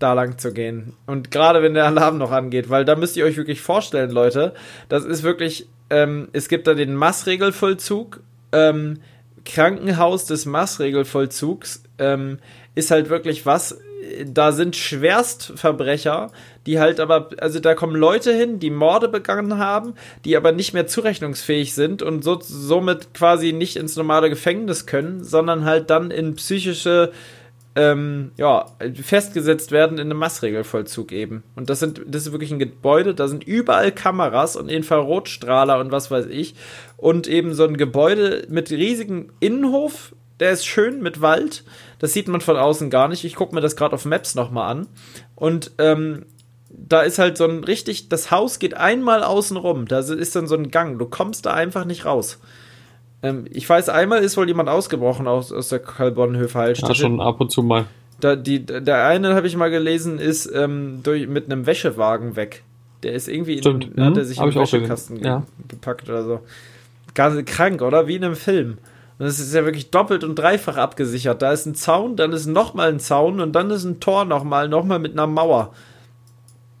da 0.00 0.14
lang 0.14 0.38
zu 0.38 0.52
gehen. 0.52 0.94
Und 1.06 1.30
gerade 1.30 1.62
wenn 1.62 1.74
der 1.74 1.86
Alarm 1.86 2.18
noch 2.18 2.32
angeht, 2.32 2.70
weil 2.70 2.84
da 2.84 2.96
müsst 2.96 3.16
ihr 3.16 3.24
euch 3.24 3.36
wirklich 3.36 3.60
vorstellen, 3.60 4.10
Leute, 4.10 4.54
das 4.88 5.04
ist 5.04 5.22
wirklich, 5.22 5.68
ähm, 5.90 6.28
es 6.32 6.48
gibt 6.48 6.66
da 6.66 6.74
den 6.74 6.94
Maßregelvollzug, 6.94 8.20
ähm, 8.52 8.98
Krankenhaus 9.44 10.26
des 10.26 10.46
Maßregelvollzugs, 10.46 11.82
ähm, 11.98 12.38
ist 12.74 12.90
halt 12.90 13.08
wirklich 13.08 13.46
was, 13.46 13.78
da 14.26 14.52
sind 14.52 14.76
Schwerstverbrecher, 14.76 16.30
die 16.66 16.78
halt 16.78 17.00
aber, 17.00 17.30
also 17.38 17.60
da 17.60 17.74
kommen 17.74 17.94
Leute 17.94 18.32
hin, 18.32 18.58
die 18.58 18.70
Morde 18.70 19.08
begangen 19.08 19.58
haben, 19.58 19.94
die 20.24 20.36
aber 20.36 20.52
nicht 20.52 20.72
mehr 20.72 20.86
zurechnungsfähig 20.86 21.74
sind 21.74 22.02
und 22.02 22.24
so, 22.24 22.38
somit 22.40 23.12
quasi 23.14 23.52
nicht 23.52 23.76
ins 23.76 23.96
normale 23.96 24.30
Gefängnis 24.30 24.86
können, 24.86 25.22
sondern 25.22 25.64
halt 25.64 25.90
dann 25.90 26.10
in 26.10 26.34
psychische 26.36 27.12
ähm, 27.80 28.32
ja, 28.36 28.66
festgesetzt 29.02 29.72
werden 29.72 29.96
in 29.96 30.08
einem 30.08 30.18
Maßregelvollzug 30.18 31.12
eben. 31.12 31.42
Und 31.56 31.70
das 31.70 31.80
sind, 31.80 32.02
das 32.06 32.26
ist 32.26 32.32
wirklich 32.32 32.52
ein 32.52 32.58
Gebäude, 32.58 33.14
da 33.14 33.26
sind 33.26 33.42
überall 33.44 33.90
Kameras 33.90 34.54
und 34.56 34.68
Infrarotstrahler 34.68 35.80
und 35.80 35.90
was 35.90 36.10
weiß 36.10 36.26
ich. 36.26 36.54
Und 36.98 37.26
eben 37.26 37.54
so 37.54 37.64
ein 37.64 37.78
Gebäude 37.78 38.46
mit 38.50 38.70
riesigem 38.70 39.30
Innenhof, 39.40 40.14
der 40.40 40.50
ist 40.50 40.66
schön 40.66 41.00
mit 41.00 41.22
Wald. 41.22 41.64
Das 41.98 42.12
sieht 42.12 42.28
man 42.28 42.42
von 42.42 42.56
außen 42.56 42.90
gar 42.90 43.08
nicht. 43.08 43.24
Ich 43.24 43.34
gucke 43.34 43.54
mir 43.54 43.62
das 43.62 43.76
gerade 43.76 43.94
auf 43.94 44.04
Maps 44.04 44.34
nochmal 44.34 44.70
an. 44.70 44.86
Und 45.34 45.70
ähm, 45.78 46.26
da 46.68 47.00
ist 47.00 47.18
halt 47.18 47.38
so 47.38 47.46
ein 47.46 47.64
richtig, 47.64 48.10
das 48.10 48.30
Haus 48.30 48.58
geht 48.58 48.74
einmal 48.74 49.24
außen 49.24 49.56
rum. 49.56 49.88
Da 49.88 50.00
ist 50.00 50.36
dann 50.36 50.46
so 50.46 50.54
ein 50.54 50.70
Gang. 50.70 50.98
Du 50.98 51.06
kommst 51.06 51.46
da 51.46 51.54
einfach 51.54 51.86
nicht 51.86 52.04
raus. 52.04 52.40
Ähm, 53.22 53.44
ich 53.50 53.68
weiß, 53.68 53.88
einmal 53.88 54.22
ist 54.22 54.36
wohl 54.36 54.48
jemand 54.48 54.68
ausgebrochen 54.68 55.26
aus, 55.26 55.52
aus 55.52 55.68
der 55.68 55.78
Kalbonnenhöfe-Heilstätte. 55.80 56.92
Ja, 56.92 56.94
schon 56.94 57.20
ab 57.20 57.40
und 57.40 57.50
zu 57.50 57.62
mal. 57.62 57.86
Da, 58.20 58.36
die, 58.36 58.64
der 58.64 59.06
eine, 59.06 59.34
habe 59.34 59.46
ich 59.46 59.56
mal 59.56 59.70
gelesen, 59.70 60.18
ist 60.18 60.46
ähm, 60.54 61.00
durch, 61.02 61.26
mit 61.26 61.46
einem 61.46 61.66
Wäschewagen 61.66 62.36
weg. 62.36 62.62
Der 63.02 63.12
ist 63.14 63.28
irgendwie 63.28 63.58
Stimmt. 63.58 63.96
in, 63.96 64.04
hat 64.04 64.16
er 64.16 64.24
sich 64.24 64.38
Hm, 64.38 64.48
in 64.48 64.50
den 64.54 64.60
Wäschekasten. 64.62 65.24
Ja. 65.24 65.38
ge 65.38 65.46
gepackt 65.68 66.08
oder 66.08 66.24
so. 66.24 66.40
Ganz 67.14 67.42
krank, 67.46 67.80
oder? 67.82 68.06
Wie 68.06 68.16
in 68.16 68.24
einem 68.24 68.36
Film. 68.36 68.78
Und 69.18 69.26
es 69.26 69.38
ist 69.38 69.54
ja 69.54 69.64
wirklich 69.64 69.90
doppelt 69.90 70.24
und 70.24 70.34
dreifach 70.36 70.76
abgesichert. 70.76 71.42
Da 71.42 71.52
ist 71.52 71.66
ein 71.66 71.74
Zaun, 71.74 72.16
dann 72.16 72.32
ist 72.32 72.46
nochmal 72.46 72.88
ein 72.88 73.00
Zaun 73.00 73.40
und 73.40 73.52
dann 73.52 73.70
ist 73.70 73.84
ein 73.84 74.00
Tor 74.00 74.24
nochmal, 74.24 74.68
nochmal 74.68 74.98
mit 74.98 75.12
einer 75.12 75.26
Mauer. 75.26 75.72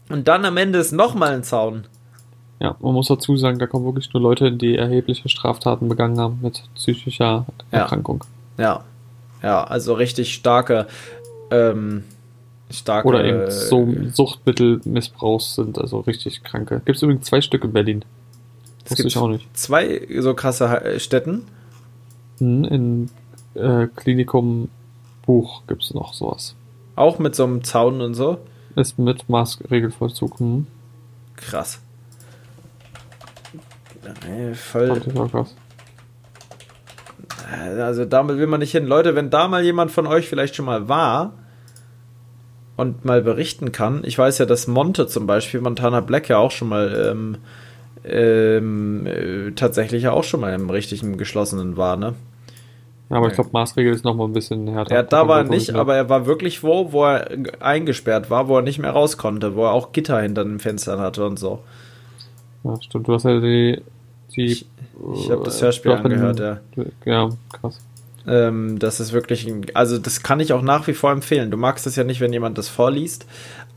Und 0.08 0.26
dann 0.28 0.44
am 0.44 0.56
Ende 0.56 0.78
ist 0.78 0.92
nochmal 0.92 1.32
ein 1.32 1.42
Zaun. 1.42 1.86
Ja, 2.60 2.76
man 2.80 2.92
muss 2.92 3.08
dazu 3.08 3.36
sagen, 3.36 3.58
da 3.58 3.66
kommen 3.66 3.86
wirklich 3.86 4.12
nur 4.12 4.22
Leute, 4.22 4.52
die 4.52 4.76
erhebliche 4.76 5.28
Straftaten 5.28 5.88
begangen 5.88 6.18
haben 6.20 6.40
mit 6.42 6.62
psychischer 6.74 7.46
Ja. 7.72 7.78
Erkrankung. 7.78 8.24
Ja. 8.58 8.84
Ja, 9.42 9.64
also 9.64 9.94
richtig 9.94 10.34
starke, 10.34 10.86
ähm, 11.50 12.04
starke. 12.70 13.08
Oder 13.08 13.24
eben 13.24 13.50
so 13.50 13.88
Suchtmittelmissbrauchs 14.12 15.54
sind, 15.54 15.78
also 15.78 16.00
richtig 16.00 16.42
kranke. 16.44 16.82
Gibt 16.84 16.96
es 16.96 17.02
übrigens 17.02 17.26
zwei 17.26 17.40
Stück 17.40 17.64
in 17.64 17.72
Berlin. 17.72 18.04
Es 18.84 18.90
Wusste 18.90 19.02
gibt 19.04 19.12
ich 19.14 19.16
auch 19.16 19.28
nicht. 19.28 19.56
zwei 19.56 20.06
so 20.18 20.34
krasse 20.34 20.66
äh, 20.84 21.00
Städten. 21.00 21.46
Hm, 22.38 22.64
In 22.64 23.10
äh, 23.54 23.86
Klinikum 23.96 24.68
Buch 25.24 25.62
gibt 25.66 25.82
es 25.84 25.94
noch 25.94 26.12
sowas. 26.12 26.54
Auch 26.96 27.18
mit 27.18 27.34
so 27.34 27.44
einem 27.44 27.64
Zaun 27.64 28.02
und 28.02 28.12
so. 28.14 28.36
Ist 28.76 28.98
mit 28.98 29.28
Maßregelvollzug. 29.30 30.38
Hm. 30.38 30.66
Krass. 31.36 31.80
Voll. 34.54 35.00
Krass. 35.30 35.54
Also 37.78 38.04
damit 38.04 38.38
will 38.38 38.46
man 38.46 38.60
nicht 38.60 38.72
hin. 38.72 38.86
Leute, 38.86 39.14
wenn 39.16 39.30
da 39.30 39.48
mal 39.48 39.62
jemand 39.62 39.90
von 39.90 40.06
euch 40.06 40.28
vielleicht 40.28 40.54
schon 40.54 40.66
mal 40.66 40.88
war 40.88 41.32
und 42.76 43.04
mal 43.04 43.22
berichten 43.22 43.72
kann. 43.72 44.02
Ich 44.04 44.18
weiß 44.18 44.38
ja, 44.38 44.46
dass 44.46 44.66
Monte 44.66 45.06
zum 45.06 45.26
Beispiel, 45.26 45.60
Montana 45.60 46.00
Black 46.00 46.28
ja 46.28 46.38
auch 46.38 46.50
schon 46.50 46.68
mal 46.68 47.10
ähm, 47.10 47.38
ähm, 48.04 49.06
äh, 49.06 49.50
tatsächlich 49.52 50.04
ja 50.04 50.12
auch 50.12 50.24
schon 50.24 50.40
mal 50.40 50.54
im 50.54 50.70
richtigen 50.70 51.18
geschlossenen 51.18 51.76
war, 51.76 51.96
ne? 51.96 52.14
Ja, 53.10 53.16
aber 53.16 53.26
ich 53.26 53.34
glaube, 53.34 53.50
Maßregel 53.52 53.92
ist 53.92 54.04
noch 54.04 54.14
mal 54.14 54.24
ein 54.24 54.32
bisschen 54.32 54.68
härter. 54.68 54.94
Ja, 54.94 55.02
da 55.02 55.26
war 55.26 55.38
er 55.38 55.44
nicht, 55.44 55.74
aber 55.74 55.96
er 55.96 56.08
war 56.08 56.26
wirklich 56.26 56.62
wo, 56.62 56.92
wo 56.92 57.04
er 57.04 57.28
eingesperrt 57.58 58.30
war, 58.30 58.46
wo 58.46 58.56
er 58.56 58.62
nicht 58.62 58.78
mehr 58.78 58.92
raus 58.92 59.18
konnte, 59.18 59.56
wo 59.56 59.64
er 59.64 59.72
auch 59.72 59.90
Gitter 59.92 60.20
hinter 60.20 60.44
den 60.44 60.60
Fenstern 60.60 61.00
hatte 61.00 61.26
und 61.26 61.36
so. 61.36 61.58
Ja, 62.62 62.80
stimmt. 62.80 63.08
Du 63.08 63.14
hast 63.14 63.24
ja 63.24 63.40
die. 63.40 63.82
Die 64.36 64.46
Ich- 64.46 64.66
Ich 65.14 65.30
habe 65.30 65.42
das 65.44 65.58
äh, 65.60 65.64
Hörspiel 65.64 65.92
hast 65.92 66.04
angehört, 66.04 66.38
ja. 66.40 66.60
Ja, 67.04 67.28
krass. 67.52 67.80
Ähm, 68.26 68.78
das 68.78 69.00
ist 69.00 69.12
wirklich, 69.12 69.46
ein, 69.46 69.64
also 69.74 69.96
das 69.98 70.22
kann 70.22 70.40
ich 70.40 70.52
auch 70.52 70.60
nach 70.62 70.86
wie 70.86 70.92
vor 70.92 71.10
empfehlen. 71.10 71.50
Du 71.50 71.56
magst 71.56 71.86
es 71.86 71.96
ja 71.96 72.04
nicht, 72.04 72.20
wenn 72.20 72.32
jemand 72.34 72.58
das 72.58 72.68
vorliest, 72.68 73.24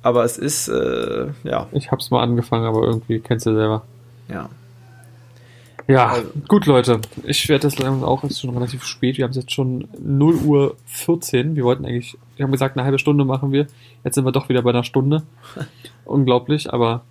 aber 0.02 0.26
es 0.26 0.38
ist, 0.38 0.68
äh, 0.68 1.28
ja, 1.46 1.68
Ich 1.72 1.92
hab's 1.92 2.12
mal 2.12 2.22
angefangen, 2.22 2.66
aber 2.66 2.82
irgendwie 2.84 3.20
kennst 3.20 3.46
du 3.46 3.54
selber. 3.54 3.84
ja. 4.30 4.50
Ja, 5.88 6.08
Also- 6.08 6.30
gut, 6.48 6.66
Leute. 6.66 7.02
Ich 7.26 7.50
werde 7.50 7.64
das 7.64 7.78
langsam 7.78 8.06
auch, 8.08 8.24
es 8.24 8.32
ist 8.32 8.40
schon 8.42 8.52
relativ 8.56 8.86
spät. 8.86 9.18
Wir 9.18 9.26
haben 9.26 9.32
es 9.32 9.36
jetzt 9.38 9.52
schon 9.52 9.86
0 10.02 10.36
Uhr 10.36 10.78
14. 10.86 11.58
Wir 11.58 11.66
wollten 11.66 11.86
eigentlich, 11.86 12.18
wir 12.38 12.44
haben 12.46 12.54
gesagt, 12.54 12.78
eine 12.78 12.86
halbe 12.86 13.00
Stunde 13.00 13.26
machen 13.26 13.52
wir. 13.52 13.68
Jetzt 14.06 14.16
sind 14.16 14.24
wir 14.24 14.32
doch 14.32 14.48
wieder 14.48 14.62
bei 14.62 14.70
einer 14.70 14.86
Stunde. 14.86 15.24
Unglaublich, 16.06 16.72
aber 16.72 17.02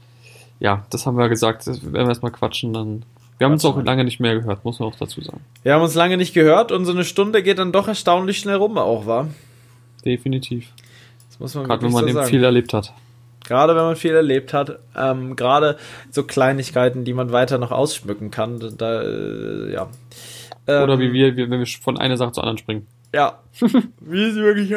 ja, 0.58 0.86
das 0.88 1.04
haben 1.06 1.18
wir 1.18 1.28
gesagt. 1.28 1.66
Werden 1.66 1.92
wir 1.92 2.08
erstmal 2.08 2.32
quatschen, 2.32 2.72
dann. 2.72 3.02
Wir 3.38 3.46
haben 3.46 3.52
uns 3.52 3.64
auch 3.64 3.82
lange 3.82 4.04
nicht 4.04 4.20
mehr 4.20 4.34
gehört, 4.38 4.64
muss 4.64 4.78
man 4.78 4.88
auch 4.90 4.96
dazu 4.96 5.20
sagen. 5.20 5.40
Wir 5.62 5.74
haben 5.74 5.82
uns 5.82 5.94
lange 5.94 6.16
nicht 6.16 6.32
gehört 6.34 6.70
und 6.70 6.84
so 6.84 6.92
eine 6.92 7.04
Stunde 7.04 7.42
geht 7.42 7.58
dann 7.58 7.72
doch 7.72 7.88
erstaunlich 7.88 8.38
schnell 8.38 8.56
rum, 8.56 8.78
auch 8.78 9.06
war. 9.06 9.28
Definitiv. 10.04 10.68
Das 11.28 11.40
muss 11.40 11.54
man 11.54 11.64
Gerade 11.66 11.82
wenn 11.82 11.92
man 11.92 12.04
so 12.04 12.10
eben 12.18 12.24
viel 12.26 12.44
erlebt 12.44 12.72
hat. 12.72 12.92
Gerade 13.44 13.74
wenn 13.74 13.82
man 13.82 13.96
viel 13.96 14.12
erlebt 14.14 14.54
hat, 14.54 14.78
ähm, 14.96 15.34
gerade 15.34 15.76
so 16.10 16.22
Kleinigkeiten, 16.22 17.04
die 17.04 17.12
man 17.12 17.32
weiter 17.32 17.58
noch 17.58 17.72
ausschmücken 17.72 18.30
kann, 18.30 18.60
da, 18.78 19.02
äh, 19.02 19.72
ja. 19.72 19.88
Ähm, 20.68 20.82
Oder 20.84 20.98
wie 21.00 21.12
wir, 21.12 21.36
wie- 21.36 21.50
wenn 21.50 21.58
wir 21.58 21.66
von 21.66 21.98
einer 21.98 22.16
Sache 22.16 22.30
zur 22.32 22.44
anderen 22.44 22.58
springen. 22.58 22.86
Ja. 23.12 23.40
Wie 24.00 24.24
ist 24.24 24.36
wirklich. 24.36 24.74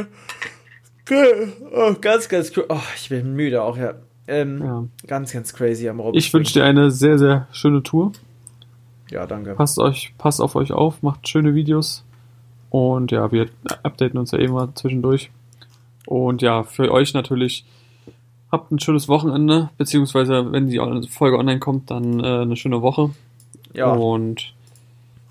Oh, 1.72 1.94
ganz, 2.02 2.28
ganz 2.28 2.52
cool. 2.58 2.66
Oh, 2.70 2.80
ich 2.96 3.10
bin 3.10 3.34
müde 3.36 3.62
auch, 3.62 3.78
ja. 3.78 3.94
Ähm, 4.28 4.62
Ja. 4.64 4.84
Ganz, 5.08 5.32
ganz 5.32 5.54
crazy 5.54 5.88
am 5.88 6.00
Robben. 6.00 6.18
Ich 6.18 6.34
wünsche 6.34 6.54
dir 6.54 6.66
eine 6.66 6.90
sehr, 6.90 7.20
sehr 7.20 7.48
schöne 7.52 7.84
Tour. 7.84 8.12
Ja, 9.12 9.26
danke. 9.26 9.56
Passt 9.56 9.80
euch, 9.80 10.14
passt 10.18 10.42
auf 10.42 10.56
euch 10.56 10.72
auf, 10.72 11.04
macht 11.04 11.28
schöne 11.28 11.56
Videos. 11.56 12.04
Und 12.70 13.12
ja, 13.12 13.32
wir 13.32 13.50
updaten 13.84 14.20
uns 14.20 14.32
ja 14.32 14.50
mal 14.50 14.70
zwischendurch. 14.76 15.32
Und 16.06 16.42
ja, 16.42 16.64
für 16.64 16.92
euch 16.92 17.14
natürlich 17.14 17.66
habt 18.52 18.72
ein 18.72 18.80
schönes 18.80 19.08
Wochenende, 19.08 19.70
beziehungsweise 19.78 20.52
wenn 20.52 20.68
die 20.68 20.80
Folge 21.08 21.38
online 21.38 21.60
kommt, 21.60 21.92
dann 21.92 22.20
äh, 22.20 22.42
eine 22.42 22.56
schöne 22.56 22.82
Woche. 22.82 23.12
Ja, 23.74 23.92
Und 23.92 24.54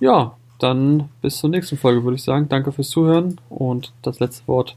ja, 0.00 0.34
dann 0.58 1.08
bis 1.22 1.38
zur 1.38 1.50
nächsten 1.50 1.76
Folge, 1.76 2.04
würde 2.04 2.16
ich 2.16 2.22
sagen. 2.22 2.48
Danke 2.48 2.72
fürs 2.72 2.90
Zuhören 2.90 3.40
und 3.48 3.92
das 4.02 4.20
letzte 4.20 4.46
Wort 4.48 4.76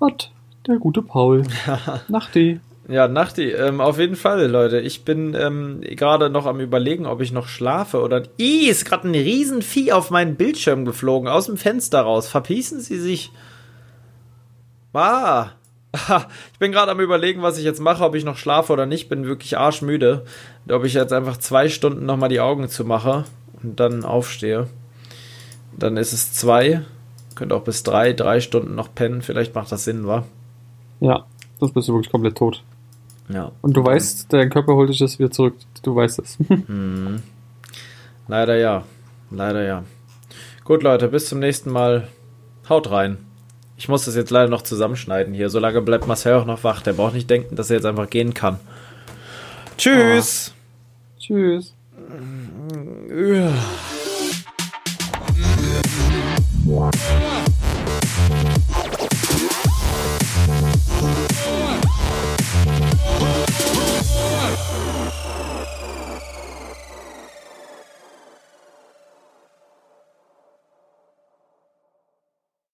hat 0.00 0.30
der 0.66 0.78
gute 0.78 1.02
Paul. 1.02 1.44
Nachti. 2.08 2.60
Ja, 2.90 3.06
Nachti. 3.06 3.50
Ähm, 3.52 3.80
auf 3.80 3.98
jeden 3.98 4.16
Fall, 4.16 4.46
Leute. 4.46 4.80
Ich 4.80 5.04
bin 5.04 5.34
ähm, 5.34 5.80
gerade 5.80 6.28
noch 6.28 6.46
am 6.46 6.58
überlegen, 6.58 7.06
ob 7.06 7.20
ich 7.20 7.30
noch 7.30 7.46
schlafe 7.46 8.00
oder. 8.00 8.24
Ih, 8.36 8.68
ist 8.68 8.84
gerade 8.84 9.08
ein 9.08 9.14
Riesenvieh 9.14 9.92
auf 9.92 10.10
meinen 10.10 10.34
Bildschirm 10.34 10.84
geflogen, 10.84 11.28
aus 11.28 11.46
dem 11.46 11.56
Fenster 11.56 12.00
raus. 12.02 12.28
Verpießen 12.28 12.80
Sie 12.80 12.98
sich. 12.98 13.30
Ah. 14.92 15.50
Ich 16.52 16.58
bin 16.58 16.72
gerade 16.72 16.92
am 16.92 17.00
überlegen, 17.00 17.42
was 17.42 17.58
ich 17.58 17.64
jetzt 17.64 17.80
mache, 17.80 18.04
ob 18.04 18.14
ich 18.14 18.24
noch 18.24 18.36
schlafe 18.36 18.72
oder 18.72 18.86
nicht. 18.86 19.08
Bin 19.08 19.24
wirklich 19.24 19.56
arschmüde. 19.56 20.24
Ob 20.68 20.84
ich 20.84 20.94
jetzt 20.94 21.12
einfach 21.12 21.36
zwei 21.38 21.68
Stunden 21.68 22.06
nochmal 22.06 22.28
die 22.28 22.40
Augen 22.40 22.68
zumache 22.68 23.24
und 23.62 23.80
dann 23.80 24.04
aufstehe. 24.04 24.68
Dann 25.76 25.96
ist 25.96 26.12
es 26.12 26.32
zwei. 26.32 26.82
Könnte 27.34 27.54
auch 27.54 27.64
bis 27.64 27.82
drei, 27.82 28.12
drei 28.12 28.40
Stunden 28.40 28.74
noch 28.74 28.94
pennen. 28.94 29.22
Vielleicht 29.22 29.54
macht 29.54 29.72
das 29.72 29.84
Sinn, 29.84 30.06
wa? 30.06 30.24
Ja, 31.00 31.24
sonst 31.58 31.72
bist 31.72 31.88
du 31.88 31.94
wirklich 31.94 32.12
komplett 32.12 32.36
tot. 32.36 32.62
Ja. 33.32 33.52
Und 33.60 33.76
du 33.76 33.84
weißt, 33.84 34.32
dein 34.32 34.50
Körper 34.50 34.74
holt 34.74 34.90
dich 34.90 34.98
das 34.98 35.18
wieder 35.18 35.30
zurück. 35.30 35.54
Du 35.82 35.94
weißt 35.94 36.18
es. 36.18 36.38
Mhm. 36.48 37.22
Leider 38.28 38.56
ja. 38.56 38.84
Leider 39.30 39.64
ja. 39.64 39.84
Gut, 40.64 40.82
Leute, 40.82 41.08
bis 41.08 41.28
zum 41.28 41.40
nächsten 41.40 41.70
Mal. 41.70 42.08
Haut 42.68 42.90
rein. 42.90 43.18
Ich 43.76 43.88
muss 43.88 44.04
das 44.04 44.14
jetzt 44.14 44.30
leider 44.30 44.48
noch 44.48 44.62
zusammenschneiden 44.62 45.34
hier. 45.34 45.50
Solange 45.50 45.80
bleibt 45.80 46.06
Marcel 46.06 46.34
auch 46.34 46.44
noch 46.44 46.62
wach. 46.62 46.82
Der 46.82 46.92
braucht 46.92 47.14
nicht 47.14 47.28
denken, 47.28 47.56
dass 47.56 47.70
er 47.70 47.76
jetzt 47.76 47.86
einfach 47.86 48.08
gehen 48.08 48.34
kann. 48.34 48.60
Tschüss. 49.76 50.52
Oh. 50.54 51.18
Tschüss. 51.18 51.74
Ja. 53.08 53.52